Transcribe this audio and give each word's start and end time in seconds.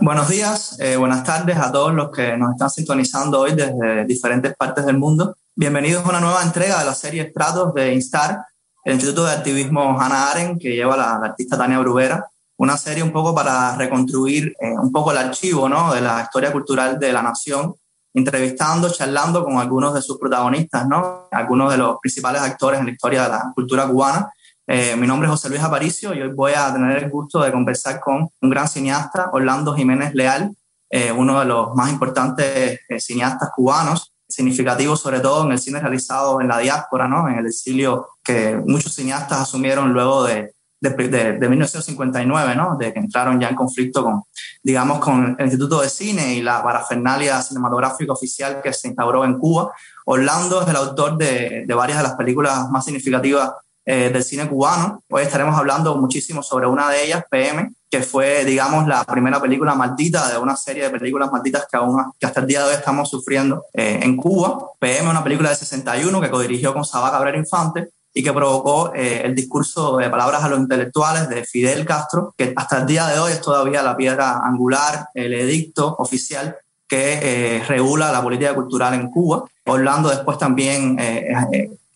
Buenos 0.00 0.28
días, 0.28 0.78
eh, 0.80 0.96
buenas 0.96 1.22
tardes 1.22 1.58
a 1.58 1.70
todos 1.70 1.92
los 1.92 2.10
que 2.10 2.36
nos 2.36 2.52
están 2.52 2.70
sintonizando 2.70 3.40
hoy 3.40 3.54
desde 3.54 4.04
diferentes 4.04 4.56
partes 4.56 4.86
del 4.86 4.96
mundo. 4.96 5.36
Bienvenidos 5.54 6.04
a 6.04 6.08
una 6.08 6.20
nueva 6.20 6.42
entrega 6.42 6.78
de 6.78 6.86
la 6.86 6.94
serie 6.94 7.22
Estratos 7.22 7.74
de 7.74 7.92
Instar, 7.92 8.46
el 8.88 8.94
Instituto 8.94 9.24
de 9.24 9.32
Activismo 9.32 10.00
Hannah 10.00 10.30
Arendt, 10.30 10.60
que 10.60 10.74
lleva 10.74 10.96
la, 10.96 11.16
artista 11.16 11.58
Tania 11.58 11.78
Bruguera. 11.78 12.26
Una 12.56 12.76
serie 12.76 13.02
un 13.02 13.12
poco 13.12 13.34
para 13.34 13.76
reconstruir 13.76 14.54
eh, 14.60 14.70
un 14.70 14.90
poco 14.90 15.12
el 15.12 15.18
archivo 15.18 15.68
¿no? 15.68 15.92
de 15.92 16.00
la 16.00 16.22
historia 16.22 16.50
cultural 16.50 16.98
de 16.98 17.12
la 17.12 17.22
nación, 17.22 17.74
entrevistando, 18.14 18.90
charlando 18.90 19.44
con 19.44 19.58
algunos 19.58 19.94
de 19.94 20.02
sus 20.02 20.18
protagonistas, 20.18 20.88
¿no? 20.88 21.28
algunos 21.30 21.70
de 21.70 21.78
los 21.78 21.98
principales 22.00 22.42
actores 22.42 22.80
en 22.80 22.86
la 22.86 22.92
historia 22.92 23.22
de 23.24 23.28
la 23.28 23.52
cultura 23.54 23.86
cubana 23.86 24.32
eh, 24.70 24.94
mi 24.96 25.06
nombre 25.06 25.26
es 25.26 25.30
José 25.30 25.48
Luis 25.48 25.62
Aparicio 25.62 26.12
y 26.12 26.20
hoy 26.20 26.28
voy 26.28 26.52
a 26.54 26.70
tener 26.70 27.02
el 27.02 27.08
gusto 27.08 27.40
de 27.40 27.50
conversar 27.50 28.00
con 28.00 28.28
un 28.38 28.50
gran 28.50 28.68
cineasta, 28.68 29.30
Orlando 29.32 29.74
Jiménez 29.74 30.12
Leal, 30.12 30.54
eh, 30.90 31.10
uno 31.10 31.40
de 31.40 31.46
los 31.46 31.74
más 31.74 31.90
importantes 31.90 32.78
eh, 32.86 33.00
cineastas 33.00 33.48
cubanos, 33.56 34.12
significativo 34.28 34.96
sobre 34.96 35.20
todo 35.20 35.44
en 35.46 35.52
el 35.52 35.58
cine 35.58 35.80
realizado 35.80 36.40
en 36.40 36.48
la 36.48 36.58
diáspora, 36.58 37.08
¿no? 37.08 37.28
en 37.28 37.38
el 37.38 37.46
exilio 37.46 38.08
que 38.22 38.56
muchos 38.56 38.94
cineastas 38.94 39.40
asumieron 39.40 39.92
luego 39.92 40.24
de, 40.24 40.54
de, 40.80 40.90
de, 41.38 41.48
1959, 41.48 42.54
¿no? 42.54 42.76
de 42.76 42.92
que 42.92 42.98
entraron 42.98 43.40
ya 43.40 43.48
en 43.48 43.56
conflicto 43.56 44.04
con, 44.04 44.22
digamos, 44.62 44.98
con 44.98 45.34
el 45.38 45.46
Instituto 45.46 45.80
de 45.80 45.88
Cine 45.88 46.34
y 46.34 46.42
la 46.42 46.62
parafernalia 46.62 47.40
cinematográfica 47.42 48.12
oficial 48.12 48.60
que 48.62 48.72
se 48.72 48.88
instauró 48.88 49.24
en 49.24 49.38
Cuba. 49.38 49.72
Orlando 50.04 50.62
es 50.62 50.68
el 50.68 50.76
autor 50.76 51.16
de, 51.16 51.64
de 51.66 51.74
varias 51.74 51.98
de 51.98 52.04
las 52.04 52.14
películas 52.14 52.68
más 52.70 52.84
significativas 52.84 53.52
eh, 53.90 54.10
del 54.10 54.22
cine 54.22 54.46
cubano. 54.46 55.02
Hoy 55.08 55.22
estaremos 55.22 55.56
hablando 55.56 55.96
muchísimo 55.96 56.42
sobre 56.42 56.66
una 56.66 56.90
de 56.90 57.06
ellas, 57.06 57.24
PM, 57.30 57.72
que 57.90 58.02
fue, 58.02 58.44
digamos, 58.44 58.86
la 58.86 59.02
primera 59.02 59.40
película 59.40 59.74
maldita 59.74 60.28
de 60.28 60.36
una 60.36 60.58
serie 60.58 60.82
de 60.82 60.90
películas 60.90 61.32
malditas 61.32 61.64
que, 61.70 61.78
aún, 61.78 61.96
que 62.20 62.26
hasta 62.26 62.40
el 62.40 62.46
día 62.46 62.60
de 62.64 62.68
hoy 62.68 62.74
estamos 62.74 63.08
sufriendo 63.08 63.64
eh, 63.72 64.00
en 64.02 64.18
Cuba. 64.18 64.58
PM 64.78 65.08
una 65.08 65.24
película 65.24 65.48
de 65.48 65.56
61 65.56 66.20
que 66.20 66.28
codirigió 66.28 66.74
con 66.74 66.84
Sabá 66.84 67.10
Cabrera 67.10 67.38
Infante 67.38 67.88
y 68.12 68.22
que 68.22 68.30
provocó 68.30 68.92
eh, 68.94 69.22
el 69.24 69.34
discurso 69.34 69.96
de 69.96 70.10
palabras 70.10 70.44
a 70.44 70.50
los 70.50 70.58
intelectuales 70.58 71.26
de 71.30 71.46
Fidel 71.46 71.86
Castro, 71.86 72.34
que 72.36 72.52
hasta 72.54 72.80
el 72.80 72.86
día 72.86 73.06
de 73.06 73.18
hoy 73.18 73.32
es 73.32 73.40
todavía 73.40 73.82
la 73.82 73.96
piedra 73.96 74.40
angular, 74.44 75.06
el 75.14 75.32
edicto 75.32 75.96
oficial 75.98 76.58
que 76.86 77.62
regula 77.66 78.12
la 78.12 78.22
política 78.22 78.54
cultural 78.54 78.92
en 78.92 79.08
Cuba. 79.10 79.44
Orlando 79.64 80.10
después 80.10 80.36
también 80.36 80.98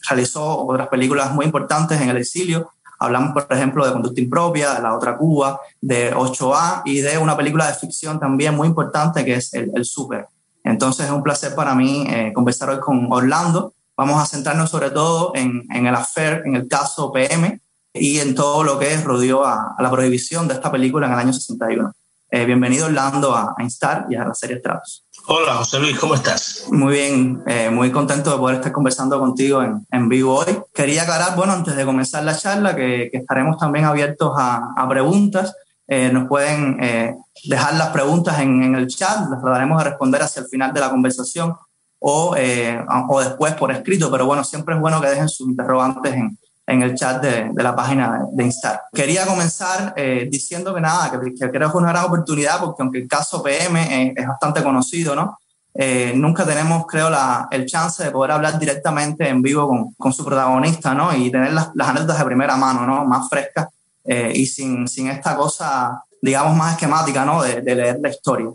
realizó 0.09 0.67
otras 0.67 0.89
películas 0.89 1.33
muy 1.33 1.47
importantes 1.47 2.01
en 2.01 2.09
el 2.09 2.17
exilio. 2.17 2.71
Hablamos, 2.99 3.33
por 3.33 3.47
ejemplo, 3.51 3.85
de 3.85 3.93
Conducta 3.93 4.21
Impropia, 4.21 4.75
de 4.75 4.83
La 4.83 4.95
Otra 4.95 5.17
Cuba, 5.17 5.61
de 5.81 6.15
8A 6.15 6.83
y 6.85 7.01
de 7.01 7.19
una 7.19 7.37
película 7.37 7.67
de 7.67 7.75
ficción 7.75 8.21
también 8.21 8.55
muy 8.55 8.69
importante 8.69 9.25
que 9.25 9.35
es 9.35 9.53
El, 9.55 9.73
el 9.75 9.85
Super. 9.85 10.29
Entonces 10.65 11.07
es 11.07 11.13
un 11.13 11.23
placer 11.23 11.55
para 11.55 11.75
mí 11.75 12.05
eh, 12.09 12.33
conversar 12.33 12.71
hoy 12.71 12.81
con 12.81 13.09
Orlando. 13.11 13.75
Vamos 13.97 14.23
a 14.23 14.27
centrarnos 14.27 14.71
sobre 14.71 14.91
todo 14.91 15.33
en, 15.35 15.67
en 15.73 15.87
el 15.87 15.95
affair, 15.95 16.43
en 16.45 16.57
el 16.57 16.69
caso 16.69 17.13
PM 17.13 17.61
y 17.93 18.21
en 18.21 18.35
todo 18.35 18.63
lo 18.63 18.79
que 18.79 18.97
rodeó 18.99 19.45
a, 19.45 19.75
a 19.77 19.83
la 19.83 19.91
prohibición 19.91 20.49
de 20.49 20.55
esta 20.55 20.71
película 20.71 21.07
en 21.07 21.13
el 21.13 21.19
año 21.19 21.33
61. 21.33 21.93
Eh, 22.31 22.47
bienvenido 22.47 22.87
Orlando 22.87 23.35
a, 23.35 23.55
a, 23.59 23.63
Instar 23.63 24.07
y 24.09 24.15
a 24.15 24.25
la 24.25 24.35
serie 24.35 24.59
Stratos. 24.59 25.05
Hola 25.29 25.55
José 25.55 25.79
Luis, 25.79 25.97
¿cómo 25.99 26.15
estás? 26.15 26.67
Muy 26.71 26.95
bien, 26.95 27.43
eh, 27.47 27.71
muy 27.71 27.93
contento 27.93 28.33
de 28.33 28.39
poder 28.39 28.57
estar 28.57 28.73
conversando 28.73 29.21
contigo 29.21 29.63
en, 29.63 29.87
en, 29.91 30.09
vivo 30.09 30.35
hoy. 30.35 30.59
Quería 30.75 31.03
aclarar, 31.03 31.37
bueno, 31.37 31.53
antes 31.53 31.77
de 31.77 31.85
comenzar 31.85 32.25
la 32.25 32.37
charla, 32.37 32.75
que, 32.75 33.09
estaremos 33.13 33.57
también 33.57 33.85
abiertos 33.85 34.33
a, 34.37 34.73
a 34.77 34.89
preguntas. 34.89 35.55
Eh, 35.87 36.11
nos 36.13 36.27
pueden 36.27 36.77
eh, 36.83 37.15
dejar 37.45 37.75
las 37.75 37.91
preguntas 37.91 38.41
en, 38.41 38.65
en, 38.65 38.75
el 38.75 38.89
chat, 38.89 39.31
las 39.31 39.41
trataremos 39.41 39.79
de 39.79 39.91
responder 39.91 40.23
hacia 40.23 40.41
el 40.41 40.49
final 40.49 40.73
de 40.73 40.81
la 40.81 40.91
conversación 40.91 41.55
o, 42.01 42.35
eh, 42.37 42.85
o 43.09 43.21
después 43.21 43.55
por 43.55 43.71
escrito, 43.71 44.11
pero 44.11 44.27
bueno, 44.27 44.43
siempre 44.43 44.75
es 44.75 44.81
bueno 44.81 45.01
que 45.01 45.09
dejen 45.09 45.29
sus 45.29 45.47
interrogantes 45.47 46.15
en, 46.15 46.37
en 46.67 46.83
el 46.83 46.95
chat 46.95 47.21
de, 47.23 47.51
de 47.53 47.63
la 47.63 47.75
página 47.75 48.27
de 48.31 48.45
Instar. 48.45 48.83
Quería 48.93 49.27
comenzar 49.27 49.95
eh, 49.97 50.29
diciendo 50.31 50.75
que 50.75 50.81
nada, 50.81 51.11
que, 51.11 51.35
que, 51.35 51.51
creo 51.51 51.51
que 51.51 51.67
es 51.67 51.75
una 51.75 51.91
gran 51.91 52.05
oportunidad 52.05 52.61
porque 52.61 52.83
aunque 52.83 52.99
el 52.99 53.09
caso 53.09 53.43
PM 53.43 54.11
es, 54.11 54.17
es 54.17 54.27
bastante 54.27 54.63
conocido, 54.63 55.15
¿no? 55.15 55.39
Eh, 55.75 56.13
nunca 56.15 56.45
tenemos, 56.45 56.87
creo, 56.87 57.09
la, 57.09 57.49
el 57.51 57.67
chance 57.67 58.05
de 58.05 58.11
poder 58.11 58.33
hablar 58.33 58.59
directamente 58.59 59.27
en 59.29 59.41
vivo 59.41 59.67
con, 59.67 59.95
con 59.95 60.13
su 60.13 60.25
protagonista, 60.25 60.95
¿no? 60.95 61.15
Y 61.17 61.31
tener 61.31 61.53
las, 61.53 61.71
las, 61.75 61.89
anécdotas 61.89 62.19
de 62.19 62.25
primera 62.25 62.57
mano, 62.57 62.87
¿no? 62.87 63.05
Más 63.07 63.29
frescas 63.29 63.69
eh, 64.05 64.33
y 64.35 64.47
sin, 64.47 64.87
sin 64.87 65.09
esta 65.09 65.35
cosa, 65.35 66.05
digamos, 66.21 66.57
más 66.57 66.75
esquemática, 66.75 67.25
¿no? 67.25 67.43
De, 67.43 67.63
de 67.63 67.75
leer 67.75 67.99
la 68.03 68.11
historia. 68.11 68.49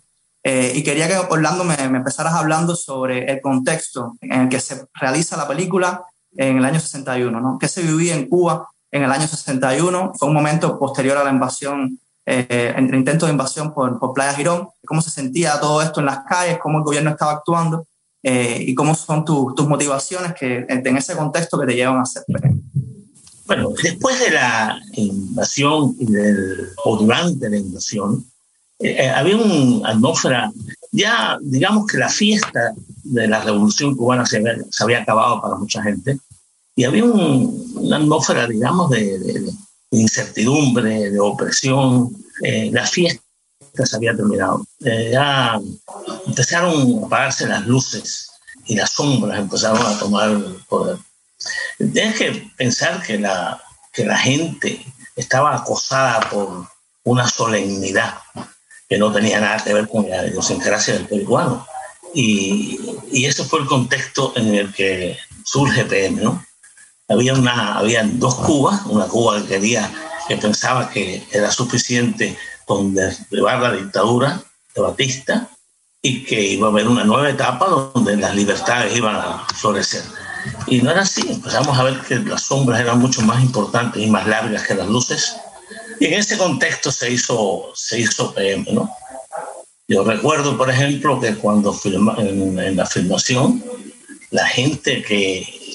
Eh, 0.44 0.74
y 0.76 0.84
quería 0.84 1.08
que, 1.08 1.18
Orlando, 1.18 1.64
me, 1.64 1.76
me 1.90 1.98
empezaras 1.98 2.34
hablando 2.34 2.76
sobre 2.76 3.30
el 3.30 3.42
contexto 3.42 4.16
en 4.22 4.42
el 4.42 4.50
que 4.50 4.60
se 4.60 4.86
realiza 4.94 5.36
la 5.36 5.48
película 5.48 6.06
en 6.38 6.58
el 6.58 6.66
año 6.66 6.80
61, 6.80 7.42
¿no? 7.42 7.58
¿Qué 7.60 7.68
se 7.68 7.82
vivía 7.82 8.16
en 8.16 8.28
Cuba 8.28 8.70
en 8.92 9.04
el 9.04 9.12
año 9.12 9.28
61? 9.28 10.14
Fue 10.18 10.28
un 10.28 10.34
momento 10.34 10.80
posterior 10.80 11.18
a 11.18 11.24
la 11.24 11.32
invasión, 11.32 12.00
eh, 12.26 12.74
el 12.76 12.94
intento 12.94 13.26
de 13.26 13.32
invasión 13.32 13.74
por, 13.74 14.00
por, 14.00 14.14
Playa 14.14 14.34
Girón. 14.34 14.70
¿Cómo 14.86 15.02
se 15.02 15.10
sentía 15.10 15.60
todo 15.60 15.82
esto 15.82 16.00
en 16.00 16.06
las 16.06 16.20
calles? 16.26 16.60
¿Cómo 16.62 16.78
el 16.78 16.84
gobierno 16.84 17.10
estaba 17.10 17.34
actuando? 17.34 17.86
Eh, 18.24 18.64
¿Y 18.68 18.76
cómo 18.76 18.94
son 18.96 19.26
tu, 19.26 19.54
tus 19.56 19.68
motivaciones 19.68 20.34
que, 20.34 20.66
en 20.68 20.98
ese 20.98 21.16
contexto 21.16 21.60
que 21.60 21.68
te 21.68 21.76
llevan 21.76 21.98
a 21.98 22.02
hacer 22.02 22.24
Bueno, 23.46 23.70
después 23.82 24.20
de 24.20 24.32
la 24.32 24.80
invasión 24.94 25.96
del, 25.98 26.70
o 26.84 26.98
durante 26.98 27.50
la 27.50 27.58
invasión, 27.58 28.26
eh, 28.80 28.98
eh 29.00 29.10
había 29.10 29.38
una 29.38 29.90
atmósfera, 29.90 30.52
ya 30.92 31.38
digamos 31.42 31.88
que 31.88 31.98
la 31.98 32.10
fiesta 32.10 32.74
de 33.04 33.28
la 33.28 33.42
revolución 33.42 33.96
cubana 33.96 34.26
se 34.26 34.38
había, 34.38 34.58
se 34.70 34.84
había 34.84 35.02
acabado 35.04 35.42
para 35.42 35.56
mucha 35.56 35.82
gente, 35.82 36.20
y 36.78 36.84
había 36.84 37.06
un, 37.06 37.74
una 37.74 37.98
atmósfera, 37.98 38.46
digamos, 38.48 38.92
de, 38.92 39.18
de, 39.18 39.40
de, 39.40 39.52
incertidumbre, 39.90 41.10
de 41.10 41.20
opresión. 41.20 42.16
Eh, 42.44 42.70
la 42.72 42.86
fiesta 42.86 43.20
se 43.84 43.96
había 43.96 44.16
terminado. 44.16 44.64
Eh, 44.86 45.10
ya 45.12 45.60
empezaron 46.28 47.02
a 47.02 47.08
apagarse 47.08 47.48
las 47.48 47.66
luces 47.66 48.30
y 48.68 48.76
las 48.76 48.92
sombras 48.92 49.40
empezaron 49.40 49.84
a 49.84 49.98
tomar 49.98 50.40
poder. 50.70 50.98
Tienes 51.80 52.16
que 52.16 52.48
pensar 52.56 53.02
que 53.02 53.18
la, 53.18 53.60
que 53.92 54.06
la 54.06 54.20
gente 54.20 54.86
estaba 55.16 55.56
acosada 55.56 56.30
por 56.30 56.68
una 57.06 57.28
solemnidad 57.28 58.20
que 58.88 59.00
no 59.00 59.12
tenía 59.12 59.42
nada 59.42 59.64
que 59.64 59.74
ver 59.74 59.88
con 59.88 60.08
la 60.08 60.28
idiosincrasia 60.28 60.94
del 60.94 61.08
peruano. 61.08 61.66
Y, 62.14 62.80
y 63.12 63.26
ese 63.26 63.44
fue 63.46 63.62
el 63.62 63.66
contexto 63.66 64.34
en 64.36 64.54
el 64.54 64.72
que 64.72 65.18
surge 65.44 65.84
PM, 65.84 66.22
¿no? 66.22 66.46
Había 67.08 67.34
una, 67.34 67.78
habían 67.78 68.20
dos 68.20 68.36
Cubas, 68.36 68.86
una 68.86 69.06
Cuba 69.06 69.42
que 69.42 69.48
quería, 69.48 69.92
que 70.28 70.38
pensaba 70.38 70.90
que 70.90 71.24
era 71.32 71.52
suficiente 71.52 72.38
con 72.66 72.94
derribar 72.94 73.62
la 73.62 73.72
dictadura 73.72 74.42
de 74.76 74.82
Batista 74.82 75.50
y 76.02 76.24
que 76.24 76.42
iba 76.42 76.68
a 76.68 76.72
haber 76.72 76.88
una 76.88 77.04
nueva 77.04 77.30
etapa 77.30 77.68
donde 77.94 78.18
las 78.18 78.36
libertades 78.36 78.96
iban 78.96 79.16
a 79.16 79.46
florecer. 79.56 80.04
Y 80.68 80.82
no 80.82 80.92
era 80.92 81.02
así, 81.02 81.22
empezamos 81.30 81.78
a 81.78 81.84
ver 81.84 82.00
que 82.02 82.16
las 82.20 82.44
sombras 82.44 82.80
eran 82.80 83.00
mucho 83.00 83.22
más 83.22 83.42
importantes 83.42 84.02
y 84.02 84.08
más 84.08 84.28
largas 84.28 84.64
que 84.64 84.76
las 84.76 84.88
luces. 84.88 85.36
Y 86.00 86.06
en 86.06 86.14
ese 86.14 86.38
contexto 86.38 86.92
se 86.92 87.12
hizo, 87.12 87.72
se 87.74 88.00
hizo 88.00 88.34
PM, 88.34 88.66
¿no? 88.72 88.90
Yo 89.88 90.04
recuerdo, 90.04 90.58
por 90.58 90.70
ejemplo, 90.70 91.20
que 91.20 91.36
cuando 91.36 91.74
filma, 91.74 92.16
en, 92.18 92.60
en 92.60 92.76
la 92.76 92.86
filmación, 92.86 93.64
la 94.32 94.46
gente 94.46 95.02
que 95.02 95.67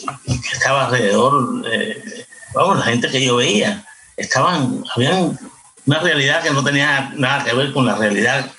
estaba 0.53 0.87
alrededor, 0.87 1.65
eh, 1.71 2.27
vamos, 2.55 2.79
la 2.79 2.85
gente 2.85 3.09
que 3.09 3.25
yo 3.25 3.37
veía, 3.37 3.85
estaban, 4.17 4.85
habían 4.95 5.39
una 5.87 5.99
realidad 6.01 6.43
que 6.43 6.51
no 6.51 6.63
tenía 6.63 7.13
nada 7.17 7.45
que 7.45 7.55
ver 7.55 7.73
con 7.73 7.87
la 7.87 7.97
realidad 7.97 8.51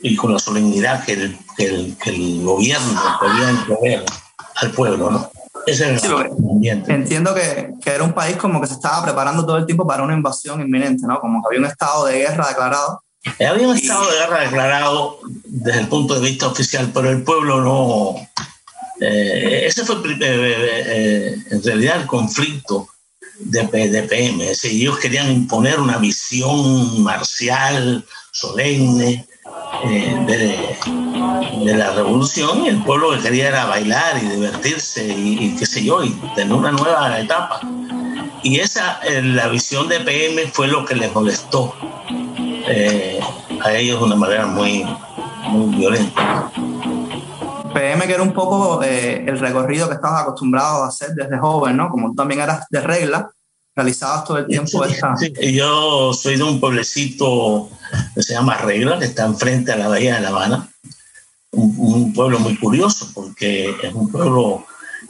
y 0.00 0.16
con 0.16 0.32
la 0.32 0.38
solemnidad 0.38 1.04
que 1.04 1.12
el, 1.12 1.38
que 1.56 1.66
el, 1.66 1.96
que 1.96 2.10
el 2.10 2.42
gobierno 2.42 3.00
podía 3.20 3.50
imponer 3.50 4.04
al 4.56 4.70
pueblo, 4.72 5.10
¿no? 5.10 5.30
Ese 5.66 5.98
sí, 5.98 6.08
entiendo 6.88 7.34
que, 7.34 7.72
que, 7.82 7.90
era 7.90 8.04
un 8.04 8.12
país 8.12 8.36
como 8.36 8.60
que 8.60 8.68
se 8.68 8.74
estaba 8.74 9.02
preparando 9.02 9.44
todo 9.44 9.56
el 9.56 9.66
tiempo 9.66 9.84
para 9.84 10.04
una 10.04 10.14
invasión 10.14 10.60
inminente, 10.60 11.06
¿no? 11.06 11.18
Como 11.18 11.42
que 11.42 11.48
había 11.48 11.60
un 11.60 11.66
estado 11.72 12.06
de 12.06 12.18
guerra 12.18 12.48
declarado. 12.48 13.02
Había 13.40 13.66
un 13.66 13.76
estado 13.76 14.08
de 14.08 14.16
guerra 14.16 14.40
declarado 14.42 15.18
desde 15.44 15.80
el 15.80 15.88
punto 15.88 16.14
de 16.14 16.20
vista 16.20 16.46
oficial, 16.46 16.92
pero 16.94 17.10
el 17.10 17.24
pueblo 17.24 17.60
no, 17.60 18.14
eh, 19.00 19.64
ese 19.66 19.84
fue 19.84 19.96
eh, 19.96 20.14
eh, 20.20 21.36
en 21.50 21.62
realidad 21.62 22.00
el 22.00 22.06
conflicto 22.06 22.88
de, 23.38 23.62
de 23.88 24.02
PM. 24.04 24.52
Ellos 24.62 24.98
querían 24.98 25.30
imponer 25.30 25.78
una 25.80 25.98
visión 25.98 27.02
marcial, 27.02 28.04
solemne, 28.32 29.26
de, 30.26 30.76
la 31.64 31.92
revolución 31.92 32.64
y 32.64 32.68
el 32.68 32.82
pueblo 32.82 33.10
que 33.12 33.22
quería 33.22 33.48
era 33.48 33.66
bailar 33.66 34.22
y 34.22 34.26
divertirse 34.26 35.06
y, 35.06 35.54
qué 35.56 35.66
sé 35.66 35.84
yo, 35.84 36.02
y 36.02 36.10
tener 36.34 36.52
una 36.52 36.72
nueva 36.72 37.18
etapa. 37.20 37.60
Y 38.42 38.60
esa, 38.60 39.00
la 39.22 39.48
visión 39.48 39.88
de 39.88 40.00
PM 40.00 40.46
fue 40.52 40.68
lo 40.68 40.84
que 40.84 40.94
les 40.94 41.12
molestó 41.12 41.74
a 43.62 43.72
ellos 43.74 43.98
de 43.98 44.04
una 44.04 44.16
manera 44.16 44.46
muy, 44.46 44.84
muy 45.48 45.76
violenta. 45.76 46.50
PM 47.76 48.06
que 48.06 48.14
era 48.14 48.22
un 48.22 48.32
poco 48.32 48.82
el 48.82 49.38
recorrido 49.38 49.88
que 49.88 49.96
estabas 49.96 50.22
acostumbrado 50.22 50.82
a 50.82 50.88
hacer 50.88 51.10
desde 51.10 51.38
joven, 51.38 51.76
¿no? 51.76 51.90
Como 51.90 52.08
tú 52.08 52.14
también 52.14 52.40
eras 52.40 52.64
de 52.70 52.80
regla, 52.80 53.30
realizabas 53.74 54.24
todo 54.24 54.38
el 54.38 54.46
tiempo 54.46 54.82
esta... 54.84 55.14
yo 55.52 56.14
soy 56.14 56.38
de 56.38 56.42
un 56.42 56.58
pueblecito 56.58 57.68
que 58.14 58.22
se 58.22 58.32
llama 58.32 58.56
Regla, 58.56 58.98
que 58.98 59.04
está 59.04 59.26
enfrente 59.26 59.72
a 59.72 59.76
la 59.76 59.88
Bahía 59.88 60.14
de 60.14 60.22
La 60.22 60.28
Habana. 60.28 60.68
Un, 61.50 62.12
pueblo 62.14 62.38
muy 62.38 62.56
curioso 62.56 63.10
porque 63.14 63.76
es 63.82 63.92
un 63.92 64.10
pueblo 64.10 64.64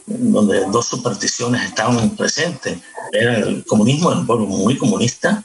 donde 0.07 0.67
dos 0.67 0.87
supersticiones 0.87 1.63
estaban 1.63 2.11
presentes. 2.11 2.79
Era 3.13 3.39
el 3.39 3.65
comunismo, 3.65 4.11
era 4.11 4.21
un 4.21 4.27
pueblo 4.27 4.47
muy 4.47 4.77
comunista 4.77 5.43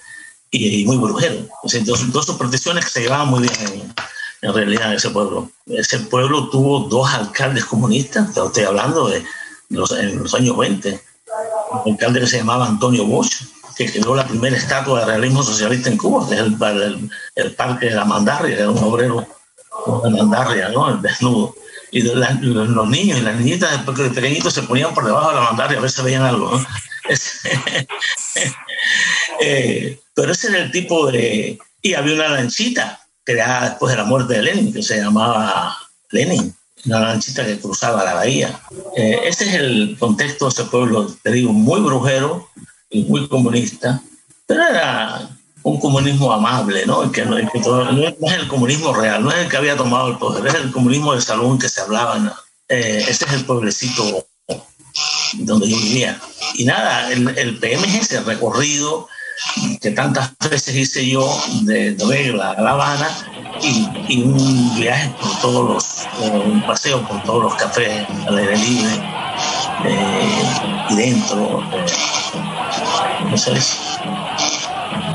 y, 0.50 0.86
muy 0.86 0.98
brujero. 0.98 1.48
O 1.62 1.70
sea, 1.70 1.82
dos, 1.84 2.12
dos, 2.12 2.26
supersticiones 2.26 2.86
que 2.86 2.92
se 2.92 3.02
llevaban 3.02 3.28
muy 3.28 3.42
bien 3.42 3.54
en, 4.42 4.54
realidad 4.54 4.94
ese 4.94 5.10
pueblo. 5.10 5.50
Ese 5.68 6.00
pueblo 6.00 6.50
tuvo 6.50 6.82
dos 6.82 7.14
alcaldes 7.14 7.66
comunistas, 7.66 8.34
te 8.34 8.42
estoy 8.44 8.64
hablando 8.64 9.08
de 9.08 9.24
los, 9.70 9.92
en 9.92 10.18
los 10.20 10.34
años 10.34 10.58
20 10.58 11.02
un 11.86 11.94
alcalde 11.94 12.20
que 12.20 12.28
se 12.28 12.38
llamaba 12.38 12.68
Antonio 12.68 13.06
Bosch, 13.06 13.44
que 13.78 13.92
creó 13.92 14.16
la 14.16 14.28
primera 14.28 14.56
estatua 14.56 15.00
de 15.00 15.06
realismo 15.06 15.44
socialista 15.44 15.90
en 15.90 15.98
Cuba, 15.98 16.28
que 16.28 16.36
es 16.36 16.42
el, 16.42 17.10
el, 17.36 17.56
Parque 17.56 17.88
de 17.88 17.96
la 17.96 18.06
Mandarria, 18.06 18.56
que 18.56 18.62
era 18.62 18.72
un 18.72 18.84
obrero 18.84 19.26
de 20.04 20.10
Mandarria, 20.10 20.70
¿no? 20.70 20.90
El 20.90 21.02
desnudo. 21.02 21.56
Y 21.92 22.02
los 22.02 22.88
niños 22.88 23.20
y 23.20 23.22
las 23.22 23.36
niñitas 23.36 23.84
pequeñitos 24.14 24.54
se 24.54 24.64
ponían 24.64 24.94
por 24.94 25.06
debajo 25.06 25.30
de 25.30 25.36
la 25.36 25.42
Mandarria 25.42 25.78
a 25.78 25.82
ver 25.82 25.92
si 25.92 26.02
veían 26.02 26.24
algo, 26.24 26.52
¿no? 26.52 26.66
Eh, 29.44 30.00
pero 30.14 30.34
ese 30.34 30.50
era 30.50 30.60
el 30.60 30.72
tipo 30.72 31.10
de... 31.10 31.58
Y 31.82 31.94
había 31.96 32.14
una 32.14 32.28
lanchita 32.30 33.01
creada 33.32 33.70
después 33.70 33.92
de 33.92 33.98
la 33.98 34.06
muerte 34.06 34.34
de 34.34 34.42
Lenin, 34.44 34.74
que 34.74 34.84
se 34.84 34.98
llamaba 34.98 35.78
Lenin 36.12 36.54
una 36.86 37.00
lanchita 37.00 37.46
que 37.46 37.60
cruzaba 37.60 38.04
la 38.04 38.16
bahía. 38.16 38.60
Eh, 38.96 39.22
ese 39.26 39.46
es 39.46 39.54
el 39.56 39.96
contexto 40.00 40.46
de 40.46 40.50
ese 40.50 40.64
pueblo, 40.66 41.08
te 41.22 41.32
digo, 41.32 41.54
muy 41.54 41.82
brujero 41.82 42.50
y 42.90 43.04
muy 43.04 43.28
comunista, 43.28 44.02
pero 44.46 44.64
era 44.68 45.30
un 45.64 45.80
comunismo 45.80 46.32
amable, 46.32 46.86
¿no? 46.86 47.12
Que, 47.12 47.24
no, 47.24 47.38
es 47.38 47.48
el 48.34 48.48
comunismo 48.48 48.94
real, 48.94 49.24
no 49.24 49.32
es 49.32 49.38
el 49.38 49.50
que 49.50 49.58
había 49.58 49.78
tomado 49.78 50.10
el 50.10 50.18
poder, 50.18 50.46
es 50.48 50.56
el 50.56 50.72
comunismo 50.72 51.14
de 51.14 51.22
salón 51.22 51.60
que 51.60 51.70
se 51.70 51.82
hablaba. 51.82 52.36
Eh, 52.68 53.06
ese 53.08 53.26
es 53.26 53.34
el 53.34 53.46
pueblecito 53.46 54.26
donde 55.34 55.70
yo 55.70 55.78
vivía. 55.78 56.20
Y 56.56 56.66
nada, 56.66 57.12
el, 57.12 57.28
el 57.38 57.60
PMG, 57.60 58.12
el 58.12 58.26
recorrido 58.26 59.08
que 59.80 59.92
tantas 59.92 60.32
veces 60.50 60.76
hice 60.76 61.10
yo 61.10 61.28
de 61.64 61.96
Regla 62.08 62.52
a 62.52 62.62
La 62.62 62.72
Habana 62.72 63.10
y, 63.62 64.22
un 64.24 64.76
viaje 64.76 65.14
por 65.20 65.40
todos 65.42 65.74
los, 65.74 66.08
un 66.46 66.62
paseo 66.66 67.08
por 67.08 67.22
todos 67.24 67.44
los 67.44 67.56
cafés 67.56 68.06
al 68.28 68.38
aire 68.38 68.58
libre 68.58 68.92
eh, 69.86 70.44
y 70.90 70.96
dentro. 70.96 71.64
Eh, 71.74 71.86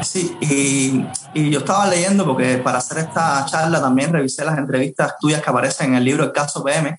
Sí, 0.02 0.36
y, 0.40 1.04
y, 1.34 1.50
yo 1.50 1.58
estaba 1.60 1.86
leyendo 1.86 2.24
porque 2.24 2.58
para 2.58 2.78
hacer 2.78 2.98
esta 2.98 3.44
charla 3.46 3.80
también 3.80 4.12
revisé 4.12 4.44
las 4.44 4.56
entrevistas 4.56 5.14
tuyas 5.20 5.42
que 5.42 5.50
aparecen 5.50 5.88
en 5.88 5.94
el 5.96 6.04
libro 6.04 6.24
El 6.24 6.32
caso 6.32 6.62
PM 6.62 6.98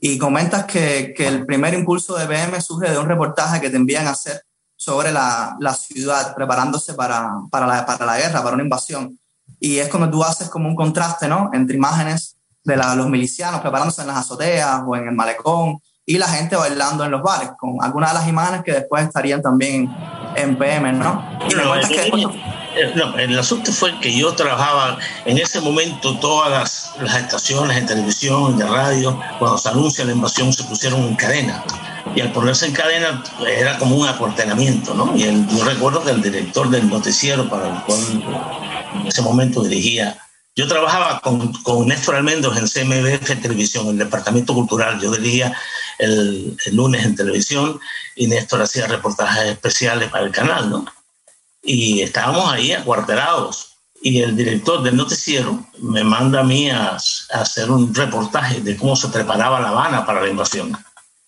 y 0.00 0.18
comentas 0.18 0.64
que, 0.64 1.12
que 1.16 1.26
el 1.26 1.44
primer 1.46 1.74
impulso 1.74 2.16
de 2.16 2.26
PM 2.26 2.60
surge 2.60 2.90
de 2.90 2.98
un 2.98 3.08
reportaje 3.08 3.60
que 3.60 3.70
te 3.70 3.76
envían 3.76 4.06
a 4.06 4.10
hacer 4.10 4.42
sobre 4.76 5.12
la, 5.12 5.56
la 5.60 5.74
ciudad, 5.74 6.34
preparándose 6.34 6.94
para, 6.94 7.30
para, 7.50 7.66
la, 7.66 7.86
para 7.86 8.06
la 8.06 8.18
guerra, 8.18 8.42
para 8.42 8.54
una 8.54 8.64
invasión. 8.64 9.18
Y 9.60 9.78
es 9.78 9.88
como 9.88 10.10
tú 10.10 10.22
haces 10.22 10.48
como 10.48 10.68
un 10.68 10.76
contraste, 10.76 11.28
¿no? 11.28 11.50
Entre 11.52 11.76
imágenes 11.76 12.36
de 12.64 12.76
la, 12.76 12.94
los 12.94 13.08
milicianos 13.08 13.60
preparándose 13.60 14.02
en 14.02 14.08
las 14.08 14.18
azoteas 14.18 14.82
o 14.86 14.96
en 14.96 15.08
el 15.08 15.14
malecón 15.14 15.78
y 16.06 16.18
la 16.18 16.28
gente 16.28 16.56
bailando 16.56 17.04
en 17.04 17.10
los 17.10 17.22
bares, 17.22 17.50
con 17.58 17.76
algunas 17.80 18.12
de 18.12 18.18
las 18.18 18.28
imágenes 18.28 18.62
que 18.62 18.72
después 18.72 19.04
estarían 19.04 19.40
también 19.40 19.94
en 20.36 20.58
PM, 20.58 20.92
¿no? 20.92 21.24
Y 21.48 21.54
no, 21.54 21.74
el, 21.74 21.88
que 21.88 22.08
eh, 22.08 22.53
no, 22.94 23.18
el 23.18 23.38
asunto 23.38 23.72
fue 23.72 23.98
que 24.00 24.16
yo 24.16 24.34
trabajaba 24.34 24.98
en 25.24 25.38
ese 25.38 25.60
momento 25.60 26.18
todas 26.18 26.50
las, 26.50 26.92
las 27.00 27.22
estaciones 27.22 27.80
de 27.80 27.86
televisión, 27.86 28.58
de 28.58 28.66
radio, 28.66 29.18
cuando 29.38 29.58
se 29.58 29.68
anuncia 29.68 30.04
la 30.04 30.12
invasión 30.12 30.52
se 30.52 30.64
pusieron 30.64 31.02
en 31.02 31.14
cadena 31.16 31.64
y 32.14 32.20
al 32.20 32.32
ponerse 32.32 32.66
en 32.66 32.72
cadena 32.72 33.22
era 33.46 33.78
como 33.78 33.96
un 33.96 34.06
acuartelamiento, 34.06 34.94
¿no? 34.94 35.16
Y 35.16 35.22
yo 35.22 35.64
recuerdo 35.64 36.02
que 36.04 36.10
el 36.10 36.22
director 36.22 36.68
del 36.70 36.88
noticiero 36.88 37.48
para 37.48 37.68
el 37.68 37.82
cual 37.82 38.00
en 39.00 39.06
ese 39.06 39.22
momento 39.22 39.62
dirigía, 39.62 40.18
yo 40.56 40.68
trabajaba 40.68 41.20
con, 41.20 41.52
con 41.62 41.88
Néstor 41.88 42.16
Almendros 42.16 42.56
en 42.56 42.68
CMBF 42.68 43.40
Televisión, 43.42 43.88
el 43.88 43.98
departamento 43.98 44.54
cultural, 44.54 45.00
yo 45.00 45.10
dirigía 45.10 45.56
el, 45.98 46.56
el, 46.64 46.76
lunes 46.76 47.04
en 47.04 47.16
televisión 47.16 47.80
y 48.14 48.28
Néstor 48.28 48.62
hacía 48.62 48.86
reportajes 48.86 49.46
especiales 49.46 50.10
para 50.10 50.24
el 50.24 50.30
canal, 50.30 50.70
¿no? 50.70 50.84
Y 51.64 52.02
estábamos 52.02 52.52
ahí 52.52 52.72
acuartelados 52.72 53.74
y 54.04 54.20
el 54.20 54.36
director 54.36 54.82
del 54.82 54.96
noticiero 54.96 55.64
me 55.78 56.04
manda 56.04 56.40
a 56.40 56.44
mí 56.44 56.68
a, 56.68 56.98
hacer 57.30 57.70
un 57.70 57.94
reportaje 57.94 58.60
de 58.60 58.76
cómo 58.76 58.94
se 58.96 59.08
preparaba 59.08 59.60
La 59.60 59.70
Habana 59.70 60.04
para 60.04 60.20
la 60.20 60.28
invasión. 60.28 60.76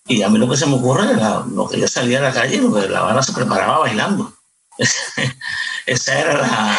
Y 0.05 0.21
a 0.21 0.29
mí 0.29 0.37
lo 0.37 0.47
que 0.47 0.57
se 0.57 0.67
me 0.67 0.75
ocurre 0.75 1.11
era 1.11 1.43
lo 1.51 1.67
que 1.67 1.79
yo 1.79 1.87
salía 1.87 2.19
a 2.19 2.21
la 2.21 2.31
calle, 2.31 2.61
lo 2.61 2.71
que 2.71 2.87
la 2.87 3.01
banda 3.01 3.23
se 3.23 3.33
preparaba 3.33 3.79
bailando. 3.79 4.31
Esa 5.87 6.19
era 6.19 6.37
la. 6.37 6.77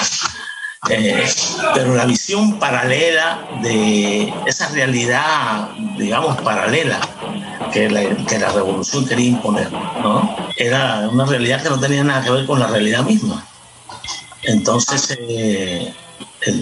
Eh, 0.88 1.28
pero 1.75 1.96
la 1.96 2.05
visión 2.05 2.60
paralela 2.60 3.49
de 3.60 4.32
esa 4.46 4.69
realidad, 4.69 5.70
digamos, 5.99 6.40
paralela 6.43 7.00
que 7.72 7.90
la, 7.90 8.14
que 8.25 8.38
la 8.38 8.52
revolución 8.52 9.05
quería 9.05 9.31
imponer, 9.31 9.72
¿no? 9.72 10.37
Era 10.56 11.08
una 11.08 11.26
realidad 11.26 11.60
que 11.60 11.70
no 11.70 11.81
tenía 11.81 12.05
nada 12.05 12.22
que 12.22 12.31
ver 12.31 12.46
con 12.46 12.60
la 12.60 12.69
realidad 12.69 13.02
misma. 13.02 13.44
Entonces, 14.43 15.17
eh, 15.20 15.94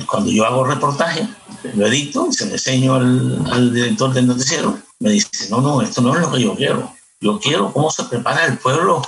cuando 0.07 0.31
yo 0.31 0.47
hago 0.47 0.65
reportaje, 0.65 1.29
lo 1.75 1.87
edito 1.87 2.29
y 2.31 2.33
se 2.33 2.47
lo 2.47 2.53
enseño 2.53 2.95
al, 2.95 3.75
director 3.75 4.13
del 4.13 4.27
noticiero, 4.27 4.79
me 4.99 5.11
dice, 5.11 5.49
no, 5.51 5.61
no, 5.61 5.83
esto 5.83 6.01
no 6.01 6.15
es 6.15 6.21
lo 6.21 6.33
que 6.33 6.43
yo 6.43 6.55
quiero. 6.55 6.93
Yo 7.21 7.39
quiero 7.39 7.73
cómo 7.73 7.91
se 7.91 8.05
prepara 8.05 8.45
el 8.47 8.59
pueblo 8.59 9.03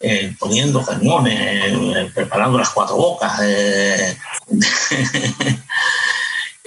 eh, 0.00 0.34
poniendo 0.38 0.82
cañones, 0.82 1.38
eh, 1.38 2.10
preparando 2.14 2.58
las 2.58 2.70
cuatro 2.70 2.96
bocas. 2.96 3.40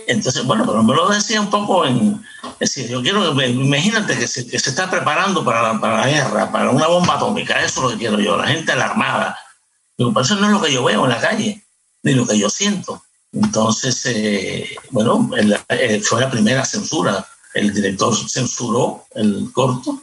Entonces, 0.08 0.46
bueno, 0.46 0.66
pero 0.66 0.82
me 0.84 0.96
lo 0.96 1.10
decía 1.10 1.42
un 1.42 1.50
poco 1.50 1.86
en... 1.86 2.24
decir, 2.60 2.88
yo 2.88 3.02
quiero, 3.02 3.40
imagínate 3.44 4.18
que 4.18 4.26
se, 4.28 4.48
que 4.48 4.58
se 4.58 4.70
está 4.70 4.90
preparando 4.90 5.44
para, 5.44 5.80
para, 5.80 5.98
la 5.98 6.08
guerra, 6.08 6.52
para 6.52 6.70
una 6.70 6.88
bomba 6.88 7.16
atómica, 7.16 7.60
eso 7.60 7.82
es 7.82 7.84
lo 7.84 7.90
que 7.90 7.98
quiero 7.98 8.20
yo, 8.20 8.38
la 8.38 8.48
gente 8.48 8.72
alarmada. 8.72 9.38
Digo, 9.98 10.20
eso 10.22 10.36
no 10.36 10.48
es 10.48 10.52
lo 10.52 10.62
que 10.62 10.72
yo 10.72 10.84
veo 10.84 11.04
en 11.06 11.10
la 11.10 11.20
calle, 11.20 11.64
ni 12.04 12.14
lo 12.14 12.28
que 12.28 12.38
yo 12.38 12.50
siento. 12.50 13.04
Entonces, 13.32 14.06
bueno, 14.92 15.30
fue 16.04 16.22
la 16.22 16.32
primera 16.32 16.64
censura 16.64 17.28
el 17.58 17.74
director 17.74 18.16
censuró 18.30 19.06
el 19.16 19.50
corto 19.52 20.00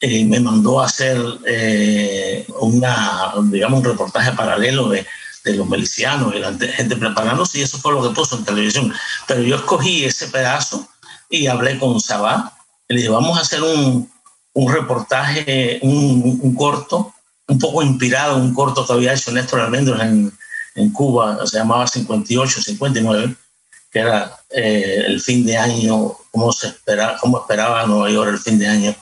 y 0.00 0.20
eh, 0.20 0.24
me 0.24 0.40
mandó 0.40 0.80
a 0.80 0.86
hacer 0.86 1.18
eh, 1.46 2.46
una, 2.60 3.34
digamos, 3.44 3.80
un 3.80 3.84
reportaje 3.84 4.32
paralelo 4.32 4.88
de, 4.88 5.06
los 5.44 5.68
milicianos 5.68 6.34
y 6.34 6.38
la 6.38 6.54
gente 6.54 6.96
preparándose 6.96 7.58
y 7.58 7.62
eso 7.62 7.76
fue 7.76 7.92
lo 7.92 8.02
que 8.02 8.14
puso 8.14 8.34
en 8.34 8.46
televisión. 8.46 8.94
Pero 9.26 9.42
yo 9.42 9.56
escogí 9.56 10.02
ese 10.02 10.28
pedazo 10.28 10.88
y 11.28 11.48
hablé 11.48 11.78
con 11.78 12.00
Sabá 12.00 12.50
le 12.88 12.96
dije, 12.96 13.10
vamos 13.10 13.36
a 13.36 13.42
hacer 13.42 13.62
un, 13.62 14.10
un 14.54 14.72
reportaje, 14.72 15.80
un, 15.82 16.38
un, 16.42 16.54
corto, 16.54 17.12
un 17.48 17.58
poco 17.58 17.82
inspirado, 17.82 18.36
un 18.36 18.54
corto 18.54 18.86
que 18.86 18.92
había 18.92 19.14
hecho 19.14 19.32
Néstor 19.32 19.60
Almendros 19.60 20.00
en, 20.00 20.32
en 20.74 20.92
Cuba, 20.92 21.46
se 21.46 21.58
llamaba 21.58 21.86
58, 21.86 22.62
59, 22.62 23.36
que 23.90 23.98
era 23.98 24.36
eh, 24.50 25.04
el 25.06 25.20
fin 25.20 25.46
de 25.46 25.56
año, 25.56 26.16
cómo, 26.30 26.52
se 26.52 26.68
espera, 26.68 27.16
cómo 27.20 27.38
esperaba 27.38 27.86
Nueva 27.86 28.10
York 28.10 28.30
el 28.30 28.38
fin 28.38 28.58
de 28.58 28.66
año 28.66 28.94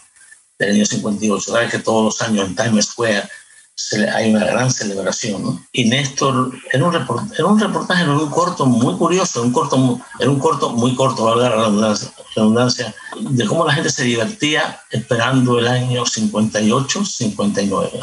del 0.59 0.77
año 0.77 0.87
58. 0.87 1.51
Sabes 1.51 1.71
que 1.71 1.79
todos 1.79 2.05
los 2.05 2.29
años 2.29 2.47
en 2.47 2.55
Times 2.55 2.87
Square 2.87 3.29
se, 3.75 4.09
hay 4.09 4.35
una 4.35 4.45
gran 4.45 4.71
celebración. 4.71 5.43
¿no? 5.43 5.67
Y 5.73 5.87
Néstor, 5.87 6.53
era 6.73 6.85
un, 6.85 6.93
reportaje, 6.93 7.35
era 7.37 7.47
un 7.47 7.59
reportaje, 7.59 8.03
era 8.03 8.13
un 8.13 8.31
corto 8.31 8.67
muy 8.67 8.95
curioso, 8.97 9.43
un 9.43 9.53
corto, 9.53 10.01
era 10.19 10.31
un 10.31 10.39
corto 10.39 10.71
muy 10.71 10.95
corto, 10.95 11.25
valga 11.25 11.49
la 11.49 11.57
redundancia, 11.57 12.13
redundancia, 12.37 12.95
de 13.19 13.47
cómo 13.47 13.65
la 13.65 13.73
gente 13.73 13.91
se 13.91 14.05
divertía 14.05 14.81
esperando 14.91 15.59
el 15.59 15.69
año 15.69 16.05
58, 16.05 17.05
59. 17.05 18.01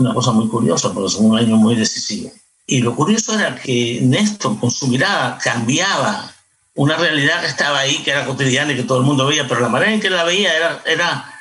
Una 0.00 0.14
cosa 0.14 0.32
muy 0.32 0.48
curiosa, 0.48 0.92
porque 0.92 1.08
es 1.08 1.14
un 1.14 1.36
año 1.36 1.56
muy 1.56 1.74
decisivo. 1.74 2.30
Y 2.66 2.80
lo 2.80 2.94
curioso 2.94 3.38
era 3.38 3.56
que 3.56 4.00
Néstor, 4.02 4.58
con 4.58 4.70
su 4.70 4.86
mirada, 4.86 5.38
cambiaba 5.42 6.32
una 6.74 6.96
realidad 6.96 7.40
que 7.40 7.48
estaba 7.48 7.80
ahí, 7.80 7.98
que 8.02 8.10
era 8.10 8.24
cotidiana 8.24 8.72
y 8.72 8.76
que 8.76 8.84
todo 8.84 8.98
el 8.98 9.04
mundo 9.04 9.26
veía, 9.26 9.46
pero 9.48 9.60
la 9.60 9.68
manera 9.68 9.92
en 9.92 10.00
que 10.00 10.10
la 10.10 10.24
veía 10.24 10.56
era, 10.56 10.82
era, 10.86 11.34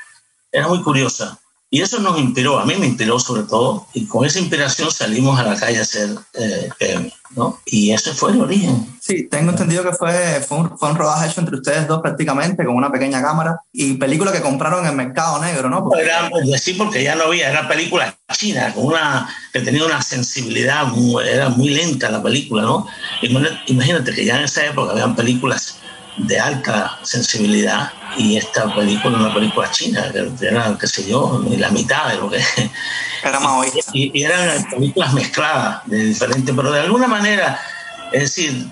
era 0.52 0.68
muy 0.68 0.82
curiosa. 0.82 1.40
Y 1.72 1.82
eso 1.82 2.00
nos 2.00 2.20
inspiró, 2.20 2.58
a 2.58 2.66
mí 2.66 2.74
me 2.80 2.88
inspiró 2.88 3.20
sobre 3.20 3.44
todo, 3.44 3.86
y 3.94 4.06
con 4.06 4.26
esa 4.26 4.40
inspiración 4.40 4.90
salimos 4.90 5.40
a 5.40 5.44
la 5.44 5.56
calle 5.56 5.78
a 5.78 5.84
hacer 5.84 6.10
eh, 6.34 7.12
¿no? 7.36 7.60
Y 7.66 7.92
ese 7.92 8.12
fue 8.14 8.32
el 8.32 8.42
origen. 8.42 8.88
Sí, 9.00 9.28
tengo 9.30 9.52
entendido 9.52 9.84
que 9.84 9.92
fue, 9.92 10.42
fue 10.42 10.58
un, 10.58 10.78
fue, 10.78 10.90
un, 10.90 10.96
rodaje 10.96 11.30
hecho 11.30 11.42
entre 11.42 11.58
ustedes 11.58 11.88
dos 11.88 12.02
prácticamente, 12.02 12.66
con 12.66 12.76
una 12.76 12.92
pequeña 12.92 13.22
cámara, 13.22 13.62
y 13.72 13.94
película 13.94 14.32
que 14.32 14.42
compraron 14.42 14.80
en 14.82 14.92
el 14.92 14.96
mercado 14.96 15.40
negro, 15.40 15.70
¿no? 15.70 15.84
Porque... 15.84 16.02
Era, 16.02 16.30
sí, 16.58 16.74
porque 16.74 17.04
ya 17.04 17.14
no 17.14 17.26
había, 17.26 17.52
era 17.52 17.68
película 17.68 18.16
china, 18.34 18.74
con 18.74 18.86
una, 18.86 19.30
que 19.54 19.62
tenía 19.62 19.86
una 19.86 20.02
sensibilidad, 20.02 20.88
muy, 20.88 21.24
era 21.24 21.50
muy 21.50 21.70
lenta 21.70 22.10
la 22.10 22.24
película, 22.24 22.64
¿no? 22.64 22.88
Imagínate 23.68 24.12
que 24.12 24.26
ya 24.26 24.38
en 24.38 24.46
esa 24.46 24.66
época 24.66 24.94
habían 24.94 25.16
películas 25.16 25.80
de 26.20 26.40
alta 26.40 27.00
sensibilidad 27.04 27.92
y 28.18 28.38
esta 28.38 28.74
película 28.74 29.18
una 29.18 29.34
película 29.34 29.70
china 29.72 30.12
que 30.12 30.46
era 30.46 30.78
qué 30.80 30.88
sé 30.88 31.08
yo 31.08 31.42
ni 31.48 31.58
la 31.58 31.70
mitad 31.70 32.10
de 32.10 32.16
lo 32.18 32.30
que 32.30 32.42
era 33.24 33.40
más 33.40 33.68
y, 33.94 34.12
y, 34.20 34.24
eran 34.24 34.64
películas 34.70 35.14
mezcladas 35.14 35.82
de 35.86 36.06
diferentes 36.06 36.54
pero 36.56 36.72
de 36.72 36.82
alguna 36.82 37.08
manera 37.08 37.60
es 38.12 38.22
decir 38.24 38.68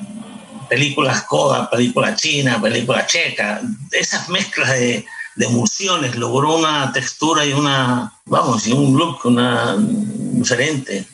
películas 0.70 1.24
coda 1.24 1.70
películas 1.70 2.20
china 2.20 2.62
películas 2.62 3.08
checa 3.08 3.62
esas 3.92 4.28
mezclas 4.30 4.70
de, 4.72 5.06
de 5.36 5.46
emulsiones 5.46 6.16
logró 6.16 6.58
una 6.58 6.92
textura 6.92 7.46
y 7.46 7.54
una 7.54 8.12
vamos 8.26 8.68
y 8.68 8.74
un 8.74 8.98
look 8.98 9.26
una 9.26 9.76
diferente 9.78 11.06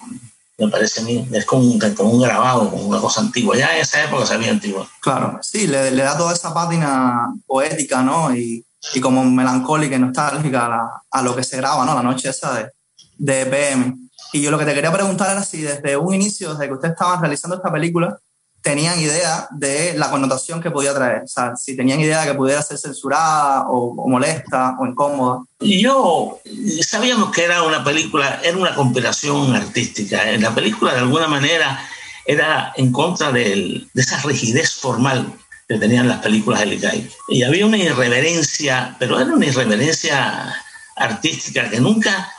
me 0.57 0.67
parece 0.67 1.01
a 1.01 1.03
mí. 1.03 1.27
Es 1.31 1.45
como 1.45 1.63
un, 1.63 1.79
como 1.79 2.11
un 2.11 2.21
grabado, 2.21 2.69
como 2.69 2.83
una 2.83 2.99
cosa 2.99 3.21
antigua. 3.21 3.57
Ya 3.57 3.75
en 3.75 3.81
esa 3.81 4.03
época 4.03 4.25
se 4.25 4.35
había 4.35 4.51
antigua. 4.51 4.87
Claro, 5.01 5.39
sí, 5.41 5.67
le, 5.67 5.91
le, 5.91 6.03
da 6.03 6.17
toda 6.17 6.33
esa 6.33 6.53
pátina 6.53 7.33
poética, 7.45 8.01
¿no? 8.01 8.35
Y, 8.35 8.65
y 8.93 8.99
como 8.99 9.23
melancólica 9.23 9.95
y 9.95 9.99
nostálgica 9.99 10.65
a, 10.65 10.69
la, 10.69 11.01
a, 11.09 11.21
lo 11.21 11.35
que 11.35 11.43
se 11.43 11.57
graba, 11.57 11.85
¿no? 11.85 11.95
La 11.95 12.03
noche 12.03 12.29
esa 12.29 12.53
de, 12.53 12.71
de 13.17 13.45
PM. 13.45 13.95
Y 14.33 14.41
yo 14.41 14.51
lo 14.51 14.57
que 14.57 14.65
te 14.65 14.73
quería 14.73 14.91
preguntar 14.91 15.31
era 15.31 15.43
si 15.43 15.61
desde 15.61 15.95
un 15.95 16.13
inicio, 16.13 16.53
desde 16.53 16.67
que 16.67 16.73
usted 16.73 16.89
estaba 16.89 17.19
realizando 17.19 17.55
esta 17.55 17.71
película, 17.71 18.17
tenían 18.63 18.99
idea 18.99 19.47
de 19.51 19.93
la 19.97 20.09
connotación 20.09 20.61
que 20.61 20.71
podía 20.71 20.95
traer. 20.95 21.23
O 21.23 21.27
sea, 21.27 21.55
si 21.55 21.75
tenían 21.75 21.99
idea 21.99 22.21
de 22.21 22.31
que 22.31 22.33
pudiera 22.33 22.61
ser 22.63 22.77
censurada 22.77 23.67
o, 23.67 23.93
o, 23.93 24.07
molesta 24.07 24.75
o 24.79 24.87
incómoda. 24.87 25.43
Yo 25.59 26.39
sabíamos 26.81 27.31
que 27.31 27.43
era 27.43 27.61
una 27.63 27.83
película, 27.83 28.39
era 28.43 28.57
una 28.57 28.73
compilación 28.73 29.53
artística. 29.53 30.23
La 30.39 30.55
película, 30.55 30.93
de 30.93 30.99
alguna 30.99 31.27
manera, 31.27 31.77
era 32.25 32.73
en 32.77 32.91
contra 32.91 33.31
de, 33.31 33.85
esa 33.93 34.21
rigidez 34.21 34.75
formal 34.75 35.33
que 35.67 35.77
tenían 35.77 36.07
las 36.07 36.19
películas 36.19 36.61
de 36.61 36.67
Licay. 36.67 37.09
Y 37.27 37.43
había 37.43 37.65
una 37.65 37.77
irreverencia, 37.77 38.95
pero 38.97 39.19
era 39.19 39.33
una 39.33 39.45
irreverencia 39.45 40.55
artística 40.95 41.69
que 41.69 41.79
nunca 41.81 42.31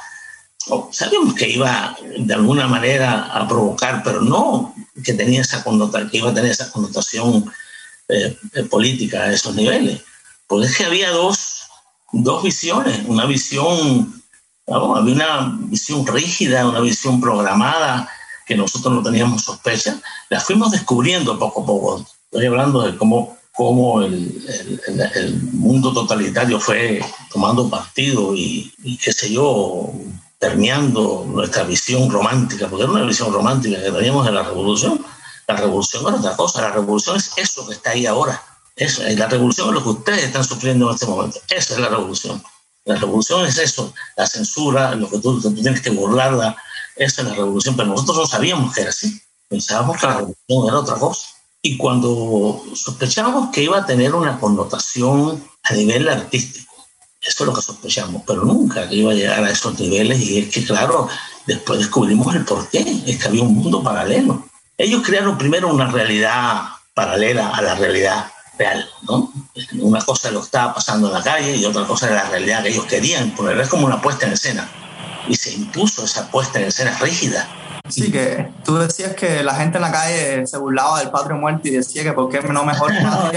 sabíamos 0.90 1.34
que 1.34 1.50
iba 1.50 1.94
de 2.16 2.34
alguna 2.34 2.66
manera 2.66 3.24
a 3.24 3.46
provocar, 3.46 4.02
pero 4.02 4.22
no 4.22 4.74
que 5.02 5.14
tenía 5.14 5.40
esa 5.40 5.64
connotación, 5.64 6.10
que 6.10 6.18
iba 6.18 6.30
a 6.30 6.34
tener 6.34 6.50
esa 6.50 6.70
connotación 6.70 7.50
eh, 8.08 8.36
política 8.70 9.22
a 9.22 9.32
esos 9.32 9.54
niveles. 9.54 10.02
Porque 10.46 10.66
es 10.66 10.76
que 10.76 10.84
había 10.84 11.10
dos, 11.10 11.62
dos 12.12 12.42
visiones, 12.42 13.00
una 13.06 13.26
visión, 13.26 14.22
había 14.66 15.14
una 15.14 15.58
visión 15.58 16.06
rígida, 16.06 16.68
una 16.68 16.80
visión 16.80 17.20
programada, 17.20 18.08
que 18.46 18.54
nosotros 18.54 18.92
no 18.92 19.02
teníamos 19.02 19.42
sospecha, 19.42 20.00
la 20.28 20.38
fuimos 20.38 20.70
descubriendo 20.70 21.38
poco 21.38 21.62
a 21.62 21.66
poco. 21.66 22.06
Estoy 22.30 22.46
hablando 22.46 22.82
de 22.82 22.96
cómo, 22.96 23.38
cómo 23.52 24.02
el, 24.02 24.80
el, 24.86 25.00
el 25.14 25.42
mundo 25.52 25.92
totalitario 25.92 26.60
fue 26.60 27.00
tomando 27.32 27.70
partido 27.70 28.34
y, 28.36 28.72
y 28.82 28.98
qué 28.98 29.12
sé 29.12 29.32
yo, 29.32 29.92
permeando 30.44 31.24
nuestra 31.26 31.62
visión 31.62 32.10
romántica, 32.10 32.68
porque 32.68 32.84
era 32.84 32.92
una 32.92 33.06
visión 33.06 33.32
romántica 33.32 33.82
que 33.82 33.90
teníamos 33.90 34.26
de 34.26 34.32
la 34.32 34.42
revolución. 34.42 35.02
La 35.48 35.56
revolución 35.56 36.06
era 36.06 36.16
otra 36.16 36.36
cosa, 36.36 36.60
la 36.60 36.70
revolución 36.70 37.16
es 37.16 37.30
eso 37.38 37.66
que 37.66 37.72
está 37.72 37.92
ahí 37.92 38.04
ahora. 38.04 38.42
Eso, 38.76 39.02
la 39.04 39.26
revolución 39.26 39.68
es 39.68 39.74
lo 39.74 39.82
que 39.82 39.88
ustedes 39.88 40.24
están 40.24 40.44
sufriendo 40.44 40.88
en 40.88 40.94
este 40.94 41.06
momento. 41.06 41.40
Esa 41.48 41.74
es 41.74 41.80
la 41.80 41.88
revolución. 41.88 42.42
La 42.84 42.96
revolución 42.96 43.46
es 43.46 43.56
eso, 43.56 43.94
la 44.18 44.26
censura, 44.26 44.94
lo 44.94 45.08
que 45.08 45.18
tú, 45.18 45.40
tú 45.40 45.50
tienes 45.54 45.80
que 45.80 45.88
burlarla, 45.88 46.54
esa 46.96 47.22
es 47.22 47.28
la 47.28 47.34
revolución. 47.34 47.74
Pero 47.74 47.88
nosotros 47.88 48.18
no 48.18 48.26
sabíamos 48.26 48.74
que 48.74 48.82
era 48.82 48.90
así. 48.90 49.18
Pensábamos 49.48 49.98
que 49.98 50.06
la 50.06 50.14
revolución 50.16 50.68
era 50.68 50.78
otra 50.78 50.96
cosa. 50.96 51.26
Y 51.62 51.78
cuando 51.78 52.62
sospechábamos 52.74 53.48
que 53.50 53.62
iba 53.62 53.78
a 53.78 53.86
tener 53.86 54.14
una 54.14 54.38
connotación 54.38 55.42
a 55.62 55.72
nivel 55.72 56.06
artístico, 56.06 56.63
eso 57.26 57.44
es 57.44 57.46
lo 57.46 57.54
que 57.54 57.62
sospechamos, 57.62 58.22
pero 58.26 58.44
nunca 58.44 58.88
que 58.88 58.96
iba 58.96 59.12
a 59.12 59.14
llegar 59.14 59.42
a 59.42 59.50
esos 59.50 59.78
niveles 59.78 60.20
y 60.20 60.38
es 60.40 60.48
que, 60.50 60.64
claro, 60.64 61.08
después 61.46 61.78
descubrimos 61.78 62.34
el 62.34 62.44
porqué, 62.44 63.02
es 63.06 63.18
que 63.18 63.28
había 63.28 63.42
un 63.42 63.54
mundo 63.54 63.82
paralelo. 63.82 64.46
Ellos 64.76 65.02
crearon 65.04 65.38
primero 65.38 65.68
una 65.68 65.90
realidad 65.90 66.62
paralela 66.92 67.48
a 67.50 67.62
la 67.62 67.74
realidad 67.74 68.30
real, 68.58 68.88
¿no? 69.02 69.32
Una 69.80 70.00
cosa 70.02 70.30
lo 70.30 70.40
estaba 70.40 70.74
pasando 70.74 71.08
en 71.08 71.14
la 71.14 71.22
calle 71.22 71.56
y 71.56 71.64
otra 71.64 71.84
cosa 71.84 72.06
era 72.06 72.24
la 72.24 72.30
realidad 72.30 72.62
que 72.62 72.70
ellos 72.70 72.84
querían 72.84 73.34
poner, 73.34 73.58
es 73.58 73.68
como 73.68 73.86
una 73.86 74.00
puesta 74.00 74.26
en 74.26 74.32
escena. 74.32 74.68
Y 75.26 75.36
se 75.36 75.52
impuso 75.54 76.04
esa 76.04 76.30
puesta 76.30 76.60
en 76.60 76.66
escena 76.66 76.98
rígida, 76.98 77.48
Sí, 77.88 78.10
que 78.10 78.50
tú 78.64 78.76
decías 78.78 79.14
que 79.14 79.42
la 79.42 79.54
gente 79.56 79.76
en 79.76 79.82
la 79.82 79.92
calle 79.92 80.46
se 80.46 80.56
burlaba 80.56 81.00
del 81.00 81.10
padre 81.10 81.34
muerto 81.34 81.68
y 81.68 81.72
decía 81.72 82.02
que 82.02 82.12
por 82.12 82.30
qué 82.30 82.40
no 82.40 82.64
mejor. 82.64 82.90
No, 83.02 83.30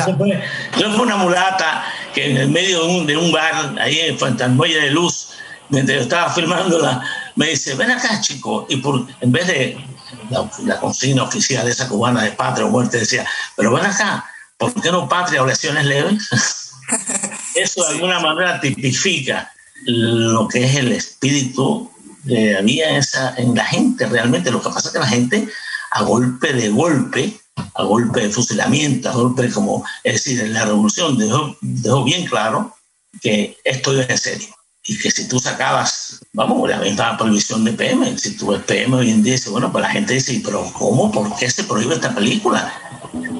yo 0.77 0.91
fue 0.93 1.01
una 1.01 1.17
mulata 1.17 1.83
que 2.13 2.31
en 2.31 2.37
el 2.37 2.49
medio 2.49 2.81
de 2.81 2.87
un, 2.87 3.05
de 3.05 3.17
un 3.17 3.31
bar, 3.31 3.75
ahí 3.81 3.99
en 3.99 4.17
Fantasmuelle 4.17 4.79
de 4.79 4.91
Luz, 4.91 5.31
mientras 5.67 5.97
yo 5.97 6.03
estaba 6.03 6.29
filmándola, 6.29 7.03
me 7.35 7.47
dice: 7.47 7.75
Ven 7.75 7.91
acá, 7.91 8.21
chico. 8.21 8.65
Y 8.69 8.77
por, 8.77 9.05
en 9.19 9.31
vez 9.33 9.47
de 9.47 9.85
la, 10.29 10.49
la 10.63 10.79
consigna 10.79 11.23
oficial 11.23 11.65
de 11.65 11.71
esa 11.71 11.89
cubana 11.89 12.23
de 12.23 12.31
patria 12.31 12.65
o 12.65 12.69
muerte, 12.69 12.99
decía: 12.99 13.25
Pero 13.57 13.73
ven 13.73 13.85
acá, 13.85 14.25
¿por 14.57 14.73
qué 14.81 14.91
no 14.91 15.09
patria 15.09 15.43
o 15.43 15.45
lesiones 15.45 15.85
leves? 15.85 16.29
Eso 17.55 17.83
de 17.83 17.95
alguna 17.95 18.21
manera 18.21 18.61
tipifica 18.61 19.51
lo 19.83 20.47
que 20.47 20.63
es 20.63 20.75
el 20.75 20.93
espíritu 20.93 21.91
eh, 22.29 22.55
había 22.57 22.97
esa, 22.97 23.35
en 23.37 23.55
la 23.55 23.65
gente 23.65 24.05
realmente. 24.05 24.51
Lo 24.51 24.61
que 24.61 24.69
pasa 24.69 24.89
es 24.89 24.93
que 24.93 24.99
la 24.99 25.07
gente, 25.07 25.47
a 25.91 26.03
golpe 26.03 26.53
de 26.53 26.69
golpe, 26.69 27.39
a 27.75 27.83
golpe 27.83 28.21
de 28.21 28.29
fusilamiento, 28.29 29.09
a 29.09 29.13
golpe 29.13 29.49
como, 29.51 29.85
es 30.03 30.13
decir, 30.13 30.39
en 30.41 30.53
la 30.53 30.65
revolución 30.65 31.17
dejó, 31.17 31.55
dejó 31.61 32.03
bien 32.03 32.25
claro 32.25 32.75
que 33.21 33.57
esto 33.63 33.93
iba 33.93 34.03
en 34.03 34.17
serio. 34.17 34.47
Y 34.89 34.97
que 34.97 35.11
si 35.11 35.27
tú 35.27 35.37
sacabas, 35.39 36.21
vamos, 36.31 36.69
la 36.69 36.77
misma 36.77 37.17
prohibición 37.17 37.65
de 37.65 37.73
PM, 37.73 38.17
si 38.17 38.37
tú 38.37 38.47
ves 38.47 38.61
PM 38.63 38.95
hoy 38.95 39.11
en 39.11 39.21
día, 39.21 39.33
dice, 39.33 39.49
bueno, 39.49 39.69
pues 39.69 39.81
la 39.81 39.89
gente 39.89 40.13
dice, 40.13 40.41
pero 40.43 40.63
¿cómo? 40.73 41.11
¿Por 41.11 41.35
qué 41.35 41.49
se 41.49 41.65
prohíbe 41.65 41.95
esta 41.95 42.15
película? 42.15 42.73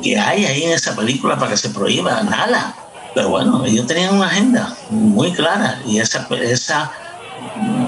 ¿Qué 0.03 0.19
hay 0.19 0.45
ahí 0.45 0.63
en 0.63 0.71
esa 0.71 0.93
película 0.95 1.37
para 1.37 1.51
que 1.51 1.57
se 1.57 1.69
prohíba? 1.69 2.21
Nada. 2.23 2.75
Pero 3.15 3.29
bueno, 3.29 3.65
ellos 3.65 3.87
tenían 3.87 4.15
una 4.15 4.27
agenda 4.27 4.77
muy 4.89 5.31
clara 5.31 5.81
y 5.85 5.99
esa, 5.99 6.27
esa 6.41 6.91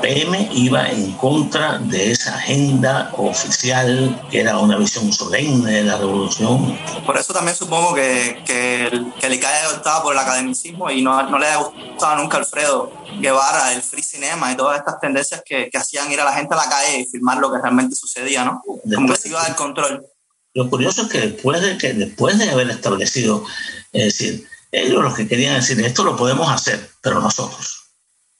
PM 0.01 0.50
iba 0.54 0.89
en 0.89 1.12
contra 1.13 1.78
de 1.80 2.12
esa 2.12 2.36
agenda 2.36 3.12
oficial 3.18 4.22
que 4.32 4.42
era 4.42 4.58
una 4.58 4.78
visión 4.78 5.12
solemne 5.12 5.72
de 5.72 5.84
la 5.84 5.98
revolución. 5.98 6.78
Por 7.06 7.18
eso 7.18 7.34
también 7.34 7.56
supongo 7.56 7.94
que, 7.94 8.42
que, 8.46 8.88
el, 8.88 9.13
que 9.20 9.28
el 9.28 9.34
ICAE 9.34 9.68
optaba 9.75 10.04
por 10.04 10.13
el 10.13 10.20
academicismo 10.20 10.89
y 10.89 11.01
no, 11.01 11.22
no 11.30 11.38
le 11.38 11.48
ha 11.48 11.58
gustado 11.58 12.18
nunca 12.18 12.38
a 12.38 12.39
Alfredo 12.42 12.92
Guevara, 13.20 13.74
el 13.74 13.82
free 13.82 14.04
cinema 14.04 14.51
y 14.51 14.56
todas 14.56 14.80
estas 14.80 15.00
tendencias 15.00 15.42
que, 15.46 15.70
que, 15.70 15.78
hacían 15.78 16.12
ir 16.12 16.22
a 16.22 16.25
la 16.25 16.34
gente 16.34 16.54
a 16.54 16.58
la 16.58 16.70
calle 16.70 17.00
y 17.00 17.06
filmar 17.06 17.38
lo 17.38 17.51
que 17.51 17.60
realmente 17.60 17.96
sucedía, 17.96 18.46
¿no? 18.46 18.62
Como 18.63 19.10
que 19.10 19.18
se 19.18 19.30
iba 19.30 19.44
del 19.44 19.56
control. 19.56 20.06
Lo 20.54 20.70
curioso 20.70 21.04
es 21.04 21.10
que 21.10 21.20
después 21.20 21.62
de, 21.62 21.78
que 21.78 21.94
después 21.94 22.38
de 22.38 22.50
haber 22.50 22.70
establecido, 22.70 23.44
es 23.92 24.06
decir, 24.06 24.48
ellos 24.72 25.04
lo 25.04 25.13
que 25.13 25.28
querían 25.28 25.56
decir, 25.56 25.80
esto 25.82 26.04
lo 26.04 26.16
podemos 26.16 26.50
hacer, 26.50 26.89
pero 27.01 27.20
nosotros 27.20 27.78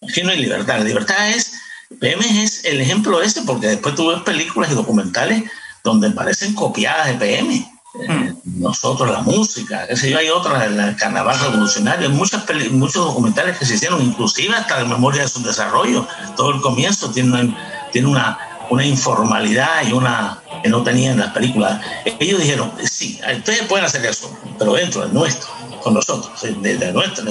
Aquí 0.02 0.24
no 0.24 0.32
hay 0.32 0.40
libertad. 0.40 0.78
La 0.78 0.84
libertad 0.84 1.30
es, 1.30 1.54
PM 2.00 2.44
es 2.44 2.64
el 2.66 2.80
ejemplo 2.80 3.22
ese, 3.22 3.42
porque 3.42 3.68
después 3.68 3.96
tú 3.96 4.08
ves 4.08 4.22
películas 4.22 4.72
y 4.72 4.76
documentales 4.76 5.44
donde 5.84 6.12
parecen 6.12 6.54
copiadas 6.54 7.08
de 7.08 7.14
PM. 7.16 7.72
Eh, 8.08 8.34
nosotros, 8.46 9.10
la 9.10 9.22
música, 9.22 9.88
qué 9.88 9.98
sé 9.98 10.12
yo, 10.12 10.20
hay 10.20 10.30
otras, 10.30 10.64
el 10.64 10.96
carnaval 10.96 11.38
revolucionario, 11.40 12.08
hay 12.08 12.14
muchas 12.14 12.44
muchos 12.72 13.04
documentales 13.04 13.58
que 13.58 13.66
se 13.66 13.76
hicieron, 13.76 14.02
inclusive 14.02 14.56
hasta 14.56 14.80
la 14.80 14.86
memoria 14.86 15.24
de 15.24 15.28
su 15.28 15.42
desarrollo. 15.42 16.08
Todo 16.38 16.52
el 16.52 16.62
comienzo 16.62 17.10
tiene 17.12 17.32
una, 17.32 17.90
tiene 17.92 18.08
una, 18.08 18.38
una 18.70 18.86
informalidad 18.86 19.88
y 19.88 19.92
una 19.92 20.40
que 20.62 20.70
no 20.70 20.84
tenían 20.84 21.20
las 21.20 21.32
películas. 21.34 21.82
Ellos 22.20 22.40
dijeron, 22.40 22.72
sí, 22.84 23.20
ustedes 23.38 23.64
pueden 23.64 23.86
hacer 23.86 24.06
eso, 24.06 24.38
pero 24.58 24.74
dentro 24.74 25.06
de 25.06 25.14
nuestro, 25.14 25.50
con 25.82 25.96
nosotros, 25.96 26.32
de, 26.42 26.78
de 26.78 26.94
nuestro, 26.94 27.26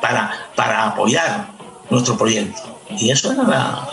para, 0.00 0.50
para 0.54 0.88
apoyar 0.88 1.61
nuestro 1.90 2.16
proyecto. 2.16 2.78
Y 2.98 3.10
eso 3.10 3.32
era 3.32 3.88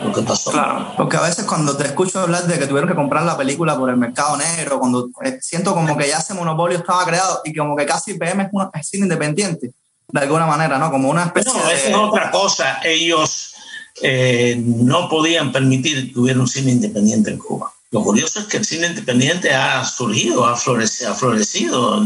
lo 0.00 0.12
que 0.12 0.22
pasó. 0.22 0.50
Claro, 0.50 0.92
porque 0.96 1.16
a 1.16 1.22
veces 1.22 1.44
cuando 1.44 1.76
te 1.76 1.84
escucho 1.84 2.20
hablar 2.20 2.46
de 2.46 2.58
que 2.58 2.66
tuvieron 2.66 2.88
que 2.88 2.94
comprar 2.94 3.24
la 3.24 3.36
película 3.36 3.76
por 3.76 3.90
el 3.90 3.96
mercado 3.96 4.36
negro, 4.36 4.78
cuando 4.78 5.10
eh, 5.24 5.38
siento 5.40 5.74
como 5.74 5.96
que 5.96 6.08
ya 6.08 6.18
ese 6.18 6.34
monopolio 6.34 6.78
estaba 6.78 7.04
creado 7.04 7.40
y 7.44 7.54
como 7.54 7.76
que 7.76 7.86
casi 7.86 8.14
PM 8.14 8.44
es, 8.44 8.48
una, 8.52 8.70
cine 8.82 9.04
independiente, 9.04 9.72
de 10.08 10.20
alguna 10.20 10.46
manera, 10.46 10.78
¿no? 10.78 10.90
Como 10.90 11.10
una 11.10 11.24
especie 11.24 11.52
no, 11.52 11.70
es 11.70 11.94
otra 11.94 12.30
cosa. 12.30 12.80
Ellos 12.84 13.54
eh, 14.02 14.60
no 14.64 15.08
podían 15.08 15.50
permitir 15.50 16.12
que 16.12 16.20
hubiera 16.20 16.38
un 16.38 16.48
cine 16.48 16.72
independiente 16.72 17.30
en 17.30 17.38
Cuba. 17.38 17.72
Lo 17.90 18.02
curioso 18.02 18.40
es 18.40 18.46
que 18.46 18.58
el 18.58 18.64
cine 18.64 18.88
independiente 18.88 19.54
ha 19.54 19.84
surgido, 19.84 20.44
ha 20.44 20.56
florecido. 20.56 21.12
Ha 21.12 21.14
florecido. 21.14 22.04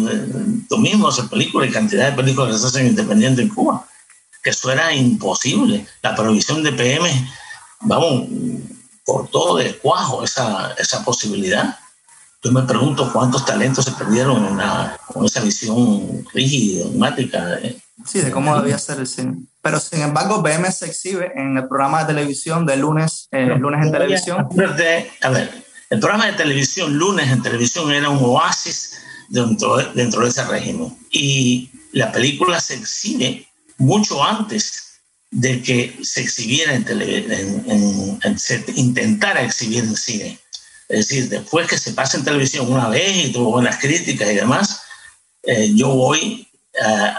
Tú 0.68 0.78
mismo 0.78 1.08
haces 1.08 1.24
películas 1.28 1.68
y 1.68 1.72
cantidad 1.72 2.10
de 2.10 2.16
películas 2.16 2.52
que 2.52 2.58
se 2.58 2.66
hacen 2.66 2.86
independientes 2.86 3.44
en 3.44 3.48
Cuba. 3.48 3.86
Que 4.42 4.50
eso 4.50 4.70
era 4.70 4.92
imposible. 4.92 5.86
La 6.02 6.14
prohibición 6.14 6.62
de 6.62 6.72
PM, 6.72 7.10
vamos, 7.80 8.26
cortó 9.04 9.56
de 9.56 9.76
cuajo 9.76 10.24
esa, 10.24 10.72
esa 10.78 11.04
posibilidad. 11.04 11.78
Yo 12.42 12.52
me 12.52 12.62
pregunto 12.62 13.12
cuántos 13.12 13.44
talentos 13.44 13.84
se 13.84 13.92
perdieron 13.92 14.58
con 15.06 15.26
esa 15.26 15.40
visión 15.40 16.24
rígida, 16.32 16.84
dogmática. 16.84 17.58
Sí, 18.06 18.20
de 18.20 18.30
cómo 18.30 18.56
debía 18.58 18.78
ser 18.78 18.98
el 18.98 19.06
cine. 19.06 19.42
Pero 19.60 19.78
sin 19.78 20.00
embargo, 20.00 20.42
PM 20.42 20.70
se 20.72 20.86
exhibe 20.86 21.32
en 21.34 21.58
el 21.58 21.68
programa 21.68 22.00
de 22.00 22.14
televisión 22.14 22.64
de 22.64 22.78
lunes, 22.78 23.28
eh, 23.30 23.54
lunes 23.58 23.84
en 23.84 23.92
televisión. 23.92 24.48
a 25.20 25.28
ver, 25.28 25.64
el 25.90 26.00
programa 26.00 26.26
de 26.26 26.32
televisión, 26.32 26.96
lunes 26.96 27.30
en 27.30 27.42
televisión, 27.42 27.92
era 27.92 28.08
un 28.08 28.20
oasis 28.22 29.02
dentro, 29.28 29.76
dentro 29.92 30.22
de 30.22 30.28
ese 30.30 30.44
régimen. 30.44 30.96
Y 31.10 31.70
la 31.92 32.10
película 32.10 32.58
se 32.58 32.74
exhibe 32.74 33.46
mucho 33.80 34.22
antes 34.22 35.00
de 35.30 35.62
que 35.62 35.98
se 36.02 36.20
exhibiera 36.20 36.74
en, 36.74 36.86
en, 38.22 38.38
se 38.38 38.64
intentara 38.76 39.42
exhibir 39.42 39.84
en 39.84 39.96
cine. 39.96 40.38
Es 40.88 41.08
decir, 41.08 41.28
después 41.28 41.66
que 41.66 41.78
se 41.78 41.92
pasa 41.92 42.18
en 42.18 42.24
televisión 42.24 42.70
una 42.70 42.88
vez 42.88 43.26
y 43.26 43.32
tuvo 43.32 43.52
buenas 43.52 43.78
críticas 43.78 44.30
y 44.30 44.34
demás, 44.34 44.82
eh, 45.44 45.72
yo 45.74 45.88
voy 45.88 46.46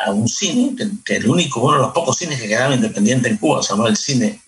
a, 0.06 0.12
un 0.12 0.28
cine, 0.28 0.76
que, 0.76 0.90
que, 1.04 1.16
el 1.18 1.30
único, 1.30 1.62
uno 1.62 1.78
de 1.78 1.82
los 1.84 1.94
pocos 1.94 2.18
cines 2.18 2.40
que 2.40 2.48
quedaba 2.48 2.76
independiente 2.76 3.30
en 3.30 3.38
Cuba, 3.38 3.64
se 3.64 3.70
llamaba 3.70 3.90
el 3.90 3.98
cine, 3.98 4.42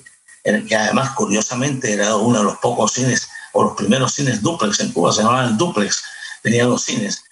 que 0.44 0.76
además 0.76 1.12
curiosamente 1.12 1.94
era 1.94 2.16
uno 2.18 2.40
de 2.40 2.44
los 2.44 2.58
pocos 2.58 2.94
cines 2.94 3.28
o 3.54 3.64
los 3.64 3.76
primeros 3.76 4.14
cines 4.14 4.42
duplex 4.42 4.80
en 4.82 4.92
Cuba, 4.92 5.12
se 5.12 5.22
llamaban 5.22 5.50
el 5.50 5.58
duplex, 5.58 6.04
tenía 6.42 6.66
dos 6.66 6.84
cines, 6.84 7.24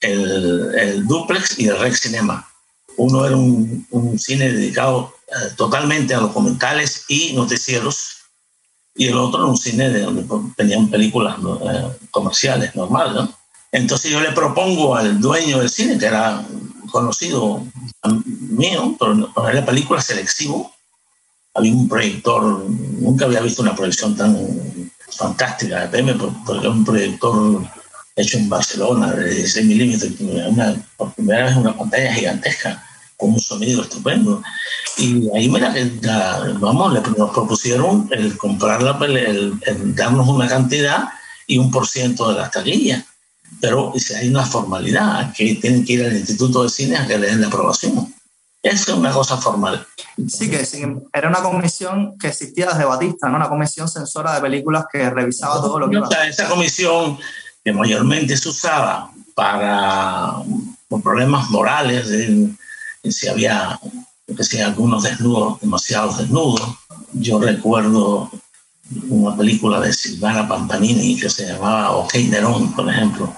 el, 0.00 0.74
el 0.78 1.06
duplex 1.06 1.58
y 1.58 1.66
el 1.66 1.78
Rex 1.78 2.00
Cinema. 2.00 2.51
Uno 2.96 3.26
era 3.26 3.36
un, 3.36 3.86
un 3.90 4.18
cine 4.18 4.52
dedicado 4.52 5.14
eh, 5.28 5.54
totalmente 5.56 6.14
a 6.14 6.18
documentales 6.20 7.04
y 7.08 7.32
noticieros, 7.32 8.18
y 8.94 9.06
el 9.06 9.16
otro 9.16 9.40
era 9.40 9.48
un 9.48 9.56
cine 9.56 9.88
de 9.88 10.02
donde 10.02 10.24
tenían 10.56 10.90
películas 10.90 11.36
eh, 11.38 11.88
comerciales 12.10 12.74
normales. 12.76 13.14
¿no? 13.14 13.34
Entonces 13.72 14.10
yo 14.10 14.20
le 14.20 14.32
propongo 14.32 14.94
al 14.94 15.20
dueño 15.20 15.58
del 15.58 15.70
cine, 15.70 15.98
que 15.98 16.06
era 16.06 16.44
conocido 16.90 17.64
mío, 18.26 18.94
ponerle 18.98 19.62
películas 19.62 20.04
selectivo, 20.04 20.70
había 21.54 21.72
un 21.72 21.88
proyector, 21.88 22.64
nunca 22.68 23.24
había 23.24 23.40
visto 23.40 23.62
una 23.62 23.74
proyección 23.74 24.14
tan 24.14 24.36
fantástica 25.08 25.80
de 25.80 25.88
PM, 25.88 26.14
porque 26.14 26.66
es 26.66 26.72
un 26.72 26.84
proyector 26.84 27.62
hecho 28.16 28.38
en 28.38 28.48
Barcelona 28.48 29.12
de 29.12 29.34
16 29.34 29.66
milímetros, 29.66 30.12
una, 30.20 30.74
por 30.96 31.12
primera 31.14 31.46
vez 31.46 31.56
una 31.56 31.76
pantalla 31.76 32.12
gigantesca 32.12 32.84
con 33.16 33.30
un 33.30 33.40
sonido 33.40 33.82
estupendo. 33.82 34.42
Y 34.98 35.30
ahí 35.34 35.48
me 35.48 35.60
la, 35.60 36.54
vamos, 36.58 36.92
nos 37.16 37.30
propusieron 37.30 38.08
el 38.10 38.36
comprar 38.36 38.82
la, 38.82 38.98
el, 39.06 39.54
el, 39.62 39.94
darnos 39.94 40.28
una 40.28 40.48
cantidad 40.48 41.08
y 41.46 41.58
un 41.58 41.70
por 41.70 41.86
ciento 41.86 42.28
de 42.28 42.40
las 42.40 42.50
taquillas. 42.50 43.04
Pero 43.60 43.92
si 43.96 44.14
hay 44.14 44.28
una 44.28 44.44
formalidad, 44.44 45.32
que 45.34 45.54
tienen 45.54 45.84
que 45.84 45.94
ir 45.94 46.04
al 46.04 46.16
Instituto 46.16 46.64
de 46.64 46.70
Cine 46.70 46.96
a 46.96 47.06
que 47.06 47.18
le 47.18 47.28
den 47.28 47.40
la 47.40 47.46
aprobación. 47.46 48.12
Es 48.62 48.86
una 48.88 49.10
cosa 49.10 49.36
formal. 49.38 49.86
Sí, 50.28 50.48
que 50.48 50.64
era 51.12 51.28
una 51.28 51.42
comisión 51.42 52.16
que 52.16 52.28
existía 52.28 52.66
desde 52.66 52.84
Batista, 52.84 53.28
¿no? 53.28 53.36
Una 53.36 53.48
comisión 53.48 53.88
censora 53.88 54.34
de 54.34 54.40
películas 54.40 54.84
que 54.90 55.10
revisaba 55.10 55.56
todo 55.56 55.80
lo 55.80 55.90
que... 55.90 55.98
O 55.98 56.06
sea, 56.06 56.28
esa 56.28 56.48
comisión 56.48 57.18
que 57.64 57.72
mayormente 57.72 58.36
se 58.36 58.48
usaba 58.48 59.10
para 59.34 60.34
por 60.88 61.02
problemas 61.02 61.48
morales, 61.50 62.08
de, 62.08 62.50
si 63.10 63.28
había 63.28 63.78
que 64.36 64.44
si 64.44 64.60
algunos 64.60 65.02
desnudos, 65.02 65.60
demasiados 65.60 66.18
desnudos. 66.18 66.76
Yo 67.12 67.40
recuerdo 67.40 68.30
una 69.08 69.36
película 69.36 69.80
de 69.80 69.92
Silvana 69.92 70.46
Pampanini 70.48 71.18
que 71.18 71.28
se 71.28 71.46
llamaba 71.46 71.92
OK 71.92 72.14
Nerón, 72.14 72.72
por 72.72 72.88
ejemplo, 72.88 73.34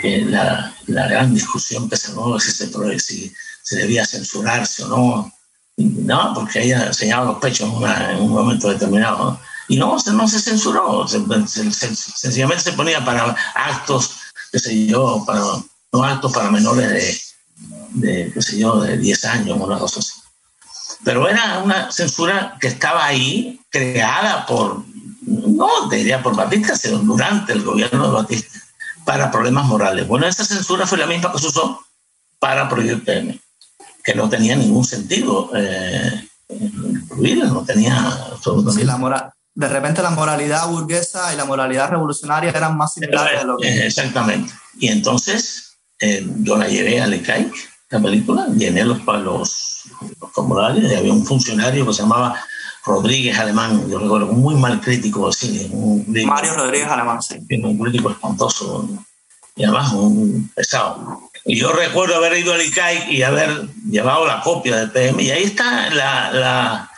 que 0.00 0.22
la, 0.22 0.74
la 0.86 1.08
gran 1.08 1.34
discusión 1.34 1.88
que 1.88 1.96
se 1.96 2.12
dio 2.12 2.38
si 2.40 2.52
se, 2.52 2.98
si 2.98 3.32
se 3.62 3.76
debía 3.76 4.06
censurarse 4.06 4.84
o 4.84 4.88
no. 4.88 5.32
No, 5.76 6.32
porque 6.34 6.62
ella 6.62 6.86
enseñaba 6.86 7.26
los 7.26 7.38
pechos 7.38 7.68
en, 7.68 8.20
un 8.20 8.30
momento 8.30 8.68
determinado. 8.68 9.38
Y 9.68 9.76
no, 9.76 9.96
no 9.96 10.28
se 10.28 10.40
censuró, 10.40 11.06
sencillamente 11.08 12.62
se 12.62 12.72
ponía 12.72 13.04
para 13.04 13.34
actos, 13.54 14.16
qué 14.52 14.58
sé 14.58 14.86
yo, 14.86 15.24
para, 15.26 15.40
no 15.92 16.04
actos 16.04 16.32
para 16.32 16.50
menores 16.50 16.88
de, 16.88 18.06
de, 18.06 18.32
qué 18.32 18.42
sé 18.42 18.58
yo, 18.58 18.80
de 18.80 18.96
10 18.96 19.24
años, 19.24 19.58
una 19.60 19.78
cosa 19.78 20.00
así. 20.00 20.12
Pero 21.04 21.28
era 21.28 21.58
una 21.58 21.90
censura 21.90 22.56
que 22.60 22.68
estaba 22.68 23.04
ahí, 23.04 23.60
creada 23.70 24.46
por, 24.46 24.84
no 25.22 25.88
diría 25.90 26.22
por 26.22 26.36
Batista, 26.36 26.76
sino 26.76 26.98
durante 26.98 27.52
el 27.52 27.62
gobierno 27.62 28.06
de 28.06 28.12
Batista, 28.14 28.58
para 29.04 29.30
problemas 29.30 29.66
morales. 29.66 30.06
Bueno, 30.06 30.26
esa 30.26 30.44
censura 30.44 30.86
fue 30.86 30.98
la 30.98 31.06
misma 31.06 31.32
que 31.32 31.38
se 31.38 31.48
usó 31.48 31.84
para 32.38 32.68
prohibir 32.68 33.04
PM 33.04 33.40
que 34.06 34.14
no 34.14 34.28
tenía 34.28 34.54
ningún 34.54 34.84
sentido 34.84 35.50
eh, 35.56 36.28
no 36.48 37.64
tenía 37.64 37.96
absolutamente. 38.30 38.82
Sí, 38.82 38.86
la 38.86 38.96
moral, 38.96 39.32
de 39.56 39.68
repente 39.68 40.02
la 40.02 40.10
moralidad 40.10 40.68
burguesa 40.68 41.32
y 41.32 41.36
la 41.36 41.46
moralidad 41.46 41.88
revolucionaria 41.88 42.50
eran 42.50 42.76
más 42.76 42.92
similares 42.92 43.40
de 43.40 43.46
lo 43.46 43.56
que... 43.56 43.86
Exactamente. 43.86 44.52
Y 44.78 44.88
entonces 44.88 45.78
eh, 45.98 46.24
yo 46.40 46.58
la 46.58 46.68
llevé 46.68 47.00
a 47.00 47.06
Lecaic, 47.06 47.52
la 47.88 47.98
película, 47.98 48.46
llené 48.54 48.84
los, 48.84 48.98
los, 49.06 49.84
los 50.20 50.32
formularios 50.32 50.92
y 50.92 50.94
había 50.94 51.12
un 51.12 51.24
funcionario 51.24 51.86
que 51.86 51.94
se 51.94 52.02
llamaba 52.02 52.38
Rodríguez 52.84 53.38
Alemán, 53.38 53.88
yo 53.88 53.98
recuerdo, 53.98 54.26
un 54.26 54.42
muy 54.42 54.56
mal 54.56 54.78
crítico 54.78 55.26
de 55.26 55.32
cine. 55.32 56.26
Mario 56.26 56.54
Rodríguez 56.54 56.88
Alemán, 56.88 57.22
sí. 57.22 57.38
Un 57.62 57.78
crítico 57.78 58.10
espantoso 58.10 58.86
y 59.56 59.64
además 59.64 59.90
un 59.94 60.50
pesado. 60.54 61.30
Y 61.46 61.56
yo 61.56 61.72
recuerdo 61.72 62.16
haber 62.16 62.36
ido 62.36 62.52
al 62.52 62.60
ICAI 62.60 63.10
y 63.10 63.22
haber 63.22 63.68
llevado 63.88 64.26
la 64.26 64.42
copia 64.42 64.76
del 64.76 64.90
PM, 64.90 65.22
y 65.22 65.30
ahí 65.30 65.44
está 65.44 65.88
la, 65.90 66.30
la 66.30 66.90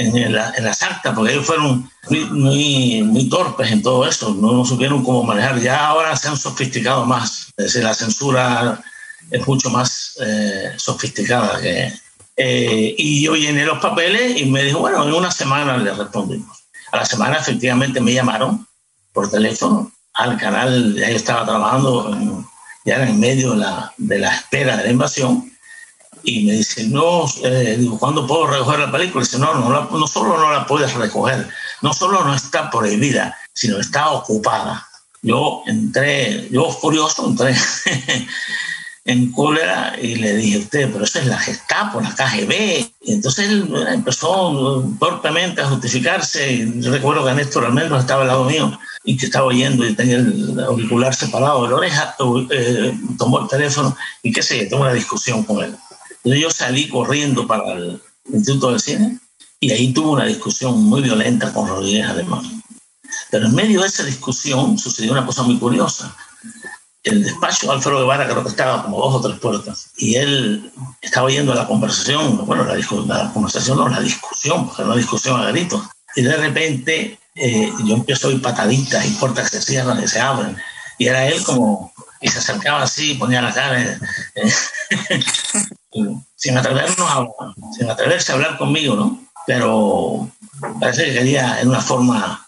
en, 0.00 0.32
la, 0.32 0.52
en, 0.56 0.64
las 0.64 0.82
actas, 0.82 1.14
porque 1.14 1.32
ellos 1.32 1.46
fueron 1.46 1.90
muy, 2.08 3.02
muy, 3.02 3.28
torpes 3.28 3.70
en 3.70 3.82
todo 3.82 4.06
eso, 4.06 4.34
no, 4.34 4.64
supieron 4.64 5.04
cómo 5.04 5.22
manejar. 5.22 5.60
Ya 5.60 5.86
ahora 5.86 6.16
se 6.16 6.28
han 6.28 6.36
sofisticado 6.36 7.04
más, 7.04 7.52
es 7.56 7.66
decir, 7.66 7.84
la 7.84 7.94
censura 7.94 8.82
es 9.30 9.46
mucho 9.46 9.70
más 9.70 10.16
eh, 10.20 10.72
sofisticada. 10.76 11.60
Que, 11.60 11.92
eh, 12.36 12.94
y 12.96 13.22
yo 13.22 13.34
llené 13.36 13.64
los 13.64 13.78
papeles 13.78 14.40
y 14.40 14.46
me 14.46 14.62
dijo, 14.64 14.80
bueno, 14.80 15.04
en 15.04 15.12
una 15.12 15.30
semana 15.30 15.76
le 15.76 15.92
respondimos. 15.92 16.64
A 16.92 16.96
la 16.96 17.04
semana 17.04 17.36
efectivamente 17.36 18.00
me 18.00 18.14
llamaron 18.14 18.66
por 19.12 19.30
teléfono 19.30 19.92
al 20.14 20.36
canal, 20.38 20.94
yo 20.94 21.04
estaba 21.04 21.44
trabajando 21.44 22.12
en, 22.12 22.44
ya 22.84 22.96
era 22.96 23.08
en 23.08 23.20
medio 23.20 23.52
de 23.52 23.58
la, 23.58 23.92
de 23.96 24.18
la 24.18 24.34
espera 24.34 24.76
de 24.76 24.84
la 24.84 24.90
invasión, 24.90 25.49
y 26.22 26.44
me 26.44 26.52
dice, 26.54 26.84
no, 26.84 27.26
eh, 27.42 27.76
digo, 27.78 27.98
¿cuándo 27.98 28.26
puedo 28.26 28.46
recoger 28.46 28.80
la 28.80 28.92
película? 28.92 29.22
Y 29.22 29.26
dice, 29.26 29.38
no, 29.38 29.54
no, 29.54 29.88
no 29.90 30.06
solo 30.06 30.38
no 30.38 30.52
la 30.52 30.66
puedes 30.66 30.94
recoger, 30.94 31.48
no 31.82 31.92
solo 31.92 32.24
no 32.24 32.34
está 32.34 32.70
prohibida, 32.70 33.36
sino 33.52 33.78
está 33.78 34.10
ocupada. 34.10 34.86
Yo 35.22 35.62
entré, 35.66 36.48
yo 36.50 36.70
furioso, 36.70 37.26
entré 37.26 37.54
en 39.04 39.32
cólera 39.32 39.96
y 40.00 40.16
le 40.16 40.36
dije, 40.36 40.58
usted, 40.58 40.90
pero 40.92 41.04
eso 41.04 41.18
es 41.18 41.26
la 41.26 41.38
Gestapo, 41.38 42.00
la 42.00 42.14
KGB. 42.14 42.52
Y 43.02 43.12
entonces 43.12 43.48
él 43.48 43.74
empezó 43.88 44.84
torpemente 44.98 45.60
a 45.60 45.68
justificarse. 45.68 46.52
Y 46.52 46.80
yo 46.80 46.90
recuerdo 46.90 47.24
que 47.24 47.34
Néstor 47.34 47.66
Almendros 47.66 48.00
estaba 48.00 48.22
al 48.22 48.28
lado 48.28 48.44
mío 48.44 48.78
y 49.04 49.16
que 49.16 49.26
estaba 49.26 49.46
oyendo 49.46 49.86
y 49.86 49.94
tenía 49.94 50.16
el 50.16 50.58
auricular 50.60 51.14
separado 51.14 51.64
de 51.64 51.70
la 51.70 51.76
oreja, 51.76 52.14
eh, 52.50 52.98
tomó 53.18 53.40
el 53.40 53.48
teléfono 53.48 53.96
y 54.22 54.32
qué 54.32 54.42
sé, 54.42 54.66
tuvo 54.66 54.82
una 54.82 54.92
discusión 54.92 55.42
con 55.44 55.64
él. 55.64 55.76
Entonces 56.24 56.42
yo 56.42 56.50
salí 56.50 56.88
corriendo 56.88 57.46
para 57.46 57.72
el 57.72 58.00
Instituto 58.32 58.72
de 58.72 58.78
Cine 58.78 59.18
y 59.58 59.70
ahí 59.70 59.92
tuve 59.92 60.10
una 60.10 60.26
discusión 60.26 60.82
muy 60.82 61.02
violenta 61.02 61.52
con 61.52 61.68
Rodríguez 61.68 62.06
Alemán. 62.06 62.62
Pero 63.30 63.46
en 63.46 63.54
medio 63.54 63.80
de 63.80 63.88
esa 63.88 64.04
discusión 64.04 64.78
sucedió 64.78 65.12
una 65.12 65.26
cosa 65.26 65.42
muy 65.42 65.58
curiosa. 65.58 66.14
el 67.02 67.22
despacho 67.24 67.66
de 67.66 67.72
Alfredo 67.72 68.00
Guevara 68.00 68.28
creo 68.28 68.42
que 68.42 68.50
estaba 68.50 68.82
como 68.82 68.98
dos 68.98 69.14
o 69.14 69.20
tres 69.26 69.40
puertas 69.40 69.90
y 69.96 70.16
él 70.16 70.70
estaba 71.00 71.26
oyendo 71.26 71.54
la 71.54 71.66
conversación, 71.66 72.44
bueno, 72.46 72.64
la, 72.64 73.32
conversación 73.32 73.78
no, 73.78 73.88
la 73.88 74.00
discusión, 74.00 74.66
porque 74.66 74.84
no 74.84 74.96
discusión 74.96 75.40
a 75.40 75.50
gritos. 75.50 75.82
Y 76.16 76.22
de 76.22 76.36
repente 76.36 77.18
eh, 77.34 77.72
yo 77.84 77.94
empiezo 77.94 78.26
a 78.26 78.30
oír 78.30 78.42
pataditas 78.42 79.06
y 79.06 79.10
puertas 79.12 79.50
que 79.50 79.56
se 79.56 79.62
cierran 79.62 80.02
y 80.02 80.08
se 80.08 80.20
abren. 80.20 80.56
Y 80.98 81.06
era 81.06 81.26
él 81.26 81.42
como, 81.44 81.92
y 82.20 82.28
se 82.28 82.38
acercaba 82.38 82.82
así, 82.82 83.14
ponía 83.14 83.40
la 83.40 83.54
cara, 83.54 83.98
sin 86.36 86.56
atrevernos 86.56 86.98
a, 86.98 87.26
sin 87.76 87.90
atreverse 87.90 88.32
a 88.32 88.34
hablar 88.36 88.58
conmigo, 88.58 88.94
¿no? 88.96 89.20
Pero 89.46 90.30
parece 90.80 91.06
que 91.06 91.14
quería 91.14 91.60
en 91.60 91.68
una 91.68 91.80
forma 91.80 92.46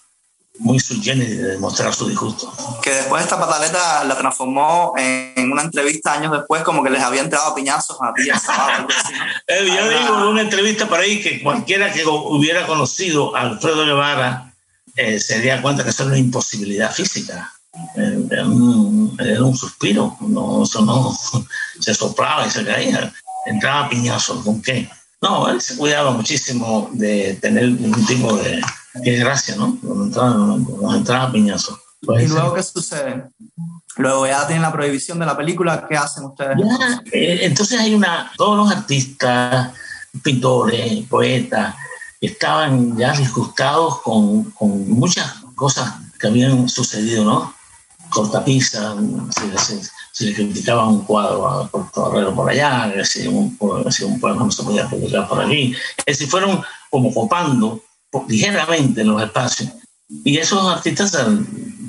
muy 0.59 0.79
subgénero 0.79 1.31
de 1.31 1.49
demostrar 1.53 1.95
su 1.95 2.09
disgusto. 2.09 2.53
Que 2.83 2.91
después 2.91 3.23
esta 3.25 3.39
pataleta 3.39 4.05
la 4.05 4.17
transformó 4.17 4.93
en 4.97 5.51
una 5.51 5.63
entrevista 5.63 6.13
años 6.13 6.33
después, 6.33 6.63
como 6.63 6.83
que 6.83 6.91
les 6.91 7.03
había 7.03 7.23
entrado 7.23 7.55
piñazos 7.55 7.97
a 8.01 8.13
ti. 8.15 8.29
Yo 9.49 9.89
digo 9.89 10.19
en 10.19 10.27
una 10.29 10.43
entrevista 10.43 10.89
por 10.89 11.01
ahí 11.01 11.21
que 11.23 11.43
cualquiera 11.43 11.93
que 11.93 12.05
hubiera 12.07 12.67
conocido 12.67 13.35
a 13.35 13.41
Alfredo 13.41 13.85
Guevara 13.85 14.53
eh, 14.95 15.19
se 15.19 15.37
daría 15.37 15.63
cuenta 15.63 15.85
que 15.85 15.91
eso 15.91 16.03
era 16.03 16.13
una 16.13 16.19
imposibilidad 16.19 16.93
física. 16.93 17.53
Eh, 17.97 18.27
era 18.31 18.45
un, 18.45 19.17
era 19.19 19.43
un 19.43 19.57
suspiro, 19.57 20.17
no, 20.21 20.65
eso 20.65 20.83
no 20.83 21.17
se 21.81 21.95
soplaba 21.95 22.47
y 22.47 22.51
se 22.51 22.65
caía, 22.65 23.13
entraba 23.47 23.89
piñazos, 23.89 24.45
¿con 24.45 24.61
qué? 24.63 24.89
No, 25.21 25.49
él 25.49 25.61
se 25.61 25.77
cuidaba 25.77 26.11
muchísimo 26.11 26.91
de 26.93 27.35
tener 27.41 27.65
un 27.65 28.07
tipo 28.07 28.37
de, 28.37 28.61
Qué 29.03 29.17
gracia, 29.17 29.57
¿no? 29.57 29.79
Nos 29.83 30.95
entraba, 30.95 31.33
piñazo. 31.33 31.79
¿Y 32.03 32.27
luego 32.27 32.55
qué 32.55 32.63
sucede? 32.63 33.25
Luego 33.97 34.27
ya 34.27 34.47
tienen 34.47 34.63
la 34.63 34.73
prohibición 34.73 35.19
de 35.19 35.27
la 35.27 35.37
película, 35.37 35.87
¿qué 35.89 35.97
hacen 35.97 36.25
ustedes? 36.25 36.57
Eh, 37.13 37.41
entonces 37.43 37.79
hay 37.79 37.95
una, 37.95 38.33
todos 38.37 38.57
los 38.57 38.71
artistas, 38.71 39.73
pintores, 40.23 41.07
poetas, 41.07 41.75
estaban 42.21 42.97
ya 42.97 43.13
disgustados 43.13 44.01
con, 44.03 44.51
con 44.53 44.91
muchas 44.91 45.35
cosas 45.55 45.95
que 46.19 46.27
habían 46.27 46.69
sucedido, 46.69 47.25
¿no? 47.25 47.55
Cortapisa, 48.11 48.95
se, 49.31 49.59
se, 49.59 49.91
le 50.21 50.35
criticaba 50.35 50.89
un 50.89 51.05
cuadro 51.05 51.49
a 51.49 51.71
Torrero 51.93 52.35
por 52.35 52.51
allá, 52.51 52.93
si 53.05 53.27
un, 53.27 53.59
si 53.91 54.05
un 54.05 54.21
poema 54.21 54.45
no 54.45 54.51
se 54.51 54.63
podía 54.63 54.89
publicar 54.89 55.27
por 55.29 55.41
allí. 55.41 55.75
Es 56.05 56.19
decir, 56.19 56.29
fueron 56.29 56.63
como 56.91 57.13
copando 57.13 57.81
ligeramente 58.29 59.01
en 59.01 59.09
los 59.09 59.23
espacios. 59.23 59.71
Y 60.25 60.37
esos 60.37 60.67
artistas 60.67 61.17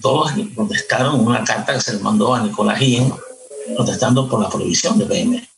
todos 0.02 0.32
protestaron 0.56 1.20
una 1.20 1.44
carta 1.44 1.74
que 1.74 1.82
se 1.82 1.94
le 1.94 2.00
mandó 2.00 2.34
a 2.34 2.42
Nicolás 2.42 2.80
Guillén 2.80 3.14
protestando 3.76 4.30
por 4.30 4.42
la 4.42 4.50
prohibición 4.50 4.98
de 4.98 5.06
PM. 5.06 5.50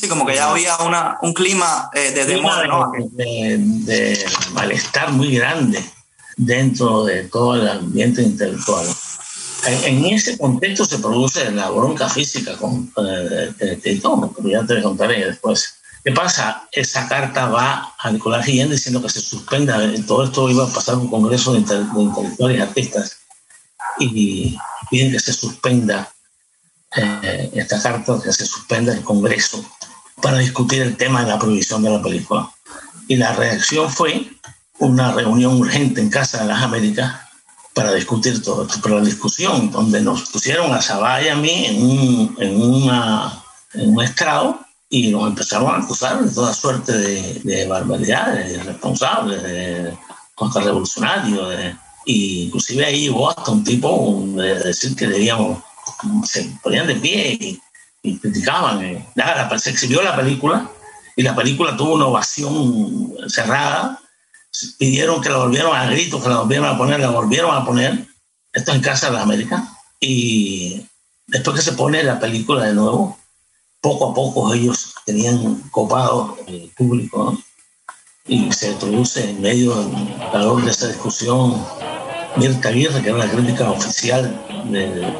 sí, 0.00 0.08
como 0.08 0.24
que 0.24 0.34
ya 0.34 0.50
había 0.50 0.76
una, 0.78 1.18
un 1.22 1.34
clima 1.34 1.90
eh, 1.94 2.12
de, 2.12 2.24
de, 2.24 3.58
de, 3.58 4.26
malestar 4.52 5.12
muy 5.12 5.34
grande 5.34 5.84
dentro 6.36 7.04
de 7.04 7.24
todo 7.24 7.56
el 7.56 7.68
ambiente 7.68 8.22
intelectual. 8.22 8.86
En, 9.66 10.04
ese 10.06 10.38
contexto 10.38 10.84
se 10.84 10.98
produce 10.98 11.50
la 11.50 11.70
bronca 11.70 12.08
física 12.08 12.56
con 12.56 12.92
Tito, 13.82 14.34
que 14.34 14.50
ya 14.50 14.64
te 14.64 14.82
contaré 14.82 15.26
después. 15.26 15.74
¿Qué 16.04 16.12
pasa? 16.12 16.68
Esa 16.72 17.08
carta 17.08 17.48
va 17.48 17.94
a 17.98 18.10
Nicolás 18.10 18.46
Guillén 18.46 18.70
diciendo 18.70 19.02
que 19.02 19.10
se 19.10 19.20
suspenda, 19.20 19.78
todo 20.06 20.24
esto 20.24 20.48
iba 20.48 20.64
a 20.64 20.72
pasar 20.72 20.94
un 20.94 21.08
congreso 21.08 21.52
de, 21.52 21.58
intelectuales 21.58 22.58
y 22.58 22.60
artistas 22.60 23.16
y 23.98 24.58
piden 24.90 25.12
que 25.12 25.20
se 25.20 25.32
suspenda 25.32 26.10
eh, 26.96 27.50
esta 27.54 27.82
carta, 27.82 28.20
que 28.22 28.32
se 28.32 28.46
suspenda 28.46 28.92
el 28.92 29.02
congreso 29.02 29.62
para 30.22 30.38
discutir 30.38 30.82
el 30.82 30.96
tema 30.96 31.22
de 31.22 31.28
la 31.28 31.38
prohibición 31.38 31.82
de 31.82 31.90
la 31.90 32.02
película. 32.02 32.48
Y 33.08 33.16
la 33.16 33.32
reacción 33.32 33.90
fue 33.90 34.30
una 34.78 35.12
reunión 35.12 35.56
urgente 35.56 36.00
en 36.00 36.10
Casa 36.10 36.38
de 36.38 36.46
las 36.46 36.62
Américas 36.62 37.27
para 37.74 37.92
discutir 37.92 38.42
todo 38.42 38.64
esto. 38.64 38.78
Pero 38.82 38.98
la 38.98 39.04
discusión, 39.04 39.70
donde 39.70 40.00
nos 40.00 40.30
pusieron 40.30 40.72
a 40.72 40.80
Sabá 40.80 41.22
y 41.22 41.28
a 41.28 41.36
mí 41.36 41.66
en 41.66 41.82
un, 41.82 42.36
en 42.38 42.62
una, 42.62 43.42
en 43.74 43.90
un 43.94 44.02
estrado, 44.02 44.60
y 44.90 45.08
nos 45.08 45.28
empezaron 45.28 45.74
a 45.74 45.78
acusar 45.78 46.24
de 46.24 46.30
toda 46.30 46.54
suerte 46.54 46.92
de, 46.92 47.40
de 47.44 47.66
barbaridades, 47.66 48.48
de 48.48 48.54
irresponsables, 48.54 49.42
de 49.42 49.96
contrarrevolucionarios. 50.34 51.50
De, 51.50 51.76
y 52.08 52.44
inclusive 52.44 52.86
ahí 52.86 53.02
llegó 53.02 53.28
hasta 53.28 53.50
un 53.50 53.62
tipo 53.62 54.24
de 54.34 54.58
decir 54.60 54.96
que 54.96 55.06
debíamos, 55.06 55.58
se 56.24 56.50
ponían 56.62 56.86
de 56.86 56.96
pie 56.96 57.60
y, 58.02 58.18
criticaban. 58.18 58.82
Eh. 58.82 59.06
Nada, 59.14 59.58
se 59.58 59.70
exhibió 59.70 60.00
la 60.00 60.16
película 60.16 60.70
y 61.14 61.22
la 61.22 61.36
película 61.36 61.76
tuvo 61.76 61.94
una 61.94 62.06
ovación 62.06 63.12
cerrada. 63.28 64.00
Pidieron 64.78 65.20
que 65.20 65.30
la 65.30 65.38
volvieran 65.38 65.74
a 65.74 65.90
gritos, 65.90 66.22
que 66.22 66.28
la 66.28 66.40
volvieran 66.40 66.74
a 66.74 66.78
poner, 66.78 67.00
la 67.00 67.10
volvieron 67.10 67.54
a 67.54 67.64
poner. 67.64 68.06
Esto 68.52 68.72
en 68.72 68.80
Casa 68.80 69.08
de 69.08 69.12
la 69.14 69.22
América. 69.22 69.68
Y 70.00 70.86
después 71.26 71.56
que 71.56 71.62
se 71.62 71.72
pone 71.72 72.02
la 72.02 72.18
película 72.18 72.64
de 72.64 72.74
nuevo, 72.74 73.18
poco 73.80 74.10
a 74.10 74.14
poco 74.14 74.52
ellos 74.54 74.94
tenían 75.04 75.62
copado 75.70 76.36
el 76.46 76.70
público 76.76 77.38
y 78.26 78.52
se 78.52 78.72
introduce 78.72 79.30
en 79.30 79.40
medio 79.40 79.74
del 79.74 80.16
calor 80.32 80.64
de 80.64 80.70
esa 80.70 80.88
discusión 80.88 81.64
Mirta 82.36 82.68
Aguirre, 82.68 83.02
que 83.02 83.08
era 83.08 83.18
la 83.18 83.30
crítica 83.30 83.70
oficial 83.70 84.44
del, 84.70 85.14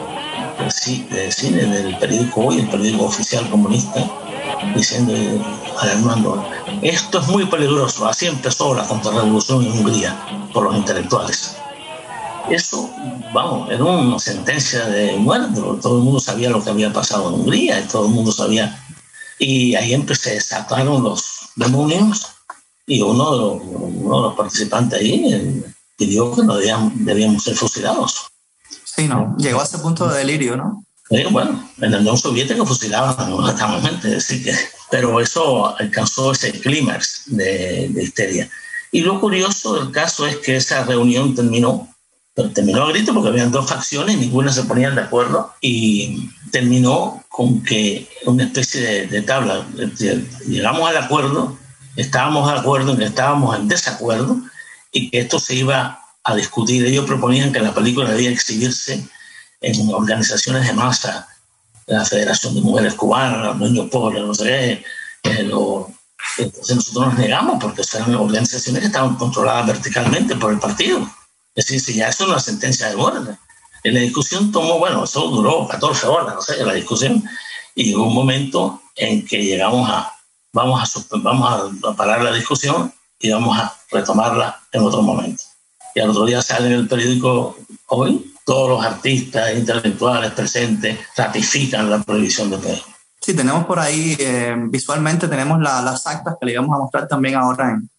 cine 1.31 1.67
del 1.67 1.99
periódico 1.99 2.43
Hoy, 2.43 2.61
el 2.61 2.69
periódico 2.69 3.05
oficial 3.05 3.49
comunista, 3.49 4.07
diciendo, 4.75 5.13
alarmando, 5.79 6.45
esto 6.83 7.21
es 7.21 7.29
muy 7.29 7.47
peligroso, 7.47 8.07
así 8.07 8.27
empezó 8.27 8.75
la 8.75 8.87
contrarrevolución 8.87 9.65
en 9.65 9.73
Hungría 9.73 10.49
por 10.53 10.65
los 10.65 10.77
intelectuales. 10.77 11.57
Eso, 12.51 12.91
vamos, 13.33 13.71
era 13.71 13.85
una 13.85 14.19
sentencia 14.19 14.87
de 14.87 15.17
muerte, 15.17 15.61
todo 15.83 15.99
el 15.99 16.05
mundo 16.05 16.21
sabía 16.21 16.51
lo 16.51 16.63
que 16.63 16.71
había 16.71 16.93
pasado 16.93 17.29
en 17.29 17.35
Hungría, 17.35 17.81
y 17.81 17.85
todo 17.85 18.07
el 18.07 18.13
mundo 18.13 18.33
sabía. 18.33 18.83
Y 19.39 19.75
ahí 19.75 19.93
empecé, 19.93 20.35
desataron 20.35 21.03
los 21.03 21.51
demonios 21.57 22.27
y 22.87 23.03
uno 23.03 23.53
uno 23.53 24.17
de 24.17 24.23
los 24.29 24.35
participantes 24.35 24.99
ahí 24.99 25.33
eh, 25.33 25.63
pidió 25.97 26.35
que 26.35 26.43
no 26.43 26.57
debíamos, 26.57 27.45
ser 27.45 27.55
fusilados. 27.55 28.31
Sí, 28.85 29.07
¿no? 29.07 29.37
Llegó 29.37 29.61
a 29.61 29.65
ese 29.65 29.79
punto 29.79 30.09
de 30.09 30.19
delirio, 30.19 30.57
¿no? 30.57 30.85
Bueno, 31.31 31.71
en 31.81 31.93
la 31.93 31.99
Unión 31.99 32.19
Soviética 32.19 32.65
fusilaban 32.65 33.33
exactamente, 33.33 34.19
pero 34.91 35.21
eso 35.21 35.77
alcanzó 35.79 36.33
ese 36.33 36.53
clímax 36.53 37.23
de, 37.27 37.89
de 37.89 38.03
histeria. 38.03 38.51
Y 38.91 39.01
lo 39.01 39.21
curioso 39.21 39.75
del 39.75 39.91
caso 39.91 40.27
es 40.27 40.37
que 40.39 40.57
esa 40.57 40.85
reunión 40.85 41.35
terminó 41.35 41.89
pero 42.39 42.53
terminó 42.53 42.85
a 42.85 42.93
grito 42.93 43.13
porque 43.13 43.31
habían 43.31 43.51
dos 43.51 43.69
facciones, 43.69 44.17
ninguna 44.17 44.53
se 44.53 44.63
ponían 44.63 44.95
de 44.95 45.01
acuerdo 45.01 45.53
y 45.61 46.31
terminó 46.53 47.25
con 47.29 47.65
que 47.65 48.09
una 48.27 48.45
especie 48.45 49.09
de, 49.09 49.23
tabla, 49.23 49.67
llegamos 50.47 50.89
al 50.89 50.99
acuerdo, 50.99 51.59
estábamos 51.97 52.49
de 52.49 52.61
acuerdo 52.61 52.93
en 52.93 52.99
que 52.99 53.07
estábamos 53.07 53.59
en 53.59 53.67
desacuerdo 53.67 54.41
y 54.93 55.11
que 55.11 55.19
esto 55.19 55.41
se 55.41 55.57
iba 55.57 56.01
a 56.23 56.37
discutir. 56.37 56.87
Ellos 56.87 57.07
proponían 57.07 57.53
que 57.53 57.59
la 57.59 57.75
película 57.75 58.09
debía 58.09 58.31
exhibirse 58.31 59.05
en 59.61 59.93
organizaciones 59.93 60.67
de 60.67 60.73
masa, 60.73 61.29
la 61.87 62.05
Federación 62.05 62.55
de 62.55 62.61
Mujeres 62.61 62.95
Cubanas, 62.95 63.45
los 63.45 63.59
niños 63.59 63.91
pobres, 63.91 64.23
no 64.23 64.35
sé 64.35 64.85
qué. 65.23 65.51
entonces 66.39 66.77
nosotros 66.77 67.07
nos 67.07 67.19
negamos 67.19 67.63
porque 67.63 67.83
eran 67.95 68.15
organizaciones 68.15 68.81
que 68.81 68.87
estaban 68.87 69.17
controladas 69.17 69.67
verticalmente 69.67 70.37
por 70.37 70.53
el 70.53 70.59
partido 70.59 71.09
es 71.59 71.67
decir, 71.67 71.97
ya 71.97 72.09
es 72.09 72.21
una 72.21 72.39
sentencia 72.39 72.89
de 72.89 72.95
muerte. 72.95 73.37
En 73.83 73.95
la 73.95 74.01
discusión 74.01 74.53
tomó, 74.53 74.79
bueno, 74.79 75.03
eso 75.03 75.27
duró 75.29 75.67
14 75.67 76.07
horas, 76.07 76.37
no 76.37 76.41
sé, 76.41 76.65
la 76.65 76.73
discusión, 76.73 77.25
y 77.75 77.87
llegó 77.87 78.07
un 78.07 78.15
momento 78.15 78.81
en 78.95 79.27
que 79.27 79.43
llegamos 79.43 79.91
a, 79.91 80.13
vamos 80.53 80.81
a, 80.81 81.17
vamos 81.17 81.73
a 81.85 81.95
parar 81.95 82.23
la 82.23 82.33
discusión 82.33 82.95
y 83.19 83.31
vamos 83.31 83.59
a 83.59 83.77
retomarla 83.91 84.61
en 84.71 84.83
otro 84.83 85.03
momento. 85.03 85.43
Y 85.97 86.01
al 86.01 86.11
otro 86.11 86.27
día 86.27 86.43
sale 86.43 86.69
en 86.69 86.75
el 86.75 86.89
periódico 86.89 87.57
hoy, 87.89 88.33
todos 88.49 88.71
los 88.71 88.83
artistas 88.83 89.55
intelectuales 89.55 90.33
presentes 90.33 90.99
ratifican 91.15 91.91
la 91.91 92.03
prohibición 92.03 92.49
de 92.49 92.57
Pedro. 92.57 92.83
Sí, 93.21 93.35
tenemos 93.35 93.67
por 93.67 93.79
ahí, 93.79 94.17
eh, 94.19 94.57
visualmente 94.71 95.29
tenemos 95.29 95.61
las 95.61 96.07
actas 96.07 96.37
que 96.41 96.47
le 96.47 96.53
íbamos 96.53 96.75
a 96.75 96.79
mostrar 96.79 97.07
también 97.07 97.35
ahora 97.35 97.73
en, 97.73 97.91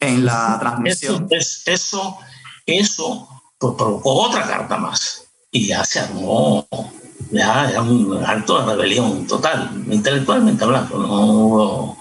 en 0.00 0.26
la 0.26 0.58
transmisión. 0.60 1.26
Eso, 1.30 1.34
es, 1.34 1.62
eso 1.64 2.18
eso 2.66 3.26
pues, 3.56 3.72
provocó 3.78 4.24
otra 4.24 4.46
carta 4.46 4.76
más 4.76 5.24
y 5.50 5.68
ya 5.68 5.82
se 5.82 6.00
armó, 6.00 6.68
ya 7.30 7.70
era 7.70 7.80
un 7.80 8.22
acto 8.22 8.58
de 8.58 8.66
rebelión 8.66 9.26
total, 9.26 9.82
intelectualmente 9.90 10.62
hablando, 10.62 10.98
no 10.98 11.24
hubo 11.24 11.98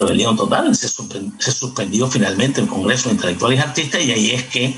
rebelión 0.00 0.36
total, 0.36 0.74
se, 0.74 0.88
suspendió, 0.88 1.40
se 1.40 1.52
suspendió 1.52 2.08
finalmente 2.08 2.60
el 2.60 2.66
Congreso 2.66 3.08
de 3.08 3.14
Intelectuales 3.14 3.60
y 3.60 3.62
Artistas 3.62 4.02
y 4.02 4.10
ahí 4.10 4.30
es 4.32 4.42
que 4.46 4.76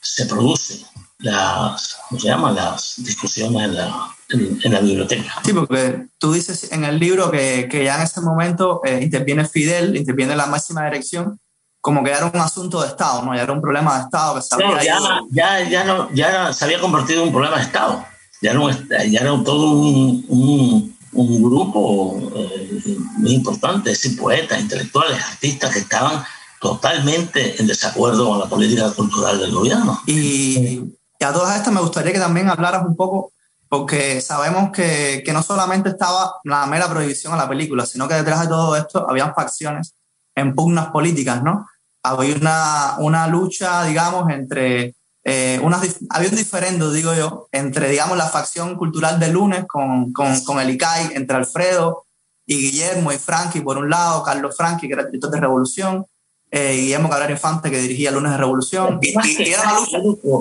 se 0.00 0.24
produce 0.24 0.86
las, 1.20 1.98
¿cómo 2.08 2.20
se 2.20 2.28
llama? 2.28 2.52
las 2.52 2.94
discusiones 2.98 3.62
en 3.62 3.74
la, 3.74 4.16
en, 4.30 4.72
la 4.72 4.80
biblioteca. 4.80 5.40
Sí, 5.44 5.52
porque 5.52 6.06
tú 6.18 6.32
dices 6.32 6.72
en 6.72 6.84
el 6.84 6.98
libro 6.98 7.30
que, 7.30 7.68
que 7.70 7.84
ya 7.84 7.96
en 7.96 8.02
ese 8.02 8.20
momento 8.20 8.80
eh, 8.84 9.00
interviene 9.02 9.46
Fidel, 9.46 9.96
interviene 9.96 10.36
la 10.36 10.46
máxima 10.46 10.84
dirección, 10.84 11.38
como 11.80 12.04
que 12.04 12.10
era 12.10 12.26
un 12.26 12.40
asunto 12.40 12.82
de 12.82 12.88
Estado, 12.88 13.22
¿no? 13.22 13.34
Ya 13.34 13.42
era 13.42 13.52
un 13.52 13.60
problema 13.60 13.96
de 13.98 14.04
Estado 14.04 14.34
que 14.34 14.42
se 14.42 14.54
había 14.54 14.82
ya, 14.82 14.98
ya, 15.30 15.68
ya, 15.68 15.84
no, 15.84 16.12
ya 16.12 16.52
se 16.52 16.64
había 16.64 16.80
convertido 16.80 17.22
en 17.22 17.28
un 17.28 17.32
problema 17.32 17.56
de 17.56 17.62
Estado. 17.62 18.04
Ya 18.42 18.52
era, 18.52 19.04
ya 19.04 19.20
era 19.20 19.44
todo 19.44 19.72
un, 19.72 20.24
un, 20.28 20.96
un 21.12 21.42
grupo 21.42 22.32
eh, 22.36 22.96
muy 23.16 23.32
importante, 23.32 23.90
es 23.90 24.08
poetas, 24.18 24.60
intelectuales, 24.60 25.22
artistas 25.22 25.72
que 25.72 25.80
estaban 25.80 26.22
totalmente 26.60 27.60
en 27.60 27.66
desacuerdo 27.66 28.28
con 28.28 28.38
la 28.38 28.46
política 28.46 28.90
cultural 28.92 29.38
del 29.40 29.50
gobierno. 29.50 30.00
Y, 30.06 30.82
y 31.20 31.24
a 31.24 31.32
todas 31.32 31.56
estas 31.56 31.72
me 31.72 31.82
gustaría 31.82 32.12
que 32.12 32.18
también 32.18 32.48
hablaras 32.48 32.84
un 32.84 32.96
poco 32.96 33.32
porque 33.68 34.20
sabemos 34.20 34.72
que, 34.72 35.22
que, 35.24 35.32
no 35.32 35.42
solamente 35.42 35.90
estaba 35.90 36.34
la 36.42 36.66
mera 36.66 36.88
prohibición 36.88 37.32
a 37.32 37.36
la 37.36 37.48
película, 37.48 37.86
sino 37.86 38.08
que 38.08 38.14
detrás 38.14 38.40
de 38.40 38.48
todo 38.48 38.74
esto 38.74 39.08
habían 39.08 39.32
facciones 39.32 39.94
en 40.34 40.54
pugnas 40.54 40.88
políticas, 40.88 41.42
¿no? 41.42 41.68
Había 42.02 42.34
una, 42.34 42.96
una 42.98 43.26
lucha, 43.28 43.84
digamos, 43.84 44.28
entre, 44.30 44.96
eh, 45.22 45.60
unas, 45.62 45.98
había 46.08 46.30
un 46.30 46.36
diferendo, 46.36 46.90
digo 46.90 47.14
yo, 47.14 47.48
entre, 47.52 47.90
digamos, 47.90 48.16
la 48.16 48.26
facción 48.26 48.74
cultural 48.76 49.20
de 49.20 49.28
Lunes 49.28 49.66
con, 49.68 50.12
con, 50.12 50.40
con, 50.40 50.58
el 50.58 50.70
ICAI, 50.70 51.10
entre 51.14 51.36
Alfredo 51.36 52.06
y 52.46 52.56
Guillermo 52.56 53.12
y 53.12 53.18
Frankie, 53.18 53.60
por 53.60 53.76
un 53.78 53.90
lado, 53.90 54.22
Carlos 54.22 54.56
Frankie, 54.56 54.88
que 54.88 54.94
era 54.94 55.02
el 55.02 55.08
director 55.08 55.30
de 55.30 55.40
Revolución, 55.40 56.06
eh, 56.50 56.76
Guillermo 56.76 57.08
Cabrera 57.08 57.32
Infante, 57.32 57.70
que 57.70 57.80
dirigía 57.80 58.10
Lunes 58.10 58.32
de 58.32 58.38
Revolución. 58.38 58.98
Y, 59.00 59.10
era 59.10 59.78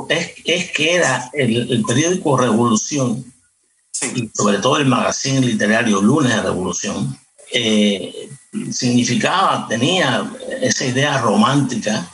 es, 0.10 0.32
es, 0.44 0.72
que 0.72 0.96
era 0.96 1.30
el, 1.34 1.72
el 1.72 1.84
periódico 1.84 2.38
Revolución, 2.38 3.24
y 4.16 4.30
sobre 4.34 4.58
todo 4.60 4.78
el 4.78 4.86
magazine 4.86 5.42
literario 5.42 6.02
Lunes 6.02 6.36
de 6.36 6.42
Revolución, 6.42 7.18
eh, 7.52 8.30
significaba, 8.72 9.68
tenía 9.68 10.32
esa 10.62 10.86
idea 10.86 11.20
romántica 11.20 12.10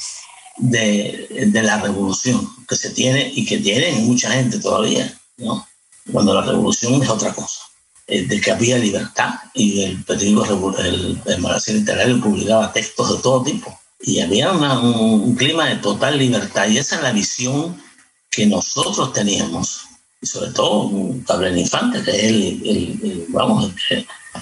de, 0.58 1.48
de, 1.52 1.62
la 1.62 1.80
revolución 1.82 2.50
que 2.68 2.76
se 2.76 2.90
tiene 2.90 3.32
y 3.34 3.46
que 3.46 3.58
tiene 3.58 3.92
mucha 4.00 4.32
gente 4.32 4.60
todavía, 4.60 5.18
¿no? 5.38 5.68
Cuando 6.12 6.34
la 6.34 6.42
revolución 6.42 7.02
es 7.02 7.10
otra 7.10 7.34
cosa, 7.34 7.62
de 8.08 8.42
que 8.42 8.52
había 8.52 8.78
libertad 8.78 9.36
y 9.54 9.84
el 9.84 10.04
periódico, 10.04 10.78
el, 10.80 11.22
el 11.26 11.42
magazine 11.42 11.80
literario 11.80 12.22
publicaba 12.22 12.72
textos 12.72 13.18
de 13.18 13.22
todo 13.22 13.44
tipo 13.44 13.78
y 14.00 14.20
había 14.20 14.52
un, 14.52 15.36
clima 15.36 15.66
de 15.66 15.78
total 15.78 16.18
libertad 16.18 16.68
y 16.68 16.78
esa 16.78 16.98
es 16.98 17.04
la 17.04 17.12
visión 17.12 17.82
que 18.30 18.46
nosotros 18.46 19.14
teníamos 19.14 19.86
y 20.22 20.28
sobre 20.28 20.52
todo 20.52 20.90
Gabriel 21.28 21.58
Infante 21.58 22.02
que 22.04 22.12
es 22.12 22.24
el, 22.24 23.26
vamos 23.30 23.72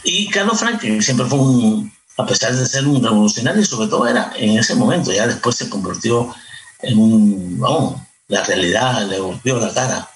y 0.03 0.27
Carlos 0.29 0.59
Frank 0.59 0.79
que 0.79 1.01
siempre 1.01 1.25
fue 1.25 1.39
un 1.39 1.93
a 2.17 2.25
pesar 2.25 2.55
de 2.55 2.65
ser 2.65 2.87
un 2.87 3.03
revolucionario 3.03 3.65
sobre 3.65 3.87
todo 3.87 4.07
era 4.07 4.33
en 4.35 4.57
ese 4.57 4.75
momento 4.75 5.11
ya 5.11 5.27
después 5.27 5.55
se 5.55 5.69
convirtió 5.69 6.33
en 6.81 6.97
un 6.97 7.59
vamos 7.59 8.01
la 8.27 8.43
realidad 8.43 9.07
le 9.07 9.19
golpeó 9.19 9.59
la 9.59 9.73
cara. 9.73 10.09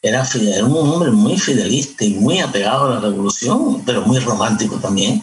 Era, 0.00 0.26
era 0.40 0.64
un 0.64 0.88
hombre 0.88 1.10
muy 1.10 1.36
fidelista 1.36 2.04
y 2.04 2.14
muy 2.14 2.38
apegado 2.38 2.86
a 2.86 2.94
la 2.94 3.00
revolución 3.00 3.82
pero 3.84 4.02
muy 4.02 4.18
romántico 4.20 4.76
también 4.76 5.22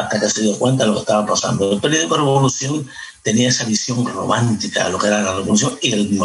hasta 0.00 0.20
que 0.20 0.28
se 0.28 0.42
dio 0.42 0.58
cuenta 0.58 0.84
de 0.84 0.88
lo 0.88 0.94
que 0.94 1.00
estaba 1.00 1.26
pasando. 1.26 1.72
El 1.72 1.80
periódico 1.80 2.16
Revolución 2.16 2.86
tenía 3.22 3.48
esa 3.48 3.64
visión 3.64 4.06
romántica 4.06 4.84
de 4.84 4.92
lo 4.92 4.98
que 4.98 5.06
era 5.06 5.22
la 5.22 5.34
revolución 5.34 5.78
y 5.82 5.92
el, 5.92 6.20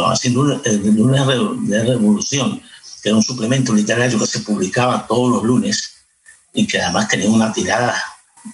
el 0.64 0.96
lunes 0.96 1.26
de 1.68 1.84
Revolución, 1.84 2.60
que 3.02 3.08
era 3.10 3.16
un 3.16 3.22
suplemento 3.22 3.72
literario 3.74 4.18
que 4.18 4.26
se 4.26 4.40
publicaba 4.40 5.06
todos 5.06 5.30
los 5.30 5.42
lunes 5.44 5.92
y 6.54 6.66
que 6.66 6.80
además 6.80 7.08
tenía 7.08 7.28
una 7.28 7.52
tirada, 7.52 7.94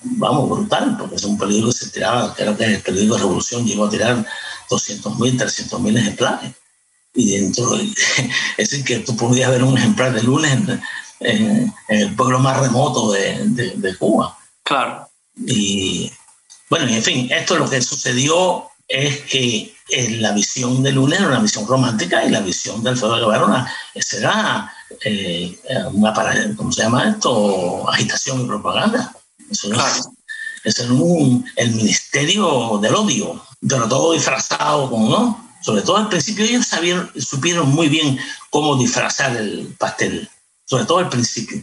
vamos, 0.03 0.49
brutal, 0.51 0.97
porque 0.99 1.17
es 1.17 1.25
un 1.25 1.39
periódico 1.39 1.69
que 1.69 1.79
se 1.79 1.91
tiraba, 1.91 2.35
creo 2.35 2.57
que 2.57 2.65
el 2.65 2.83
periódico 2.83 3.19
Revolución 3.19 3.65
llegó 3.65 3.87
a 3.87 3.91
tirar 3.91 4.27
200.000, 4.69 5.39
300.000 5.39 5.99
ejemplares. 5.99 6.53
Y 7.15 7.39
dentro, 7.39 7.77
es 8.57 8.71
decir, 8.71 8.85
que 8.85 9.01
tú 9.01 9.17
podías 9.17 9.51
ver 9.51 9.63
un 9.63 9.77
ejemplar 9.77 10.15
de 10.15 10.23
lunes 10.23 10.59
en, 11.21 11.73
el 11.89 12.15
pueblo 12.17 12.41
más 12.41 12.59
remoto 12.59 13.13
de, 13.13 13.39
de, 13.49 13.73
de 13.77 13.97
Cuba. 13.97 14.37
Claro. 14.65 15.12
Y 15.37 16.11
bueno, 16.69 16.89
en 16.89 17.03
fin, 17.03 17.29
esto 17.31 17.59
lo 17.59 17.69
que 17.69 17.83
sucedió 17.83 18.69
es 18.89 19.21
que 19.23 19.75
la 20.21 20.33
visión 20.33 20.83
de 20.83 20.93
Luna 20.93 21.17
era 21.17 21.29
una 21.29 21.41
visión 21.41 21.67
romántica 21.67 22.25
y 22.25 22.31
la 22.31 22.41
visión 22.41 22.83
de 22.83 22.91
Alfredo 22.91 23.17
Guevara 23.17 23.71
era 23.95 24.73
eh, 25.05 25.59
una, 25.93 26.15
¿cómo 26.57 26.73
se 26.73 26.83
llama 26.83 27.11
esto? 27.11 27.89
Agitación 27.89 28.43
y 28.43 28.47
propaganda. 28.47 29.15
Eso 29.51 29.71
es, 30.65 30.81
un, 30.89 31.45
el 31.57 31.73
ministerio 31.73 32.79
del 32.81 32.95
odio, 32.95 33.43
pero 33.69 33.89
todo 33.89 34.13
disfrazado 34.13 34.91
con, 34.91 35.11
¿no? 35.11 35.51
Sobre 35.61 35.83
todo 35.83 35.97
al 35.97 36.09
principio 36.09 36.45
ellos 36.45 36.67
sabían, 36.67 37.11
supieron 37.17 37.69
muy 37.71 37.89
bien 37.89 38.19
cómo 38.51 38.77
disfrazar 38.77 39.37
el 39.37 39.75
pastel, 39.79 40.29
sobre 40.65 40.85
todo 40.85 40.99
al 40.99 41.09
principio 41.09 41.63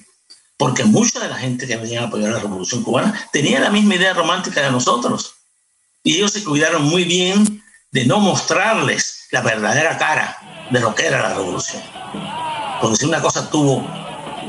porque 0.59 0.83
mucha 0.83 1.21
de 1.21 1.29
la 1.29 1.37
gente 1.37 1.65
que 1.65 1.77
venía 1.77 2.01
a 2.01 2.07
apoyar 2.07 2.33
la 2.33 2.39
revolución 2.39 2.83
cubana 2.83 3.17
tenía 3.31 3.61
la 3.61 3.69
misma 3.69 3.95
idea 3.95 4.13
romántica 4.13 4.61
de 4.61 4.69
nosotros. 4.69 5.35
Y 6.03 6.17
ellos 6.17 6.33
se 6.33 6.43
cuidaron 6.43 6.83
muy 6.83 7.05
bien 7.05 7.63
de 7.91 8.05
no 8.05 8.19
mostrarles 8.19 9.27
la 9.31 9.39
verdadera 9.39 9.97
cara 9.97 10.67
de 10.69 10.81
lo 10.81 10.93
que 10.93 11.07
era 11.07 11.21
la 11.21 11.33
revolución. 11.35 11.81
Porque 12.81 12.97
si 12.97 13.05
una 13.05 13.21
cosa 13.21 13.49
tuvo 13.49 13.87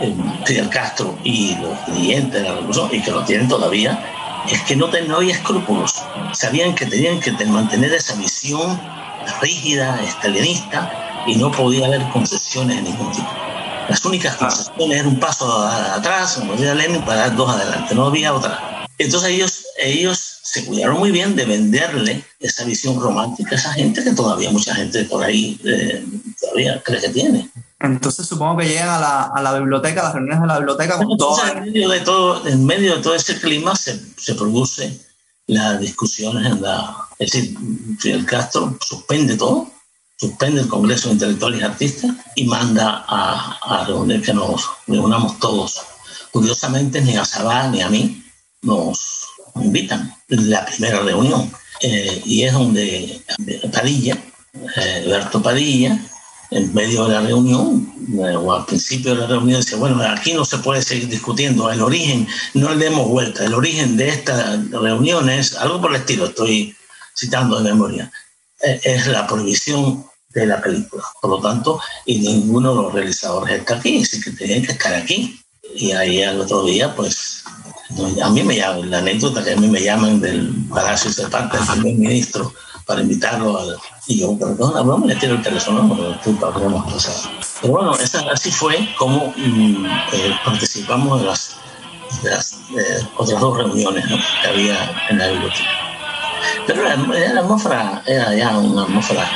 eh, 0.01 0.13
Fidel 0.47 0.69
Castro 0.69 1.17
y 1.23 1.55
los 1.63 1.79
clientes 1.83 2.43
de 2.43 2.49
la 2.49 2.57
revolución, 2.57 2.89
y 2.93 3.03
que 3.03 3.13
lo 3.13 3.25
tienen 3.25 3.47
todavía, 3.47 4.43
es 4.51 4.61
que 4.63 4.75
no, 4.75 4.89
no 4.89 5.17
había 5.17 5.35
escrúpulos. 5.35 5.95
Sabían 6.33 6.75
que 6.75 6.87
tenían 6.87 7.21
que 7.21 7.31
mantener 7.47 7.95
esa 7.95 8.17
visión 8.17 8.81
rígida, 9.41 10.03
estalinista, 10.03 11.23
y 11.29 11.37
no 11.37 11.53
podía 11.53 11.87
haber 11.87 12.03
concesiones 12.09 12.77
de 12.79 12.83
ningún 12.83 13.13
tipo. 13.13 13.31
Las 13.91 14.05
únicas 14.05 14.37
concesiones 14.37 14.99
eran 14.99 15.09
un 15.09 15.19
paso 15.19 15.53
atrás, 15.65 16.35
como 16.35 16.53
decía 16.53 16.77
Lenin, 16.77 17.03
para 17.05 17.23
dar 17.23 17.35
dos 17.35 17.51
adelante, 17.51 17.93
no 17.93 18.07
había 18.07 18.33
otra. 18.33 18.87
Entonces 18.97 19.31
ellos, 19.31 19.65
ellos 19.83 20.39
se 20.45 20.65
cuidaron 20.65 20.99
muy 21.01 21.11
bien 21.11 21.35
de 21.35 21.45
venderle 21.45 22.25
esa 22.39 22.65
visión 22.65 23.01
romántica 23.01 23.57
a 23.57 23.59
esa 23.59 23.73
gente 23.73 24.05
que 24.05 24.13
todavía 24.13 24.53
mucha 24.53 24.77
gente 24.77 25.03
por 25.07 25.25
ahí 25.25 25.61
eh, 25.65 26.07
todavía 26.41 26.81
cree 26.85 27.01
que 27.01 27.09
tiene. 27.09 27.51
Entonces 27.81 28.29
supongo 28.29 28.59
que 28.59 28.69
llegan 28.69 28.91
a 28.91 29.01
la, 29.01 29.23
a 29.23 29.43
la 29.43 29.59
biblioteca, 29.59 30.03
a 30.03 30.05
las 30.05 30.15
reuniones 30.15 30.41
de 30.41 30.47
la 30.47 30.59
biblioteca. 30.59 30.97
Con 30.97 31.11
Entonces, 31.11 31.51
en, 31.51 31.65
medio 31.65 31.89
de 31.89 32.01
todo, 32.01 32.47
en 32.47 32.65
medio 32.65 32.95
de 32.95 33.03
todo 33.03 33.17
ese 33.17 33.41
clima 33.41 33.75
se, 33.75 34.01
se 34.17 34.37
produce 34.37 35.01
las 35.49 35.81
discusiones 35.81 36.47
en 36.47 36.63
la... 36.63 36.97
Es 37.19 37.33
decir, 37.33 37.59
Fidel 37.99 38.25
Castro 38.25 38.79
suspende 38.81 39.37
todo 39.37 39.69
suspende 40.21 40.61
el 40.61 40.69
Congreso 40.69 41.09
de 41.09 41.15
Intelectuales 41.15 41.61
y 41.61 41.65
Artistas 41.65 42.11
y 42.37 42.45
manda 42.45 43.05
a, 43.09 43.59
a 43.63 43.85
reunir 43.87 44.21
que 44.21 44.35
nos 44.35 44.69
reunamos 44.87 45.39
todos. 45.39 45.81
Curiosamente, 46.31 47.01
ni 47.01 47.17
a 47.17 47.25
Sabá 47.25 47.69
ni 47.69 47.81
a 47.81 47.89
mí 47.89 48.23
nos 48.61 49.25
invitan 49.57 50.15
la 50.29 50.67
primera 50.67 51.01
reunión. 51.01 51.51
Eh, 51.81 52.23
y 52.27 52.43
es 52.43 52.53
donde 52.53 53.23
Padilla, 53.73 54.19
eh, 54.77 55.03
Alberto 55.07 55.41
Padilla, 55.41 55.99
en 56.51 56.75
medio 56.75 57.07
de 57.07 57.15
la 57.15 57.23
reunión, 57.23 57.91
eh, 58.13 58.37
o 58.37 58.53
al 58.53 58.67
principio 58.67 59.15
de 59.15 59.23
la 59.23 59.27
reunión, 59.27 59.61
dice, 59.61 59.77
bueno, 59.77 60.03
aquí 60.03 60.35
no 60.35 60.45
se 60.45 60.59
puede 60.59 60.83
seguir 60.83 61.09
discutiendo, 61.09 61.71
el 61.71 61.81
origen, 61.81 62.29
no 62.53 62.75
le 62.75 62.85
demos 62.85 63.09
vuelta, 63.09 63.47
el 63.47 63.55
origen 63.55 63.97
de 63.97 64.11
esta 64.11 64.63
reunión 64.71 65.31
es 65.31 65.57
algo 65.57 65.81
por 65.81 65.95
el 65.95 66.01
estilo, 66.01 66.27
estoy 66.27 66.77
citando 67.17 67.59
de 67.63 67.71
memoria, 67.71 68.13
es 68.61 69.07
la 69.07 69.27
prohibición 69.27 70.05
de 70.33 70.47
la 70.47 70.61
película. 70.61 71.03
Por 71.21 71.31
lo 71.31 71.41
tanto, 71.41 71.81
y 72.07 72.19
ninguno 72.19 72.75
de 72.75 72.83
los 72.83 72.93
realizadores 72.93 73.61
está 73.61 73.77
aquí, 73.77 74.03
así 74.03 74.21
que 74.21 74.31
tienen 74.33 74.65
que 74.65 74.73
estar 74.73 74.95
aquí. 74.95 75.41
Y 75.75 75.93
ahí 75.93 76.23
al 76.23 76.41
otro 76.41 76.65
día, 76.65 76.95
pues, 76.95 77.45
a 78.23 78.31
mí 78.31 78.43
me 78.43 78.57
llaman, 78.57 78.91
la 78.91 78.99
anécdota 78.99 79.45
que 79.45 79.53
a 79.53 79.57
mí 79.57 79.69
me 79.69 79.83
llaman 79.83 80.21
del 80.21 80.53
Palacio 80.69 81.11
de 81.13 81.31
parte 81.31 81.59
del 81.59 81.67
primer 81.67 81.95
ministro 81.95 82.53
para 82.87 83.03
invitarlo 83.03 83.59
al... 83.59 83.77
Y 84.07 84.21
yo, 84.21 84.37
perdón, 84.37 84.87
no 84.87 85.07
le 85.07 85.15
tiro 85.15 85.35
el 85.35 85.43
teléfono, 85.43 86.19
pasar. 86.87 87.31
Pero 87.61 87.73
bueno, 87.75 87.95
esa, 87.97 88.25
así 88.33 88.51
fue 88.51 88.89
como 88.99 89.33
mm, 89.37 89.87
eh, 90.13 90.39
participamos 90.45 91.21
de 91.21 91.27
las, 91.27 91.57
las 92.25 92.53
eh, 92.77 93.07
otras 93.17 93.41
dos 93.41 93.57
reuniones 93.57 94.05
que 94.07 94.49
había 94.49 95.07
en 95.09 95.19
la 95.19 95.29
biblioteca. 95.29 95.69
Pero 96.67 96.83
la, 96.83 96.97
la 96.97 97.41
atmósfera 97.41 98.03
era 98.07 98.35
ya 98.35 98.59
una 98.59 98.83
atmósfera 98.83 99.29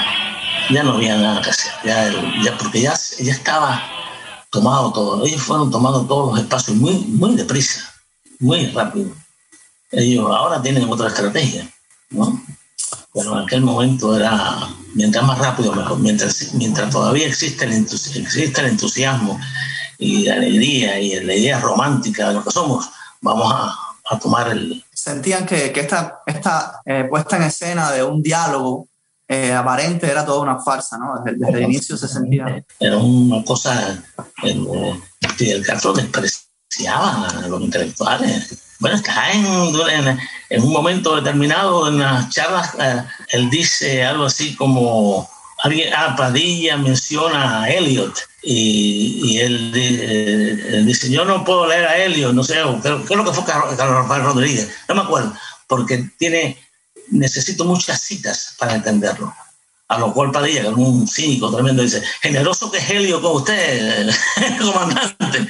ya 0.71 0.83
no 0.83 0.95
había 0.95 1.17
nada 1.17 1.43
que 1.43 1.51
hacer, 1.51 1.73
ya, 1.85 2.11
ya, 2.43 2.57
porque 2.59 2.81
ya, 2.81 2.95
ya 3.19 3.33
estaba 3.33 3.83
tomado 4.51 4.93
todo. 4.93 5.27
Ellos 5.27 5.43
fueron 5.43 5.71
tomando 5.71 6.07
todos 6.07 6.33
los 6.33 6.41
espacios 6.41 6.77
muy, 6.77 6.99
muy 6.99 7.35
deprisa, 7.35 7.93
muy 8.39 8.67
rápido. 8.69 9.11
Ellos 9.91 10.27
ahora 10.31 10.63
tienen 10.63 10.91
otra 10.91 11.09
estrategia, 11.09 11.69
¿no? 12.11 12.43
Bueno, 13.13 13.39
en 13.39 13.45
aquel 13.45 13.61
momento 13.61 14.17
era, 14.17 14.69
mientras 14.95 15.25
más 15.25 15.39
rápido 15.39 15.73
mejor, 15.73 15.99
mientras, 15.99 16.53
mientras 16.55 16.91
todavía 16.91 17.27
existe 17.27 17.65
el, 17.65 17.73
existe 17.73 18.61
el 18.61 18.67
entusiasmo 18.67 19.39
y 19.99 20.25
la 20.25 20.35
alegría 20.35 20.99
y 20.99 21.21
la 21.21 21.35
idea 21.35 21.61
romántica 21.61 22.29
de 22.29 22.35
lo 22.35 22.45
que 22.45 22.51
somos, 22.51 22.91
vamos 23.21 23.53
a, 23.53 23.77
a 24.11 24.19
tomar 24.19 24.49
el... 24.49 24.85
Sentían 24.93 25.47
que, 25.47 25.71
que 25.71 25.81
esta, 25.81 26.23
esta 26.27 26.81
eh, 26.85 27.05
puesta 27.09 27.37
en 27.37 27.45
escena 27.45 27.93
de 27.93 28.03
un 28.03 28.21
diálogo 28.23 28.89
eh, 29.29 29.53
aparente 29.53 30.11
era 30.11 30.25
toda 30.25 30.41
una 30.41 30.61
farsa, 30.61 30.99
¿no? 30.99 31.23
Desde, 31.25 31.49
el 31.51 31.63
inicio 31.63 31.97
se 31.97 32.09
sentía... 32.09 32.65
Era 32.79 32.99
una 32.99 33.43
cosa... 33.45 34.03
El, 34.43 34.67
el 35.41 35.67
Castro 35.67 35.93
despreciaba 35.95 37.29
a 37.29 37.49
los 37.49 37.61
intelectuales. 37.63 38.65
Bueno, 38.81 38.97
está 38.97 39.33
en, 39.33 40.19
en, 40.51 40.63
un 40.63 40.73
momento 40.73 41.17
determinado 41.17 41.89
en 41.89 42.01
las 42.01 42.29
charlas, 42.31 42.75
eh, 42.79 43.03
él 43.29 43.49
dice 43.49 44.05
algo 44.05 44.25
así 44.25 44.55
como 44.57 45.29
alguien, 45.63 45.93
ah, 45.95 46.15
Padilla 46.17 46.77
menciona 46.77 47.63
a 47.63 47.71
Eliot 47.71 48.15
y, 48.43 49.21
y 49.25 49.39
él, 49.39 50.85
dice, 50.85 51.11
yo 51.11 51.25
no 51.25 51.45
puedo 51.45 51.67
leer 51.67 51.87
a 51.87 51.97
Eliot, 51.97 52.35
no 52.35 52.45
sé, 52.45 52.55
¿qué, 52.83 52.89
es 52.89 53.17
lo 53.17 53.25
que 53.25 53.33
fue 53.33 53.45
Carlos 53.45 54.07
Rodríguez? 54.07 54.69
No 54.89 54.97
me 54.97 55.03
acuerdo, 55.03 55.33
porque 55.67 56.11
tiene, 56.19 56.59
necesito 57.11 57.65
muchas 57.65 58.01
citas 58.01 58.55
para 58.59 58.75
entenderlo. 58.75 59.35
A 59.89 59.99
lo 59.99 60.13
cual 60.15 60.33
Padilla, 60.33 60.63
que 60.63 60.69
es 60.69 60.75
un 60.75 61.07
cínico 61.07 61.53
tremendo, 61.53 61.83
dice, 61.83 62.03
generoso 62.23 62.71
que 62.71 62.79
es 62.79 62.91
Helio 62.91 63.21
con 63.21 63.37
usted, 63.37 64.11
comandante. 64.61 65.47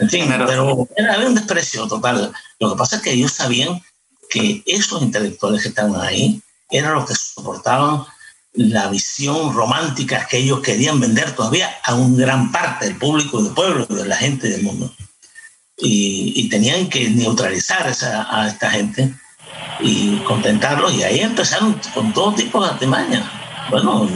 En 0.00 0.08
fin, 0.08 0.26
pero 0.46 0.88
era, 0.96 1.18
un 1.26 1.34
desprecio 1.34 1.86
total. 1.88 2.32
Lo 2.60 2.70
que 2.70 2.78
pasa 2.78 2.96
es 2.96 3.02
que 3.02 3.12
ellos 3.12 3.32
sabían 3.32 3.82
que 4.30 4.62
esos 4.66 5.02
intelectuales 5.02 5.62
que 5.62 5.68
estaban 5.68 6.00
ahí 6.00 6.40
eran 6.70 6.94
los 6.94 7.06
que 7.06 7.14
soportaban 7.14 8.04
la 8.52 8.88
visión 8.88 9.52
romántica 9.52 10.26
que 10.26 10.38
ellos 10.38 10.60
querían 10.60 10.98
vender 10.98 11.34
todavía 11.34 11.76
a 11.84 11.94
una 11.94 12.24
gran 12.24 12.52
parte 12.52 12.86
del 12.86 12.96
público, 12.96 13.42
del 13.42 13.52
pueblo, 13.52 13.84
de 13.86 14.06
la 14.06 14.16
gente 14.16 14.48
del 14.48 14.62
mundo. 14.62 14.94
Y, 15.78 16.48
tenían 16.48 16.88
que 16.88 17.10
neutralizar 17.10 17.86
a 17.86 18.48
esta 18.48 18.70
gente 18.70 19.12
y 19.80 20.16
contentarlos. 20.18 20.92
Y 20.94 21.02
ahí 21.02 21.20
empezaron 21.20 21.78
con 21.94 22.12
todo 22.12 22.32
tipo 22.32 22.62
de 22.62 22.70
artimañas. 22.70 23.24
Bueno, 23.70 24.08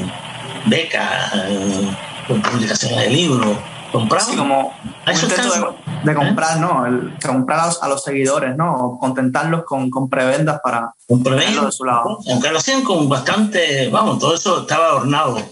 becas, 0.66 1.32
eh, 1.34 1.96
publicaciones 2.28 2.98
de 2.98 3.10
libros, 3.10 3.56
comprar. 3.90 4.22
como 4.36 4.72
de, 6.04 6.14
comprar, 6.14 6.60
¿no? 6.60 6.86
El, 6.86 7.14
comprar 7.24 7.70
a 7.80 7.88
los, 7.88 8.02
seguidores, 8.02 8.56
¿no? 8.56 8.98
contentarlos 9.00 9.64
con, 9.64 9.90
con 9.90 10.08
prebendas 10.08 10.60
para 10.62 10.94
con 11.08 11.22
prebendas, 11.22 11.66
de 11.66 11.72
su 11.72 11.84
lado. 11.84 12.18
Aunque 12.30 12.50
lo 12.50 12.58
hacían 12.58 12.82
con 12.82 13.08
bastante, 13.08 13.88
vamos, 13.88 14.18
todo 14.18 14.34
eso 14.34 14.60
estaba 14.60 14.86
adornado 14.86 15.42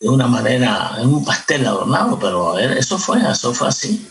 de 0.00 0.08
una 0.08 0.26
manera, 0.26 0.96
en 0.98 1.08
un 1.08 1.24
pastel 1.24 1.66
adornado, 1.66 2.18
pero 2.18 2.58
eso 2.58 2.98
fue, 2.98 3.20
eso 3.30 3.54
fue 3.54 3.68
así. 3.68 4.08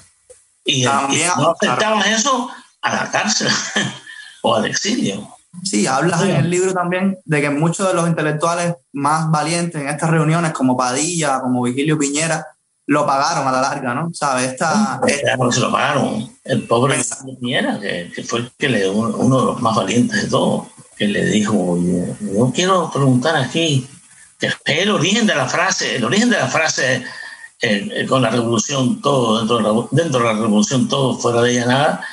Y, 0.63 0.85
no 0.85 1.51
aceptaban 1.51 2.07
eso 2.07 2.49
a 2.81 2.95
la 2.95 3.11
cárcel 3.11 3.49
o 4.41 4.55
al 4.55 4.65
exilio. 4.65 5.27
Sí, 5.63 5.85
hablas 5.85 6.21
en 6.23 6.31
el 6.31 6.49
libro 6.49 6.73
también 6.73 7.19
de 7.25 7.41
que 7.41 7.49
muchos 7.49 7.87
de 7.87 7.93
los 7.93 8.07
intelectuales 8.07 8.75
más 8.93 9.29
valientes 9.29 9.81
en 9.81 9.89
estas 9.89 10.09
reuniones, 10.09 10.53
como 10.53 10.77
Padilla, 10.77 11.39
como 11.41 11.63
Vigilio 11.63 11.97
Piñera, 11.97 12.47
lo 12.87 13.05
pagaron 13.05 13.47
a 13.47 13.51
la 13.51 13.61
larga, 13.61 13.93
¿no? 13.93 14.11
¿Sabes? 14.13 14.51
Esta, 14.51 14.99
se 15.51 15.59
lo 15.59 15.71
pagaron. 15.71 16.29
El 16.43 16.63
pobre 16.63 16.95
Piñera, 17.39 17.79
que, 17.79 18.23
fue 18.23 18.39
el 18.39 18.51
que 18.57 18.69
le, 18.69 18.89
uno 18.89 19.39
de 19.39 19.45
los 19.45 19.61
más 19.61 19.75
valientes 19.75 20.23
de 20.23 20.29
todos, 20.29 20.67
que 20.97 21.07
le 21.07 21.25
dijo, 21.25 21.77
yo, 21.77 22.51
quiero 22.53 22.89
preguntar 22.91 23.35
aquí, 23.35 23.87
que 24.39 24.47
es 24.47 24.57
el 24.65 24.91
origen 24.91 25.27
de 25.27 25.35
la 25.35 25.47
frase, 25.47 25.95
el 25.97 26.03
origen 26.03 26.29
de 26.29 26.37
la 26.37 26.47
frase 26.47 27.03
eh, 27.61 27.89
eh, 27.93 28.05
con 28.07 28.21
la 28.21 28.29
revolución, 28.29 29.01
todo, 29.01 29.39
dentro 29.39 29.57
de, 29.57 29.63
la, 29.63 29.87
dentro 29.91 30.19
de 30.19 30.25
la 30.25 30.39
revolución, 30.41 30.87
todo 30.87 31.17
fuera 31.17 31.41
de 31.41 31.51
ella 31.51 31.65
nada, 31.65 32.05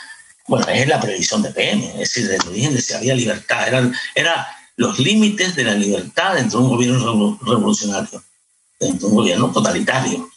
bueno, 0.48 0.66
es 0.68 0.88
la 0.88 1.00
previsión 1.00 1.42
de 1.42 1.50
PM, 1.50 1.86
es 1.92 1.98
decir, 1.98 2.26
desde 2.26 2.42
el 2.42 2.48
origen 2.48 2.74
de 2.74 2.80
si 2.80 2.94
había 2.94 3.14
libertad, 3.14 3.68
eran 3.68 3.94
era 4.14 4.48
los 4.76 4.98
límites 4.98 5.54
de 5.54 5.64
la 5.64 5.74
libertad 5.74 6.34
dentro 6.34 6.58
de 6.58 6.64
un 6.64 6.70
gobierno 6.70 7.38
revolucionario, 7.42 8.22
dentro 8.80 9.08
de 9.08 9.14
un 9.14 9.20
gobierno 9.20 9.52
totalitario. 9.52 10.28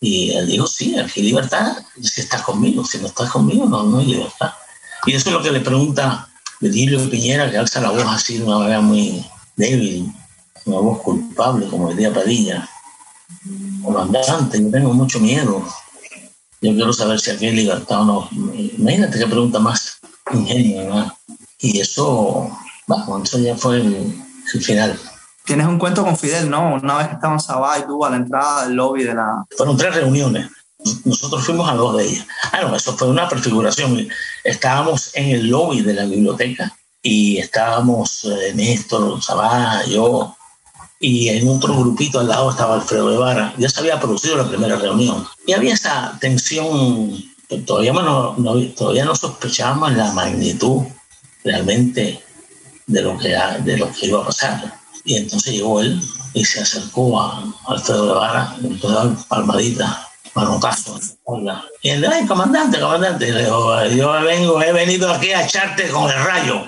Y 0.00 0.30
él 0.30 0.46
dijo, 0.46 0.66
sí, 0.66 0.96
aquí 0.96 1.22
libertad 1.22 1.76
si 2.00 2.20
estás 2.20 2.42
conmigo, 2.42 2.84
si 2.84 2.98
no 2.98 3.08
estás 3.08 3.30
conmigo 3.30 3.66
no, 3.66 3.82
no 3.82 3.98
hay 3.98 4.06
libertad. 4.06 4.52
Y 5.06 5.14
eso 5.14 5.30
es 5.30 5.34
lo 5.34 5.42
que 5.42 5.50
le 5.50 5.60
pregunta 5.60 6.28
Virgilio 6.60 7.10
Piñera, 7.10 7.50
que 7.50 7.58
alza 7.58 7.80
la 7.80 7.90
voz 7.90 8.04
así 8.06 8.38
de 8.38 8.44
una 8.44 8.58
manera 8.58 8.80
muy 8.80 9.24
débil, 9.56 10.12
una 10.64 10.78
voz 10.78 11.00
culpable, 11.00 11.66
como 11.68 11.90
decía 11.90 12.12
Padilla. 12.12 12.68
Comandante, 13.82 14.62
yo 14.62 14.70
tengo 14.70 14.92
mucho 14.92 15.20
miedo. 15.20 15.64
Yo 16.60 16.74
quiero 16.74 16.92
saber 16.92 17.20
si 17.20 17.30
aquí 17.30 17.46
hay 17.46 17.56
libertad 17.56 18.02
o 18.02 18.04
no. 18.04 18.28
Imagínate 18.32 19.18
qué 19.18 19.26
pregunta 19.26 19.58
más 19.58 20.00
ingenua, 20.32 21.16
Y 21.60 21.80
eso, 21.80 22.50
bueno, 22.86 23.22
eso 23.22 23.38
ya 23.38 23.56
fue 23.56 23.76
el, 23.76 24.14
final. 24.60 24.98
Tienes 25.44 25.66
un 25.66 25.78
cuento 25.78 26.04
con 26.04 26.16
Fidel, 26.16 26.50
¿no? 26.50 26.74
Una 26.74 26.96
vez 26.98 27.08
que 27.08 27.14
estaban 27.14 27.40
Sabá 27.40 27.78
y 27.78 27.86
tú 27.86 28.04
a 28.04 28.10
la 28.10 28.16
entrada 28.16 28.64
del 28.64 28.74
lobby 28.74 29.04
de 29.04 29.14
la... 29.14 29.44
Fueron 29.56 29.76
tres 29.76 29.94
reuniones. 29.94 30.48
Nosotros 31.04 31.44
fuimos 31.44 31.68
a 31.68 31.74
dos 31.74 31.96
de 31.96 32.04
ellas. 32.04 32.26
Ah, 32.52 32.62
no, 32.62 32.76
eso 32.76 32.96
fue 32.96 33.08
una 33.08 33.28
prefiguración. 33.28 34.08
Estábamos 34.44 35.10
en 35.14 35.30
el 35.30 35.48
lobby 35.48 35.82
de 35.82 35.94
la 35.94 36.04
biblioteca 36.04 36.76
y 37.02 37.38
estábamos 37.38 38.24
eh, 38.24 38.52
Néstor, 38.54 39.22
Sabá, 39.22 39.84
yo, 39.86 40.36
y 41.00 41.28
en 41.28 41.48
otro 41.48 41.76
grupito 41.78 42.20
al 42.20 42.28
lado 42.28 42.50
estaba 42.50 42.74
Alfredo 42.74 43.08
Guevara. 43.08 43.54
Ya 43.56 43.68
se 43.68 43.80
había 43.80 44.00
producido 44.00 44.36
la 44.36 44.48
primera 44.48 44.76
reunión. 44.76 45.26
Y 45.46 45.52
había 45.52 45.74
esa 45.74 46.16
tensión, 46.20 47.22
todavía 47.66 47.92
no, 47.92 48.36
todavía 48.76 49.04
no 49.04 49.14
sospechábamos 49.14 49.92
la 49.92 50.12
magnitud 50.12 50.82
realmente 51.44 52.22
de 52.86 53.02
lo, 53.02 53.16
que, 53.18 53.36
de 53.64 53.76
lo 53.76 53.92
que 53.92 54.06
iba 54.06 54.22
a 54.22 54.26
pasar. 54.26 54.74
Y 55.04 55.16
entonces 55.16 55.54
llegó 55.54 55.80
él 55.80 56.02
y 56.34 56.44
se 56.44 56.60
acercó 56.60 57.20
a 57.20 57.44
Alfredo 57.68 58.06
Guevara, 58.06 58.56
y 58.60 58.66
empezó 58.66 58.88
a 58.88 59.04
dar 59.04 59.16
palmaditas, 59.28 59.96
manotazo. 60.34 60.98
Y 61.82 61.90
él, 61.90 62.04
ay, 62.06 62.26
comandante, 62.26 62.80
comandante, 62.80 63.32
le 63.32 63.44
dijo, 63.44 63.84
yo 63.86 64.12
vengo, 64.22 64.60
he 64.62 64.72
venido 64.72 65.10
aquí 65.12 65.30
a 65.30 65.44
echarte 65.44 65.88
con 65.90 66.10
el 66.10 66.24
rayo. 66.24 66.64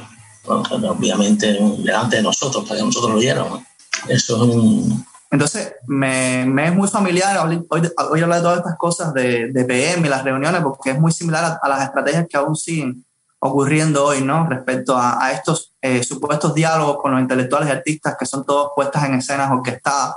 obviamente 0.47 1.59
delante 1.79 2.17
de 2.17 2.23
nosotros, 2.23 2.65
para 2.65 2.81
que 2.81 2.87
nosotros 2.87 3.13
lo 3.13 3.19
viéramos. 3.19 3.63
Eso 4.09 4.37
es 4.37 4.55
un... 4.55 5.07
Entonces, 5.33 5.75
me, 5.87 6.45
me, 6.45 6.67
es 6.67 6.75
muy 6.75 6.89
familiar 6.89 7.47
hoy, 7.47 7.65
hoy 7.69 8.21
hablar 8.21 8.39
de 8.39 8.43
todas 8.43 8.59
estas 8.59 8.77
cosas 8.77 9.15
de, 9.15 9.53
de 9.53 9.65
PM 9.65 10.05
y 10.05 10.11
las 10.11 10.25
reuniones, 10.25 10.61
porque 10.61 10.91
es 10.91 10.99
muy 10.99 11.13
similar 11.13 11.61
a, 11.63 11.69
las 11.69 11.85
estrategias 11.85 12.27
que 12.29 12.37
aún 12.37 12.57
siguen 12.57 13.05
ocurriendo 13.39 14.05
hoy, 14.05 14.23
¿no? 14.23 14.49
Respecto 14.49 14.97
a, 14.97 15.25
a 15.25 15.33
estos 15.33 15.73
eh, 15.81 16.03
supuestos 16.03 16.53
diálogos 16.53 16.99
con 17.01 17.13
los 17.13 17.21
intelectuales 17.21 17.69
y 17.69 17.73
artistas 17.73 18.17
que 18.19 18.27
son 18.27 18.45
todos 18.45 18.73
puestas 18.75 19.05
en 19.05 19.15
escenas 19.15 19.51
orquestadas 19.53 20.17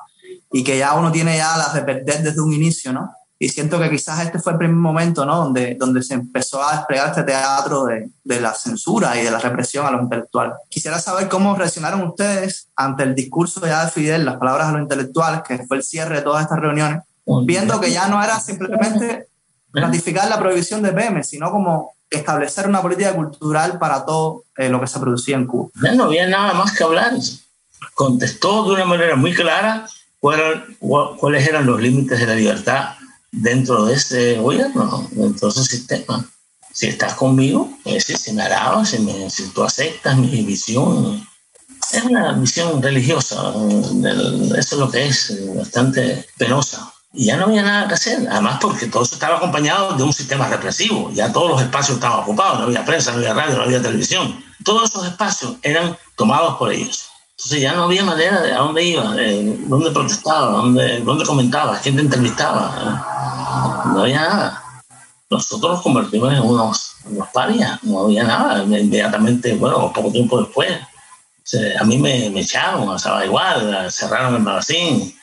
y 0.52 0.63
que 0.63 0.78
ya 0.78 0.93
uno 0.93 1.12
tiene 1.12 1.38
ya 1.38 1.58
las 1.58 1.74
de 1.74 1.82
perder 1.82 2.24
desde 2.24 2.41
un 2.41 2.52
inicio, 2.52 2.91
¿no? 2.91 3.12
Y 3.39 3.50
siento 3.50 3.80
que 3.80 3.89
quizás 3.89 4.26
este 4.26 4.39
fue 4.39 4.54
el 4.54 4.60
primer 4.60 4.76
momento, 4.76 5.26
¿no? 5.26 5.38
Donde, 5.38 5.76
donde 5.76 6.02
se 6.02 6.13
empezó 6.13 6.63
a 6.63 6.78
desplegar 6.78 7.10
este 7.10 7.24
teatro 7.24 7.86
de, 7.86 8.10
de 8.24 8.39
la 8.39 8.54
censura 8.54 9.19
y 9.19 9.24
de 9.24 9.32
la 9.32 9.39
represión 9.39 9.86
a 9.86 9.91
los 9.91 10.02
intelectuales. 10.02 10.54
Quisiera 10.69 11.00
saber 11.00 11.28
cómo 11.28 11.56
reaccionaron 11.56 12.04
ustedes 12.04 12.69
ante 12.76 13.04
el 13.04 13.15
discurso 13.15 13.65
ya 13.65 13.86
de 13.86 13.91
Fidel, 13.91 14.26
las 14.26 14.38
palabras 14.38 14.67
a 14.67 14.72
los 14.72 14.82
intelectuales, 14.82 15.41
que 15.41 15.65
fue 15.67 15.78
el 15.78 15.84
cierre 15.84 16.17
de 16.17 16.22
todas 16.22 16.43
estas 16.43 16.60
reuniones, 16.60 17.02
viendo 17.46 17.82
que 17.82 17.91
ya 17.91 18.08
no 18.08 18.24
era 18.24 18.39
simplemente 18.39 19.28
ratificar 19.74 20.30
la 20.30 20.39
prohibición 20.39 20.82
de 20.82 20.93
PM, 20.93 21.24
sino 21.24 21.52
como 21.52 21.96
establecer 22.10 22.67
una 22.67 22.82
política 22.82 23.13
cultural 23.13 23.80
para 23.80 24.06
todo 24.06 24.43
eh, 24.56 24.69
lo 24.69 24.80
que 24.80 24.88
se 24.88 25.00
producía 25.00 25.36
en 25.36 25.48
Cuba. 25.48 25.69
no 25.96 26.06
había 26.06 26.28
nada 26.28 26.54
más 26.54 26.72
que 26.72 26.84
hablar. 26.84 27.13
Contestó 27.96 28.65
de 28.65 28.74
una 28.76 28.86
manera 28.86 29.15
muy 29.15 29.34
clara 29.34 29.88
cuáles 30.19 31.48
eran 31.48 31.65
los 31.65 31.82
límites 31.82 32.17
de 32.17 32.28
la 32.28 32.36
libertad 32.36 32.93
dentro 33.34 33.86
de 33.86 33.96
ese 33.96 34.38
gobierno, 34.38 35.10
dentro 35.12 35.50
de 35.50 35.62
ese 35.62 35.78
sistema. 35.78 36.26
Si 36.72 36.88
estás 36.88 37.15
conmigo, 37.15 37.69
si, 37.84 38.15
si 38.15 38.34
me 38.34 38.43
alabas, 38.43 38.89
si, 38.89 39.00
me, 39.00 39.28
tú 39.54 39.63
aceptas 39.63 40.17
mi 40.17 40.43
visión, 40.43 41.28
es 41.92 42.04
una 42.04 42.31
visión 42.34 42.81
religiosa, 42.81 43.54
eso 43.54 44.58
es 44.58 44.73
lo 44.73 44.90
que 44.90 45.08
es, 45.08 45.56
bastante 45.56 46.25
penosa. 46.38 46.92
Y 47.15 47.25
ya 47.25 47.38
no 47.38 47.46
había 47.46 47.62
nada 47.62 47.88
que 47.88 47.94
hacer, 47.94 48.27
además 48.27 48.58
porque 48.60 48.88
todo 48.88 49.04
eso 49.04 49.13
estaba 49.13 49.38
acompañado 49.38 49.94
de 49.94 50.04
un 50.04 50.13
sistema 50.13 50.48
represivo, 50.48 51.12
ya 51.13 51.31
todos 51.31 51.52
los 51.52 51.62
espacios 51.62 51.98
estaban 51.98 52.21
ocupados, 52.21 52.60
no 52.60 52.65
había 52.65 52.86
prensa, 52.86 53.12
no 53.12 53.17
había 53.17 53.36
radio, 53.36 53.58
no 53.58 53.63
había 53.63 53.81
televisión, 53.81 54.44
todos 54.63 54.90
esos 54.90 55.06
espacios 55.06 55.58
eran 55.62 55.96
tomados 56.15 56.58
por 56.58 56.71
ellos. 56.71 57.13
Entonces 57.38 57.62
ya 57.62 57.73
no 57.73 57.84
había 57.84 58.04
manera 58.04 58.42
de 58.42 58.54
a 58.54 58.60
dónde 58.60 58.84
iba, 58.84 59.15
eh, 59.17 59.58
dónde 59.67 59.92
protestaba, 59.92 60.52
dónde, 60.52 61.00
dónde 61.02 61.25
comentaba, 61.25 61.79
quién 61.79 61.96
te 61.96 62.02
entrevistaba. 62.02 63.84
No 63.94 64.02
había 64.02 64.21
nada. 64.21 64.63
Nosotros 65.29 65.73
nos 65.73 65.81
convertimos 65.81 66.31
en 66.31 66.42
unos, 66.42 66.96
unos 67.06 67.27
parias, 67.29 67.84
no 67.84 68.02
había 68.02 68.23
nada. 68.23 68.63
Inmediatamente, 68.63 69.56
bueno, 69.56 69.92
poco 69.92 70.12
tiempo 70.12 70.42
después, 70.42 70.79
a 71.79 71.84
mí 71.84 71.98
me, 71.98 72.29
me 72.29 72.42
echaron, 72.42 72.96
estaba 72.96 73.25
igual, 73.25 73.92
cerraron 73.92 74.36
el 74.36 74.42
magazine 74.42 75.13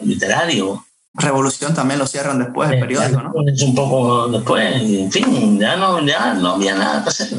literario. 0.00 0.84
Revolución 1.14 1.74
también 1.74 1.98
lo 1.98 2.06
cierran 2.06 2.38
después, 2.38 2.70
el 2.70 2.78
eh, 2.78 2.80
periódico, 2.80 3.20
¿no? 3.20 3.32
Un 3.34 3.74
poco 3.74 4.28
después, 4.28 4.80
en 4.80 5.10
fin, 5.10 5.58
ya 5.58 5.76
no, 5.76 6.00
ya 6.06 6.34
no 6.34 6.50
había 6.50 6.76
nada 6.76 7.02
que 7.02 7.08
hacer. 7.08 7.36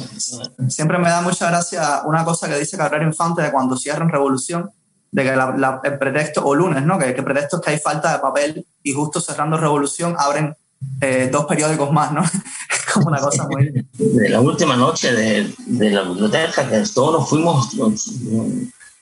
Siempre 0.67 0.97
me 0.97 1.07
da 1.07 1.21
mucha 1.21 1.47
gracia 1.47 2.01
una 2.03 2.25
cosa 2.25 2.49
que 2.49 2.59
dice 2.59 2.75
Carrera 2.75 3.05
Infante 3.05 3.41
de 3.41 3.51
cuando 3.51 3.77
cierran 3.77 4.09
Revolución, 4.09 4.71
de 5.11 5.23
que 5.23 5.87
el 5.87 5.97
pretexto, 5.97 6.45
o 6.45 6.53
lunes, 6.53 6.83
¿no? 6.83 6.99
Que, 6.99 7.13
que 7.13 7.23
pretexto 7.23 7.57
es 7.57 7.63
que 7.63 7.69
hay 7.71 7.79
falta 7.79 8.11
de 8.11 8.19
papel 8.19 8.65
y 8.83 8.91
justo 8.91 9.21
cerrando 9.21 9.55
Revolución 9.55 10.15
abren 10.19 10.53
eh, 10.99 11.29
dos 11.31 11.45
periódicos 11.45 11.93
más, 11.93 12.11
¿no? 12.11 12.23
es 12.23 12.93
como 12.93 13.07
una 13.07 13.19
cosa 13.19 13.47
muy... 13.47 13.71
De 13.93 14.29
la 14.29 14.41
última 14.41 14.75
noche 14.75 15.13
de, 15.13 15.53
de 15.65 15.89
la 15.91 16.01
biblioteca, 16.01 16.67
que 16.69 16.83
todos 16.93 17.21
nos 17.21 17.29
fuimos 17.29 17.69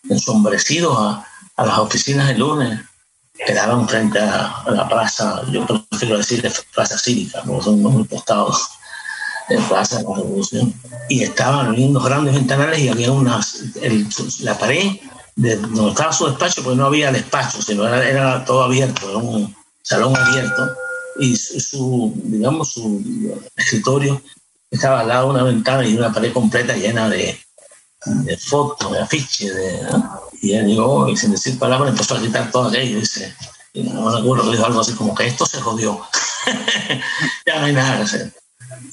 ensombrecidos 0.08 0.96
a, 0.96 1.26
a 1.56 1.66
las 1.66 1.80
oficinas 1.80 2.28
de 2.28 2.38
lunes 2.38 2.80
quedaban 3.46 3.88
frente 3.88 4.20
a, 4.20 4.64
la 4.68 4.88
plaza, 4.88 5.42
yo 5.52 5.66
prefiero 5.66 6.18
decir 6.18 6.42
de 6.42 6.52
plaza 6.74 6.98
cívica, 6.98 7.42
porque 7.46 7.64
son 7.64 7.82
muy 7.82 8.04
postados 8.04 8.70
en 9.50 9.64
plaza 9.64 9.98
de 9.98 10.04
la 10.04 10.16
revolución, 10.16 10.74
y 11.08 11.24
estaban 11.24 11.74
viendo 11.76 12.00
grandes 12.00 12.36
ventanales 12.36 12.80
y 12.80 12.90
había 12.90 13.12
unas, 13.12 13.64
la 14.42 14.58
pared 14.58 14.92
de 15.36 15.56
donde 15.56 15.90
estaba 15.90 16.14
su 16.14 16.28
despacho, 16.28 16.64
pues 16.64 16.78
no 16.78 16.86
había 16.86 17.12
despacho, 17.12 17.62
sino 17.62 17.88
era, 17.88 18.46
todo 18.46 18.64
abierto, 18.64 19.10
era 19.10 19.18
un 19.18 19.56
salón 19.82 20.16
abierto, 20.16 20.70
y 21.20 21.36
su, 21.36 22.14
digamos, 22.16 22.74
su 22.74 23.42
escritorio 23.56 24.22
estaba 24.70 25.00
al 25.00 25.08
lado 25.08 25.28
de 25.28 25.34
una 25.34 25.44
ventana 25.44 25.88
y 25.88 25.98
una 25.98 26.14
pared 26.14 26.32
completa 26.32 26.76
llena 26.76 27.10
de, 27.10 27.40
de 28.06 28.38
fotos, 28.38 28.92
de 28.92 29.00
afiches, 29.00 29.56
de, 29.56 29.82
y 30.42 30.54
él 30.54 30.68
llegó 30.68 31.10
y 31.10 31.18
sin 31.18 31.32
decir 31.32 31.60
palabras 31.60 31.92
empezó 31.92 32.16
a 32.16 32.20
gritar 32.20 32.50
todo 32.52 32.70
aquello. 32.70 32.98
Y 32.98 33.02
dice, 33.02 33.34
y 33.74 33.84
no 33.84 34.10
me 34.10 34.20
acuerdo 34.20 34.46
que 34.46 34.52
dijo 34.52 34.66
algo 34.66 34.80
así 34.80 34.94
como 34.94 35.14
que 35.14 35.28
esto 35.28 35.46
se 35.46 35.60
jodió. 35.60 36.00
ya 37.46 37.60
no 37.60 37.66
hay 37.66 37.74
nada 37.74 37.98
que 37.98 38.04
hacer. 38.04 38.34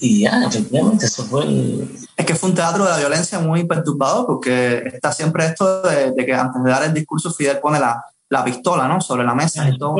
Y 0.00 0.22
ya, 0.22 0.44
efectivamente, 0.44 1.06
eso 1.06 1.24
fue 1.24 1.44
el... 1.44 1.96
Es 2.16 2.26
que 2.26 2.34
fue 2.34 2.50
un 2.50 2.54
teatro 2.54 2.84
de 2.84 2.90
la 2.90 2.98
violencia 2.98 3.38
muy 3.38 3.64
perturbado 3.64 4.26
porque 4.26 4.82
está 4.92 5.12
siempre 5.12 5.46
esto 5.46 5.82
de, 5.82 6.14
que 6.16 6.34
antes 6.34 6.62
de 6.62 6.70
dar 6.70 6.84
el 6.84 6.94
discurso 6.94 7.30
Fidel 7.30 7.58
pone 7.58 7.78
la, 7.78 8.02
la 8.30 8.44
pistola 8.44 8.88
¿no? 8.88 9.00
sobre 9.00 9.24
la 9.24 9.34
mesa. 9.34 9.68
Y 9.68 9.78
todo, 9.78 9.96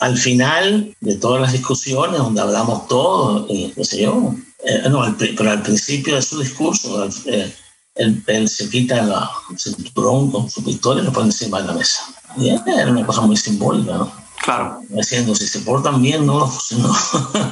al 0.00 0.18
final 0.18 0.94
de 1.00 1.16
todas 1.16 1.40
las 1.40 1.52
discusiones 1.52 2.18
donde 2.18 2.40
hablamos 2.40 2.86
todo, 2.88 3.46
y 3.48 3.70
qué 3.70 3.84
sé 3.84 4.02
yo, 4.02 4.34
eh, 4.64 4.88
no, 4.90 5.02
pero 5.36 5.50
al 5.50 5.62
principio 5.62 6.16
de 6.16 6.22
su 6.22 6.40
discurso, 6.40 7.08
eh, 7.26 7.52
él, 7.94 8.48
se 8.48 8.68
quita 8.68 9.00
el 9.00 9.58
cinturón 9.58 10.30
con 10.30 10.50
su 10.50 10.64
pistola 10.64 11.02
y 11.02 11.04
lo 11.04 11.12
pone 11.12 11.26
encima 11.26 11.60
de 11.60 11.66
la 11.66 11.74
mesa. 11.74 12.02
Y 12.36 12.48
era 12.48 12.90
una 12.90 13.04
cosa 13.06 13.20
muy 13.22 13.36
simbólica, 13.36 13.92
¿no? 13.92 14.12
Claro. 14.42 14.80
Diciendo, 14.88 15.34
si 15.34 15.46
se 15.46 15.60
portan 15.60 16.02
bien, 16.02 16.26
no 16.26 16.40
lo 16.40 16.46
fusilo. 16.48 16.92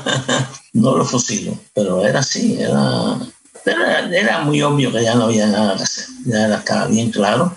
no 0.72 0.96
lo 0.96 1.04
fusilo. 1.04 1.56
Pero 1.74 2.04
era 2.04 2.20
así, 2.20 2.56
era, 2.58 3.18
era, 4.12 4.40
muy 4.40 4.60
obvio 4.62 4.90
que 4.90 5.02
ya 5.04 5.14
no 5.14 5.24
había 5.24 5.46
nada 5.46 5.76
que 5.76 5.84
hacer. 5.84 6.06
Ya 6.24 6.46
era, 6.46 6.56
estaba 6.56 6.86
bien 6.86 7.10
claro. 7.10 7.54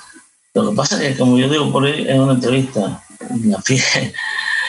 Lo 0.54 0.70
que 0.70 0.76
pasa 0.76 1.02
es 1.02 1.14
que, 1.14 1.18
como 1.18 1.38
yo 1.38 1.50
digo 1.50 1.72
por 1.72 1.86
ahí 1.86 2.06
en 2.08 2.22
una 2.22 2.34
entrevista, 2.34 3.04
la 3.46 3.62
fiesta, 3.62 4.02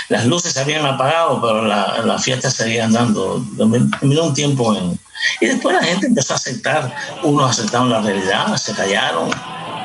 las 0.08 0.26
luces 0.26 0.52
se 0.52 0.60
habían 0.60 0.84
apagado, 0.84 1.40
pero 1.40 1.62
la 1.64 2.18
fiestas 2.18 2.54
seguían 2.54 2.92
dando. 2.92 3.44
Me 3.56 4.20
un 4.20 4.34
tiempo 4.34 4.76
en, 4.76 4.98
y 5.40 5.46
después 5.46 5.74
la 5.74 5.82
gente 5.82 6.06
empezó 6.06 6.34
a 6.34 6.36
aceptar, 6.36 6.94
unos 7.22 7.50
aceptaron 7.50 7.90
la 7.90 8.00
realidad, 8.00 8.56
se 8.56 8.72
callaron, 8.74 9.30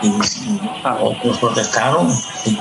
y, 0.02 0.62
otros 1.02 1.38
protestaron 1.40 2.10
y 2.46 2.58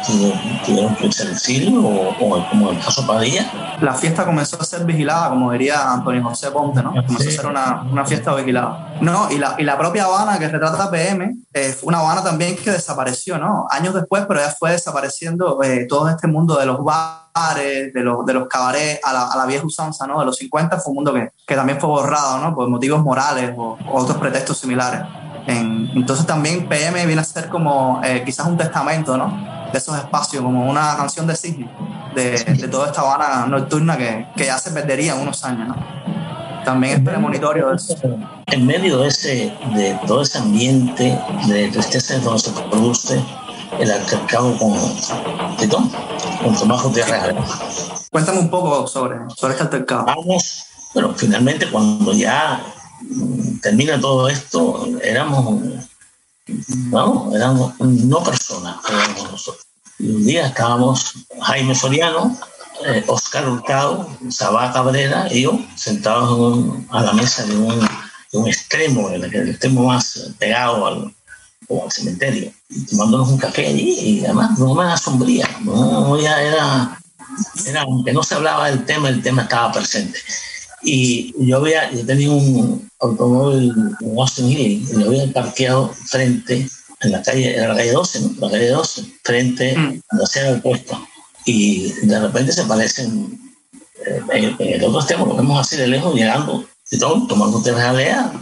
tuvieron 0.64 0.94
que 0.96 1.06
irse 1.06 1.22
al 1.22 1.32
exilio, 1.32 1.80
o, 1.80 2.48
como 2.48 2.70
el 2.70 2.78
caso 2.80 3.06
Padilla. 3.06 3.76
La 3.80 3.94
fiesta 3.94 4.24
comenzó 4.24 4.60
a 4.60 4.64
ser 4.64 4.84
vigilada, 4.84 5.30
como 5.30 5.52
diría 5.52 5.92
Antonio 5.92 6.22
José 6.24 6.50
Ponte, 6.50 6.82
¿no? 6.82 6.90
Comenzó 6.90 7.28
a 7.28 7.32
ser 7.32 7.46
una, 7.46 7.82
una, 7.90 8.04
fiesta 8.04 8.34
vigilada. 8.34 8.96
No, 9.00 9.30
y 9.30 9.38
la, 9.38 9.54
y 9.58 9.64
la 9.64 9.78
propia 9.78 10.04
Habana 10.04 10.38
que 10.38 10.48
retrata 10.48 10.90
PM 10.90 11.36
eh, 11.52 11.72
fue 11.72 11.88
una 11.88 12.00
Habana 12.00 12.22
también 12.24 12.56
que 12.56 12.70
desapareció, 12.70 13.38
¿no? 13.38 13.66
Años 13.70 13.94
después, 13.94 14.24
pero 14.26 14.40
ya 14.40 14.50
fue 14.50 14.72
desapareciendo 14.72 15.62
eh, 15.62 15.86
todo 15.88 16.08
este 16.08 16.26
mundo 16.26 16.58
de 16.58 16.66
los 16.66 16.82
bares, 16.82 17.92
de 17.92 18.00
los, 18.00 18.26
de 18.26 18.34
los 18.34 18.48
cabarets 18.48 19.00
a 19.04 19.12
la, 19.12 19.28
a 19.28 19.36
la, 19.36 19.46
vieja 19.46 19.64
usanza, 19.64 20.06
¿no? 20.06 20.18
De 20.18 20.26
los 20.26 20.36
50 20.36 20.78
fue 20.78 20.90
un 20.90 20.96
mundo 20.96 21.14
que, 21.14 21.30
que 21.46 21.54
también 21.54 21.80
fue 21.80 21.88
borrado, 21.88 22.38
¿no? 22.38 22.54
Por 22.54 22.68
motivos 22.68 23.02
morales 23.02 23.54
o, 23.56 23.78
o 23.90 23.96
otros 23.96 24.18
pretextos 24.18 24.58
similares 24.58 25.02
entonces 25.48 26.26
también 26.26 26.68
PM 26.68 27.06
viene 27.06 27.20
a 27.22 27.24
ser 27.24 27.48
como 27.48 28.00
eh, 28.04 28.22
quizás 28.24 28.46
un 28.46 28.58
testamento, 28.58 29.16
¿no? 29.16 29.68
De 29.72 29.78
esos 29.78 29.96
espacios, 29.96 30.42
como 30.42 30.68
una 30.68 30.96
canción 30.96 31.26
de 31.26 31.36
Sidney, 31.36 31.68
de, 32.14 32.32
de, 32.32 32.68
toda 32.68 32.88
esta 32.88 33.00
Habana 33.00 33.46
nocturna 33.46 33.96
que, 33.96 34.26
que, 34.36 34.46
ya 34.46 34.58
se 34.58 34.70
perdería 34.70 35.14
en 35.14 35.22
unos 35.22 35.42
años, 35.44 35.68
¿no? 35.68 35.76
También 36.64 36.98
es 36.98 37.00
premonitorio 37.00 37.72
eso. 37.72 37.96
En 38.46 38.66
medio 38.66 38.98
de, 38.98 39.08
ese, 39.08 39.52
de 39.74 39.98
todo 40.06 40.22
ese 40.22 40.38
ambiente 40.38 41.18
de 41.46 41.68
tristeza 41.68 42.18
donde 42.18 42.40
se 42.40 42.50
produce 42.50 43.24
el 43.78 43.90
altercado 43.90 44.56
con 44.58 44.76
Titón, 45.56 45.90
con 46.42 46.54
Tomás 46.54 46.82
Gutiérrez. 46.82 47.36
Cuéntame 48.10 48.40
un 48.40 48.50
poco 48.50 48.86
sobre, 48.86 49.16
sobre 49.34 49.52
este 49.52 49.64
altercado. 49.64 50.04
Vamos, 50.04 50.64
pero 50.92 51.14
finalmente 51.14 51.70
cuando 51.70 52.12
ya 52.12 52.60
termina 53.62 54.00
todo 54.00 54.28
esto, 54.28 54.88
éramos, 55.02 55.62
no, 56.90 57.34
éramos 57.34 57.78
no 57.80 58.22
personas, 58.22 58.76
éramos 58.88 59.32
nosotros. 59.32 59.66
Un 60.00 60.24
día 60.24 60.46
estábamos 60.46 61.26
Jaime 61.42 61.74
Soriano, 61.74 62.36
eh, 62.86 63.04
Oscar 63.08 63.48
Hurtado, 63.48 64.08
Sabá 64.30 64.72
Cabrera 64.72 65.26
y 65.30 65.42
yo 65.42 65.58
sentados 65.76 66.64
a 66.90 67.02
la 67.02 67.12
mesa 67.12 67.44
de 67.44 67.56
un, 67.56 67.88
un 68.32 68.48
extremo, 68.48 69.10
el, 69.10 69.24
extremo 69.24 69.84
más 69.84 70.32
pegado 70.38 70.86
al, 70.86 71.14
cementerio, 71.90 72.50
tomándonos 72.88 73.28
un 73.28 73.36
café 73.38 73.66
allí 73.66 73.98
y 74.00 74.24
además 74.24 74.58
no 74.58 74.74
me 74.74 74.96
sombría, 74.96 75.46
no, 75.60 76.18
ya 76.18 76.40
era, 76.40 76.98
era, 77.66 77.82
aunque 77.82 78.12
no 78.12 78.22
se 78.22 78.36
hablaba 78.36 78.70
del 78.70 78.86
tema, 78.86 79.10
el 79.10 79.20
tema 79.20 79.42
estaba 79.42 79.72
presente. 79.72 80.18
Y 80.82 81.34
yo, 81.38 81.56
había, 81.56 81.90
yo 81.90 82.04
tenía 82.06 82.30
un 82.30 82.88
automóvil, 83.00 83.72
un 84.00 84.18
Austin 84.18 84.50
Healy, 84.50 84.86
y 84.90 84.96
lo 84.96 85.06
había 85.06 85.32
parqueado 85.32 85.88
frente, 85.88 86.68
en 87.00 87.12
la 87.12 87.22
calle, 87.22 87.56
en 87.56 87.68
la 87.68 87.76
calle 87.76 87.92
12, 87.92 88.20
¿no? 88.20 88.34
La 88.40 88.50
calle 88.50 88.68
12, 88.68 89.04
frente 89.22 89.76
mm. 89.76 90.00
a 90.10 90.16
la 90.16 90.50
del 90.50 90.62
puesto. 90.62 91.00
Y 91.44 91.90
de 92.06 92.20
repente 92.20 92.52
se 92.52 92.62
aparecen, 92.62 93.38
eh, 94.06 94.22
en, 94.32 94.56
el 94.58 94.84
otro 94.84 95.00
extremo, 95.00 95.26
lo 95.26 95.36
vemos 95.36 95.60
así 95.60 95.76
de 95.76 95.86
lejos, 95.86 96.14
llegando, 96.14 96.64
y 96.90 96.98
todo, 96.98 97.26
tomando 97.26 97.62
tierra 97.62 97.90
alea, 97.90 98.32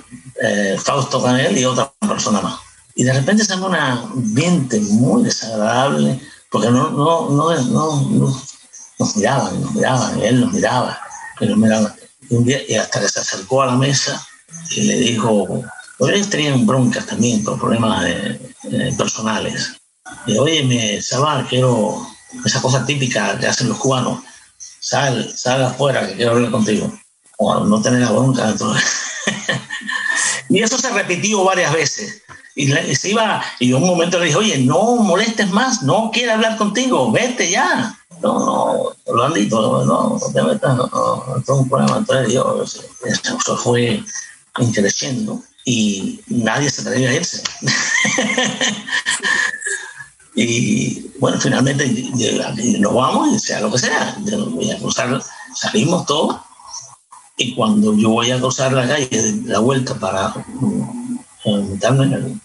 eh, 0.43 0.76
Fausto 0.78 1.22
Canel 1.22 1.57
y 1.57 1.64
otra 1.64 1.93
persona 2.01 2.41
más. 2.41 2.61
Y 2.95 3.05
de 3.05 3.12
repente 3.12 3.45
se 3.45 3.55
un 3.55 3.74
ambiente 3.74 4.80
muy 4.80 5.24
desagradable, 5.24 6.20
porque 6.51 6.70
no, 6.70 6.91
no, 6.91 7.30
no, 7.30 7.62
no, 7.62 8.43
nos 8.99 9.16
miraban, 9.16 9.61
nos 9.61 9.74
miraban, 9.74 10.20
él 10.22 10.41
nos 10.41 10.53
miraba, 10.53 10.99
él 11.41 11.51
nos 11.51 11.59
miraba 11.59 11.95
un 12.31 12.45
día, 12.45 12.61
y 12.68 12.74
hasta 12.74 13.01
que 13.01 13.09
se 13.09 13.20
acercó 13.20 13.62
a 13.62 13.66
la 13.66 13.77
mesa 13.77 14.27
y 14.70 14.83
le 14.83 14.97
dijo, 14.97 15.64
ellos 16.01 16.29
tenían 16.29 16.66
broncas 16.66 17.07
también 17.07 17.43
por 17.45 17.59
problemas 17.59 18.07
personales. 18.97 19.72
Y 20.27 20.37
oye, 20.39 20.64
me 20.64 21.03
Sabá, 21.03 21.47
quiero 21.49 22.07
esa 22.45 22.61
cosa 22.61 22.85
típica 22.85 23.39
que 23.39 23.47
hacen 23.47 23.68
los 23.68 23.79
cubanos, 23.79 24.22
sal, 24.59 25.33
sal 25.37 25.64
afuera 25.64 26.07
que 26.07 26.16
quiero 26.16 26.33
hablar 26.33 26.51
contigo. 26.51 26.93
O 27.39 27.64
no 27.64 27.83
tener 27.83 28.01
la 28.01 28.12
bronca. 28.12 28.55
y 30.49 30.62
eso 30.62 30.79
se 30.79 30.91
repitió 30.91 31.45
varias 31.45 31.72
veces. 31.72 32.22
Y, 32.55 32.72
se 32.95 33.11
iba, 33.11 33.45
y 33.61 33.74
un 33.74 33.85
momento 33.85 34.18
le 34.18 34.27
dije, 34.27 34.39
oye, 34.39 34.59
no 34.59 34.97
molestes 34.97 35.51
más, 35.51 35.83
no 35.83 36.11
quiere 36.11 36.33
hablar 36.33 36.57
contigo, 36.57 37.12
vete 37.12 37.51
ya 37.51 37.95
no, 38.23 38.39
no, 38.39 38.93
Orlandito, 39.05 39.61
no, 39.61 39.85
no, 39.85 40.19
no 40.19 40.33
te 40.33 40.43
metas, 40.43 40.77
no, 40.77 41.43
no, 41.47 41.57
un 41.57 41.69
problema. 41.69 41.99
Entonces 41.99 42.33
yo, 42.33 42.62
eso 42.62 43.57
fue 43.57 44.03
creciendo 44.73 45.43
y 45.64 46.21
nadie 46.29 46.71
se 46.71 46.83
atrevía 46.83 47.11
a 47.11 47.14
irse. 47.14 47.43
y 50.35 51.11
bueno, 51.19 51.41
finalmente 51.41 51.87
nos 52.79 52.95
vamos 52.95 53.35
y 53.35 53.39
sea 53.39 53.61
lo 53.61 53.73
que 53.73 53.79
sea, 53.79 54.17
voy 54.21 54.71
a 54.71 54.79
cruzar, 54.79 55.23
salimos 55.55 56.07
todos 56.07 56.37
y 57.37 57.55
cuando 57.55 57.95
yo 57.97 58.11
voy 58.11 58.31
a 58.31 58.39
cruzar 58.39 58.73
la 58.73 58.89
calle, 58.89 59.11
la 59.45 59.59
vuelta 59.59 59.95
para 59.95 60.35
meterme 61.45 62.05
en 62.05 62.12
el 62.12 62.41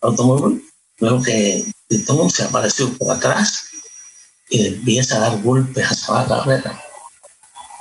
automóvil, 0.00 0.64
veo 1.00 1.22
que 1.22 1.64
todo 2.06 2.28
se 2.30 2.44
apareció 2.44 2.92
por 2.96 3.16
atrás 3.16 3.66
y 4.48 4.66
empieza 4.66 5.16
a 5.16 5.20
dar 5.20 5.42
golpes 5.42 5.90
a 5.90 5.94
Sabá 5.94 6.26
Carrera, 6.26 6.80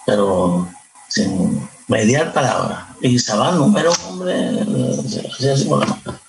pero 0.06 0.68
sin 1.08 1.68
mediar 1.88 2.34
palabra. 2.34 2.88
Y 3.02 3.20
Sabá, 3.20 3.52
número, 3.52 3.94
hombre, 4.08 4.62
así 5.32 5.50
así 5.50 5.66
por 5.66 5.80
la 5.80 5.86
mano. 5.88 6.20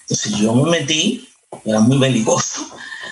Entonces 0.00 0.32
yo 0.38 0.54
me 0.54 0.70
metí, 0.70 1.28
era 1.64 1.80
muy 1.80 1.98
belicoso, 1.98 2.66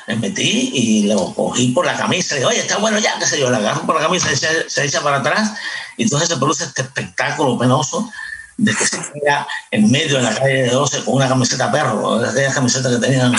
me 0.07 0.17
metí 0.17 0.71
y 0.75 1.07
lo 1.07 1.33
cogí 1.35 1.69
por 1.69 1.87
la 1.87 1.97
camisa. 1.97 2.35
Y 2.35 2.39
digo, 2.39 2.51
oye, 2.51 2.61
está 2.61 2.79
bueno 2.79 2.99
ya, 2.99 3.19
qué 3.19 3.27
sé 3.27 3.39
yo, 3.39 3.51
la 3.51 3.59
agarro 3.59 3.87
por 3.87 3.97
la 3.97 4.03
camisa 4.03 4.33
y 4.33 4.37
se, 4.37 4.69
se 4.69 4.85
echa 4.85 5.01
para 5.03 5.19
atrás. 5.19 5.53
Y 5.97 6.05
entonces 6.05 6.29
se 6.29 6.37
produce 6.37 6.65
este 6.65 6.83
espectáculo 6.83 7.59
penoso 7.59 8.09
de 8.57 8.75
que 8.75 8.87
se 8.87 8.99
queda 9.13 9.47
en 9.71 9.91
medio 9.91 10.17
de 10.17 10.23
la 10.23 10.35
calle 10.35 10.63
de 10.63 10.71
12 10.71 11.05
con 11.05 11.15
una 11.15 11.29
camiseta 11.29 11.71
perro, 11.73 12.19
de 12.19 12.29
aquellas 12.29 12.55
camisetas 12.55 12.93
que 12.95 13.01
tenían 13.01 13.35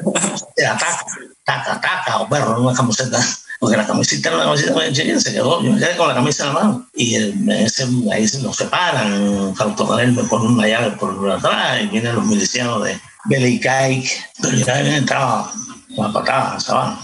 era 0.56 0.76
taca, 0.76 1.06
taca, 1.46 1.80
taca, 1.80 2.18
o 2.18 2.28
perro, 2.28 2.60
una 2.60 2.74
camiseta, 2.74 3.18
porque 3.60 3.78
la 3.78 3.86
camiseta 3.86 4.28
era 4.28 4.36
una 4.36 4.46
camiseta 4.46 4.74
muy 4.74 4.92
chiquita, 4.92 5.20
se 5.20 5.32
quedó, 5.32 5.62
yo 5.62 5.72
me 5.72 5.78
quedé 5.78 5.96
con 5.96 6.08
la 6.08 6.14
camisa 6.14 6.42
en 6.42 6.48
la 6.48 6.60
mano, 6.60 6.86
y 6.92 7.14
el, 7.14 7.50
ese, 7.50 7.86
ahí 8.12 8.28
se 8.28 8.42
nos 8.42 8.56
separan, 8.56 9.54
Cautocanel 9.54 10.12
me 10.12 10.24
pone 10.24 10.48
una 10.48 10.68
llave 10.68 10.90
por 10.96 11.30
atrás, 11.30 11.80
y 11.82 11.86
vienen 11.86 12.16
los 12.16 12.26
milicianos 12.26 12.84
de 12.84 13.00
Belicaic, 13.24 14.10
pero 14.42 14.56
ya 14.58 14.76
habían 14.76 14.96
entrado 14.96 15.50
una 15.96 16.12
patada, 16.12 16.60
¿sabes? 16.60 16.98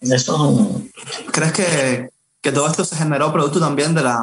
Eso 0.00 0.12
es 0.12 0.28
un... 0.28 0.92
¿Crees 1.32 1.52
que, 1.52 2.10
que 2.42 2.52
todo 2.52 2.66
esto 2.66 2.84
se 2.84 2.96
generó 2.96 3.32
producto 3.32 3.58
también 3.58 3.94
de 3.94 4.02
la 4.02 4.20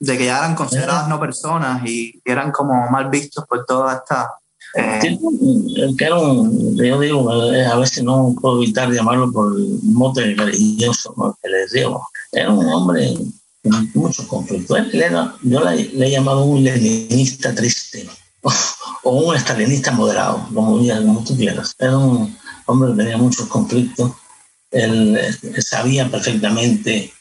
de 0.00 0.16
que 0.16 0.26
ya 0.26 0.38
eran 0.38 0.54
consideradas 0.54 1.08
no 1.08 1.18
personas 1.18 1.82
y 1.84 2.20
eran 2.24 2.52
como 2.52 2.88
mal 2.88 3.10
vistos 3.10 3.44
por 3.46 3.64
toda 3.64 3.94
esta... 3.94 4.32
Eh... 4.78 5.18
Que 5.96 6.04
era 6.04 6.16
un, 6.16 6.76
yo 6.76 7.00
digo, 7.00 7.30
a 7.30 7.76
veces 7.76 8.02
no 8.04 8.34
puedo 8.40 8.62
evitar 8.62 8.90
llamarlo 8.92 9.30
por 9.32 9.56
el 9.56 9.78
mote 9.82 10.34
religioso 10.34 11.36
que 11.42 11.48
les 11.48 11.72
digo. 11.72 12.06
Era 12.32 12.52
un 12.52 12.66
hombre 12.66 13.14
con 13.62 13.90
muchos 13.94 14.26
conflictos. 14.26 14.78
yo 15.42 15.64
le, 15.64 16.06
he 16.06 16.10
llamado 16.10 16.44
un 16.44 16.62
leninista 16.62 17.54
triste 17.54 18.08
o 19.02 19.10
un 19.10 19.36
estalinista 19.36 19.90
moderado, 19.92 20.46
como, 20.54 20.78
como 20.78 21.24
tú 21.24 21.36
quieras. 21.36 21.74
Era 21.78 21.98
un 21.98 22.36
hombre 22.66 22.90
que 22.90 22.96
tenía 22.98 23.16
muchos 23.16 23.46
conflictos. 23.46 24.12
Él, 24.70 25.16
él 25.16 25.62
sabía 25.62 26.10
perfectamente 26.10 27.12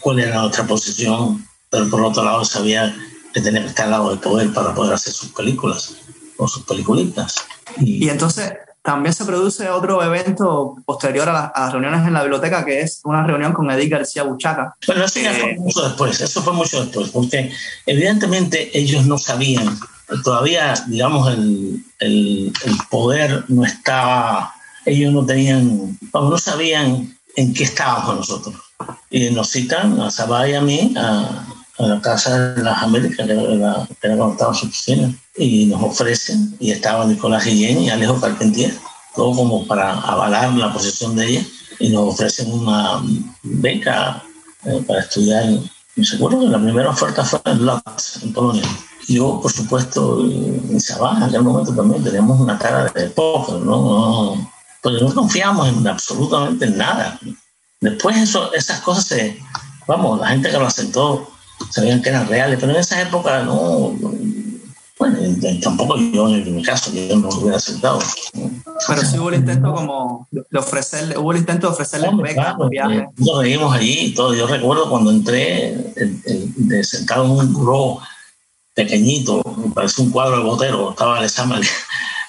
cuál 0.00 0.20
era 0.20 0.40
nuestra 0.40 0.66
posición, 0.66 1.46
pero 1.70 1.88
por 1.88 2.02
otro 2.02 2.24
lado 2.24 2.44
sabía 2.44 2.94
que 3.32 3.40
tenía 3.40 3.62
que 3.62 3.68
estar 3.68 3.84
al 3.84 3.92
lado 3.92 4.10
del 4.10 4.18
poder 4.18 4.52
para 4.52 4.74
poder 4.74 4.94
hacer 4.94 5.12
sus 5.12 5.30
películas 5.30 5.94
o 6.40 6.48
sus 6.48 6.64
peliculitas. 6.64 7.36
Y, 7.78 8.06
y 8.06 8.08
entonces 8.08 8.52
también 8.82 9.12
se 9.12 9.24
produce 9.24 9.68
otro 9.68 10.02
evento 10.02 10.76
posterior 10.86 11.28
a, 11.28 11.32
la, 11.32 11.44
a, 11.46 11.60
las 11.60 11.72
reuniones 11.72 12.06
en 12.06 12.14
la 12.14 12.22
biblioteca, 12.22 12.64
que 12.64 12.80
es 12.80 13.00
una 13.04 13.26
reunión 13.26 13.52
con 13.52 13.70
Edith 13.70 13.90
García 13.90 14.22
Buchaca. 14.22 14.74
Bueno, 14.86 15.04
eso 15.04 15.20
ya 15.20 15.32
fue 15.34 15.54
mucho 15.56 15.82
después, 15.82 16.20
eso 16.20 16.42
fue 16.42 16.52
mucho 16.54 16.80
después, 16.80 17.10
porque 17.10 17.52
evidentemente 17.86 18.76
ellos 18.76 19.06
no 19.06 19.18
sabían, 19.18 19.78
todavía, 20.24 20.74
digamos, 20.86 21.32
el, 21.32 21.84
el, 21.98 22.52
el 22.64 22.76
poder 22.90 23.44
no 23.48 23.64
estaba, 23.64 24.54
ellos 24.86 25.12
no 25.12 25.26
tenían, 25.26 25.98
vamos, 26.10 26.30
no 26.30 26.38
sabían 26.38 27.16
en 27.36 27.54
qué 27.54 27.64
estábamos 27.64 28.16
nosotros. 28.16 28.54
Y 29.10 29.28
nos 29.30 29.50
citan 29.50 30.00
a 30.00 30.10
Sabá 30.10 30.48
y 30.48 30.54
a 30.54 30.60
mí 30.62 30.94
a, 30.96 31.44
a 31.80 31.86
la 31.86 32.00
Casa 32.00 32.54
de 32.54 32.62
las 32.62 32.82
Américas, 32.82 33.26
que 33.26 33.32
era, 33.32 33.86
cuando 34.00 34.32
estaba 34.32 34.54
su 34.54 34.66
oficina, 34.66 35.14
y 35.36 35.66
nos 35.66 35.82
ofrecen, 35.82 36.56
y 36.60 36.70
estaba 36.70 37.04
Nicolás 37.06 37.44
Guillén 37.44 37.82
y 37.82 37.90
Alejo 37.90 38.20
Carpentier, 38.20 38.74
todo 39.14 39.34
como 39.34 39.66
para 39.66 39.92
avalar 40.00 40.52
la 40.54 40.72
posición 40.72 41.16
de 41.16 41.26
ella, 41.26 41.46
y 41.78 41.88
nos 41.88 42.14
ofrecen 42.14 42.52
una 42.52 43.02
beca 43.42 44.22
eh, 44.64 44.82
para 44.86 45.00
estudiar. 45.00 45.44
Me 45.96 46.04
seguro 46.04 46.40
que 46.40 46.46
la 46.46 46.58
primera 46.58 46.90
oferta 46.90 47.24
fue 47.24 47.40
en 47.46 47.66
Lodz, 47.66 48.22
en 48.22 48.32
Polonia. 48.32 48.62
Yo, 49.08 49.40
por 49.40 49.50
supuesto, 49.50 50.20
en 50.22 50.80
Sabá, 50.80 51.16
en 51.16 51.22
aquel 51.24 51.42
momento 51.42 51.74
también 51.74 52.04
teníamos 52.04 52.38
una 52.38 52.58
cara 52.58 52.84
de 52.94 53.10
poco, 53.10 53.58
¿no? 53.58 54.34
no 54.34 54.50
pues 54.82 55.02
no 55.02 55.14
confiamos 55.14 55.68
en 55.68 55.86
absolutamente 55.86 56.68
nada. 56.70 57.18
Después 57.80 58.16
eso, 58.16 58.52
esas 58.52 58.80
cosas 58.80 59.04
se, 59.06 59.38
vamos, 59.86 60.20
la 60.20 60.28
gente 60.28 60.50
que 60.50 60.58
lo 60.58 60.66
sabían 61.70 62.02
que 62.02 62.08
eran 62.08 62.28
reales, 62.28 62.58
pero 62.60 62.72
en 62.72 62.78
esa 62.80 63.00
época 63.02 63.42
no, 63.42 63.94
bueno, 65.00 65.16
tampoco 65.62 65.96
yo 65.96 66.28
en 66.28 66.56
mi 66.56 66.62
caso, 66.62 66.92
yo 66.92 67.16
no 67.16 67.28
lo 67.28 67.36
hubiera 67.36 67.56
aceptado. 67.56 68.00
Pero 68.86 69.00
sí 69.02 69.18
hubo 69.18 69.30
el 69.30 69.36
intento 69.36 69.72
como 69.72 70.28
de 70.30 70.58
ofrecerle, 70.58 71.16
hubo 71.16 71.32
el 71.32 71.38
intento 71.38 71.68
de 71.68 71.72
ofrecerle 71.72 72.08
Hombre, 72.08 72.30
becas, 72.30 72.54
claro, 72.54 72.68
viajes. 72.68 73.04
Nos 73.16 73.38
reímos 73.38 73.74
allí 73.74 73.98
y 73.98 74.14
todo. 74.14 74.34
Yo 74.34 74.46
recuerdo 74.46 74.90
cuando 74.90 75.10
entré 75.10 75.72
el, 75.72 76.20
el, 76.26 76.52
de 76.54 76.84
sentado 76.84 77.24
en 77.24 77.30
un 77.30 77.52
buró 77.54 77.98
pequeñito, 78.74 79.42
me 79.56 79.72
parece 79.72 80.02
un 80.02 80.10
cuadro 80.10 80.36
de 80.36 80.42
botero, 80.42 80.90
estaba 80.90 81.18
Lezama, 81.18 81.58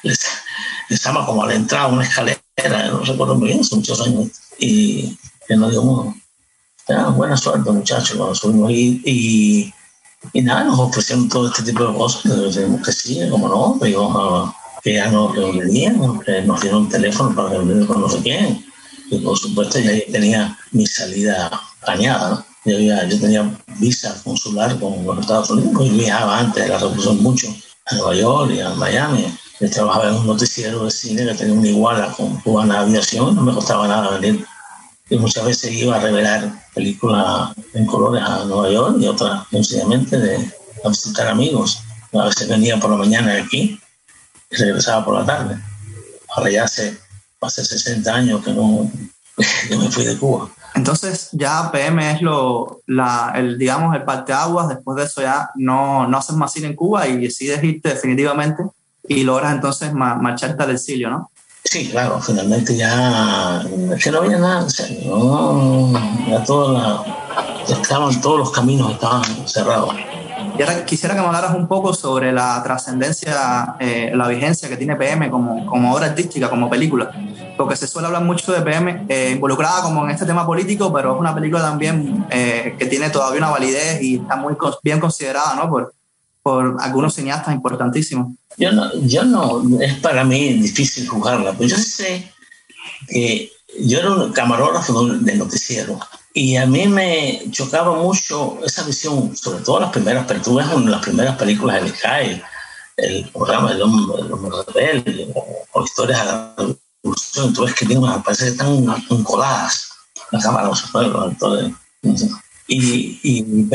Lezama 0.89 1.25
como 1.25 1.43
a 1.43 1.47
la 1.47 1.55
entrada, 1.55 1.87
una 1.87 2.03
escalera, 2.05 2.39
no 2.89 2.99
recuerdo 3.01 3.35
muy 3.35 3.49
bien, 3.49 3.59
hace 3.59 3.75
muchos 3.75 3.99
años, 3.99 4.29
y 4.57 5.17
que 5.45 5.57
no 5.57 5.69
dio 5.69 5.81
uno. 5.81 6.20
Ya, 6.87 7.09
buena 7.09 7.37
suerte, 7.37 7.71
muchachos, 7.71 8.17
cuando 8.17 8.35
subimos 8.35 8.71
y, 8.71 9.73
y, 10.33 10.41
nada, 10.41 10.63
nos 10.63 10.79
ofrecieron 10.79 11.29
todo 11.29 11.47
este 11.47 11.63
tipo 11.63 11.85
de 11.85 11.93
cosas, 11.95 12.23
que 12.23 12.29
decimos 12.29 12.81
que 12.81 12.91
sí, 12.91 13.19
como 13.29 13.47
no, 13.47 13.77
pero 13.79 14.53
que 14.83 14.95
ya 14.95 15.09
nos 15.11 15.35
reunirían, 15.35 16.19
que 16.21 16.41
nos 16.41 16.61
dieron 16.61 16.89
teléfono 16.89 17.35
para 17.35 17.49
reunir 17.49 17.85
con 17.85 18.01
no 18.01 18.07
quién. 18.07 18.65
Y 19.09 19.19
por 19.19 19.37
supuesto 19.37 19.79
ya 19.79 19.91
tenía 20.11 20.57
mi 20.71 20.87
salida 20.87 21.51
planeada, 21.83 22.29
¿no? 22.29 22.45
Yo, 22.63 22.75
había, 22.75 23.07
yo 23.07 23.19
tenía 23.19 23.57
visa 23.79 24.15
consular 24.23 24.79
con 24.79 25.03
los 25.03 25.19
Estados 25.19 25.49
Unidos 25.49 25.83
y 25.83 25.89
viajaba 25.89 26.39
antes 26.39 26.63
de 26.63 26.69
la 26.69 26.77
revolución 26.77 27.21
mucho 27.21 27.47
a 27.87 27.95
Nueva 27.95 28.15
York 28.15 28.51
y 28.53 28.59
a 28.59 28.69
Miami. 28.71 29.35
Yo 29.59 29.69
trabajaba 29.69 30.09
en 30.09 30.15
un 30.15 30.27
noticiero 30.27 30.85
de 30.85 30.91
cine 30.91 31.25
que 31.25 31.33
tenía 31.33 31.53
una 31.53 31.67
iguala 31.67 32.11
con 32.13 32.35
cubana 32.41 32.81
aviación, 32.81 33.35
no 33.35 33.41
me 33.41 33.53
costaba 33.53 33.87
nada 33.87 34.17
venir 34.19 34.45
y 35.11 35.17
muchas 35.17 35.43
veces 35.43 35.73
iba 35.73 35.97
a 35.97 35.99
revelar 35.99 36.49
películas 36.73 37.53
en 37.73 37.85
colores 37.85 38.23
a 38.23 38.45
Nueva 38.45 38.71
York 38.71 38.95
y 38.97 39.07
otras 39.07 39.45
sencillamente 39.51 40.17
de 40.17 40.37
a 40.85 40.87
visitar 40.87 41.27
amigos. 41.27 41.83
A 42.13 42.25
veces 42.25 42.47
venía 42.47 42.79
por 42.79 42.89
la 42.89 42.95
mañana 42.95 43.33
aquí 43.33 43.77
y 44.49 44.55
regresaba 44.55 45.03
por 45.03 45.15
la 45.15 45.25
tarde. 45.25 45.57
Ahora 46.29 46.49
ya 46.49 46.63
hace, 46.63 46.97
hace 47.41 47.65
60 47.65 48.13
años 48.13 48.43
que 48.43 48.53
no 48.53 48.89
que 49.67 49.75
me 49.75 49.91
fui 49.91 50.05
de 50.05 50.17
Cuba. 50.17 50.49
Entonces 50.75 51.27
ya 51.33 51.69
PM 51.73 52.13
es 52.13 52.21
lo, 52.21 52.81
la, 52.87 53.33
el, 53.35 53.57
digamos, 53.57 53.93
el 53.93 54.03
parteaguas, 54.03 54.69
después 54.69 54.95
de 54.95 55.03
eso 55.03 55.21
ya 55.21 55.49
no, 55.55 56.07
no 56.07 56.17
haces 56.17 56.37
más 56.37 56.53
cine 56.53 56.67
en 56.67 56.75
Cuba 56.75 57.09
y 57.09 57.17
decides 57.17 57.61
irte 57.61 57.89
definitivamente 57.89 58.63
y 59.09 59.23
logras 59.23 59.53
entonces 59.53 59.91
marcharte 59.93 60.63
al 60.63 60.71
exilio, 60.71 61.09
¿no? 61.09 61.30
Sí, 61.71 61.87
claro, 61.89 62.19
finalmente 62.19 62.75
ya 62.75 63.63
que 64.03 64.11
no 64.11 64.17
había 64.17 64.37
nada, 64.37 64.65
o 64.65 64.69
sea, 64.69 64.87
no, 65.05 65.93
ya 66.27 66.43
toda 66.43 66.73
la, 66.73 67.73
estaban, 67.73 68.19
todos 68.19 68.39
los 68.39 68.51
caminos 68.51 68.91
estaban 68.91 69.23
cerrados. 69.47 69.95
Y 70.59 70.61
ahora 70.61 70.83
quisiera 70.83 71.15
que 71.15 71.21
me 71.21 71.27
hablaras 71.27 71.55
un 71.55 71.69
poco 71.69 71.93
sobre 71.93 72.33
la 72.33 72.61
trascendencia, 72.61 73.77
eh, 73.79 74.11
la 74.13 74.27
vigencia 74.27 74.67
que 74.67 74.75
tiene 74.75 74.97
PM 74.97 75.31
como, 75.31 75.65
como 75.65 75.93
obra 75.93 76.07
artística, 76.07 76.49
como 76.49 76.69
película. 76.69 77.09
Porque 77.55 77.77
se 77.77 77.87
suele 77.87 78.07
hablar 78.07 78.25
mucho 78.25 78.51
de 78.51 78.61
PM 78.63 79.05
eh, 79.07 79.31
involucrada 79.31 79.81
como 79.81 80.03
en 80.03 80.11
este 80.11 80.25
tema 80.25 80.45
político, 80.45 80.91
pero 80.91 81.13
es 81.13 81.19
una 81.21 81.33
película 81.33 81.61
también 81.61 82.25
eh, 82.31 82.75
que 82.77 82.85
tiene 82.87 83.09
todavía 83.11 83.37
una 83.37 83.49
validez 83.49 84.01
y 84.01 84.17
está 84.17 84.35
muy 84.35 84.57
bien 84.83 84.99
considerada 84.99 85.55
¿no? 85.55 85.69
por, 85.69 85.93
por 86.43 86.77
algunos 86.79 87.15
cineastas 87.15 87.53
importantísimos. 87.53 88.35
Yo 88.57 88.71
no, 88.71 88.93
yo 89.01 89.23
no, 89.23 89.63
es 89.79 89.95
para 89.99 90.23
mí 90.23 90.53
difícil 90.53 91.07
juzgarla, 91.07 91.53
pero 91.53 91.69
yo 91.69 91.77
sé 91.77 92.31
que 93.07 93.51
yo 93.79 93.99
era 93.99 94.11
un 94.11 94.33
camarógrafo 94.33 95.05
de 95.05 95.35
noticiero 95.35 95.99
y 96.33 96.55
a 96.55 96.65
mí 96.65 96.87
me 96.87 97.43
chocaba 97.51 97.93
mucho 97.95 98.59
esa 98.65 98.83
visión, 98.83 99.35
sobre 99.35 99.63
todo 99.63 99.79
las 99.79 99.91
primeras, 99.91 100.25
pero 100.27 100.41
tú 100.41 100.55
ves 100.55 100.67
una 100.67 100.85
de 100.85 100.91
las 100.91 101.01
primeras 101.01 101.37
películas 101.37 101.83
de 101.83 101.89
Sky, 101.89 102.41
el 102.97 103.29
programa 103.29 103.71
El 103.71 103.81
Hombre, 103.81 104.21
el 104.21 104.31
hombre 104.31 104.57
Rebelde 104.73 105.31
o, 105.33 105.65
o, 105.71 105.83
Historias 105.83 106.19
de 106.19 106.25
la 106.25 106.53
Revolución, 106.57 107.53
tú 107.53 107.65
ves 107.65 107.73
que 107.73 107.85
tienen, 107.85 108.21
parece 108.23 108.45
que 108.45 108.51
están 108.51 108.85
encoladas 109.09 109.91
la 110.31 110.39
cámara, 110.39 110.67
los 110.67 110.83
actores. 110.95 111.71
Y, 112.67 113.19
y 113.21 113.39
eh, 113.39 113.67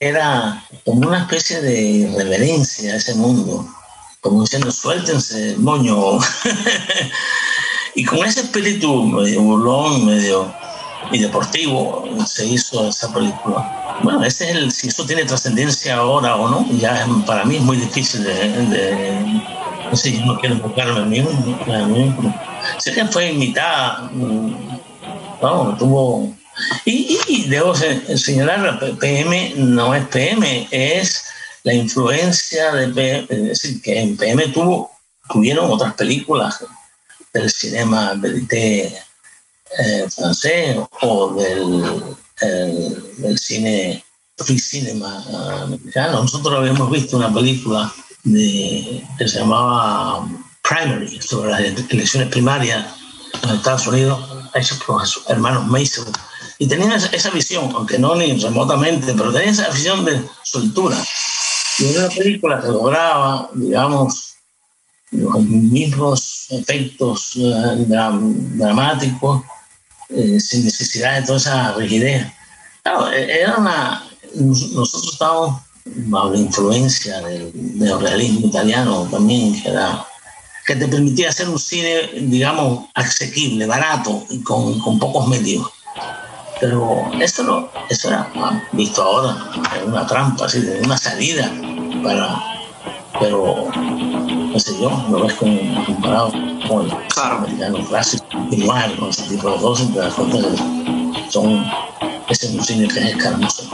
era 0.00 0.64
como 0.84 1.08
una 1.08 1.20
especie 1.20 1.60
de 1.60 2.12
reverencia 2.16 2.94
a 2.94 2.96
ese 2.96 3.14
mundo, 3.14 3.66
como 4.20 4.42
diciendo, 4.42 4.70
suéltense, 4.70 5.56
moño. 5.58 6.18
y 7.94 8.04
con 8.04 8.24
ese 8.24 8.40
espíritu 8.40 9.04
medio 9.04 9.42
burlón, 9.42 10.06
medio 10.06 10.52
y 11.10 11.18
deportivo, 11.18 12.04
se 12.26 12.46
hizo 12.46 12.88
esa 12.88 13.12
película. 13.12 14.00
Bueno, 14.02 14.24
ese 14.24 14.50
es 14.50 14.56
el, 14.56 14.72
si 14.72 14.88
eso 14.88 15.04
tiene 15.04 15.24
trascendencia 15.24 15.96
ahora 15.96 16.36
o 16.36 16.48
no, 16.48 16.66
ya 16.78 17.06
para 17.26 17.44
mí 17.44 17.56
es 17.56 17.62
muy 17.62 17.76
difícil 17.76 18.24
de... 18.24 18.48
de 18.66 19.42
no 19.90 19.96
sé, 19.96 20.10
yo 20.10 20.24
no 20.24 20.38
quiero 20.38 20.54
enfocarme 20.54 21.00
a 21.00 21.04
mí, 21.04 21.18
a 21.18 21.86
mí. 21.86 22.14
Sé 22.78 22.94
que 22.94 23.04
fue 23.04 23.30
imitada, 23.30 24.10
vamos, 25.42 25.76
tuvo 25.76 26.32
y, 26.84 27.18
y, 27.28 27.48
debo 27.48 27.74
señalar, 27.74 28.80
PM 28.98 29.54
no 29.56 29.94
es 29.94 30.06
PM, 30.08 30.68
es 30.70 31.24
la 31.62 31.74
influencia 31.74 32.72
de 32.72 32.88
PM, 32.88 33.26
es 33.30 33.44
decir, 33.48 33.82
que 33.82 34.00
en 34.00 34.16
PM 34.16 34.48
tuvo 34.48 34.90
hubieron 35.34 35.70
otras 35.70 35.94
películas 35.94 36.64
del 37.32 37.50
cinema 37.50 38.14
verité 38.14 38.94
eh, 39.78 40.06
francés 40.10 40.76
o 41.00 41.34
del, 41.34 42.16
del 43.18 43.38
cine 43.38 44.04
free 44.36 44.58
cinema 44.58 45.24
americano. 45.62 46.22
Nosotros 46.22 46.58
habíamos 46.58 46.90
visto 46.90 47.16
una 47.16 47.32
película 47.32 47.92
que 48.24 49.02
se 49.18 49.38
llamaba 49.38 50.28
Primary, 50.62 51.20
sobre 51.20 51.50
las 51.50 51.60
elecciones 51.60 52.28
primarias 52.28 52.86
en 53.42 53.50
Estados 53.50 53.86
Unidos, 53.86 54.20
hecho 54.54 54.78
por 54.86 55.06
sus 55.06 55.28
hermanos 55.28 55.66
Mason. 55.66 56.06
Y 56.58 56.66
tenían 56.66 56.92
esa, 56.92 57.30
visión, 57.30 57.70
aunque 57.74 57.98
no 57.98 58.14
ni 58.14 58.32
remotamente, 58.38 59.12
pero 59.14 59.32
tenían 59.32 59.54
esa 59.54 59.70
visión 59.70 60.04
de 60.04 60.22
soltura. 60.42 60.96
Y 61.78 61.86
era 61.86 62.06
una 62.06 62.14
película 62.14 62.60
que 62.60 62.68
lograba, 62.68 63.50
digamos, 63.54 64.34
los 65.10 65.42
mismos 65.42 66.46
efectos 66.50 67.32
eh, 67.36 67.84
dramáticos, 67.86 69.42
eh, 70.08 70.40
sin 70.40 70.64
necesidad 70.64 71.20
de 71.20 71.26
toda 71.26 71.38
esa 71.38 71.72
rigidez. 71.72 72.26
Claro, 72.82 73.10
e, 73.12 73.40
era 73.40 73.56
una. 73.56 74.08
Nosotros 74.34 75.12
estábamos 75.12 75.62
bajo 75.84 76.30
la 76.30 76.38
influencia 76.38 77.20
del 77.20 77.50
neorealismo 77.54 78.46
italiano 78.46 79.06
también, 79.10 79.60
que 79.60 79.68
era 79.68 80.06
que 80.66 80.76
te 80.76 80.88
permitía 80.88 81.28
hacer 81.28 81.48
un 81.48 81.58
cine, 81.58 82.08
digamos, 82.20 82.86
asequible, 82.94 83.66
barato 83.66 84.24
y 84.30 84.40
con, 84.42 84.78
con 84.80 84.98
pocos 84.98 85.26
medios. 85.28 85.66
Pero 86.62 87.10
esto, 87.20 87.42
no, 87.42 87.68
esto 87.90 88.06
era, 88.06 88.30
visto 88.70 89.02
ahora, 89.02 89.36
una 89.84 90.06
trampa, 90.06 90.44
así, 90.44 90.64
una 90.84 90.96
salida 90.96 91.50
para... 92.04 92.36
Pero, 93.18 93.66
no 93.74 94.58
sé 94.60 94.80
yo, 94.80 94.90
lo 95.10 95.24
ves 95.24 95.34
con, 95.34 95.84
comparado 95.84 96.30
con 96.68 96.84
el 96.84 96.96
claro. 97.08 97.38
americano 97.38 97.84
clásico, 97.88 98.24
igual, 98.52 98.96
con 98.96 99.08
ese 99.08 99.24
tipo 99.24 99.50
de 99.50 99.60
cosas, 99.60 99.92
te 99.92 99.98
das 99.98 100.14
cuenta 100.14 100.38
que 100.38 101.30
son, 101.32 101.64
ese 102.28 102.46
es 102.46 102.54
un 102.54 102.62
cine 102.62 102.86
que 102.86 103.00
es 103.00 103.16
escamoso. 103.16 103.64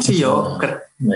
Sí, 0.00 0.18
yo 0.18 0.58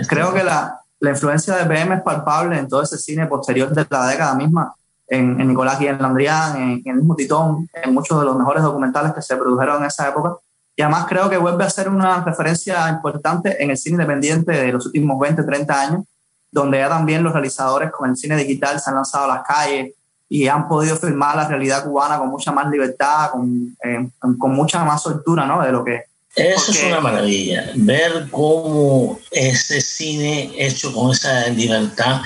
creo 0.07 0.33
que 0.33 0.45
la, 0.45 0.79
la 1.01 1.09
influencia 1.09 1.57
de 1.57 1.65
BM 1.65 1.95
es 1.95 2.01
palpable 2.03 2.57
en 2.57 2.69
todo 2.69 2.83
ese 2.83 2.97
cine 2.97 3.27
posterior 3.27 3.69
de 3.69 3.85
la 3.89 4.07
década 4.07 4.33
misma, 4.35 4.73
en, 5.07 5.39
en 5.39 5.47
Nicolás 5.47 5.79
y 5.81 5.87
en 5.87 6.01
Landrián, 6.01 6.55
en, 6.55 6.81
en, 6.85 6.91
el 6.91 6.95
mismo 6.95 7.15
Titón, 7.15 7.69
en 7.73 7.93
muchos 7.93 8.19
de 8.19 8.25
los 8.25 8.37
mejores 8.37 8.63
documentales 8.63 9.13
que 9.13 9.21
se 9.21 9.35
produjeron 9.35 9.81
en 9.81 9.87
esa 9.87 10.09
época. 10.09 10.35
Y 10.75 10.81
además 10.81 11.05
creo 11.07 11.29
que 11.29 11.37
vuelve 11.37 11.63
a 11.63 11.69
ser 11.69 11.89
una 11.89 12.23
referencia 12.23 12.89
importante 12.89 13.61
en 13.63 13.69
el 13.69 13.77
cine 13.77 13.95
independiente 13.95 14.51
de 14.51 14.71
los 14.71 14.85
últimos 14.87 15.19
20, 15.19 15.43
30 15.43 15.81
años, 15.81 16.03
donde 16.51 16.79
ya 16.79 16.89
también 16.89 17.23
los 17.23 17.33
realizadores 17.33 17.91
con 17.91 18.09
el 18.09 18.17
cine 18.17 18.35
digital 18.35 18.79
se 18.79 18.89
han 18.89 18.95
lanzado 18.95 19.25
a 19.25 19.35
las 19.35 19.43
calles 19.43 19.93
y 20.29 20.47
han 20.47 20.67
podido 20.67 20.95
filmar 20.95 21.35
la 21.35 21.47
realidad 21.47 21.83
cubana 21.83 22.17
con 22.17 22.29
mucha 22.29 22.51
más 22.51 22.69
libertad, 22.69 23.31
con, 23.31 23.75
eh, 23.83 24.09
con 24.39 24.51
mucha 24.53 24.83
más 24.83 25.03
soltura 25.03 25.45
¿no? 25.45 25.61
de 25.61 25.71
lo 25.71 25.83
que 25.83 26.05
eso 26.35 26.71
es 26.71 26.83
una 26.85 26.99
maravilla, 26.99 27.71
ver 27.75 28.27
cómo 28.31 29.19
ese 29.29 29.79
cine 29.81 30.51
hecho 30.57 30.91
con 30.91 31.11
esa 31.11 31.47
libertad, 31.49 32.21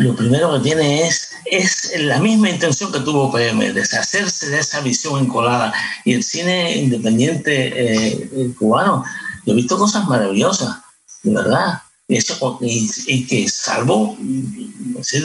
lo 0.00 0.16
primero 0.16 0.52
que 0.54 0.60
tiene 0.60 1.06
es, 1.06 1.30
es 1.44 1.92
la 2.00 2.18
misma 2.18 2.50
intención 2.50 2.90
que 2.92 3.00
tuvo 3.00 3.30
PM, 3.32 3.72
deshacerse 3.72 4.50
de 4.50 4.58
esa 4.58 4.80
visión 4.80 5.18
encolada. 5.18 5.72
Y 6.04 6.14
el 6.14 6.24
cine 6.24 6.76
independiente 6.76 7.52
eh, 7.74 8.54
cubano, 8.58 9.04
yo 9.44 9.52
he 9.52 9.56
visto 9.56 9.78
cosas 9.78 10.06
maravillosas, 10.06 10.78
de 11.22 11.34
verdad. 11.34 11.82
Y, 12.08 12.16
eso, 12.16 12.58
y, 12.60 13.26
que 13.26 13.48
salvo, 13.48 14.16
decir, 14.18 15.24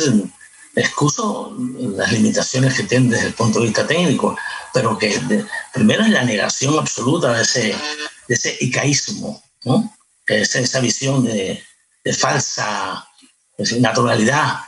excuso 0.75 1.55
las 1.95 2.11
limitaciones 2.11 2.75
que 2.75 2.83
tienen 2.83 3.09
desde 3.09 3.27
el 3.27 3.33
punto 3.33 3.59
de 3.59 3.65
vista 3.65 3.87
técnico, 3.87 4.37
pero 4.73 4.97
que 4.97 5.19
primero 5.73 6.03
es 6.03 6.11
la 6.11 6.23
negación 6.23 6.77
absoluta 6.77 7.33
de 7.33 7.41
ese 7.41 7.75
de 8.27 8.35
ese 8.35 8.57
icaísmo, 8.59 9.41
¿no? 9.63 9.93
que 10.25 10.41
es 10.41 10.55
esa 10.55 10.79
visión 10.79 11.23
de, 11.23 11.63
de 12.03 12.13
falsa 12.13 13.07
naturalidad, 13.79 14.59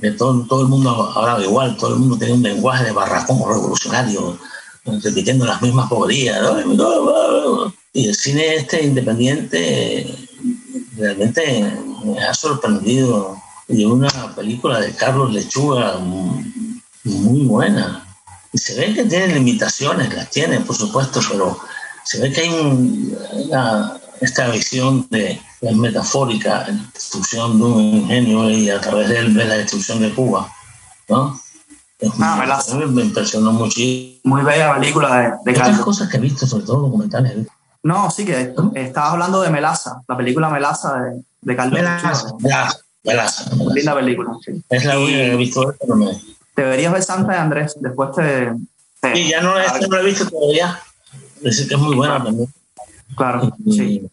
que 0.00 0.12
todo, 0.12 0.46
todo 0.46 0.62
el 0.62 0.68
mundo 0.68 1.12
hablaba 1.14 1.42
igual, 1.42 1.76
todo 1.76 1.94
el 1.94 2.00
mundo 2.00 2.16
tenía 2.16 2.34
un 2.34 2.42
lenguaje 2.42 2.84
de 2.84 2.92
barracón 2.92 3.38
revolucionario, 3.38 4.38
repitiendo 5.02 5.44
las 5.44 5.60
mismas 5.60 5.88
boberías. 5.88 6.40
Y 7.92 8.08
el 8.08 8.14
cine 8.14 8.56
este 8.56 8.82
independiente 8.82 10.28
realmente 10.96 11.72
me 12.04 12.22
ha 12.22 12.34
sorprendido. 12.34 13.36
Y 13.68 13.84
una 13.84 14.34
película 14.34 14.80
de 14.80 14.92
Carlos 14.94 15.32
Lechuga 15.32 15.98
muy 15.98 17.44
buena. 17.46 18.06
Y 18.52 18.58
se 18.58 18.74
ve 18.74 18.94
que 18.94 19.04
tiene 19.04 19.34
limitaciones, 19.34 20.14
las 20.14 20.30
tiene, 20.30 20.60
por 20.60 20.76
supuesto, 20.76 21.20
pero 21.30 21.58
se 22.04 22.20
ve 22.20 22.32
que 22.32 22.42
hay 22.42 22.50
esta 24.24 24.48
visión 24.48 25.06
de, 25.10 25.40
metafórica, 25.74 26.66
la 26.68 26.90
destrucción 26.92 27.58
de 27.58 27.64
un 27.64 27.80
ingenio 27.80 28.50
y 28.50 28.70
a 28.70 28.80
través 28.80 29.08
de 29.08 29.18
él 29.18 29.34
ve 29.34 29.44
la 29.44 29.54
destrucción 29.54 30.00
de 30.00 30.12
Cuba, 30.14 30.50
¿no? 31.08 31.40
Ah, 32.20 32.60
me, 32.90 33.02
impresionó 33.02 33.52
muchísimo. 33.52 34.20
Muy 34.24 34.42
bella 34.42 34.74
película 34.74 35.38
de, 35.44 35.52
de 35.52 35.80
cosas 35.80 36.08
que 36.08 36.18
he 36.18 36.20
visto, 36.20 36.46
sobre 36.46 36.66
todo 36.66 36.82
documentales. 36.82 37.46
No, 37.82 38.10
sí, 38.10 38.24
que 38.24 38.54
estabas 38.74 39.12
hablando 39.12 39.42
de 39.42 39.50
Melaza, 39.50 40.02
la 40.08 40.16
película 40.16 40.48
Melaza 40.48 41.00
de, 41.00 41.22
de 41.42 41.56
Carlos 41.56 41.74
Melaza, 41.74 42.32
Melaza, 43.04 43.50
Linda 43.74 43.94
película, 43.94 44.30
sí. 44.44 44.62
Es 44.68 44.84
la 44.84 44.98
única 44.98 45.18
que 45.18 45.32
he 45.32 45.36
visto, 45.36 45.74
pero 45.78 45.96
me... 45.96 46.18
Deberías 46.56 46.92
ver 46.92 47.02
Santa 47.02 47.32
de 47.32 47.38
Andrés, 47.38 47.76
después 47.80 48.12
te... 48.12 48.52
sí, 49.14 49.28
ya 49.28 49.42
no, 49.42 49.54
no 49.54 49.88
lo 49.88 49.98
he 49.98 50.04
visto 50.04 50.28
todavía. 50.28 50.80
Dice 51.40 51.68
que 51.68 51.74
es 51.74 51.80
muy 51.80 51.94
buena 51.94 52.22
también. 52.22 52.48
Claro, 53.16 53.56
sí. 53.70 54.08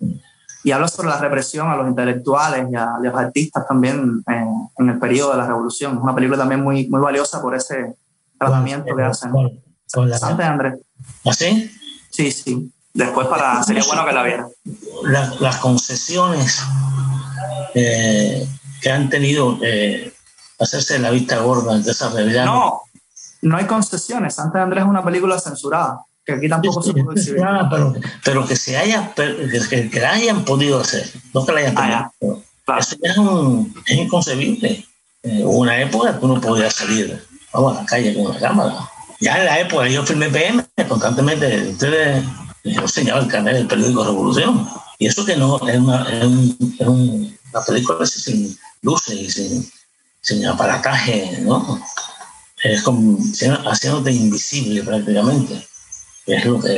Y 0.64 0.72
habla 0.72 0.88
sobre 0.88 1.10
la 1.10 1.18
represión 1.18 1.70
a 1.70 1.76
los 1.76 1.88
intelectuales 1.88 2.68
y 2.72 2.76
a, 2.76 2.92
los 3.02 3.16
artistas 3.16 3.68
también 3.68 4.24
en, 4.28 4.90
el 4.90 5.00
periodo 5.00 5.32
de 5.32 5.38
la 5.38 5.48
revolución. 5.48 5.98
Es 5.98 6.04
una 6.04 6.14
película 6.14 6.38
también 6.38 6.62
muy, 6.62 6.88
muy 6.88 7.02
valiosa 7.02 7.42
por 7.42 7.56
ese 7.56 7.96
tratamiento 8.38 8.96
que 8.96 9.04
hacen. 9.04 9.32
Santa 9.88 10.50
Andrés. 10.50 10.76
¿Así? 11.26 11.70
¿Ah, 11.70 11.80
sí, 12.10 12.32
sí. 12.32 12.72
Después 12.94 13.28
para 13.28 13.64
sería 13.64 13.84
bueno 13.86 14.06
que 14.06 14.12
la 14.12 14.24
viera. 14.24 14.48
las 15.40 15.58
concesiones 15.58 16.62
eh, 17.74 18.48
que 18.82 18.92
han 18.92 19.10
tenido 19.10 19.58
eh, 19.62 20.14
hacerse 20.60 21.00
la 21.00 21.10
vista 21.10 21.38
gorda 21.40 21.74
ante 21.74 21.92
esa 21.92 22.10
realidad. 22.10 22.46
No, 22.46 22.82
no 23.42 23.58
hay 23.58 23.66
concesiones. 23.66 24.36
Santa 24.36 24.62
Andrés 24.62 24.84
es 24.84 24.90
una 24.90 25.04
película 25.04 25.40
censurada 25.40 26.02
que 26.26 26.34
aquí 26.34 26.50
tampoco 26.50 26.82
se 26.82 26.94
puede 26.94 27.20
exhibir. 27.20 27.44
pero, 27.70 27.96
pero, 28.24 28.48
que 28.48 28.56
se 28.56 28.78
haya, 28.78 29.14
que, 29.16 29.90
que, 29.90 30.00
la 30.00 30.14
hayan 30.14 30.46
podido 30.46 30.80
hacer, 30.80 31.10
no 31.34 31.46
que 31.46 31.52
la 31.52 31.60
hayan 31.60 31.76
ah, 31.78 32.12
podido. 32.20 32.44
Eso 32.80 32.96
ya 33.04 33.12
es, 33.12 33.18
un, 33.18 33.74
es 33.86 33.98
inconcebible. 33.98 34.86
Eh, 35.24 35.42
hubo 35.44 35.60
una 35.60 35.80
época 35.82 36.18
que 36.18 36.26
uno 36.26 36.40
podía 36.40 36.70
salir 36.72 37.22
vamos, 37.54 37.78
a 37.78 37.82
la 37.82 37.86
calle 37.86 38.14
con 38.14 38.28
una 38.28 38.40
cámara. 38.40 38.90
Ya 39.20 39.40
en 39.40 39.46
la 39.46 39.60
época 39.60 39.88
yo 39.88 40.04
filmé 40.04 40.30
PM, 40.30 40.66
constantemente 40.88 41.70
ustedes 41.70 42.24
yo 42.64 42.82
enseñaba 42.82 43.20
el 43.20 43.28
canal 43.28 43.54
del 43.54 43.68
periódico 43.68 44.04
Revolución. 44.04 44.68
Y 45.00 45.08
eso 45.08 45.26
que 45.26 45.36
no 45.36 45.58
es 45.68 45.78
una, 45.78 46.08
es 46.10 46.24
un, 46.24 46.76
es 46.80 46.88
una 46.88 47.66
película 47.66 48.06
sin 48.06 48.58
luces 48.84 49.16
y 49.16 49.30
sin, 49.30 49.72
sin 50.22 50.46
aparataje, 50.46 51.40
¿no? 51.42 51.82
Es 52.64 52.84
como 52.84 53.18
haciéndote 53.66 54.12
invisible 54.12 54.84
prácticamente 54.84 55.71
es 56.36 56.46
lo 56.46 56.60
que 56.60 56.78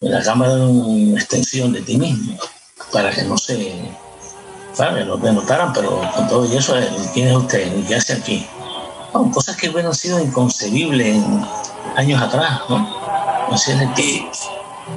la 0.00 0.22
cámara 0.22 0.54
es 0.54 0.60
una 0.60 1.20
extensión 1.20 1.72
de 1.72 1.82
ti 1.82 1.96
mismo, 1.96 2.36
para 2.92 3.10
que 3.10 3.22
no 3.22 3.38
se, 3.38 3.74
para 4.76 5.04
no 5.04 5.18
te 5.18 5.32
notaran, 5.32 5.72
pero 5.72 6.00
con 6.14 6.28
todo 6.28 6.44
eso, 6.44 6.74
¿quién 7.12 7.28
es 7.28 7.36
usted? 7.36 7.86
¿Qué 7.86 7.94
hace 7.94 8.14
aquí? 8.14 8.46
cosas 9.32 9.56
que 9.56 9.70
hubieran 9.70 9.94
sido 9.94 10.20
inconcebibles 10.20 11.22
años 11.96 12.20
atrás, 12.20 12.62
¿no? 12.68 12.88
Así 13.52 13.70
es 13.70 13.78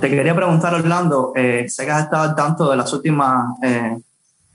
te 0.02 0.10
quería 0.10 0.36
preguntar, 0.36 0.76
Orlando, 0.76 1.32
eh, 1.36 1.66
sé 1.70 1.86
que 1.86 1.92
has 1.92 2.04
estado 2.04 2.24
al 2.24 2.36
tanto 2.36 2.70
de 2.70 2.78
las 2.78 2.92
últimas 2.94 3.58
eh, 3.64 3.98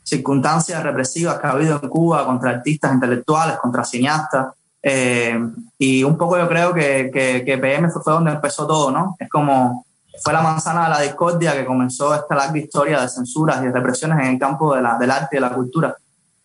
circunstancias 0.03 0.83
represivas 0.83 1.39
que 1.39 1.47
ha 1.47 1.51
habido 1.51 1.81
en 1.83 1.89
Cuba 1.89 2.25
contra 2.25 2.51
artistas 2.51 2.93
intelectuales, 2.93 3.57
contra 3.57 3.85
cineastas. 3.85 4.55
Eh, 4.83 5.39
y 5.79 6.03
un 6.03 6.17
poco 6.17 6.37
yo 6.39 6.49
creo 6.49 6.75
que, 6.75 7.11
que, 7.13 7.59
PM 7.59 7.89
fue, 7.91 8.13
donde 8.13 8.33
empezó 8.33 8.67
todo, 8.67 8.91
¿no? 8.91 9.17
Es 9.19 9.29
como 9.29 9.85
fue 10.23 10.33
la 10.33 10.43
manzana 10.43 10.85
de 10.85 10.91
la 10.91 11.01
discordia 11.01 11.55
que 11.55 11.65
comenzó 11.65 12.15
esta 12.15 12.35
larga 12.35 12.59
historia 12.59 13.01
de 13.01 13.09
censuras 13.09 13.63
y 13.63 13.67
de 13.67 13.73
represiones 13.73 14.19
en 14.21 14.35
el 14.35 14.39
campo 14.39 14.75
de 14.75 14.83
la, 14.83 14.99
del 14.99 15.11
arte 15.11 15.29
y 15.33 15.37
de 15.37 15.41
la 15.41 15.55
cultura. 15.55 15.97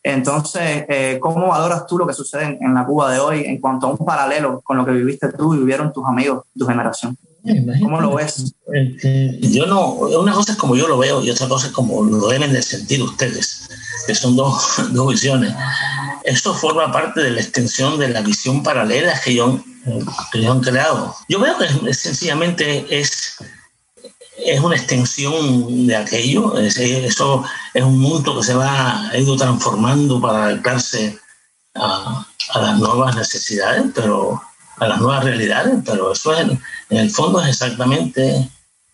Entonces, 0.01 0.85
eh, 0.87 1.17
¿cómo 1.19 1.47
valoras 1.47 1.85
tú 1.85 1.97
lo 1.97 2.07
que 2.07 2.13
sucede 2.13 2.57
en, 2.61 2.73
la 2.73 2.85
Cuba 2.85 3.11
de 3.11 3.19
hoy 3.19 3.43
en 3.43 3.59
cuanto 3.59 3.87
a 3.87 3.89
un 3.89 3.97
paralelo 3.97 4.61
con 4.61 4.77
lo 4.77 4.85
que 4.85 4.91
viviste 4.91 5.33
tú 5.33 5.53
y 5.53 5.59
vivieron 5.59 5.91
tus 5.91 6.05
amigos, 6.05 6.45
tu 6.57 6.65
generación? 6.65 7.17
¿Cómo 7.81 8.01
lo 8.01 8.15
ves? 8.15 8.53
Yo 9.41 9.65
no, 9.65 9.91
una 9.91 10.33
cosa 10.33 10.53
es 10.53 10.57
como 10.57 10.75
yo 10.75 10.87
lo 10.87 10.97
veo 10.97 11.21
y 11.21 11.29
otra 11.29 11.47
cosa 11.47 11.67
es 11.67 11.73
como 11.73 12.03
lo 12.03 12.27
deben 12.27 12.53
de 12.53 12.61
sentir 12.61 13.01
ustedes, 13.01 13.67
que 14.05 14.15
son 14.15 14.35
dos, 14.35 14.81
dos 14.91 15.09
visiones. 15.09 15.53
Eso 16.27 16.53
forma 16.53 16.91
parte 16.91 17.21
de 17.21 17.31
la 17.31 17.39
extensión 17.39 17.97
de 17.97 18.09
la 18.09 18.21
visión 18.21 18.61
paralela 18.61 19.19
que 19.21 19.31
ellos 19.31 19.61
han 19.85 20.59
creado. 20.59 21.15
Yo 21.29 21.39
veo 21.39 21.57
que 21.57 21.93
sencillamente 21.93 22.85
es, 22.89 23.37
es 24.37 24.59
una 24.59 24.75
extensión 24.75 25.87
de 25.87 25.95
aquello, 25.95 26.57
eso 26.57 27.45
es 27.73 27.83
un 27.83 27.99
mundo 27.99 28.37
que 28.37 28.45
se 28.45 28.55
va, 28.55 29.09
ha 29.09 29.17
ido 29.17 29.37
transformando 29.37 30.19
para 30.19 30.47
adaptarse 30.47 31.17
a, 31.75 32.27
a 32.49 32.61
las 32.61 32.77
nuevas 32.77 33.15
necesidades, 33.15 33.85
pero 33.95 34.41
a 34.79 34.87
las 34.87 34.99
nuevas 34.99 35.23
realidades, 35.23 35.75
pero 35.85 36.11
eso 36.11 36.33
es, 36.33 36.45
en 36.89 36.97
el 36.97 37.09
fondo 37.09 37.41
es 37.41 37.47
exactamente 37.47 38.49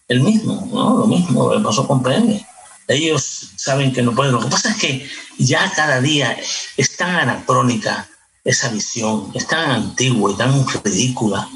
el 0.07 0.21
mismo, 0.21 0.69
¿no? 0.71 0.99
lo 0.99 1.07
mismo 1.07 1.49
que 1.49 1.59
pasó 1.59 1.87
con 1.87 2.03
PM. 2.03 2.45
Ellos 2.87 3.51
saben 3.55 3.93
que 3.93 4.01
no 4.01 4.13
pueden. 4.13 4.33
Lo 4.33 4.41
que 4.41 4.49
pasa 4.49 4.71
es 4.71 4.77
que 4.77 5.09
ya 5.37 5.71
cada 5.75 6.01
día 6.01 6.37
es 6.77 6.97
tan 6.97 7.15
anacrónica 7.15 8.07
esa 8.43 8.69
visión, 8.69 9.31
es 9.33 9.47
tan 9.47 9.71
antigua 9.71 10.31
y 10.31 10.35
tan 10.35 10.65
ridícula, 10.83 11.47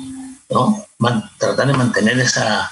¿no? 0.49 0.85
tratar 1.37 1.67
de 1.67 1.73
mantener 1.73 2.19
esa, 2.19 2.71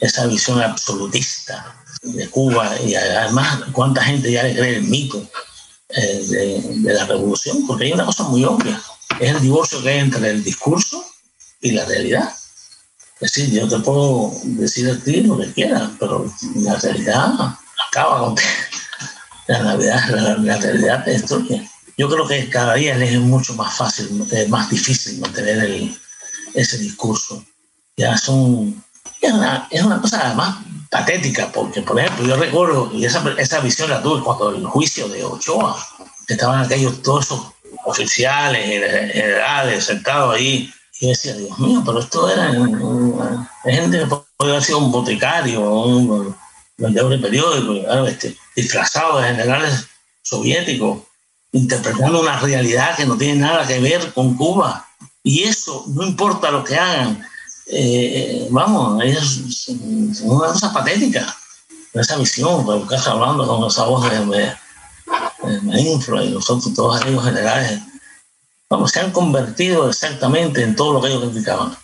esa 0.00 0.26
visión 0.26 0.60
absolutista 0.60 1.74
de 2.02 2.28
Cuba 2.28 2.78
y 2.82 2.94
además 2.94 3.60
cuánta 3.72 4.04
gente 4.04 4.30
ya 4.30 4.42
le 4.42 4.54
cree 4.54 4.76
el 4.76 4.84
mito 4.84 5.26
eh, 5.88 6.24
de, 6.28 6.62
de, 6.80 6.94
la 6.94 7.06
revolución, 7.06 7.66
porque 7.66 7.84
hay 7.84 7.92
una 7.92 8.04
cosa 8.04 8.24
muy 8.24 8.44
obvia, 8.44 8.80
es 9.18 9.30
el 9.30 9.40
divorcio 9.40 9.82
que 9.82 9.88
hay 9.88 9.98
entre 10.00 10.30
el 10.30 10.44
discurso 10.44 11.04
y 11.60 11.70
la 11.70 11.84
realidad. 11.86 12.30
Es 13.20 13.32
decir, 13.32 13.50
yo 13.52 13.66
te 13.68 13.78
puedo 13.78 14.32
decir 14.42 14.90
a 14.90 14.98
ti 14.98 15.22
lo 15.22 15.38
que 15.38 15.52
quieras, 15.52 15.90
pero 15.98 16.30
la 16.56 16.76
realidad 16.76 17.56
acaba 17.94 18.18
con 18.18 18.34
la, 19.46 19.58
realidad, 19.62 20.08
la, 20.08 20.56
realidad 20.56 21.04
te 21.04 21.10
destruye. 21.12 21.70
Yo 21.96 22.08
creo 22.08 22.26
que 22.26 22.50
cada 22.50 22.74
día 22.74 22.96
es 22.96 23.20
mucho 23.20 23.54
más 23.54 23.76
fácil, 23.76 24.26
es 24.30 24.48
más 24.48 24.68
difícil 24.68 25.20
mantener 25.20 25.58
el, 25.58 25.96
ese 26.54 26.78
discurso. 26.78 27.44
Ya 27.96 28.18
son, 28.18 28.82
es, 29.20 29.32
una, 29.32 29.68
es 29.70 29.82
una 29.82 30.00
cosa 30.00 30.26
además 30.26 30.56
patética, 30.90 31.52
porque 31.52 31.82
por 31.82 31.98
ejemplo 31.98 32.26
yo 32.26 32.36
recuerdo, 32.36 32.90
y 32.92 33.04
esa, 33.04 33.22
esa 33.38 33.60
visión 33.60 33.90
la 33.90 34.02
tuve 34.02 34.24
cuando 34.24 34.50
el 34.50 34.66
juicio 34.66 35.08
de 35.08 35.24
Ochoa, 35.24 35.76
estaban 36.26 36.64
aquellos 36.64 37.00
todos 37.02 37.26
esos 37.26 37.40
oficiales, 37.84 39.12
generales, 39.12 39.84
sentados 39.84 40.34
ahí, 40.34 40.72
y 41.00 41.08
decía, 41.08 41.34
Dios 41.34 41.56
mío, 41.58 41.82
pero 41.84 42.00
esto 42.00 42.28
era 42.28 42.52
gente 43.64 43.98
que 43.98 44.06
podía 44.06 44.52
haber 44.52 44.64
sido 44.64 44.78
un 44.78 44.90
boticario, 44.90 45.60
un, 45.60 46.34
vendedor 46.76 47.10
de 47.10 47.18
periódico, 47.18 48.06
este, 48.06 48.36
disfrazado 48.56 49.18
de 49.18 49.28
generales 49.28 49.86
soviéticos, 50.22 51.02
interpretando 51.52 52.20
una 52.20 52.40
realidad 52.40 52.96
que 52.96 53.06
no 53.06 53.16
tiene 53.16 53.40
nada 53.40 53.66
que 53.66 53.78
ver 53.80 54.12
con 54.12 54.36
Cuba. 54.36 54.86
Y 55.22 55.44
eso, 55.44 55.84
no 55.88 56.04
importa 56.04 56.50
lo 56.50 56.64
que 56.64 56.76
hagan, 56.76 57.24
eh, 57.66 58.46
vamos, 58.50 59.02
es 59.02 59.68
una 60.22 60.48
cosa 60.48 60.72
patética, 60.72 61.34
esa 61.94 62.16
visión, 62.16 62.64
porque 62.64 62.96
estás 62.96 63.06
hablando 63.08 63.46
con 63.46 63.64
esa 63.68 63.84
voz 63.84 64.10
de, 64.10 64.18
de, 64.26 64.52
de 65.60 65.80
y 65.80 66.30
nosotros, 66.30 66.74
todos 66.74 67.00
aquellos 67.00 67.24
generales, 67.24 67.80
vamos, 68.68 68.90
se 68.90 69.00
han 69.00 69.12
convertido 69.12 69.88
exactamente 69.88 70.62
en 70.62 70.74
todo 70.74 70.94
lo 70.94 71.00
que 71.00 71.08
ellos 71.08 71.22
criticaban. 71.30 71.76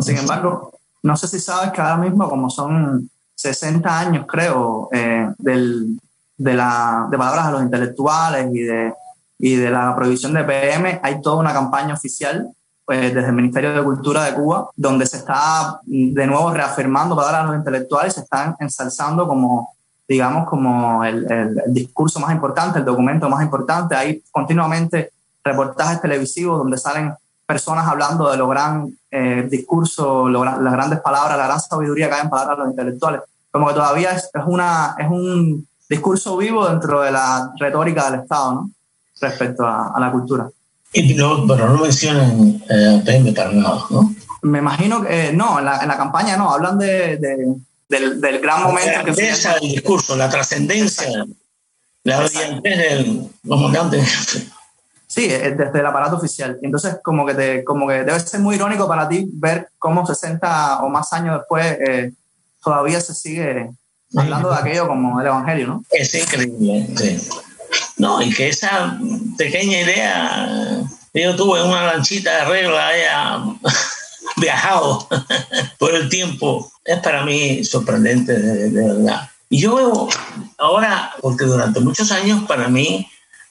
Sin 0.00 0.18
embargo, 0.18 0.72
no 1.02 1.16
sé 1.16 1.28
si 1.28 1.38
sabes 1.38 1.72
que 1.72 1.80
ahora 1.80 1.98
mismo, 1.98 2.28
como 2.28 2.50
son 2.50 3.08
60 3.38 3.98
años, 3.98 4.26
creo, 4.26 4.88
eh, 4.92 5.30
del, 5.38 6.00
de, 6.36 6.54
la, 6.54 7.06
de 7.08 7.16
palabras 7.16 7.46
a 7.46 7.50
los 7.52 7.62
intelectuales 7.62 8.48
y 8.52 8.62
de, 8.62 8.92
y 9.38 9.54
de 9.54 9.70
la 9.70 9.94
prohibición 9.94 10.34
de 10.34 10.42
PM, 10.42 11.00
hay 11.02 11.22
toda 11.22 11.36
una 11.36 11.52
campaña 11.52 11.94
oficial 11.94 12.50
pues, 12.84 13.14
desde 13.14 13.28
el 13.28 13.34
Ministerio 13.34 13.72
de 13.72 13.84
Cultura 13.84 14.24
de 14.24 14.34
Cuba, 14.34 14.70
donde 14.74 15.06
se 15.06 15.18
está 15.18 15.80
de 15.84 16.26
nuevo 16.26 16.52
reafirmando 16.52 17.14
palabras 17.14 17.42
a 17.42 17.46
los 17.46 17.56
intelectuales, 17.56 18.14
se 18.14 18.22
están 18.22 18.56
ensalzando 18.58 19.28
como, 19.28 19.72
digamos, 20.08 20.48
como 20.48 21.04
el, 21.04 21.30
el, 21.30 21.62
discurso 21.68 22.18
más 22.18 22.32
importante, 22.32 22.80
el 22.80 22.84
documento 22.84 23.28
más 23.28 23.44
importante. 23.44 23.94
Hay 23.94 24.20
continuamente 24.32 25.12
reportajes 25.44 26.00
televisivos 26.00 26.58
donde 26.58 26.76
salen 26.76 27.14
personas 27.46 27.86
hablando 27.86 28.28
de 28.32 28.36
lo 28.36 28.48
gran 28.48 28.97
eh, 29.10 29.46
discurso, 29.50 30.28
lo, 30.28 30.44
las 30.44 30.72
grandes 30.72 31.00
palabras, 31.00 31.38
la 31.38 31.46
gran 31.46 31.60
sabiduría 31.60 32.08
que 32.08 32.14
hay 32.14 32.22
en 32.22 32.30
palabras 32.30 32.56
de 32.58 32.64
los 32.64 32.70
intelectuales. 32.70 33.20
Como 33.50 33.68
que 33.68 33.74
todavía 33.74 34.12
es, 34.12 34.30
es, 34.32 34.42
una, 34.46 34.94
es 34.98 35.08
un 35.08 35.66
discurso 35.88 36.36
vivo 36.36 36.68
dentro 36.68 37.00
de 37.00 37.10
la 37.12 37.52
retórica 37.58 38.10
del 38.10 38.20
Estado, 38.20 38.52
¿no? 38.52 38.70
Respecto 39.20 39.66
a, 39.66 39.92
a 39.94 40.00
la 40.00 40.12
cultura. 40.12 40.48
Y 40.92 41.14
no, 41.14 41.46
pero 41.46 41.68
no 41.68 41.82
mencionan 41.82 42.62
eh, 42.68 43.02
PM 43.04 43.32
para 43.32 43.52
nada, 43.52 43.84
¿no? 43.90 44.14
Me 44.42 44.58
imagino 44.58 45.02
que 45.02 45.28
eh, 45.28 45.32
no, 45.32 45.58
en 45.58 45.64
la, 45.64 45.82
en 45.82 45.88
la, 45.88 45.96
campaña 45.96 46.36
no, 46.36 46.52
hablan 46.52 46.78
de, 46.78 47.16
de 47.16 47.54
del, 47.88 48.20
del, 48.20 48.40
gran 48.40 48.62
momento. 48.62 48.90
La 48.90 49.02
grandeza 49.02 49.54
del 49.54 49.70
discurso, 49.70 50.16
la 50.16 50.28
trascendencia, 50.28 51.26
la 52.04 52.20
brillantez 52.20 52.78
del 52.78 53.30
comandante. 53.46 54.02
Sí, 55.08 55.26
desde 55.26 55.80
el 55.80 55.86
aparato 55.86 56.16
oficial. 56.16 56.58
Entonces, 56.62 56.98
como 57.02 57.24
que, 57.24 57.32
te, 57.32 57.64
como 57.64 57.88
que 57.88 58.04
debe 58.04 58.20
ser 58.20 58.40
muy 58.40 58.56
irónico 58.56 58.86
para 58.86 59.08
ti 59.08 59.26
ver 59.32 59.70
cómo 59.78 60.06
60 60.06 60.80
o 60.82 60.90
más 60.90 61.10
años 61.14 61.38
después 61.38 61.78
eh, 61.80 62.12
todavía 62.62 63.00
se 63.00 63.14
sigue 63.14 63.70
hablando 64.14 64.50
de 64.50 64.56
aquello 64.56 64.86
como 64.86 65.18
el 65.18 65.26
Evangelio, 65.26 65.66
¿no? 65.66 65.84
Es 65.90 66.14
increíble, 66.14 66.86
sí. 66.94 67.26
No, 67.96 68.20
y 68.20 68.32
que 68.34 68.48
esa 68.48 68.98
pequeña 69.38 69.80
idea, 69.80 70.82
yo 71.14 71.36
tuve 71.36 71.62
una 71.62 71.86
lanchita 71.86 72.36
de 72.36 72.44
regla, 72.44 72.88
haya 72.88 73.38
viajado 74.36 75.08
por 75.78 75.94
el 75.94 76.10
tiempo, 76.10 76.70
es 76.84 76.98
para 76.98 77.24
mí 77.24 77.64
sorprendente, 77.64 78.38
de, 78.38 78.70
de 78.70 78.88
verdad. 78.88 79.30
Y 79.48 79.60
yo 79.60 79.74
veo 79.74 80.08
ahora, 80.58 81.12
porque 81.22 81.46
durante 81.46 81.80
muchos 81.80 82.12
años 82.12 82.44
para 82.46 82.68
mí 82.68 83.08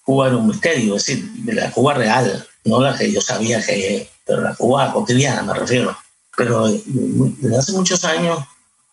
Cuba 0.08 0.28
era 0.28 0.38
un 0.38 0.47
misterio, 0.47 0.95
es 0.95 1.05
decir, 1.05 1.30
de 1.43 1.53
la 1.53 1.70
Cuba 1.70 1.93
real, 1.93 2.47
no 2.64 2.80
la 2.80 2.97
que 2.97 3.12
yo 3.12 3.20
sabía 3.20 3.62
que, 3.62 4.10
pero 4.26 4.39
la 4.39 4.55
Cuba 4.55 4.93
cotidiana 4.93 5.43
me 5.43 5.53
refiero. 5.53 5.97
Pero 6.38 6.70
desde 6.70 7.58
hace 7.58 7.74
muchos 7.74 8.05
años, 8.05 8.39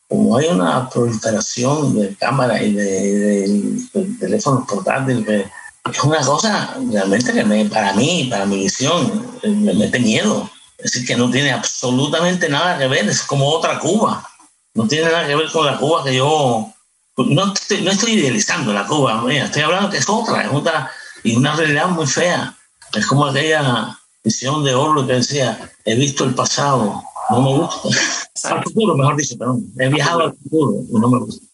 como 0.09 0.37
hay 0.37 0.49
una 0.49 0.91
proliferación 0.91 1.95
de 1.95 2.17
cámaras 2.17 2.63
y 2.63 2.73
de, 2.73 2.83
de, 2.83 3.49
de 3.93 4.19
teléfonos 4.19 4.67
portátiles, 4.67 5.47
es 5.89 6.03
una 6.03 6.21
cosa 6.21 6.77
realmente 6.91 7.33
que 7.33 7.45
me, 7.45 7.65
para 7.67 7.93
mí, 7.93 8.27
para 8.29 8.45
mi 8.45 8.65
visión, 8.65 9.25
me 9.45 9.73
mete 9.73 10.01
miedo. 10.01 10.51
Es 10.79 10.91
decir, 10.91 11.07
que 11.07 11.17
no 11.17 11.31
tiene 11.31 11.53
absolutamente 11.53 12.49
nada 12.49 12.77
que 12.77 12.89
ver, 12.89 13.09
es 13.09 13.23
como 13.23 13.49
otra 13.51 13.79
Cuba. 13.79 14.29
No 14.75 14.89
tiene 14.89 15.13
nada 15.13 15.29
que 15.29 15.37
ver 15.37 15.49
con 15.53 15.65
la 15.65 15.79
Cuba 15.79 16.03
que 16.03 16.17
yo... 16.17 16.73
No 17.17 17.53
estoy, 17.53 17.83
no 17.83 17.93
estoy 17.93 18.15
idealizando 18.15 18.73
la 18.73 18.85
Cuba, 18.85 19.23
estoy 19.33 19.63
hablando 19.63 19.91
que 19.91 19.99
es 19.99 20.09
otra, 20.09 20.43
es 20.43 20.53
otra 20.53 20.91
y 21.25 21.35
una 21.35 21.57
realidad 21.57 21.89
muy 21.89 22.07
fea. 22.07 22.55
Es 22.95 23.07
como 23.07 23.27
aquella 23.27 23.99
visión 24.23 24.63
de 24.63 24.75
Orlo 24.75 25.07
que 25.07 25.15
decía, 25.15 25.73
he 25.85 25.97
visto 25.97 26.25
el 26.25 26.35
pasado, 26.35 27.03
no 27.31 27.43
me 27.43 27.59
gusta. 27.59 27.89
al 28.45 28.63
futuro, 28.63 28.95
mejor 28.95 29.17
dicho, 29.17 29.37
perdón. 29.37 29.67
He 29.79 29.89
viajado 29.89 30.21
al 30.21 30.35
futuro 30.35 30.75
y 30.89 31.01
no 31.01 31.09
me 31.09 31.19
gusta. 31.19 31.45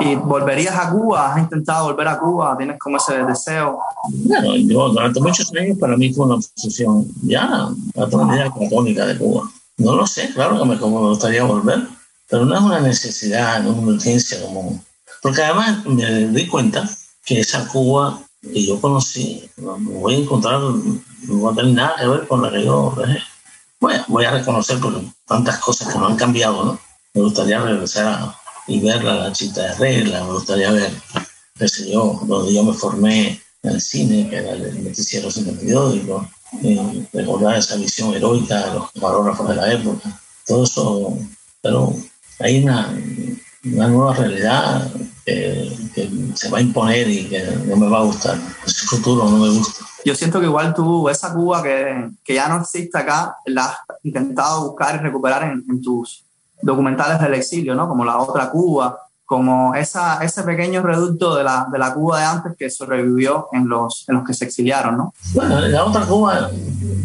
¿Y 0.00 0.16
volverías 0.16 0.74
a 0.74 0.90
Cuba? 0.90 1.32
¿Has 1.32 1.38
intentado 1.38 1.86
volver 1.86 2.08
a 2.08 2.18
Cuba? 2.18 2.56
¿Tienes 2.58 2.78
como 2.80 2.96
ese 2.96 3.24
deseo? 3.24 3.78
Bueno, 4.10 4.56
yo 4.56 4.88
durante 4.88 5.20
muchos 5.20 5.52
años 5.54 5.78
para 5.78 5.96
mí 5.96 6.12
fue 6.12 6.26
una 6.26 6.34
obsesión 6.34 7.06
ya 7.22 7.68
la 7.94 8.10
comunidad 8.10 8.52
católica 8.52 9.06
de 9.06 9.16
Cuba. 9.16 9.48
No 9.76 9.94
lo 9.94 10.06
sé, 10.06 10.30
claro 10.34 10.58
que 10.58 10.64
me, 10.64 10.78
como 10.78 11.00
me 11.00 11.08
gustaría 11.10 11.44
volver, 11.44 11.86
pero 12.28 12.44
no 12.44 12.54
es 12.54 12.60
una 12.60 12.80
necesidad, 12.80 13.62
no 13.62 13.72
es 13.72 13.78
una 13.78 13.92
urgencia 13.92 14.42
como... 14.42 14.82
Porque 15.22 15.42
además 15.42 15.86
me 15.86 16.26
di 16.28 16.48
cuenta 16.48 16.88
que 17.24 17.40
esa 17.40 17.68
Cuba 17.68 18.20
que 18.42 18.66
yo 18.66 18.80
conocí, 18.80 19.48
no 19.56 19.78
voy 19.78 20.14
a 20.14 20.18
encontrar, 20.18 20.60
no 20.60 21.42
va 21.42 21.52
a 21.52 21.54
tener 21.54 21.74
nada 21.74 21.96
que 21.98 22.08
ver 22.08 22.26
con 22.26 22.42
la 22.42 22.50
que 22.50 22.64
yo 22.64 22.94
Bueno, 23.80 24.04
voy 24.08 24.24
a 24.24 24.32
reconocer 24.32 24.80
por 24.80 25.00
tantas 25.26 25.58
cosas 25.58 25.92
que 25.92 25.98
no 25.98 26.06
han 26.06 26.16
cambiado, 26.16 26.64
¿no? 26.64 26.78
Me 27.14 27.22
gustaría 27.22 27.60
regresar 27.60 28.06
a, 28.06 28.36
y 28.66 28.80
ver 28.80 29.04
la 29.04 29.32
chita 29.32 29.62
de 29.62 29.74
regla, 29.74 30.24
me 30.24 30.32
gustaría 30.32 30.72
ver, 30.72 30.90
qué 31.58 31.68
sé 31.68 31.90
yo, 31.90 32.20
donde 32.24 32.52
yo 32.52 32.64
me 32.64 32.72
formé 32.72 33.40
en 33.62 33.70
el 33.70 33.80
cine, 33.80 34.28
que 34.28 34.36
era 34.36 34.52
el 34.52 34.84
noticiero 34.84 35.30
cine 35.30 35.52
periódico, 35.52 36.28
y 36.60 36.78
recordar 37.12 37.56
esa 37.56 37.76
visión 37.76 38.14
heroica 38.14 38.66
de 38.66 38.74
los 38.74 38.90
camarógrafos 38.92 39.48
de 39.48 39.54
la 39.54 39.72
época, 39.72 40.20
todo 40.46 40.64
eso, 40.64 41.18
pero 41.60 41.94
hay 42.40 42.62
una, 42.62 42.92
una 43.64 43.88
nueva 43.88 44.14
realidad 44.14 44.90
que, 45.24 45.76
que, 45.94 46.10
se 46.34 46.50
va 46.50 46.58
a 46.58 46.60
imponer 46.60 47.08
y 47.08 47.28
que 47.28 47.42
no 47.66 47.76
me 47.76 47.88
va 47.88 47.98
a 47.98 48.04
gustar. 48.04 48.38
Ese 48.66 48.86
futuro 48.86 49.28
no 49.28 49.38
me 49.38 49.50
gusta. 49.50 49.84
Yo 50.04 50.14
siento 50.14 50.40
que 50.40 50.46
igual 50.46 50.74
tú, 50.74 51.08
esa 51.08 51.32
Cuba 51.32 51.62
que, 51.62 52.10
que 52.24 52.34
ya 52.34 52.48
no 52.48 52.60
existe 52.60 52.98
acá, 52.98 53.36
la 53.46 53.66
has 53.66 53.78
intentado 54.02 54.68
buscar 54.68 54.96
y 54.96 54.98
recuperar 54.98 55.44
en, 55.44 55.64
en, 55.68 55.80
tus 55.80 56.24
documentales 56.60 57.20
del 57.20 57.34
exilio, 57.34 57.74
¿no? 57.74 57.88
Como 57.88 58.04
la 58.04 58.18
otra 58.18 58.50
Cuba, 58.50 58.98
como 59.24 59.74
esa, 59.74 60.22
ese 60.22 60.42
pequeño 60.42 60.82
reducto 60.82 61.36
de 61.36 61.44
la, 61.44 61.66
de 61.70 61.78
la 61.78 61.94
Cuba 61.94 62.18
de 62.18 62.24
antes 62.26 62.52
que 62.58 62.68
sobrevivió 62.68 63.48
en 63.52 63.68
los, 63.68 64.04
en 64.08 64.16
los 64.16 64.26
que 64.26 64.34
se 64.34 64.44
exiliaron, 64.44 64.96
¿no? 64.96 65.14
Bueno, 65.34 65.60
la 65.60 65.84
otra 65.84 66.04
Cuba 66.04 66.50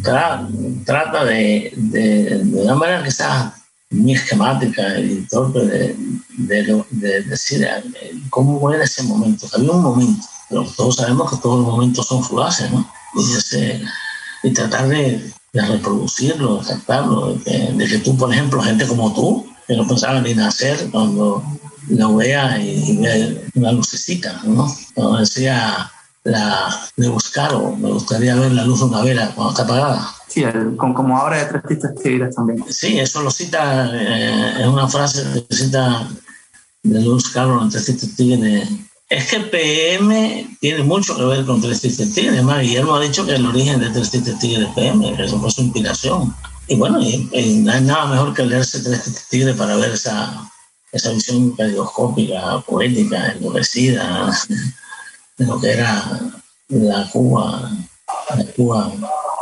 trata 0.03 1.23
de, 1.23 1.71
de, 1.75 2.43
de, 2.43 2.61
una 2.63 2.75
manera 2.75 3.03
que 3.03 3.09
está 3.09 3.53
muy 3.89 4.13
esquemática 4.13 4.99
y 4.99 5.25
torpe 5.29 5.59
de, 5.59 5.95
de, 6.37 7.23
decir 7.23 7.63
eh, 7.63 7.83
cómo 8.29 8.71
era 8.71 8.83
ese 8.83 9.03
momento. 9.03 9.47
Había 9.53 9.71
un 9.71 9.81
momento, 9.81 10.25
pero 10.49 10.65
todos 10.75 10.95
sabemos 10.97 11.31
que 11.31 11.37
todos 11.37 11.59
los 11.59 11.67
momentos 11.67 12.07
son 12.07 12.23
fugaces, 12.23 12.71
¿no? 12.71 12.89
Y, 13.15 14.47
y 14.47 14.53
tratar 14.53 14.87
de, 14.89 15.31
reproducirlo, 15.53 16.57
de 16.57 16.67
captarlo, 16.67 17.33
de 17.33 17.87
que, 17.87 17.97
tú, 17.99 18.15
por 18.15 18.31
ejemplo, 18.31 18.61
gente 18.61 18.85
como 18.85 19.13
tú, 19.13 19.47
que 19.67 19.75
no 19.75 19.87
pensaba 19.87 20.21
ni 20.21 20.35
nacer 20.35 20.89
cuando 20.91 21.43
la 21.89 22.07
vea 22.09 22.61
y, 22.61 22.97
ve 22.97 23.49
una 23.55 23.71
lucecita, 23.71 24.41
¿no? 24.43 24.71
Cuando 24.93 25.17
decía 25.19 25.91
la 26.27 26.89
de 26.95 27.07
buscar 27.07 27.53
o 27.53 27.75
me 27.75 27.91
gustaría 27.91 28.35
ver 28.35 28.51
la 28.51 28.65
luz 28.65 28.79
de 28.79 28.85
una 28.85 29.01
vela 29.01 29.31
cuando 29.33 29.51
está 29.51 29.63
apagada. 29.63 30.13
Sí, 30.27 30.43
con, 30.75 30.93
como 30.93 31.17
ahora 31.17 31.37
de 31.37 31.59
tres 31.59 31.81
tigres 32.03 32.35
también. 32.35 32.63
Sí, 32.69 32.99
eso 32.99 33.21
lo 33.21 33.31
cita, 33.31 33.89
eh, 33.93 34.61
es 34.61 34.67
una 34.67 34.87
frase 34.87 35.23
que 35.47 35.55
cita 35.55 36.07
de 36.83 37.01
Luz 37.01 37.29
Carlos 37.29 37.63
en 37.63 37.69
Tres 37.69 37.85
Tistas 37.85 38.15
Tigres. 38.15 38.67
Es 39.09 39.29
que 39.29 39.39
PM 39.39 40.57
tiene 40.59 40.83
mucho 40.83 41.15
que 41.15 41.23
ver 41.23 41.45
con 41.45 41.61
Tres 41.61 41.81
Tistas 41.81 42.13
Tigres. 42.13 42.33
Además, 42.33 42.61
Guillermo 42.61 42.95
ha 42.95 43.01
dicho 43.01 43.25
que 43.25 43.35
el 43.35 43.45
origen 43.45 43.79
de 43.79 43.89
Tres 43.89 44.11
Tistas 44.11 44.39
Tigres 44.39 44.67
es 44.67 44.75
PM, 44.75 45.15
que 45.15 45.23
eso 45.23 45.39
fue 45.39 45.49
su 45.49 45.61
inspiración. 45.61 46.35
Y 46.67 46.75
bueno, 46.75 47.01
y, 47.01 47.61
no 47.63 47.71
hay 47.71 47.81
nada 47.81 48.07
mejor 48.07 48.33
que 48.33 48.45
leerse 48.45 48.81
Tres 48.81 49.03
Tistas 49.03 49.27
Tigres 49.29 49.55
para 49.55 49.77
ver 49.77 49.91
esa, 49.91 50.49
esa 50.91 51.11
visión 51.11 51.51
caleidoscópica, 51.51 52.59
poética, 52.67 53.31
endurecida 53.31 54.29
de 55.37 55.45
lo 55.45 55.59
que 55.59 55.71
era 55.71 56.03
la 56.69 57.09
Cuba, 57.11 57.71
la 58.35 58.45
Cuba 58.55 58.91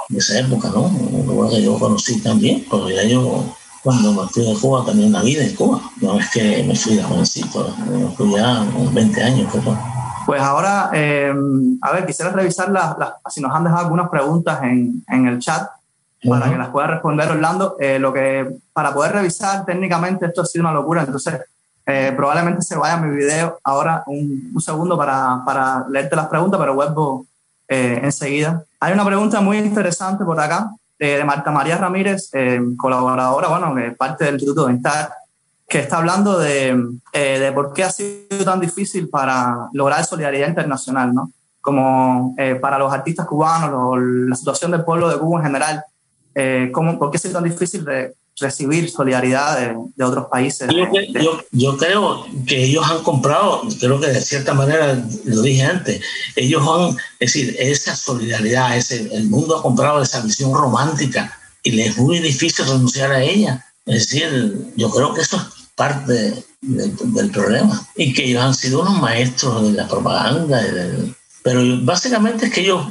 de 0.09 0.17
esa 0.17 0.39
época, 0.39 0.69
¿no? 0.69 0.83
Un 0.83 1.25
lugar 1.25 1.51
que 1.51 1.61
yo 1.61 1.79
conocí 1.79 2.21
también, 2.21 2.65
porque 2.69 2.95
ya 2.95 3.03
yo 3.03 3.43
cuando 3.81 4.13
me 4.13 4.27
fui 4.29 4.45
de 4.45 4.59
Cuba 4.59 4.83
tenía 4.85 5.07
una 5.07 5.21
vida 5.21 5.43
en 5.43 5.55
Cuba, 5.55 5.79
no 6.01 6.19
es 6.19 6.29
que 6.31 6.63
me 6.63 6.75
fui 6.75 6.95
de 6.95 7.03
jovencito, 7.03 7.75
me 7.87 8.07
fui 8.15 8.31
ya 8.31 8.61
unos 8.61 8.93
20 8.93 9.23
años. 9.23 9.49
Pero... 9.51 9.77
Pues 10.25 10.41
ahora, 10.41 10.89
eh, 10.93 11.33
a 11.81 11.91
ver, 11.91 12.05
quisiera 12.05 12.31
revisar 12.31 12.69
las, 12.71 12.95
si 13.29 13.41
nos 13.41 13.53
han 13.53 13.63
dejado 13.63 13.83
algunas 13.83 14.09
preguntas 14.09 14.61
en, 14.63 15.03
en 15.07 15.27
el 15.27 15.39
chat 15.39 15.69
para 16.27 16.49
que 16.49 16.57
las 16.57 16.69
pueda 16.69 16.87
responder 16.87 17.29
Orlando. 17.29 17.75
Eh, 17.79 17.99
lo 17.99 18.11
que, 18.11 18.57
para 18.73 18.93
poder 18.93 19.13
revisar 19.13 19.65
técnicamente, 19.65 20.25
esto 20.25 20.41
ha 20.41 20.45
sido 20.45 20.63
una 20.63 20.73
locura, 20.73 21.03
entonces 21.03 21.41
eh, 21.85 22.13
probablemente 22.15 22.61
se 22.61 22.75
vaya 22.75 22.97
mi 22.97 23.15
video 23.15 23.59
ahora 23.63 24.03
un, 24.07 24.51
un 24.53 24.61
segundo 24.61 24.97
para, 24.97 25.43
para, 25.45 25.85
leerte 25.89 26.15
las 26.15 26.27
preguntas, 26.27 26.59
pero 26.59 26.73
vuelvo 26.73 27.25
eh, 27.67 27.99
enseguida. 28.03 28.63
Hay 28.79 28.93
una 28.93 29.05
pregunta 29.05 29.41
muy 29.41 29.57
interesante 29.57 30.23
por 30.25 30.39
acá 30.39 30.71
de 30.97 31.23
Marta 31.23 31.51
María 31.51 31.77
Ramírez, 31.77 32.31
colaboradora, 32.77 33.49
bueno, 33.49 33.75
parte 33.97 34.23
del 34.23 34.35
Instituto 34.35 34.67
de 34.67 34.79
que 35.67 35.79
está 35.79 35.97
hablando 35.97 36.39
de, 36.39 36.79
de, 37.11 37.51
por 37.51 37.73
qué 37.73 37.83
ha 37.83 37.91
sido 37.91 38.45
tan 38.45 38.61
difícil 38.61 39.09
para 39.09 39.67
lograr 39.73 40.05
solidaridad 40.05 40.47
internacional, 40.47 41.13
¿no? 41.13 41.31
Como 41.59 42.33
para 42.61 42.79
los 42.79 42.93
artistas 42.93 43.25
cubanos, 43.25 43.71
o 43.73 43.97
la 43.97 44.35
situación 44.35 44.71
del 44.71 44.85
pueblo 44.85 45.09
de 45.09 45.17
Cuba 45.17 45.39
en 45.39 45.45
general, 45.45 45.83
eh, 46.35 46.69
¿cómo, 46.73 46.99
¿por 46.99 47.09
qué 47.09 47.17
es 47.17 47.31
tan 47.31 47.45
difícil 47.45 47.85
de 47.85 48.13
recibir 48.39 48.89
solidaridad 48.89 49.59
de, 49.59 49.75
de 49.95 50.03
otros 50.03 50.27
países? 50.27 50.69
Yo, 50.69 50.87
yo, 51.21 51.41
yo, 51.51 51.77
creo 51.77 52.25
que 52.45 52.63
ellos 52.63 52.85
han 52.89 53.03
comprado, 53.03 53.63
creo 53.79 53.99
que 53.99 54.07
de 54.07 54.21
cierta 54.21 54.53
manera, 54.53 55.03
lo 55.25 55.41
dije 55.41 55.63
antes, 55.63 56.01
ellos 56.35 56.61
han, 56.67 56.97
es 57.19 57.33
decir, 57.33 57.55
esa 57.59 57.95
solidaridad, 57.95 58.75
ese, 58.77 59.09
el 59.13 59.29
mundo 59.29 59.57
ha 59.57 59.61
comprado 59.61 60.01
esa 60.01 60.21
visión 60.21 60.53
romántica 60.53 61.37
y 61.63 61.71
les 61.71 61.89
es 61.89 61.97
muy 61.97 62.19
difícil 62.19 62.65
renunciar 62.65 63.11
a 63.11 63.23
ella. 63.23 63.65
Es 63.85 64.09
decir, 64.09 64.71
yo 64.75 64.89
creo 64.89 65.13
que 65.13 65.21
eso 65.21 65.37
es 65.37 65.43
parte 65.75 66.43
del, 66.61 66.95
del 67.13 67.31
problema 67.31 67.87
y 67.95 68.13
que 68.13 68.25
ellos 68.25 68.43
han 68.43 68.55
sido 68.55 68.81
unos 68.81 68.99
maestros 68.99 69.63
de 69.63 69.73
la 69.73 69.87
propaganda, 69.87 70.61
pero 71.43 71.61
básicamente 71.83 72.47
es 72.47 72.53
que 72.53 72.61
ellos 72.61 72.85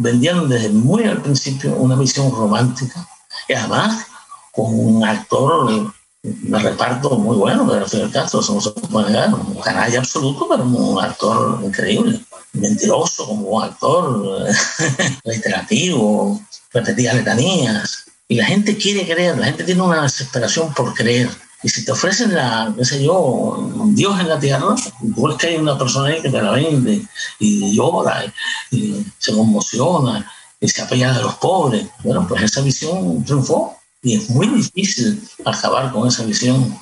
vendieron 0.00 0.48
desde 0.48 0.70
muy 0.70 1.04
al 1.04 1.22
principio 1.22 1.74
una 1.76 1.94
visión 1.94 2.30
romántica 2.32 3.06
y 3.48 3.52
además 3.52 4.06
con 4.52 4.66
un 4.78 5.04
actor 5.04 5.92
de 6.22 6.58
reparto 6.58 7.18
muy 7.18 7.36
bueno, 7.36 7.66
pero 7.68 7.86
Fidel 7.86 8.10
Castro, 8.10 8.40
eso 8.40 8.54
no 8.54 8.60
se 8.60 8.70
puede 8.70 9.10
negar, 9.10 9.32
un 9.32 9.60
canalla 9.60 10.00
absoluto, 10.00 10.46
pero 10.48 10.64
un 10.64 11.02
actor 11.02 11.60
increíble, 11.64 12.20
mentiroso 12.52 13.26
como 13.26 13.48
un 13.48 13.64
actor, 13.64 14.46
reiterativo, 15.24 16.40
repetía 16.72 17.14
letanías. 17.14 18.04
Y 18.28 18.36
la 18.36 18.44
gente 18.44 18.76
quiere 18.76 19.06
creer, 19.06 19.38
la 19.38 19.46
gente 19.46 19.64
tiene 19.64 19.82
una 19.82 20.02
desesperación 20.02 20.72
por 20.74 20.94
creer. 20.94 21.28
Y 21.62 21.68
si 21.68 21.84
te 21.84 21.92
ofrecen 21.92 22.34
la, 22.34 22.72
qué 22.76 22.84
sé 22.84 23.02
yo, 23.02 23.70
Dios 23.88 24.18
en 24.20 24.28
la 24.28 24.38
tierra, 24.38 24.74
tú 25.14 25.26
ves 25.26 25.36
que 25.36 25.48
hay 25.48 25.56
una 25.56 25.76
persona 25.76 26.08
ahí 26.08 26.22
que 26.22 26.30
te 26.30 26.40
la 26.40 26.52
vende 26.52 27.02
y 27.38 27.76
llora 27.76 28.24
y, 28.70 29.04
se 29.18 29.34
conmociona 29.34 30.30
y 30.60 30.68
se 30.68 30.80
apella 30.80 31.14
a 31.14 31.20
los 31.20 31.34
pobres. 31.34 31.86
Bueno, 32.04 32.26
pues 32.26 32.42
esa 32.44 32.62
visión 32.62 33.24
triunfó 33.24 33.79
y 34.02 34.16
es 34.16 34.30
muy 34.30 34.48
difícil 34.48 35.22
acabar 35.44 35.92
con 35.92 36.08
esa 36.08 36.24
visión. 36.24 36.76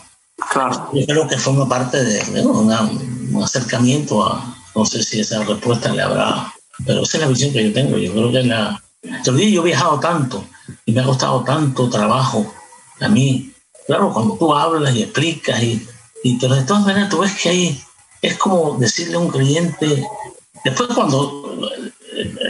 Claro. 0.52 0.90
Yo 0.92 1.04
creo 1.06 1.28
que 1.28 1.36
forma 1.36 1.68
parte 1.68 2.02
de 2.02 2.42
un 2.42 3.42
acercamiento 3.42 4.24
a, 4.24 4.56
no 4.74 4.84
sé 4.84 5.02
si 5.02 5.20
esa 5.20 5.42
respuesta 5.42 5.92
le 5.92 6.02
habrá, 6.02 6.52
pero 6.86 7.02
esa 7.02 7.18
es 7.18 7.22
la 7.22 7.28
visión 7.28 7.52
que 7.52 7.64
yo 7.64 7.72
tengo. 7.72 7.98
Yo 7.98 8.12
creo 8.12 8.30
que 8.32 8.42
la. 8.44 8.82
Te 9.22 9.30
lo 9.30 9.36
digo, 9.36 9.50
yo 9.50 9.60
he 9.62 9.66
viajado 9.66 9.98
tanto 10.00 10.44
y 10.84 10.92
me 10.92 11.00
ha 11.00 11.04
costado 11.04 11.42
tanto 11.44 11.88
trabajo 11.88 12.52
a 13.00 13.08
mí 13.08 13.52
Claro, 13.88 14.12
cuando 14.12 14.36
tú 14.36 14.54
hablas 14.54 14.94
y 14.94 15.02
explicas, 15.02 15.62
y, 15.62 15.88
y, 16.22 16.38
pero 16.38 16.54
de 16.54 16.62
todas 16.64 16.84
maneras 16.84 17.08
tú 17.08 17.20
ves 17.20 17.32
que 17.40 17.48
ahí 17.48 17.82
es 18.20 18.36
como 18.36 18.76
decirle 18.76 19.14
a 19.14 19.18
un 19.18 19.30
creyente, 19.30 20.06
después 20.62 20.90
cuando 20.94 21.72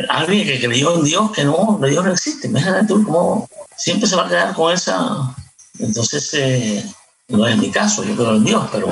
alguien 0.09 0.46
que 0.46 0.61
creyó 0.61 0.96
en 0.96 1.05
Dios, 1.05 1.32
que 1.32 1.44
no, 1.44 1.78
Dios 1.82 2.05
no 2.05 2.12
existe, 2.12 2.49
imagínate 2.49 2.86
tú 2.86 3.05
como 3.05 3.49
siempre 3.76 4.09
se 4.09 4.16
va 4.16 4.26
a 4.26 4.28
quedar 4.28 4.55
con 4.55 4.72
esa, 4.72 5.34
entonces 5.78 6.34
eh, 6.34 6.84
no 7.28 7.46
es 7.46 7.57
mi 7.57 7.70
caso, 7.70 8.05
yo 8.05 8.16
creo 8.16 8.36
en 8.36 8.44
Dios, 8.44 8.68
pero 8.72 8.88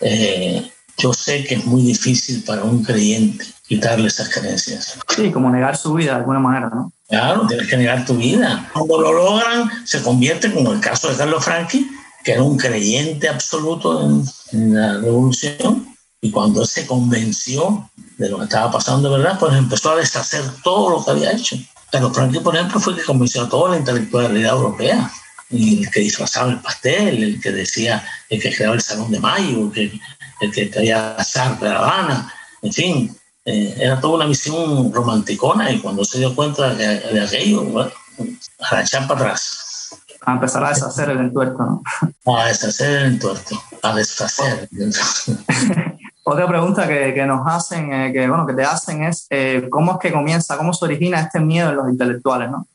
eh, 0.00 0.70
yo 0.98 1.12
sé 1.12 1.44
que 1.44 1.54
es 1.54 1.64
muy 1.64 1.82
difícil 1.82 2.42
para 2.44 2.64
un 2.64 2.82
creyente 2.82 3.44
quitarle 3.66 4.08
esas 4.08 4.28
creencias. 4.28 4.98
Sí, 5.08 5.30
como 5.30 5.48
negar 5.50 5.76
su 5.76 5.94
vida 5.94 6.12
de 6.12 6.18
alguna 6.18 6.40
manera, 6.40 6.68
¿no? 6.68 6.92
Claro, 7.08 7.46
tienes 7.46 7.68
que 7.68 7.76
negar 7.76 8.04
tu 8.04 8.14
vida. 8.14 8.68
Cuando 8.72 9.00
lo 9.00 9.12
logran, 9.12 9.70
se 9.84 10.02
convierte, 10.02 10.52
como 10.52 10.72
el 10.72 10.80
caso 10.80 11.08
de 11.08 11.16
Carlos 11.16 11.44
Franchi, 11.44 11.88
que 12.24 12.32
era 12.32 12.42
un 12.42 12.56
creyente 12.56 13.28
absoluto 13.28 14.02
en, 14.52 14.74
la 14.74 14.98
revolución, 14.98 15.94
y 16.20 16.30
cuando 16.30 16.66
se 16.66 16.86
convenció 16.86 17.90
de 18.18 18.28
lo 18.28 18.38
que 18.38 18.44
estaba 18.44 18.70
pasando 18.70 19.10
de 19.10 19.18
verdad, 19.18 19.38
pues 19.38 19.54
empezó 19.54 19.92
a 19.92 19.96
deshacer 19.96 20.42
todo 20.62 20.90
lo 20.90 21.04
que 21.04 21.10
había 21.12 21.32
hecho. 21.32 21.56
Carlos 21.90 22.12
Franchi, 22.14 22.40
por 22.40 22.54
ejemplo, 22.54 22.78
fue 22.78 22.92
el 22.92 22.98
que 23.00 23.04
convenció 23.06 23.42
a 23.42 23.48
toda 23.48 23.70
la 23.70 23.78
intelectualidad 23.78 24.52
europea, 24.52 25.10
el 25.50 25.90
que 25.90 26.00
disfrazaba 26.00 26.50
el 26.50 26.60
pastel, 26.60 27.22
el 27.22 27.40
que 27.40 27.50
decía, 27.50 28.06
el 28.28 28.40
que 28.40 28.54
creaba 28.54 28.74
el 28.74 28.82
Salón 28.82 29.10
de 29.10 29.18
Mayo, 29.18 29.64
el 29.66 29.72
que, 29.72 30.00
el 30.40 30.52
que 30.52 30.66
traía 30.66 31.16
Sartre 31.24 31.68
de 31.68 31.74
La 31.74 31.80
Habana, 31.80 32.32
en 32.62 32.72
fin, 32.72 33.16
eh, 33.44 33.74
era 33.78 34.00
toda 34.00 34.16
una 34.16 34.26
visión 34.26 34.92
romanticona 34.92 35.70
y 35.72 35.80
cuando 35.80 36.04
se 36.04 36.18
dio 36.18 36.34
cuenta 36.34 36.74
de, 36.74 37.20
aquello, 37.20 37.64
bueno, 37.64 37.90
a 38.70 38.82
echar 38.82 39.08
para 39.08 39.20
atrás. 39.20 39.96
A 40.20 40.32
empezar 40.32 40.62
a 40.62 40.68
deshacer 40.68 41.08
el 41.08 41.18
entuerto, 41.18 41.82
¿no? 42.24 42.36
A 42.36 42.46
deshacer 42.46 42.90
el 42.90 43.06
entuerto, 43.14 43.60
a 43.82 43.94
deshacer. 43.94 44.68
Otra 46.30 46.46
pregunta 46.46 46.86
que, 46.86 47.12
que 47.12 47.26
nos 47.26 47.44
hacen, 47.46 47.92
eh, 47.92 48.12
que, 48.12 48.28
bueno, 48.28 48.46
que 48.46 48.54
te 48.54 48.62
hacen 48.62 49.02
es 49.02 49.26
eh, 49.30 49.66
cómo 49.68 49.92
es 49.92 49.98
que 49.98 50.12
comienza, 50.12 50.56
cómo 50.56 50.72
se 50.72 50.84
origina 50.84 51.20
este 51.20 51.40
miedo 51.40 51.70
en 51.70 51.76
los 51.76 51.88
intelectuales, 51.90 52.50
¿no? 52.50 52.66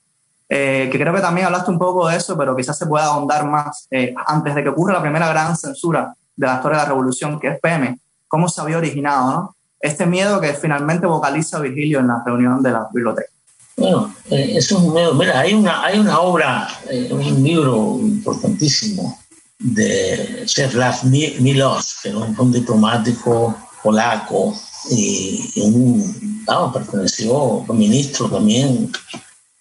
que 0.47 0.91
creo 0.91 1.13
que 1.13 1.21
también 1.21 1.47
hablaste 1.47 1.71
un 1.71 1.79
poco 1.79 2.07
de 2.07 2.17
eso, 2.17 2.37
pero 2.37 2.55
quizás 2.55 2.77
se 2.77 2.85
pueda 2.85 3.05
ahondar 3.05 3.45
más 3.47 3.87
antes 4.27 4.53
de 4.53 4.61
que 4.61 4.69
ocurra 4.69 4.93
la 4.93 5.01
primera 5.01 5.27
gran 5.27 5.57
censura 5.57 6.13
de 6.35 6.45
la 6.45 6.55
historia 6.55 6.77
de 6.77 6.83
la 6.83 6.89
revolución, 6.89 7.39
que 7.39 7.47
es 7.47 7.59
PM, 7.59 7.97
cómo 8.27 8.47
se 8.47 8.61
había 8.61 8.77
originado, 8.77 9.31
¿no? 9.31 9.55
este 9.79 10.05
miedo 10.05 10.39
que 10.39 10.53
finalmente 10.53 11.07
vocaliza 11.07 11.59
Virgilio 11.59 11.99
en 11.99 12.07
la 12.07 12.21
reunión 12.25 12.61
de 12.61 12.71
la 12.71 12.87
biblioteca. 12.93 13.29
Bueno, 13.77 14.13
eh, 14.29 14.53
es 14.55 14.71
un 14.71 14.93
miedo. 14.93 15.13
Mira, 15.13 15.39
hay 15.39 15.53
una, 15.53 15.83
hay 15.83 15.99
una 15.99 16.19
obra, 16.19 16.67
eh, 16.89 17.09
un 17.11 17.43
libro 17.43 17.97
importantísimo 17.99 19.19
de 19.59 20.43
Czesław 20.45 21.03
Milos, 21.03 21.95
que 22.01 22.09
era 22.09 22.19
un, 22.19 22.51
diplomático 22.51 23.55
polaco 23.83 24.59
y, 24.89 25.51
un, 25.61 26.43
vamos, 26.45 26.73
perteneció, 26.73 27.65
ministro 27.69 28.29
también 28.29 28.91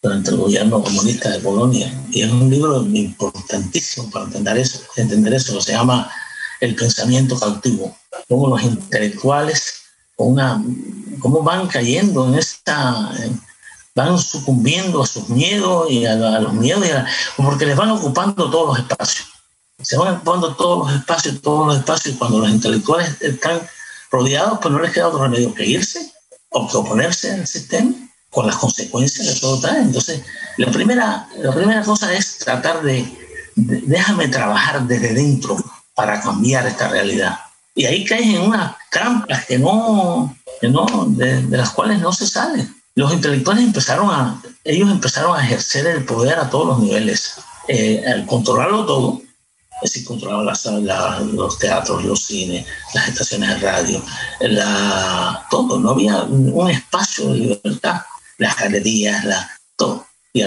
durante 0.03 0.31
el 0.31 0.37
gobierno 0.37 0.83
comunista 0.83 1.31
de 1.31 1.41
Polonia. 1.41 1.93
Y 2.11 2.23
es 2.23 2.31
un 2.31 2.51
libro 2.51 2.83
importantísimo 2.83 4.11
para 4.11 4.27
entender 4.27 4.59
eso, 4.59 4.81
entender 4.97 5.35
eso. 5.35 5.61
Se 5.61 5.73
llama 5.73 6.11
El 6.61 6.75
pensamiento 6.75 7.39
cautivo 7.39 7.97
cómo 8.29 8.49
los 8.49 8.63
intelectuales, 8.63 9.83
una, 10.17 10.63
cómo 11.21 11.43
van 11.43 11.67
cayendo 11.67 12.29
en 12.29 12.35
esta, 12.37 13.11
van 13.95 14.19
sucumbiendo 14.19 15.03
a 15.03 15.07
sus 15.07 15.29
miedos 15.29 15.91
y 15.91 16.07
a, 16.07 16.15
los 16.41 16.53
miedos, 16.55 16.85
porque 17.37 17.67
les 17.67 17.77
van 17.77 17.91
ocupando 17.91 18.51
todos 18.51 18.69
los 18.69 18.79
espacios. 18.79 19.34
Se 19.83 19.97
van 19.97 20.17
ocupando 20.17 20.55
todos 20.55 20.87
los 20.87 21.01
espacios, 21.01 21.41
todos 21.43 21.67
los 21.67 21.79
espacios, 21.79 22.17
cuando 22.17 22.39
los 22.39 22.51
intelectuales 22.51 23.21
están 23.21 23.61
rodeados, 24.11 24.59
pues 24.63 24.73
no 24.73 24.81
les 24.81 24.93
queda 24.93 25.09
otro 25.09 25.23
remedio 25.23 25.53
que 25.55 25.67
irse 25.67 26.13
o 26.51 26.69
que 26.69 26.77
oponerse 26.77 27.33
al 27.33 27.47
sistema 27.47 27.93
con 28.31 28.47
las 28.47 28.57
consecuencias 28.57 29.35
que 29.35 29.41
todo 29.41 29.61
trae. 29.61 29.81
Entonces, 29.81 30.23
la 30.57 30.71
primera, 30.71 31.29
la 31.39 31.53
primera 31.53 31.83
cosa 31.83 32.13
es 32.13 32.39
tratar 32.39 32.83
de, 32.83 33.07
déjame 33.57 34.29
trabajar 34.29 34.87
desde 34.87 35.15
dentro 35.15 35.57
para 35.95 36.21
cambiar 36.21 36.67
esta 36.67 36.89
realidad. 36.89 37.39
Y 37.75 37.87
ahí 37.87 38.05
caes 38.05 38.27
en 38.27 38.43
unas 38.43 38.77
trampas 38.91 39.47
que 39.47 39.59
no, 39.59 40.37
que 40.61 40.69
no 40.69 40.87
de, 41.09 41.43
las 41.57 41.71
cuales 41.71 42.01
no 42.01 42.13
se 42.13 42.27
sale. 42.27 42.69
Los 42.95 43.13
intelectuales 43.13 43.65
empezaron 43.65 44.11
a, 44.11 44.41
ellos 44.63 44.91
empezaron 44.91 45.37
a 45.37 45.45
ejercer 45.45 45.87
el 45.87 46.05
poder 46.05 46.39
a 46.39 46.51
todos 46.51 46.67
los 46.67 46.79
niveles, 46.79 47.35
eh, 47.67 48.05
al 48.07 48.27
controlarlo 48.27 48.87
todo, 48.87 49.23
es 49.85 49.93
decir, 49.93 50.05
controlaban 50.07 50.47
los 51.37 51.59
teatros, 51.59 52.05
los 52.05 52.25
cines, 52.25 52.67
las 52.95 53.09
estaciones 53.09 53.49
de 53.51 53.57
radio, 53.59 54.03
la, 54.41 55.47
todo, 55.51 55.79
no 55.79 55.91
había 55.91 56.23
un 56.23 56.71
espacio 56.71 57.29
de 57.29 57.39
libertad, 57.39 58.01
las 58.39 58.57
galerías, 58.57 59.25
la, 59.25 59.51
todo. 59.77 60.07
Y 60.33 60.43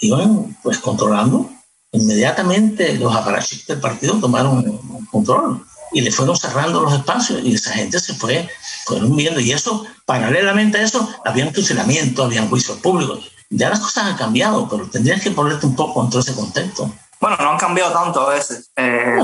iban 0.00 0.56
pues 0.62 0.78
controlando 0.78 1.50
Inmediatamente 1.94 2.94
los 2.94 3.14
aparatchiks 3.14 3.66
del 3.66 3.78
partido 3.78 4.18
tomaron 4.18 4.80
control 5.10 5.62
y 5.92 6.00
le 6.00 6.10
fueron 6.10 6.34
cerrando 6.34 6.80
los 6.80 6.94
espacios 6.94 7.42
y 7.44 7.54
esa 7.54 7.74
gente 7.74 8.00
se 8.00 8.14
fue, 8.14 8.48
fueron 8.86 9.14
viendo. 9.14 9.40
Y 9.40 9.52
eso, 9.52 9.84
paralelamente 10.06 10.78
a 10.78 10.82
eso, 10.84 11.06
había 11.22 11.46
un 11.46 11.52
fusilamiento, 11.52 12.24
había 12.24 12.46
juicios 12.46 12.78
públicos. 12.78 13.30
Ya 13.50 13.68
las 13.68 13.80
cosas 13.80 14.06
han 14.06 14.16
cambiado, 14.16 14.66
pero 14.70 14.88
tendrías 14.88 15.20
que 15.20 15.32
ponerte 15.32 15.66
un 15.66 15.76
poco 15.76 16.02
en 16.02 16.08
todo 16.08 16.20
ese 16.20 16.32
contexto. 16.32 16.90
Bueno, 17.22 17.36
no 17.40 17.52
han 17.52 17.58
cambiado 17.58 17.92
tanto 17.92 18.28
a 18.28 18.34
veces. 18.34 18.68
Eh, 18.74 19.16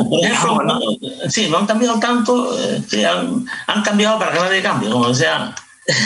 sí, 1.29 1.49
no 1.51 1.59
han 1.59 1.67
cambiado 1.67 1.99
tanto, 1.99 2.57
eh, 2.57 3.05
han, 3.05 3.45
han, 3.67 3.83
cambiado 3.83 4.21
para 4.21 4.31
que 4.31 4.39
nadie 4.39 4.63
cambie, 4.63 4.89
como 4.89 5.09
decía. 5.09 5.53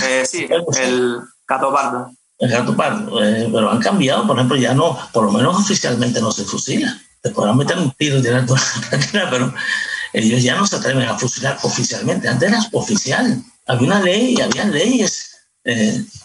Eh, 0.06 0.24
sí, 0.26 0.48
el 0.80 1.20
Cato 1.44 1.70
Pardo 1.70 2.10
el 2.38 2.50
gato 2.50 2.76
pardo, 2.76 3.22
eh, 3.22 3.48
pero 3.52 3.70
han 3.70 3.78
cambiado, 3.78 4.26
por 4.26 4.36
ejemplo, 4.36 4.56
ya 4.56 4.74
no, 4.74 4.98
por 5.12 5.26
lo 5.26 5.30
menos 5.30 5.54
oficialmente 5.54 6.20
no 6.20 6.32
se 6.32 6.44
fusila. 6.44 7.00
Te 7.20 7.30
podrán 7.30 7.56
meter 7.56 7.78
un 7.78 7.92
tiro 7.92 8.20
directo 8.20 8.56
pero 9.12 9.54
ellos 10.12 10.42
ya 10.42 10.56
no 10.56 10.66
se 10.66 10.74
atreven 10.74 11.08
a 11.08 11.16
fusilar 11.16 11.58
oficialmente. 11.62 12.26
Antes 12.26 12.48
era 12.48 12.58
oficial. 12.72 13.44
Había 13.68 13.86
una 13.86 14.00
ley, 14.00 14.40
había 14.40 14.64
leyes 14.64 15.36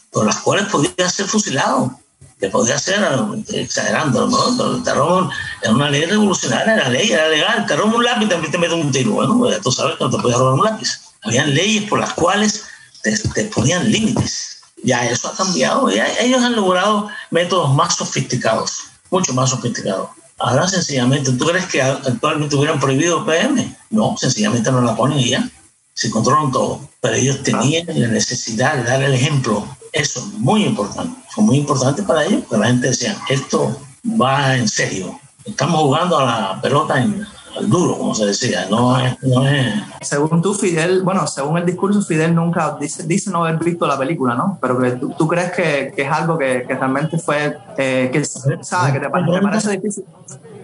por 0.10 0.26
las 0.26 0.38
cuales 0.38 0.66
podía 0.68 1.08
ser 1.08 1.28
fusilado. 1.28 2.00
Que 2.40 2.50
podía 2.50 2.78
ser, 2.78 3.04
exagerando, 3.50 4.28
¿no? 4.28 4.76
el 4.76 4.84
terror 4.84 5.30
era 5.64 5.74
una 5.74 5.90
ley 5.90 6.06
revolucionaria, 6.06 6.76
era 6.76 6.90
ley, 6.90 7.12
era 7.12 7.28
legal. 7.30 7.66
Te 7.66 7.76
roban 7.76 7.96
un 7.96 8.04
lápiz, 8.04 8.30
también 8.30 8.52
te 8.52 8.58
meten 8.60 8.80
un 8.80 8.92
tiro. 8.92 9.12
Bueno, 9.14 9.38
pues 9.40 9.60
tú 9.62 9.72
sabes 9.72 9.98
que 9.98 10.04
no 10.04 10.12
te 10.12 10.18
podías 10.20 10.38
robar 10.38 10.54
un 10.54 10.64
lápiz. 10.64 11.00
Habían 11.24 11.54
leyes 11.54 11.90
por 11.90 12.00
las 12.00 12.14
cuales 12.14 12.64
te 13.02 13.46
ponían 13.46 13.92
límites 13.92 14.58
ya 14.84 15.10
eso 15.10 15.28
ha 15.28 15.36
cambiado. 15.36 15.90
Ya 15.90 16.08
ellos 16.20 16.42
han 16.44 16.56
logrado 16.56 17.10
métodos 17.32 17.74
más 17.74 17.96
sofisticados, 17.96 18.84
mucho 19.10 19.34
más 19.34 19.50
sofisticados. 19.50 20.10
Ahora 20.40 20.68
sencillamente, 20.68 21.32
¿tú 21.34 21.48
crees 21.48 21.66
que 21.66 21.82
actualmente 21.82 22.56
hubieran 22.56 22.80
prohibido 22.80 23.26
PM? 23.26 23.76
No, 23.90 24.16
sencillamente 24.18 24.72
no 24.72 24.82
la 24.82 24.96
ponen 24.96 25.20
y 25.20 25.30
ya. 25.30 25.50
Se 25.94 26.12
controlan 26.12 26.52
todo. 26.52 26.88
Pero 27.02 27.16
ellos 27.16 27.42
tenían 27.42 27.88
la 27.88 28.08
necesidad 28.08 28.76
de 28.76 28.84
dar 28.84 29.02
el 29.02 29.14
ejemplo. 29.14 29.68
Eso 29.92 30.20
es 30.20 30.34
muy 30.40 30.66
importante. 30.66 31.20
Fue 31.30 31.44
muy 31.44 31.58
importante 31.58 32.04
para 32.04 32.26
ellos, 32.26 32.44
porque 32.48 32.62
la 32.62 32.68
gente 32.68 32.88
decía, 32.88 33.18
esto 33.30 33.80
va 34.20 34.56
en 34.56 34.68
serio. 34.68 35.20
Estamos 35.46 35.82
jugando 35.82 36.18
a 36.18 36.26
la 36.26 36.62
pelota 36.62 37.02
en, 37.02 37.26
duro, 37.66 37.98
como 37.98 38.14
se 38.14 38.26
decía, 38.26 38.68
no 38.70 39.00
es, 39.00 39.22
no 39.24 39.48
es... 39.48 39.82
Según 40.02 40.42
tú, 40.42 40.54
Fidel, 40.54 41.02
bueno, 41.02 41.26
según 41.28 41.58
el 41.58 41.66
discurso, 41.66 42.02
Fidel 42.02 42.36
nunca 42.36 42.78
dice, 42.80 43.04
dice 43.04 43.32
no 43.32 43.46
haber 43.46 43.64
visto 43.64 43.88
la 43.88 43.98
película, 43.98 44.36
¿no? 44.36 44.58
Pero 44.62 44.80
que 44.80 44.92
tú, 44.92 45.14
tú 45.18 45.28
crees 45.28 45.52
que, 45.52 45.92
que, 45.96 46.04
es 46.04 46.12
algo 46.12 46.38
que, 46.38 46.66
que 46.68 46.76
realmente 46.76 47.18
fue, 47.18 47.58
eh, 47.78 48.10
que, 48.12 48.24
¿sabes? 48.26 48.94
Que 48.94 49.00
te, 49.00 49.10
parece 49.10 49.72
difícil. 49.72 50.04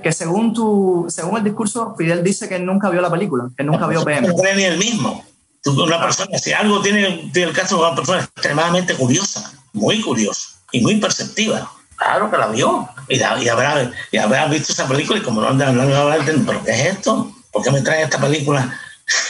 Que 0.02 0.12
según, 0.12 0.54
tu, 0.54 1.06
según 1.08 1.38
el 1.38 1.44
discurso, 1.44 1.96
Fidel 1.98 2.24
dice 2.24 2.50
que 2.50 2.60
nunca 2.60 2.90
vio 2.90 3.02
la 3.02 3.10
película, 3.10 3.50
que 3.56 3.64
nunca 3.64 3.88
vio 3.88 4.04
PM. 4.04 4.28
No 4.28 4.36
cree 4.36 4.56
ni 4.56 4.64
el 4.64 4.78
mismo. 4.78 5.24
Una 5.66 6.01
persona, 6.01 6.38
si 6.38 6.51
algo 6.51 6.82
tiene, 6.82 7.30
tiene 7.32 7.49
el 7.49 7.55
caso 7.55 7.78
de 7.78 7.84
una 7.84 7.95
persona 7.95 8.20
extremadamente 8.20 8.95
curiosa, 8.95 9.53
muy 9.72 10.01
curiosa 10.01 10.49
y 10.72 10.82
muy 10.82 10.97
perceptiva 10.97 11.72
Claro 12.03 12.30
que 12.30 12.38
la 12.38 12.47
vio. 12.47 12.89
Y, 13.07 13.18
y, 13.18 13.24
habrá, 13.49 13.91
y 14.11 14.18
habrá 14.18 14.45
visto 14.47 14.74
esa 14.74 14.88
película 14.88 15.20
y 15.20 15.22
como 15.22 15.41
no 15.41 15.47
anda 15.47 15.70
hablando, 15.70 16.43
¿pero 16.45 16.64
qué 16.64 16.72
es 16.72 16.93
esto? 16.97 17.34
¿Por 17.51 17.64
qué 17.64 17.72
me 17.72 17.82
trae 17.82 18.03
esta 18.03 18.20
película? 18.20 18.80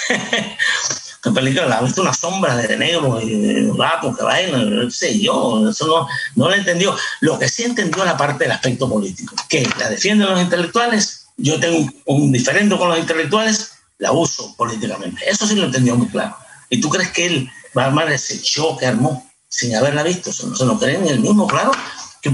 ¿Qué 1.23 1.31
película? 1.31 1.67
La 1.67 1.77
ha 1.77 1.81
visto 1.81 2.01
una 2.01 2.13
sombra 2.13 2.55
de 2.55 2.75
negro 2.77 3.21
y 3.21 3.71
gato 3.77 4.15
que 4.15 4.23
bailan, 4.23 4.75
no 4.75 4.91
sé 4.91 5.19
yo, 5.19 5.69
eso 5.69 5.87
no, 5.87 6.07
no 6.35 6.49
lo 6.49 6.55
entendió. 6.55 6.95
Lo 7.21 7.39
que 7.39 7.47
sí 7.47 7.63
entendió 7.63 8.03
la 8.03 8.17
parte 8.17 8.43
del 8.43 8.51
aspecto 8.51 8.89
polítio, 8.89 9.29
que 9.47 9.67
la 9.79 9.89
defienden 9.89 10.29
los 10.29 10.41
intelectuales, 10.41 11.27
yo 11.37 11.59
tengo 11.59 11.77
un, 11.77 12.01
un 12.05 12.31
diferente 12.31 12.77
con 12.77 12.89
los 12.89 12.99
intelectuales, 12.99 13.72
la 14.03 14.11
uso 14.11 14.53
políticamente. 14.57 15.21
Eso 15.25 15.47
sí 15.47 15.55
lo 15.55 15.65
entendió 15.65 15.95
muy 15.95 16.07
claro. 16.07 16.35
¿Y 16.69 16.81
tú 16.81 16.89
crees 16.89 17.11
que 17.11 17.25
él 17.25 17.49
va 17.75 17.83
a 17.83 17.85
armar 17.87 18.11
ese 18.11 18.37
show 18.41 18.77
que 18.77 18.85
armó 18.85 19.31
sin 19.47 19.73
haberla 19.75 20.03
visto? 20.03 20.29
No 20.45 20.55
se 20.55 20.65
lo 20.65 20.77
creen 20.77 21.07
el 21.07 21.21
mismo, 21.21 21.47
claro, 21.47 21.71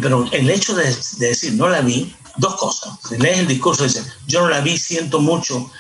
pero 0.01 0.25
el 0.31 0.49
hecho 0.49 0.75
de, 0.75 0.95
decir 1.19 1.53
no 1.53 1.69
la 1.69 1.81
vi, 1.81 2.15
dos 2.37 2.55
cosas. 2.55 2.93
Si 3.07 3.17
lees 3.17 3.37
el 3.37 3.47
discurso, 3.47 3.83
dice, 3.83 4.03
yo 4.25 4.41
no 4.41 4.49
la 4.49 4.61
vi, 4.61 4.79
siento 4.79 5.19
mucho 5.19 5.71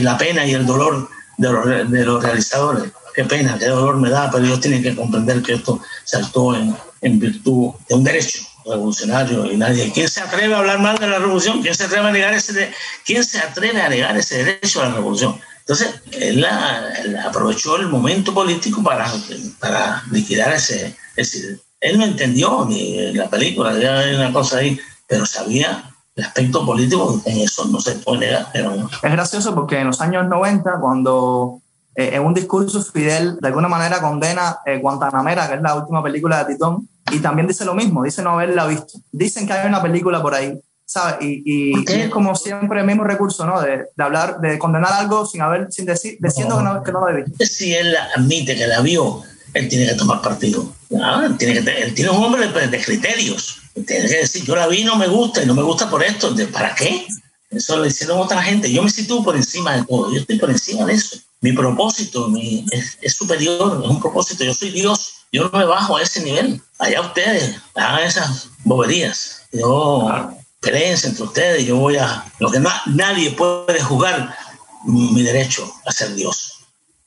la 0.00 0.18
pena 0.18 0.44
y 0.44 0.54
el 0.54 0.66
dolor 0.66 1.08
de 1.36 1.52
los, 1.52 1.90
de 1.90 2.04
los 2.04 2.20
realizadores. 2.20 2.90
Qué 3.14 3.24
pena, 3.24 3.58
qué 3.58 3.66
dolor 3.66 3.96
me 3.96 4.10
da, 4.10 4.30
pero 4.32 4.44
ellos 4.44 4.60
tienen 4.60 4.82
que 4.82 4.96
comprender 4.96 5.40
que 5.42 5.54
esto 5.54 5.80
saltó 6.04 6.56
en 6.56 7.18
virtud 7.20 7.74
de 7.88 7.94
un 7.94 8.02
derecho 8.02 8.47
revolucionario 8.68 9.50
y 9.50 9.56
nadie. 9.56 9.90
¿Quién 9.92 10.08
se 10.08 10.20
atreve 10.20 10.54
a 10.54 10.58
hablar 10.58 10.78
mal 10.78 10.98
de 10.98 11.06
la 11.06 11.18
revolución? 11.18 11.62
¿Quién 11.62 11.74
se 11.74 11.84
atreve 11.84 12.08
a 12.08 12.12
negar 12.12 12.34
ese, 12.34 12.72
¿quién 13.04 13.24
se 13.24 13.38
atreve 13.38 13.80
a 13.80 13.88
negar 13.88 14.16
ese 14.16 14.44
derecho 14.44 14.82
a 14.82 14.88
la 14.88 14.94
revolución? 14.94 15.40
Entonces, 15.60 16.00
él, 16.12 16.46
aprovechó 17.24 17.76
el 17.76 17.88
momento 17.88 18.32
político 18.32 18.82
para, 18.82 19.12
para 19.60 20.02
liquidar 20.10 20.54
ese, 20.54 20.96
ese 21.14 21.60
él 21.80 21.98
no 21.98 22.04
entendió 22.04 22.64
ni 22.64 23.12
la 23.12 23.28
película, 23.28 23.70
había 23.70 24.16
una 24.16 24.32
cosa 24.32 24.58
ahí, 24.58 24.78
pero 25.06 25.24
sabía 25.26 25.84
el 26.16 26.24
aspecto 26.24 26.66
político, 26.66 27.22
en 27.24 27.38
eso 27.38 27.66
no 27.66 27.80
se 27.80 27.92
puede 27.96 28.20
negar. 28.20 28.46
Es 28.54 29.12
gracioso 29.12 29.54
porque 29.54 29.78
en 29.78 29.86
los 29.86 30.00
años 30.00 30.26
90, 30.26 30.80
cuando 30.80 31.60
eh, 31.94 32.10
en 32.14 32.24
un 32.24 32.34
discurso 32.34 32.82
Fidel 32.82 33.38
de 33.40 33.48
alguna 33.48 33.68
manera 33.68 34.00
condena 34.00 34.58
eh, 34.66 34.78
Guantanamera, 34.78 35.48
que 35.48 35.54
es 35.54 35.62
la 35.62 35.76
última 35.76 36.02
película 36.02 36.44
de 36.44 36.54
Titón, 36.54 36.88
y 37.10 37.18
también 37.20 37.46
dice 37.46 37.64
lo 37.64 37.74
mismo, 37.74 38.02
dice 38.02 38.22
no 38.22 38.30
haberla 38.30 38.66
visto. 38.66 38.98
Dicen 39.12 39.46
que 39.46 39.52
hay 39.52 39.68
una 39.68 39.82
película 39.82 40.22
por 40.22 40.34
ahí, 40.34 40.58
¿sabes? 40.84 41.16
Y, 41.20 41.42
y, 41.44 41.84
es 41.86 42.08
como 42.08 42.34
siempre 42.34 42.80
el 42.80 42.86
mismo 42.86 43.04
recurso, 43.04 43.46
¿no? 43.46 43.60
De, 43.60 43.86
de, 43.94 44.04
hablar, 44.04 44.40
de 44.40 44.58
condenar 44.58 44.92
algo 44.92 45.26
sin 45.26 45.42
haber, 45.42 45.70
sin 45.70 45.84
decir, 45.84 46.18
diciendo 46.20 46.58
que, 46.58 46.64
no, 46.64 46.82
que 46.82 46.92
no 46.92 47.00
lo 47.00 47.06
ha 47.08 47.12
visto. 47.12 47.44
Si 47.44 47.74
él 47.74 47.94
admite 48.16 48.56
que 48.56 48.66
la 48.66 48.80
vio, 48.80 49.22
él 49.54 49.68
tiene 49.68 49.86
que 49.86 49.94
tomar 49.94 50.22
partido. 50.22 50.72
Ah, 51.00 51.28
tiene 51.38 51.62
que, 51.62 51.82
él 51.82 51.94
tiene 51.94 52.10
un 52.10 52.22
hombre 52.22 52.48
de, 52.48 52.80
criterios. 52.80 53.60
Tiene 53.74 54.08
que 54.08 54.16
decir, 54.16 54.44
yo 54.44 54.56
la 54.56 54.66
vi, 54.66 54.84
no 54.84 54.96
me 54.96 55.06
gusta 55.06 55.42
y 55.42 55.46
no 55.46 55.54
me 55.54 55.62
gusta 55.62 55.88
por 55.88 56.02
esto. 56.02 56.34
¿Para 56.52 56.74
qué? 56.74 57.06
Eso 57.50 57.76
lo 57.76 57.86
hicieron 57.86 58.18
otra 58.18 58.42
gente. 58.42 58.72
Yo 58.72 58.82
me 58.82 58.90
sitúo 58.90 59.22
por 59.22 59.36
encima 59.36 59.76
de 59.76 59.84
todo. 59.84 60.12
Yo 60.12 60.20
estoy 60.20 60.38
por 60.38 60.50
encima 60.50 60.84
de 60.84 60.94
eso. 60.94 61.18
Mi 61.40 61.52
propósito 61.52 62.28
mi, 62.28 62.66
es, 62.72 63.14
superior, 63.14 63.80
es 63.82 63.90
un 63.90 64.00
propósito. 64.00 64.44
Yo 64.44 64.54
soy 64.54 64.70
Dios. 64.70 65.17
Yo 65.32 65.48
no 65.48 65.58
me 65.58 65.64
bajo 65.64 65.96
a 65.96 66.02
ese 66.02 66.22
nivel. 66.22 66.62
Allá 66.78 67.00
ustedes 67.02 67.56
hagan 67.74 68.04
esas 68.04 68.48
boberías. 68.64 69.42
Yo 69.52 70.30
creense 70.60 71.08
entre 71.08 71.24
ustedes. 71.24 71.66
Yo 71.66 71.76
voy 71.76 71.96
a. 71.96 72.24
Lo 72.38 72.50
que 72.50 72.60
no, 72.60 72.70
nadie 72.86 73.32
puede 73.32 73.82
jugar 73.82 74.36
mi 74.84 75.22
derecho 75.22 75.70
a 75.86 75.92
ser 75.92 76.14
Dios. 76.14 76.64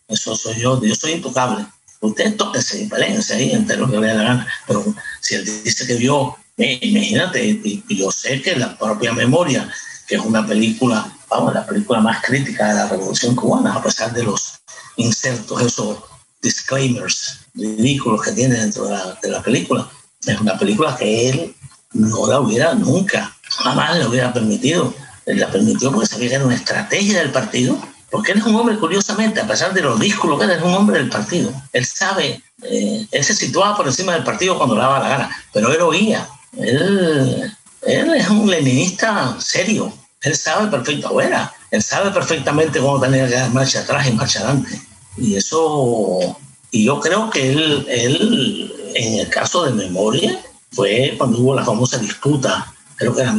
Eso 0.07 0.35
soy 0.35 0.59
yo. 0.59 0.81
Yo 0.83 0.95
soy 0.95 1.13
intocable. 1.13 1.65
Usted 2.01 2.35
tóquese 2.35 2.83
y 2.83 2.89
ahí 3.33 3.51
entre 3.51 3.77
lo 3.77 3.89
que 3.89 3.97
le 3.97 4.13
la 4.13 4.23
gana. 4.23 4.47
Pero 4.67 4.83
si 5.19 5.35
él 5.35 5.45
dice 5.63 5.85
que 5.85 5.95
vio, 5.95 6.35
eh, 6.57 6.79
imagínate, 6.81 7.61
yo 7.89 8.11
sé 8.11 8.41
que 8.41 8.55
la 8.55 8.75
propia 8.77 9.13
memoria, 9.13 9.71
que 10.07 10.15
es 10.15 10.21
una 10.21 10.45
película, 10.45 11.11
vamos, 11.29 11.53
la 11.53 11.65
película 11.65 11.99
más 11.99 12.23
crítica 12.23 12.69
de 12.69 12.73
la 12.73 12.87
Revolución 12.87 13.35
Cubana, 13.35 13.75
a 13.75 13.83
pesar 13.83 14.11
de 14.13 14.23
los 14.23 14.61
insertos, 14.97 15.61
esos 15.61 15.99
disclaimers 16.41 17.40
ridículos 17.53 18.21
que 18.21 18.31
tiene 18.31 18.55
dentro 18.55 18.85
de 18.85 18.91
la, 18.91 19.17
de 19.21 19.29
la 19.29 19.41
película, 19.41 19.87
es 20.25 20.39
una 20.39 20.57
película 20.57 20.95
que 20.95 21.29
él 21.29 21.55
no 21.93 22.27
la 22.27 22.39
hubiera 22.39 22.73
nunca, 22.73 23.35
jamás 23.49 23.97
le 23.97 24.07
hubiera 24.07 24.33
permitido. 24.33 24.93
Él 25.25 25.39
la 25.39 25.49
permitió 25.49 25.91
porque 25.91 26.07
sabía 26.07 26.29
que 26.29 26.35
era 26.35 26.45
una 26.45 26.55
estrategia 26.55 27.19
del 27.19 27.31
partido 27.31 27.79
Porque 28.09 28.31
él 28.31 28.39
es 28.39 28.45
un 28.45 28.55
hombre, 28.55 28.77
curiosamente, 28.77 29.39
a 29.39 29.47
pesar 29.47 29.73
de 29.73 29.81
lo 29.81 29.95
dísculo 29.97 30.37
que 30.37 30.45
él 30.45 30.51
es 30.51 30.61
un 30.61 30.73
hombre 30.73 30.97
del 30.97 31.09
partido. 31.09 31.53
Él 31.71 31.85
sabe, 31.85 32.41
eh, 32.63 33.07
él 33.09 33.23
se 33.23 33.33
situaba 33.33 33.77
por 33.77 33.87
encima 33.87 34.13
del 34.13 34.23
partido 34.23 34.57
cuando 34.57 34.75
le 34.75 34.81
daba 34.81 34.99
la 34.99 35.09
gana, 35.09 35.45
pero 35.53 35.71
él 35.71 35.81
oía. 35.81 36.27
Él, 36.57 37.53
él 37.83 38.13
es 38.13 38.29
un 38.29 38.49
leninista 38.49 39.37
serio. 39.39 39.93
Él 40.21 40.35
sabe 40.35 40.69
perfectamente, 40.69 41.37
él 41.71 41.81
sabe 41.81 42.11
perfectamente 42.11 42.79
cómo 42.79 42.99
tenía 42.99 43.27
que 43.27 43.35
dar 43.35 43.49
marcha 43.51 43.79
atrás 43.79 44.05
y 44.07 44.11
marcha 44.11 44.39
adelante. 44.39 44.81
Y 45.17 45.35
eso, 45.35 46.37
y 46.71 46.85
yo 46.85 46.99
creo 46.99 47.29
que 47.29 47.51
él, 47.51 47.85
él 47.89 48.73
en 48.95 49.19
el 49.19 49.29
caso 49.29 49.65
de 49.65 49.71
memoria, 49.71 50.41
fue 50.71 51.15
cuando 51.17 51.39
hubo 51.39 51.55
la 51.55 51.65
famosa 51.65 51.97
disputa, 51.97 52.73
creo 52.95 53.13
que 53.13 53.21
era 53.21 53.33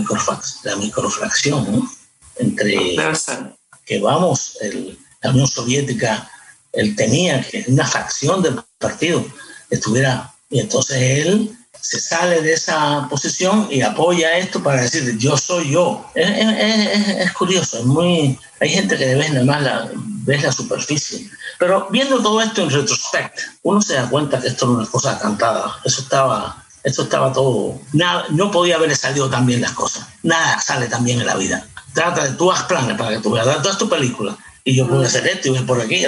la 0.64 0.76
microfracción, 0.76 1.88
entre 2.36 2.96
que 3.84 4.00
vamos, 4.00 4.58
la 5.22 5.30
Unión 5.30 5.46
Soviética, 5.46 6.30
él 6.72 6.94
tenía 6.94 7.42
que 7.42 7.64
una 7.68 7.86
facción 7.86 8.42
del 8.42 8.60
partido 8.78 9.24
estuviera, 9.70 10.32
y 10.50 10.60
entonces 10.60 10.96
él 11.00 11.56
se 11.82 12.00
sale 12.00 12.40
de 12.40 12.54
esa 12.54 13.06
posición 13.10 13.66
y 13.70 13.82
apoya 13.82 14.38
esto 14.38 14.62
para 14.62 14.82
decir 14.82 15.18
yo 15.18 15.36
soy 15.36 15.72
yo. 15.72 16.06
Es, 16.14 17.32
curioso, 17.32 17.80
es 17.80 17.84
muy, 17.84 18.38
hay 18.60 18.68
gente 18.68 18.96
que 18.96 19.14
ve 19.16 19.28
nada 19.28 19.44
más 19.44 19.62
la, 19.62 19.90
ves 19.94 20.42
la 20.44 20.52
superficie. 20.52 21.28
Pero 21.58 21.88
viendo 21.90 22.22
todo 22.22 22.40
esto 22.40 22.62
en 22.62 22.70
retrospecto, 22.70 23.42
uno 23.62 23.82
se 23.82 23.94
da 23.94 24.08
cuenta 24.08 24.40
que 24.40 24.48
esto 24.48 24.66
era 24.66 24.74
una 24.74 24.86
cosa 24.86 25.18
cantada. 25.18 25.76
Eso 25.84 26.02
estaba, 26.02 26.64
esto 26.84 27.02
estaba 27.02 27.32
todo. 27.32 27.80
Nada, 27.92 28.26
no 28.30 28.50
podía 28.52 28.76
haber 28.76 28.96
salido 28.96 29.28
tan 29.28 29.44
bien 29.44 29.60
las 29.60 29.72
cosas. 29.72 30.06
Nada 30.22 30.60
sale 30.60 30.86
tan 30.86 31.04
bien 31.04 31.20
en 31.20 31.26
la 31.26 31.34
vida. 31.34 31.66
Trata 31.92 32.24
de 32.24 32.30
tú 32.36 32.50
haz 32.50 32.62
planes 32.62 32.96
para 32.96 33.10
que 33.10 33.18
tú 33.18 33.32
veas, 33.32 33.44
todas 33.60 33.76
tu 33.76 33.88
película. 33.88 34.36
Y 34.64 34.76
yo 34.76 34.86
puedo 34.86 35.02
hacer 35.02 35.26
esto 35.26 35.48
y 35.48 35.50
voy 35.50 35.62
por 35.62 35.80
aquí. 35.80 36.04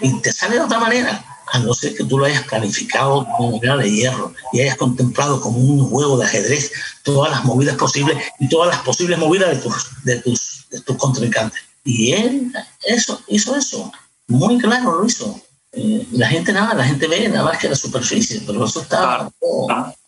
Y 0.00 0.20
te 0.22 0.32
sale 0.32 0.54
de 0.54 0.62
otra 0.62 0.78
manera 0.78 1.22
a 1.52 1.58
no 1.58 1.74
ser 1.74 1.94
que 1.94 2.04
tú 2.04 2.18
lo 2.18 2.24
hayas 2.24 2.44
planificado 2.44 3.26
como 3.36 3.56
una 3.56 3.76
de 3.76 3.90
hierro 3.90 4.32
y 4.52 4.60
hayas 4.60 4.76
contemplado 4.76 5.40
como 5.40 5.58
un 5.58 5.88
juego 5.88 6.18
de 6.18 6.26
ajedrez 6.26 6.72
todas 7.02 7.30
las 7.30 7.44
movidas 7.44 7.76
posibles 7.76 8.16
y 8.38 8.48
todas 8.48 8.68
las 8.68 8.82
posibles 8.84 9.18
movidas 9.18 9.50
de 9.50 9.56
tus, 9.56 10.04
de 10.04 10.20
tus, 10.20 10.66
de 10.70 10.80
tus 10.80 10.96
contrincantes. 10.96 11.60
Y 11.84 12.12
él 12.12 12.52
eso, 12.84 13.20
hizo 13.28 13.56
eso, 13.56 13.90
muy 14.28 14.58
claro 14.58 15.00
lo 15.00 15.06
hizo. 15.06 15.40
Eh, 15.72 16.06
la 16.12 16.28
gente 16.28 16.52
nada, 16.52 16.74
la 16.74 16.84
gente 16.84 17.06
ve 17.06 17.28
nada 17.28 17.44
más 17.44 17.58
que 17.58 17.68
la 17.68 17.76
superficie, 17.76 18.42
pero 18.46 18.64
eso 18.64 18.82
está... 18.82 19.30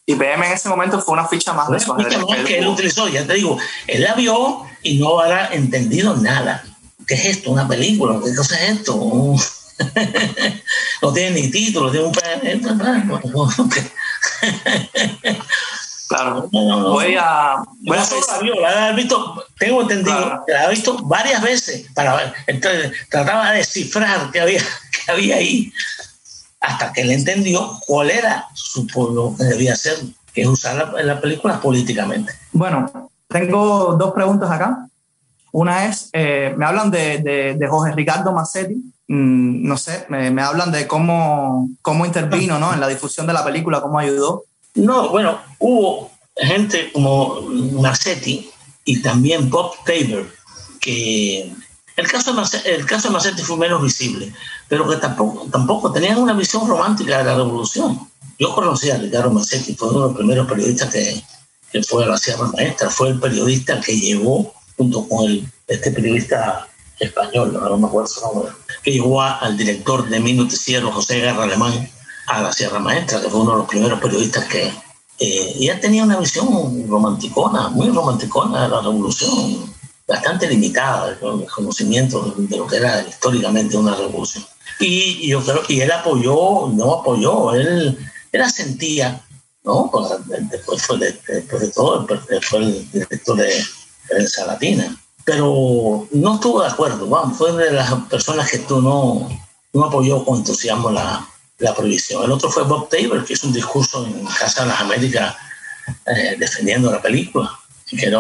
Y 0.05 0.17
PM 0.17 0.45
en 0.45 0.53
ese 0.53 0.69
momento 0.69 1.01
fue 1.01 1.15
una 1.15 1.29
ficha 1.29 1.53
más 1.53 1.71
de 1.71 1.77
eso. 1.77 1.97
que 2.45 2.59
él 2.59 2.67
utilizó, 2.67 3.09
ya 3.09 3.25
te 3.25 3.35
digo, 3.35 3.57
él 3.87 4.03
la 4.03 4.15
vio 4.15 4.65
y 4.83 4.99
no 4.99 5.21
habrá 5.21 5.55
entendido 5.55 6.17
nada. 6.17 6.65
¿Qué 7.07 7.15
es 7.15 7.25
esto? 7.27 7.53
¿Una 7.53 7.69
película? 7.69 8.21
¿Qué 8.25 8.35
cosa 8.35 8.61
es 8.61 8.79
esto? 8.79 9.37
no 11.03 11.13
tiene 11.13 11.41
ni 11.41 11.51
título, 11.51 11.91
tiene 11.91 12.07
un... 12.07 12.13
Claro. 16.09 16.47
Voy 16.53 17.17
a. 17.19 17.65
Voy 17.81 17.97
a 17.97 18.05
la 18.61 18.93
visto, 18.93 19.47
tengo 19.59 19.81
entendido, 19.81 20.45
la 20.47 20.65
ha 20.65 20.69
visto 20.69 20.99
varias 21.05 21.41
veces 21.41 21.87
para 21.95 22.15
ver. 22.17 22.35
Entonces, 22.47 22.93
trataba 23.09 23.53
de 23.53 23.59
descifrar 23.59 24.31
qué 24.31 24.43
había, 24.43 24.61
qué 25.07 25.13
había 25.13 25.37
ahí 25.37 25.73
hasta 26.61 26.93
que 26.93 27.05
le 27.05 27.15
entendió 27.15 27.79
cuál 27.87 28.11
era 28.11 28.47
su 28.55 28.87
pueblo 28.87 29.35
que 29.37 29.45
debía 29.45 29.73
hacer, 29.73 29.97
que 30.33 30.43
es 30.43 30.47
usar 30.47 30.77
la, 30.77 31.03
la 31.03 31.21
película 31.21 31.61
políticamente. 31.61 32.33
Bueno, 32.53 33.11
tengo 33.29 33.97
dos 33.99 34.13
preguntas 34.13 34.51
acá. 34.51 34.87
Una 35.51 35.87
es, 35.87 36.09
eh, 36.13 36.55
me 36.57 36.65
hablan 36.65 36.91
de, 36.91 37.19
de, 37.19 37.55
de, 37.55 37.69
Jorge 37.69 37.95
Ricardo 37.95 38.33
Massetti, 38.33 38.77
mm, 39.13 39.67
no 39.69 39.77
sé, 39.77 40.07
me, 40.09 40.31
me, 40.31 40.43
hablan 40.43 40.73
de 40.73 40.87
cómo, 40.87 41.69
cómo 41.83 42.07
intervino 42.07 42.59
¿no? 42.59 42.73
en 42.75 42.81
la 42.81 42.89
difusión 42.89 43.27
de 43.27 43.35
la 43.35 43.45
película, 43.45 43.81
cómo 43.81 43.99
ayudó. 43.99 44.45
No, 44.75 45.11
bueno, 45.11 45.39
hubo 45.59 46.11
gente 46.37 46.91
como 46.93 47.43
Massetti 47.43 48.51
y 48.85 49.03
también 49.03 49.51
Bob 49.51 49.75
Tabor, 49.85 50.27
que 50.81 51.53
el 51.97 52.09
caso, 52.09 52.33
de 52.33 52.75
el 52.75 52.87
caso 52.87 53.09
de 53.09 53.15
Massetti 53.15 53.43
fue 53.43 53.59
menos 53.59 53.83
visible, 53.83 54.33
pero 54.67 54.89
que 54.89 54.97
tampoco, 54.97 55.47
tampoco 55.51 55.93
tenían 55.93 56.17
una 56.17 56.33
visión 56.33 56.67
romántica 56.67 57.19
de 57.19 57.25
la 57.25 57.37
revolución. 57.37 58.09
Yo 58.39 58.55
conocí 58.55 58.91
a 58.91 58.97
Ricardo 58.97 59.31
Massetti, 59.31 59.75
fue 59.75 59.91
uno 59.91 60.01
de 60.01 60.07
los 60.07 60.17
primeros 60.17 60.49
periodistas 60.49 60.91
que, 60.91 61.23
que 61.71 61.83
fue 61.83 62.05
a 62.05 62.09
la 62.09 62.17
Sierra 62.17 62.51
Maestra, 62.55 62.89
fue 62.89 63.11
el 63.11 63.21
periodista 63.21 63.79
que 63.79 63.95
llevó, 63.95 64.55
junto 64.79 65.07
con 65.07 65.27
el, 65.27 65.47
este 65.69 65.91
periodista 65.91 66.67
español, 66.99 67.53
no 67.53 67.77
me 67.77 67.87
acuerdo 67.87 68.09
su 68.09 68.21
nombre, 68.23 68.53
que 68.83 68.93
llevó 68.93 69.23
al 69.23 69.57
director 69.57 70.09
de 70.09 70.21
mi 70.21 70.33
noticiero, 70.33 70.91
José 70.93 71.21
Guerra 71.21 71.45
Alemán, 71.45 71.89
a 72.27 72.43
la 72.43 72.53
Sierra 72.53 72.79
Maestra, 72.79 73.21
que 73.21 73.29
fue 73.29 73.41
uno 73.41 73.53
de 73.53 73.59
los 73.59 73.69
primeros 73.69 74.01
periodistas 74.01 74.45
que... 74.47 74.73
Eh, 75.19 75.57
ella 75.61 75.79
tenía 75.81 76.03
una 76.03 76.19
visión 76.19 76.89
romanticona, 76.89 77.69
muy 77.69 77.89
romanticona 77.91 78.63
de 78.63 78.69
la 78.69 78.81
revolución, 78.81 79.73
bastante 80.09 80.49
limitada 80.49 81.19
con 81.21 81.43
el 81.43 81.49
conocimiento 81.49 82.35
de 82.37 82.57
lo 82.57 82.67
que 82.67 82.77
era 82.77 83.03
históricamente 83.03 83.77
una 83.77 83.95
revolución. 83.95 84.45
Y 84.81 85.29
yo 85.29 85.45
creo, 85.45 85.63
y 85.69 85.81
él 85.81 85.93
apoyó, 85.93 86.69
no 86.73 86.93
apoyó, 86.95 87.55
él, 87.55 87.97
él 88.33 88.51
sentía, 88.51 89.25
¿no? 89.63 89.91
Después 90.51 90.83
fue, 90.83 90.99
de, 90.99 91.21
después 91.29 91.63
de 91.63 91.69
todo, 91.69 92.07
fue 92.41 92.59
el 92.59 92.91
director 92.91 93.37
de 93.37 93.65
prensa 94.09 94.47
latina. 94.47 94.97
Pero 95.25 96.09
no 96.11 96.35
estuvo 96.35 96.63
de 96.63 96.69
acuerdo, 96.69 97.07
vamos, 97.07 97.39
fue 97.39 97.53
de 97.53 97.73
las 97.73 97.93
personas 98.11 98.51
que 98.51 98.59
tú 98.59 98.83
no, 98.83 99.29
no 99.73 99.85
apoyó 99.85 100.25
con 100.25 100.39
entusiasmo 100.39 100.91
la, 100.91 101.27
la 101.59 101.75
prohibición. 101.75 102.25
El 102.25 102.33
otro 102.33 102.51
fue 102.51 102.65
Bob 102.65 102.89
Tabor, 102.89 103.25
que 103.25 103.35
hizo 103.35 103.47
un 103.47 103.53
discurso 103.53 104.05
en 104.05 104.27
Casa 104.27 104.63
de 104.63 104.69
las 104.69 104.81
Américas 104.81 105.35
eh, 106.07 106.37
defendiendo 106.39 106.91
la 106.91 107.01
película. 107.01 107.59
Que, 107.89 108.11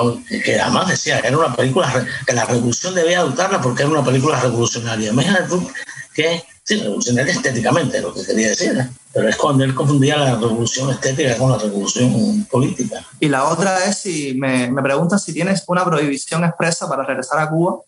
que 0.44 0.60
además 0.60 0.88
decía 0.88 1.22
que 1.22 1.28
era 1.28 1.38
una 1.38 1.56
película 1.56 2.06
que 2.26 2.34
la 2.34 2.44
revolución 2.44 2.94
debía 2.94 3.20
adoptarla 3.20 3.58
porque 3.58 3.82
era 3.82 3.90
una 3.90 4.04
película 4.04 4.38
revolucionaria. 4.38 5.10
Imagínate 5.10 5.48
tú 5.48 5.70
que, 6.14 6.44
sí, 6.62 6.76
revolucionaria 6.76 7.32
estéticamente, 7.32 8.00
lo 8.00 8.14
que 8.14 8.24
quería 8.24 8.48
decir, 8.48 8.76
¿eh? 8.78 8.88
pero 9.12 9.28
es 9.28 9.36
cuando 9.36 9.64
él 9.64 9.74
confundía 9.74 10.16
la 10.16 10.36
revolución 10.36 10.90
estética 10.90 11.36
con 11.36 11.50
la 11.50 11.58
revolución 11.58 12.44
política. 12.50 13.04
Y 13.20 13.28
la 13.28 13.44
otra 13.44 13.84
es 13.84 13.98
si 13.98 14.34
me, 14.34 14.70
me 14.70 14.82
preguntas 14.82 15.22
si 15.22 15.32
tienes 15.32 15.64
una 15.66 15.84
prohibición 15.84 16.44
expresa 16.44 16.88
para 16.88 17.04
regresar 17.04 17.40
a 17.40 17.50
Cuba 17.50 17.78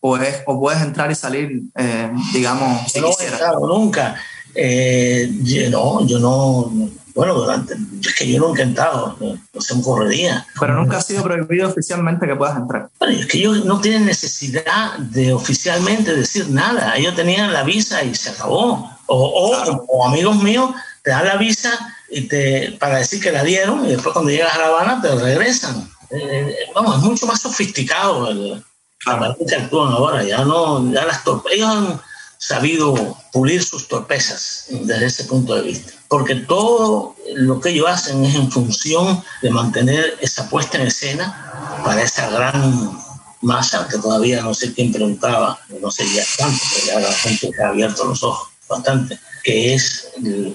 o, 0.00 0.16
es, 0.18 0.42
o 0.46 0.60
puedes 0.60 0.82
entrar 0.82 1.10
y 1.10 1.14
salir, 1.14 1.62
eh, 1.76 2.10
digamos, 2.32 2.92
si 2.92 3.00
no 3.00 3.08
he 3.08 3.66
nunca. 3.66 4.16
Eh, 4.54 5.30
yo, 5.42 5.70
no, 5.70 6.06
yo 6.06 6.18
no, 6.18 6.90
bueno, 7.14 7.34
durante, 7.34 7.74
es 8.02 8.14
que 8.14 8.30
yo 8.30 8.40
nunca 8.40 8.62
he 8.62 8.64
entrado, 8.64 9.16
no 9.20 9.60
se 9.60 9.74
me 9.74 9.82
correría. 9.82 10.46
Pero 10.58 10.74
nunca 10.74 10.98
ha 10.98 11.00
sido 11.00 11.22
prohibido 11.22 11.68
oficialmente 11.68 12.26
que 12.26 12.34
puedas 12.34 12.56
entrar. 12.56 12.88
Bueno, 12.98 13.18
es 13.18 13.26
que 13.26 13.38
ellos 13.38 13.64
no 13.64 13.80
tienen 13.80 14.06
necesidad 14.06 14.98
de 14.98 15.32
oficialmente 15.32 16.14
decir 16.14 16.48
nada, 16.50 16.96
ellos 16.96 17.14
tenían 17.14 17.52
la 17.52 17.62
visa 17.62 18.02
y 18.02 18.14
se 18.14 18.30
acabó. 18.30 18.90
O, 19.06 19.54
o, 19.88 20.06
amigos 20.06 20.42
míos 20.42 20.70
te 21.02 21.10
dan 21.10 21.26
la 21.26 21.36
visa 21.36 21.70
y 22.10 22.22
te, 22.22 22.76
para 22.80 22.98
decir 22.98 23.20
que 23.20 23.30
la 23.30 23.44
dieron 23.44 23.84
y 23.84 23.90
después 23.90 24.12
cuando 24.12 24.30
llegas 24.30 24.54
a 24.54 24.58
La 24.58 24.66
Habana 24.66 25.00
te 25.00 25.14
regresan. 25.14 25.88
Eh, 26.10 26.56
vamos, 26.74 26.96
es 26.96 27.02
mucho 27.02 27.26
más 27.26 27.40
sofisticado 27.40 28.30
el, 28.30 28.64
la 29.06 29.36
que 29.46 29.54
actúan 29.54 29.92
ahora, 29.92 30.22
ya 30.22 30.44
no, 30.44 30.90
ya 30.92 31.04
las 31.04 31.20
ellos 31.52 31.68
han 31.68 32.00
sabido 32.46 33.16
pulir 33.32 33.64
sus 33.64 33.88
torpezas 33.88 34.66
desde 34.68 35.06
ese 35.06 35.24
punto 35.24 35.54
de 35.54 35.62
vista. 35.62 35.94
Porque 36.08 36.34
todo 36.34 37.16
lo 37.34 37.58
que 37.58 37.70
ellos 37.70 37.88
hacen 37.88 38.22
es 38.22 38.34
en 38.34 38.50
función 38.50 39.24
de 39.40 39.50
mantener 39.50 40.18
esa 40.20 40.50
puesta 40.50 40.76
en 40.76 40.88
escena 40.88 41.80
para 41.82 42.02
esa 42.02 42.28
gran 42.28 42.98
masa 43.40 43.88
que 43.88 43.96
todavía 43.96 44.42
no 44.42 44.52
sé 44.52 44.74
quién 44.74 44.92
preguntaba, 44.92 45.58
no 45.80 45.90
sé 45.90 46.04
ya 46.12 46.22
tanto, 46.36 46.60
pero 46.74 46.86
ya 46.86 47.00
la 47.00 47.12
gente 47.14 47.50
ha 47.62 47.68
abierto 47.68 48.04
los 48.04 48.22
ojos 48.22 48.48
bastante, 48.68 49.18
que 49.44 49.74
es 49.74 50.08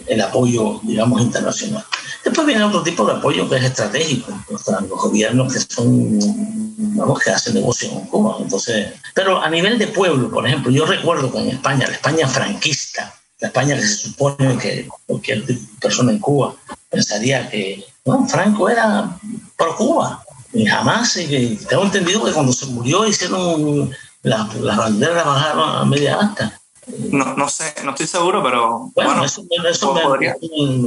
el, 0.08 0.22
apoyo, 0.22 0.82
digamos, 0.84 1.22
internacional. 1.22 1.86
Después 2.26 2.46
viene 2.48 2.64
otro 2.64 2.82
tipo 2.82 3.06
de 3.06 3.14
apoyo 3.14 3.48
que 3.48 3.58
es 3.58 3.64
estratégico, 3.64 4.34
los 4.50 4.90
gobiernos 4.90 5.54
que 5.54 5.60
son 5.60 6.20
vamos, 6.96 7.20
que 7.20 7.30
hace 7.30 7.54
negocio 7.54 7.90
en 7.92 8.02
Cuba. 8.08 8.38
Entonces, 8.40 8.94
pero 9.14 9.42
a 9.42 9.50
nivel 9.50 9.78
de 9.78 9.88
pueblo, 9.88 10.30
por 10.30 10.46
ejemplo, 10.46 10.72
yo 10.72 10.86
recuerdo 10.86 11.32
que 11.32 11.38
en 11.38 11.50
España, 11.50 11.88
la 11.88 11.94
España 11.94 12.28
franquista, 12.28 13.14
la 13.40 13.48
España 13.48 13.76
que 13.76 13.84
se 13.84 13.96
supone 13.96 14.58
que 14.58 14.90
cualquier 15.06 15.46
persona 15.80 16.12
en 16.12 16.20
Cuba 16.20 16.56
pensaría 16.90 17.50
que 17.50 17.86
no, 18.06 18.28
Franco 18.28 18.70
era 18.70 19.18
pro 19.56 19.76
Cuba. 19.76 20.24
Y 20.52 20.66
jamás, 20.66 21.16
y 21.16 21.60
tengo 21.70 21.84
entendido 21.84 22.26
que 22.26 22.32
cuando 22.32 22.52
se 22.52 22.66
murió 22.66 23.06
hicieron 23.06 23.92
las 24.24 24.56
la 24.56 24.76
banderas 24.76 25.26
bajaron 25.26 25.70
a 25.78 25.86
media 25.86 26.18
asta. 26.20 26.59
No, 27.12 27.36
no 27.36 27.50
sé, 27.50 27.74
no 27.84 27.92
estoy 27.92 28.08
seguro, 28.08 28.44
pero 28.44 28.92
bueno, 28.96 29.24
eso, 29.24 29.44
me, 29.44 29.58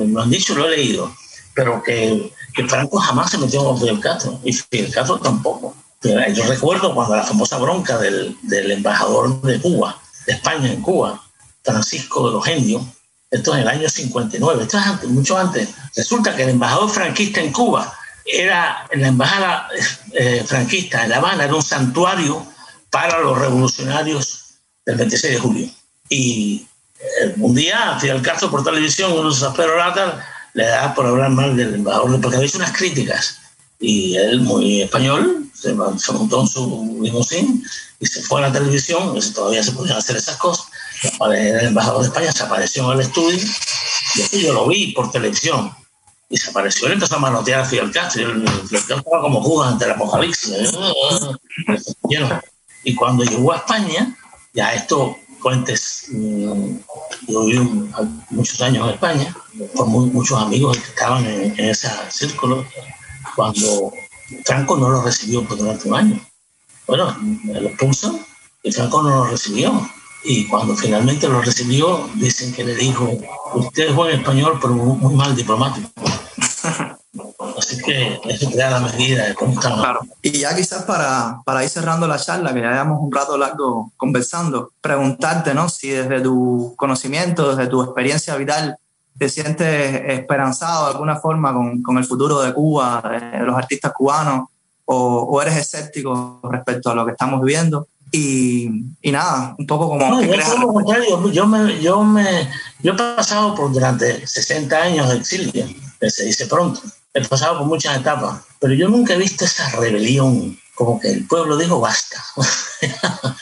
me, 0.07 0.21
han 0.21 0.31
dicho, 0.31 0.55
lo 0.55 0.67
he 0.67 0.77
leído, 0.77 1.13
pero 1.55 1.83
que, 1.83 2.33
que 2.55 2.67
Franco 2.67 2.99
jamás 2.99 3.31
se 3.31 3.39
metió 3.39 3.65
con 3.65 3.79
Fidel 3.79 4.01
Castro 4.01 4.41
y 4.45 4.53
Fidel 4.53 4.93
Castro 4.93 5.19
tampoco. 5.19 5.75
Yo 6.03 6.45
recuerdo 6.47 6.95
cuando 6.95 7.15
la 7.15 7.23
famosa 7.23 7.59
bronca 7.59 7.97
del, 7.99 8.37
del 8.43 8.73
embajador 8.73 9.41
de 9.43 9.61
Cuba, 9.61 10.01
de 10.27 10.33
España 10.33 10.73
en 10.73 10.83
Cuba, 10.83 11.23
Francisco 11.63 12.27
de 12.27 12.33
los 12.35 12.45
Genios, 12.45 12.83
esto 13.31 13.53
es 13.53 13.57
en 13.57 13.63
el 13.63 13.69
año 13.69 13.89
59, 13.89 14.63
esto 14.63 14.79
es 14.79 14.87
antes, 14.87 15.09
mucho 15.09 15.39
antes. 15.39 15.69
Resulta 15.97 16.35
que 16.35 16.43
el 16.43 16.51
embajador 16.51 16.91
franquista 16.91 17.41
en 17.41 17.53
Cuba 17.53 17.97
era 18.27 18.87
la 18.93 19.09
embajada 19.09 19.69
eh, 20.13 20.45
franquista 20.47 21.05
en 21.05 21.11
La 21.11 21.17
Habana, 21.17 21.45
era 21.45 21.55
un 21.55 21.63
santuario 21.63 22.45
para 22.91 23.21
los 23.21 23.39
revolucionarios 23.39 24.59
del 24.85 24.97
26 24.97 25.33
de 25.33 25.39
julio. 25.39 25.71
Y 26.13 26.67
eh, 27.01 27.35
un 27.39 27.55
día 27.55 27.99
Fidel 27.99 28.21
Castro 28.21 28.51
por 28.51 28.63
televisión, 28.63 29.13
uno 29.13 29.33
de 29.33 29.51
perorata, 29.57 30.25
le 30.55 30.67
da 30.67 30.95
por 30.95 31.07
hablar 31.07 31.31
mal 31.31 31.57
del 31.57 31.75
embajador, 31.75 32.21
porque 32.21 32.37
había 32.37 32.49
hecho 32.49 32.59
unas 32.59 32.77
críticas. 32.77 33.39
Y 33.81 34.17
él, 34.17 34.43
muy 34.43 34.83
español, 34.83 35.47
se, 35.55 35.73
montó 35.73 36.43
en 36.43 36.47
su 36.47 36.99
limusín 37.01 37.65
y 37.99 38.07
se 38.07 38.23
fue 38.23 38.41
a 38.41 38.49
la 38.49 38.53
televisión, 38.53 39.19
todavía 39.35 39.63
se 39.63 39.73
podían 39.73 39.97
hacer 39.97 40.17
esas 40.17 40.37
cosas 40.37 40.67
el 41.03 41.67
embajador 41.67 42.03
de 42.03 42.09
España, 42.09 42.33
se 42.33 42.45
apareció 42.45 42.85
en 42.93 42.99
el 42.99 43.07
estudio 43.07 43.39
y 44.33 44.43
yo 44.43 44.53
lo 44.53 44.69
vi 44.69 44.93
por 44.93 45.11
televisión. 45.11 45.75
Y 46.29 46.37
se 46.37 46.51
apareció 46.51 46.89
y 46.89 46.93
empezó 46.93 47.17
a 47.17 47.19
manotear 47.19 47.61
a 47.61 47.65
Fidel 47.65 47.91
Castro. 47.91 48.23
Y 48.23 48.25
Fidel 48.69 48.69
Castro 48.71 48.97
estaba 48.99 49.23
como 49.23 49.43
Judas 49.43 49.73
ante 49.73 49.85
el 49.85 49.91
apocalipsis. 49.93 50.53
Y 52.85 52.97
cuando 52.97 53.23
llegó 53.23 53.53
a 53.53 53.59
España, 53.59 54.17
ya 54.53 54.75
esto, 54.75 55.17
Fuentes, 55.43 56.07
mm, 56.13 56.77
yo 57.27 57.45
viví 57.45 57.91
muchos 58.31 58.61
años 58.61 58.87
en 58.87 58.95
España, 58.95 59.37
con 59.75 59.91
muchos 59.91 60.41
amigos 60.41 60.79
que 60.79 60.89
estaban 60.91 61.27
en, 61.27 61.59
ese 61.59 61.89
círculo, 62.11 62.65
cuando 63.35 63.93
Franco 64.45 64.77
no 64.77 64.89
lo 64.89 65.03
recibió 65.03 65.41
durante 65.43 65.89
un 65.89 65.95
año. 65.97 66.21
Bueno, 66.87 67.17
lo 67.61 67.77
puso 67.77 68.21
y 68.63 68.71
Franco 68.71 69.03
no 69.03 69.11
lo 69.11 69.25
recibió 69.25 69.89
y 70.25 70.47
cuando 70.47 70.77
finalmente 70.77 71.29
lo 71.29 71.43
recibió, 71.43 72.09
dicen 72.15 72.53
que 72.53 72.65
le 72.65 72.75
dijo, 72.77 73.11
usted 73.55 73.89
es 73.89 73.95
buen 73.95 74.19
español, 74.19 74.59
pero 74.61 74.75
muy, 74.75 75.15
mal 75.15 75.35
diplomático. 75.35 75.91
Así 77.73 77.83
que 77.83 78.21
eso 78.29 78.51
te 78.51 78.57
da 78.57 78.71
la 78.71 78.81
medida 78.81 79.27
de 79.27 79.35
cómo 79.35 79.53
estamos. 79.53 79.81
Claro. 79.81 80.01
Y 80.21 80.33
ya 80.33 80.55
quizás 80.55 80.83
para, 80.83 81.41
para 81.45 81.65
ir 81.65 81.71
cerrando 81.71 82.07
la 82.07 82.19
charla, 82.19 82.53
que 82.53 82.61
ya 82.61 82.71
llevamos 82.71 83.01
un 83.01 83.11
rato 83.11 83.39
largo 83.39 83.93
conversando, 83.97 84.73
preguntarte, 84.81 85.55
¿no? 85.55 85.69
Si 85.69 85.89
desde 85.89 86.21
tu 86.21 86.75
conocimiento, 86.77 87.55
desde 87.55 87.71
tu 87.71 87.83
experiencia 87.83 88.37
vital, 88.37 88.77
te 89.19 89.29
sientes 89.29 90.03
esperanzado 90.07 90.87
de 90.87 90.93
alguna 90.93 91.17
forma 91.17 91.55
con, 91.55 91.83
con 91.83 91.97
el 91.97 92.05
futuro 92.05 92.43
de 92.43 92.53
Cuba, 92.53 93.03
de 93.03 93.45
los 93.45 93.57
artistas 93.57 93.93
cubanos, 93.93 94.49
o, 94.85 95.23
o, 95.23 95.43
eres 95.43 95.57
escéptico 95.57 96.41
respecto 96.51 96.91
a 96.91 96.95
lo 96.95 97.07
que 97.07 97.13
estamos 97.13 97.41
viviendo. 97.41 97.87
Y, 98.11 98.69
y, 99.01 99.11
nada, 99.11 99.55
un 99.59 99.67
poco 99.67 99.89
como... 99.89 100.07
No, 100.07 100.23
yo, 100.23 101.31
yo, 101.31 101.47
me, 101.47 101.81
yo, 101.81 102.05
me, 102.05 102.51
yo 102.83 102.93
he 102.93 102.97
pasado 102.97 103.55
por 103.55 103.73
durante 103.73 104.27
60 104.27 104.77
años 104.77 105.09
de 105.09 105.17
exilio, 105.17 105.67
se 106.01 106.25
dice 106.25 106.47
pronto, 106.47 106.83
he 107.15 107.25
pasado 107.25 107.59
por 107.59 107.67
muchas 107.67 107.97
etapas, 107.97 108.41
pero 108.59 108.75
yo 108.75 108.89
nunca 108.89 109.15
he 109.15 109.19
visto 109.19 109.45
esa 109.45 109.69
rebelión, 109.71 110.59
como 110.75 110.99
que 111.01 111.11
el 111.11 111.27
pueblo 111.27 111.57
dijo 111.57 111.81
basta. 111.81 112.23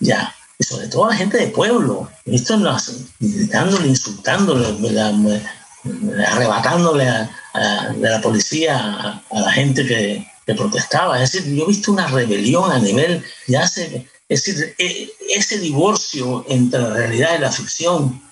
ya, 0.00 0.34
y 0.58 0.64
sobre 0.64 0.88
todo 0.88 1.08
la 1.08 1.16
gente 1.16 1.38
de 1.38 1.48
pueblo, 1.48 2.10
esto 2.24 2.58
gritándole, 3.20 3.88
insultándole, 3.88 4.66
arrebatándole 6.26 7.08
a, 7.08 7.88
de 7.94 8.10
la 8.10 8.20
policía 8.20 9.22
a 9.30 9.40
la 9.40 9.52
gente 9.52 9.86
que, 9.86 10.26
que 10.46 10.54
protestaba. 10.54 11.22
Es 11.22 11.32
decir, 11.32 11.54
yo 11.54 11.64
he 11.64 11.68
visto 11.68 11.92
una 11.92 12.06
rebelión 12.08 12.70
a 12.70 12.78
nivel, 12.78 13.24
ya 13.46 13.66
se, 13.66 14.06
es 14.28 14.44
decir, 14.44 14.74
e, 14.78 15.10
ese 15.30 15.58
divorcio 15.58 16.44
entre 16.48 16.80
la 16.80 16.90
realidad 16.90 17.36
y 17.36 17.40
la 17.40 17.52
ficción 17.52 18.22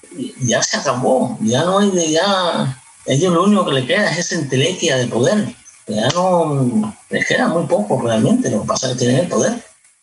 ya 0.40 0.62
se 0.62 0.76
acabó, 0.76 1.38
ya 1.40 1.64
no 1.64 1.78
hay 1.78 2.12
ya, 2.12 2.82
ellos 3.06 3.32
lo 3.32 3.44
único 3.44 3.64
que 3.66 3.72
le 3.72 3.86
queda 3.86 4.10
es 4.10 4.18
esa 4.18 4.36
entelequia 4.36 4.96
de 4.96 5.06
poder, 5.06 5.54
ya 5.86 6.08
no 6.10 6.94
les 7.10 7.26
queda 7.26 7.48
muy 7.48 7.66
poco 7.66 8.00
realmente, 8.00 8.50
lo 8.50 8.62
que 8.62 8.68
pasa 8.68 8.86
es 8.86 8.92
que 8.92 8.98
tienen 9.00 9.20
el 9.20 9.28
poder. 9.28 9.62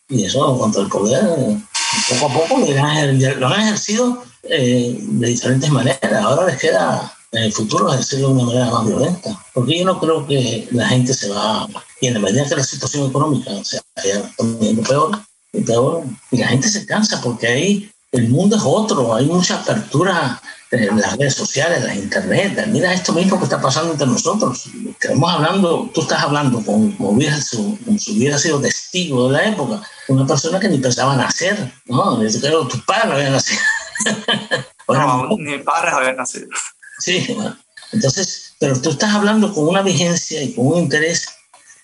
Y 0.09 0.25
eso 0.25 0.57
contra 0.57 0.81
el 0.81 0.89
poder 0.89 1.23
poco 2.09 2.25
a 2.25 2.33
poco 2.33 2.57
lo 2.59 3.47
han 3.47 3.61
ejercido 3.61 4.23
eh, 4.43 4.97
de 4.99 5.27
diferentes 5.27 5.69
maneras, 5.69 6.23
ahora 6.23 6.47
les 6.47 6.57
queda 6.57 7.13
en 7.31 7.43
el 7.43 7.53
futuro 7.53 7.91
ejercerlo 7.91 8.29
de 8.29 8.33
una 8.33 8.43
manera 8.45 8.71
más 8.71 8.87
violenta, 8.87 9.45
porque 9.53 9.79
yo 9.79 9.85
no 9.85 9.99
creo 9.99 10.25
que 10.25 10.67
la 10.71 10.87
gente 10.87 11.13
se 11.13 11.29
va 11.29 11.67
y 12.01 12.07
en 12.07 12.15
la 12.15 12.19
medida 12.19 12.47
que 12.47 12.55
la 12.55 12.63
situación 12.63 13.09
económica 13.09 13.51
se 13.63 13.79
vaya 13.95 14.31
poniendo 14.37 14.81
peor 14.83 15.19
y 15.53 15.61
peor, 15.61 16.03
y 16.31 16.37
la 16.37 16.47
gente 16.47 16.69
se 16.69 16.85
cansa 16.85 17.21
porque 17.21 17.47
ahí 17.47 17.91
el 18.11 18.29
mundo 18.29 18.55
es 18.55 18.63
otro, 18.65 19.13
hay 19.13 19.25
mucha 19.25 19.55
apertura 19.55 20.41
en 20.71 20.99
las 20.99 21.17
redes 21.17 21.35
sociales, 21.35 21.79
en 21.79 21.87
la 21.87 21.95
internet. 21.95 22.67
Mira 22.67 22.93
esto 22.93 23.13
mismo 23.13 23.37
que 23.37 23.45
está 23.45 23.61
pasando 23.61 23.91
entre 23.91 24.07
nosotros. 24.07 24.65
Estamos 24.99 25.31
hablando, 25.31 25.89
tú 25.93 26.01
estás 26.01 26.23
hablando 26.23 26.63
como, 26.63 26.95
como, 26.97 27.19
si 27.19 28.17
hubiera 28.17 28.37
sido 28.37 28.61
testigo 28.61 29.27
de 29.27 29.33
la 29.33 29.45
época, 29.45 29.81
una 30.07 30.25
persona 30.25 30.59
que 30.59 30.69
ni 30.69 30.77
pensaba 30.77 31.15
nacer, 31.15 31.71
¿no? 31.85 32.21
Yo 32.23 32.39
creo 32.39 32.67
que 32.67 32.73
tus 32.73 32.85
padres 32.85 33.05
no 33.05 33.13
habían 33.13 33.31
nacido. 33.33 33.61
no, 34.87 35.27
ni 35.37 35.57
padres 35.59 35.93
habían 35.93 36.17
nacido. 36.17 36.47
Sí, 36.99 37.35
entonces, 37.91 38.55
pero 38.59 38.79
tú 38.79 38.91
estás 38.91 39.13
hablando 39.13 39.53
con 39.53 39.67
una 39.67 39.81
vigencia 39.81 40.41
y 40.43 40.53
con 40.53 40.67
un 40.67 40.77
interés 40.77 41.27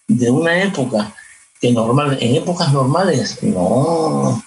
de 0.08 0.30
una 0.30 0.62
época 0.62 1.16
que 1.60 1.72
normal, 1.72 2.18
en 2.20 2.36
épocas 2.36 2.72
normales, 2.74 3.42
no, 3.42 4.44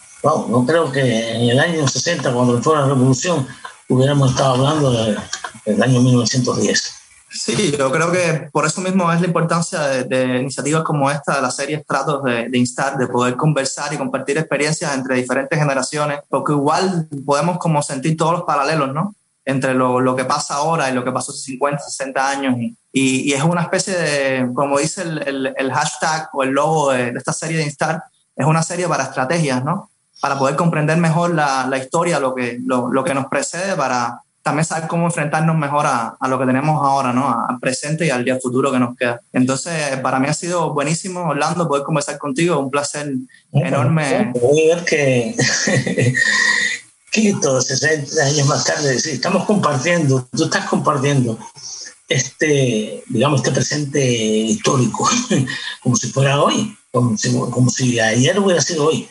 no 0.48 0.64
creo 0.66 0.90
que 0.90 1.30
en 1.32 1.50
el 1.50 1.58
año 1.58 1.86
60, 1.86 2.32
cuando 2.32 2.62
fue 2.62 2.76
la 2.76 2.86
revolución, 2.86 3.46
hubiéramos 3.88 4.30
estado 4.30 4.54
hablando 4.54 4.92
del 5.64 5.82
año 5.82 6.00
1910. 6.00 6.98
Sí, 7.30 7.76
yo 7.76 7.92
creo 7.92 8.10
que 8.10 8.48
por 8.50 8.64
eso 8.64 8.80
mismo 8.80 9.12
es 9.12 9.20
la 9.20 9.26
importancia 9.26 9.80
de, 9.80 10.38
iniciativas 10.38 10.82
como 10.82 11.10
esta, 11.10 11.36
de 11.36 11.42
la 11.42 11.50
serie 11.50 11.76
Estratos 11.76 12.22
de, 12.24 12.48
de, 12.48 12.58
Instar, 12.58 12.96
de 12.96 13.06
poder 13.06 13.36
conversar 13.36 13.92
y 13.92 13.98
compartir 13.98 14.38
experiencias 14.38 14.94
entre 14.94 15.16
diferentes 15.16 15.58
generaciones, 15.58 16.20
porque 16.28 16.52
igual 16.52 17.06
podemos 17.26 17.58
como 17.58 17.82
sentir 17.82 18.16
todos 18.16 18.32
los 18.32 18.42
paralelos, 18.44 18.94
¿no? 18.94 19.14
Entre 19.44 19.74
lo, 19.74 20.14
que 20.16 20.24
pasa 20.24 20.54
ahora 20.54 20.90
y 20.90 20.94
lo 20.94 21.04
que 21.04 21.12
pasó 21.12 21.32
hace 21.32 21.40
50, 21.40 21.82
60 21.82 22.30
años 22.30 22.56
y, 22.58 22.76
y, 22.92 23.32
es 23.32 23.42
una 23.42 23.62
especie 23.62 23.94
de, 23.94 24.50
como 24.52 24.78
dice 24.78 25.02
el, 25.02 25.54
el, 25.56 25.72
hashtag 25.72 26.28
o 26.32 26.42
el 26.42 26.50
logo 26.50 26.92
de, 26.92 27.10
esta 27.10 27.32
serie 27.32 27.58
de 27.58 27.64
Instar, 27.64 28.02
es 28.36 28.46
una 28.46 28.62
serie 28.62 28.88
para 28.88 29.04
estrategias, 29.04 29.64
¿no? 29.64 29.90
Para 30.20 30.38
poder 30.38 30.56
comprender 30.56 30.96
mejor 30.98 31.34
la, 31.34 31.66
la 31.66 31.78
historia, 31.78 32.18
lo 32.18 32.34
que, 32.34 32.58
lo, 32.64 32.90
lo, 32.90 33.04
que 33.04 33.14
nos 33.14 33.26
precede, 33.26 33.74
para 33.76 34.22
también 34.42 34.64
saber 34.64 34.88
cómo 34.88 35.06
enfrentarnos 35.06 35.56
mejor 35.56 35.86
a, 35.86 36.16
a, 36.18 36.28
lo 36.28 36.38
que 36.38 36.46
tenemos 36.46 36.84
ahora, 36.84 37.12
¿no? 37.12 37.28
Al 37.48 37.58
presente 37.60 38.06
y 38.06 38.10
al 38.10 38.24
día 38.24 38.38
futuro 38.40 38.72
que 38.72 38.78
nos 38.78 38.96
queda. 38.96 39.20
Entonces, 39.32 39.96
para 40.02 40.18
mí 40.18 40.26
ha 40.26 40.34
sido 40.34 40.72
buenísimo, 40.72 41.20
Orlando, 41.20 41.68
poder 41.68 41.84
conversar 41.84 42.18
contigo, 42.18 42.58
un 42.58 42.70
placer 42.70 43.12
enorme. 43.52 44.32
Voy 44.40 44.70
a 44.70 44.76
ver 44.76 44.84
que, 44.84 45.36
que 47.12 47.36
todos 47.40 47.66
60 47.66 48.24
años 48.24 48.46
más 48.46 48.64
tarde, 48.64 48.98
sí, 48.98 49.10
estamos 49.10 49.44
compartiendo, 49.44 50.26
tú 50.32 50.44
estás 50.44 50.66
compartiendo 50.66 51.38
este, 52.08 53.04
digamos, 53.08 53.40
este 53.40 53.52
presente 53.52 54.02
histórico, 54.02 55.08
como 55.82 55.96
si 55.96 56.08
fuera 56.08 56.40
hoy, 56.40 56.76
como 56.90 57.16
si, 57.16 57.30
como 57.32 57.70
si 57.70 58.00
ayer 58.00 58.38
hubiera 58.38 58.60
sido 58.60 58.86
hoy. 58.86 59.08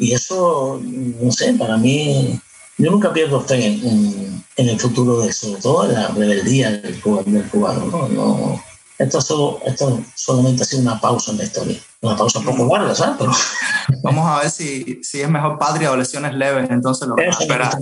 Y 0.00 0.12
eso, 0.12 0.80
no 0.82 1.30
sé, 1.30 1.52
para 1.54 1.76
mí, 1.76 2.40
yo 2.78 2.90
nunca 2.90 3.12
pierdo 3.12 3.40
fe 3.42 3.66
en, 3.66 4.42
en, 4.56 4.68
el 4.68 4.80
futuro 4.80 5.20
de 5.20 5.28
eso, 5.28 5.56
todo 5.62 5.86
la 5.86 6.08
rebeldía 6.08 6.72
del, 6.72 7.00
cubano. 7.00 7.86
¿no? 7.86 8.08
no 8.08 8.70
esto, 9.00 9.60
esto 9.64 10.00
solamente 10.14 10.62
ha 10.62 10.66
sido 10.66 10.82
una 10.82 11.00
pausa 11.00 11.30
en 11.30 11.38
la 11.38 11.44
historia. 11.44 11.78
Una 12.02 12.16
pausa 12.16 12.40
poco 12.40 12.76
larga, 12.76 12.94
¿sabes? 12.94 13.16
Pero... 13.18 13.32
Vamos 14.02 14.26
a 14.26 14.42
ver 14.42 14.50
si, 14.50 15.00
si 15.02 15.20
es 15.20 15.28
mejor 15.28 15.58
patria 15.58 15.90
o 15.90 15.96
lesiones 15.96 16.34
leves, 16.34 16.70
entonces 16.70 17.08
lo 17.08 17.16
vamos 17.16 17.38
a 17.38 17.42
esperar 17.42 17.78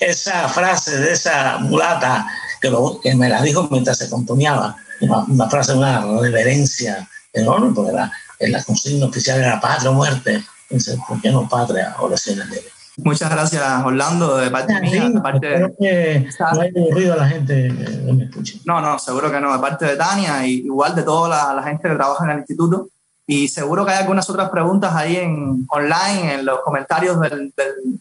esa 0.00 0.48
frase 0.48 0.98
de 0.98 1.12
esa 1.12 1.58
mulata 1.58 2.26
que, 2.60 2.68
lo, 2.68 3.00
que 3.00 3.14
me 3.14 3.28
la 3.30 3.40
dijo 3.42 3.66
mientras 3.70 3.98
se 3.98 4.10
componíaba, 4.10 4.76
una, 5.00 5.48
frase 5.48 5.72
de 5.72 5.78
una 5.78 6.04
reverencia 6.20 7.08
enorme, 7.32 7.72
porque 7.74 7.92
la, 7.92 8.12
en 8.38 8.52
la 8.52 8.62
consigna 8.62 9.06
oficial 9.06 9.40
era 9.40 9.60
patria 9.60 9.90
o 9.90 9.94
muerte. 9.94 10.44
Entonces, 10.68 10.98
¿por 11.06 11.20
qué 11.20 11.30
no 11.30 11.48
patria 11.48 11.96
o 11.98 12.08
lesiones 12.08 12.48
leves? 12.48 12.72
Muchas 12.98 13.30
gracias, 13.30 13.62
Orlando, 13.84 14.38
de 14.38 14.50
parte 14.50 14.80
mía. 14.80 15.10
De 15.10 15.20
parte 15.20 15.46
de... 15.46 15.74
que 15.78 16.28
no 16.40 16.60
haya 16.60 16.72
aburrido 16.74 17.12
a 17.12 17.16
la 17.16 17.28
gente 17.28 17.68
que 17.68 18.12
me 18.12 18.24
escuche. 18.24 18.60
No, 18.64 18.80
no, 18.80 18.98
seguro 18.98 19.30
que 19.30 19.38
no. 19.38 19.52
De 19.52 19.58
parte 19.58 19.84
de 19.84 19.96
Tania 19.96 20.46
y 20.46 20.60
igual 20.60 20.94
de 20.94 21.02
toda 21.02 21.28
la, 21.28 21.54
la, 21.54 21.62
gente 21.62 21.88
que 21.88 21.94
trabaja 21.94 22.24
en 22.24 22.30
el 22.30 22.38
instituto, 22.38 22.88
y 23.28 23.48
seguro 23.48 23.84
que 23.84 23.90
hay 23.90 23.98
algunas 23.98 24.30
otras 24.30 24.50
preguntas 24.50 24.94
ahí 24.94 25.16
en 25.16 25.66
online, 25.68 26.34
en 26.34 26.46
los 26.46 26.60
comentarios 26.60 27.20
del, 27.20 27.52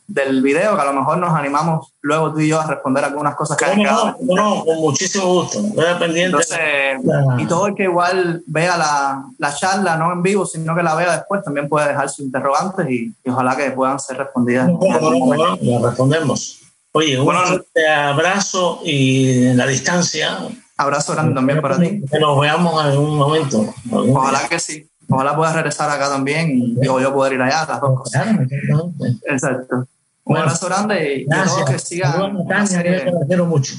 del, 0.06 0.42
video, 0.44 0.76
que 0.76 0.82
a 0.82 0.86
lo 0.86 0.94
mejor 0.94 1.18
nos 1.18 1.34
animamos 1.34 1.94
luego 2.02 2.32
tú 2.32 2.42
y 2.42 2.50
yo 2.50 2.62
a 2.62 2.68
responder 2.68 3.04
algunas 3.04 3.34
cosas 3.34 3.58
que 3.58 3.66
hay 3.66 3.78
quedado. 3.78 4.16
No, 4.22 4.36
no, 4.36 4.66
con 4.66 4.78
muchísimo 4.82 5.26
gusto. 5.26 5.64
Pendiente. 5.98 6.38
y 7.40 7.46
todo 7.48 7.68
el 7.68 7.76
que 7.76 7.84
igual 7.86 8.44
vea 8.46 8.78
la, 8.78 9.26
la, 9.40 9.56
charla, 9.56 9.98
no 9.98 10.12
en 10.12 10.22
vivo, 10.22 10.46
sino 10.46 10.76
que 10.76 10.84
la 10.84 10.94
vea 10.94 11.14
después, 11.14 11.44
también 11.44 11.68
puede 11.70 11.88
dejar 11.88 12.08
sus 12.08 12.24
interrogantes 12.24 12.88
y, 12.88 13.12
ojalá 13.28 13.58
que 13.58 13.72
puedan 13.72 14.00
ser 14.00 14.18
respondidas. 14.18 14.70
No, 14.70 15.88
respondemos. 15.88 16.60
Oye, 16.92 17.20
un 17.20 17.36
abrazo 17.36 18.80
y 18.86 19.54
la 19.54 19.66
distancia. 19.66 20.38
Abrazo 20.78 21.14
grande 21.14 21.34
también 21.34 21.62
para 21.62 21.80
ti. 21.80 22.02
Que 22.12 22.20
nos 22.20 22.40
veamos 22.40 22.80
en 22.84 22.92
algún 22.92 23.18
momento. 23.18 23.74
Ojalá 23.92 24.48
que 24.48 24.60
sí. 24.60 24.88
Ojalá 25.16 25.34
puedas 25.34 25.56
regresar 25.56 25.90
acá 25.90 26.10
también 26.10 26.52
y 26.52 26.76
yo 26.84 27.14
poder 27.14 27.34
ir 27.34 27.42
allá, 27.42 27.66
las 27.66 27.80
dos 27.80 28.02
cosas. 28.02 28.28
Exacto. 29.24 29.88
Un 30.26 30.38
abrazo 30.38 30.66
grande 30.66 31.26
y, 31.26 31.34
a 31.34 31.46
todos 31.46 31.70
que 31.70 31.80
sigan. 31.80 32.36
quiero 33.26 33.46
mucho. 33.46 33.76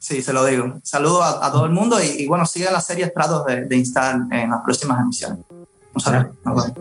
Sí, 0.00 0.20
se 0.20 0.32
lo 0.32 0.44
digo. 0.44 0.80
Saludo 0.82 1.22
a, 1.22 1.52
todo 1.52 1.64
el 1.66 1.70
mundo 1.70 1.98
y, 2.02 2.26
bueno, 2.26 2.44
sigan 2.44 2.72
la 2.72 2.80
serie 2.80 3.04
Estratos 3.04 3.46
de, 3.46 3.66
de 3.66 3.76
Instar 3.76 4.16
en 4.32 4.50
las 4.50 4.62
próximas 4.64 5.00
emisiones. 5.00 5.44
Un 5.94 6.00
saludo. 6.00 6.34
Nos 6.44 6.72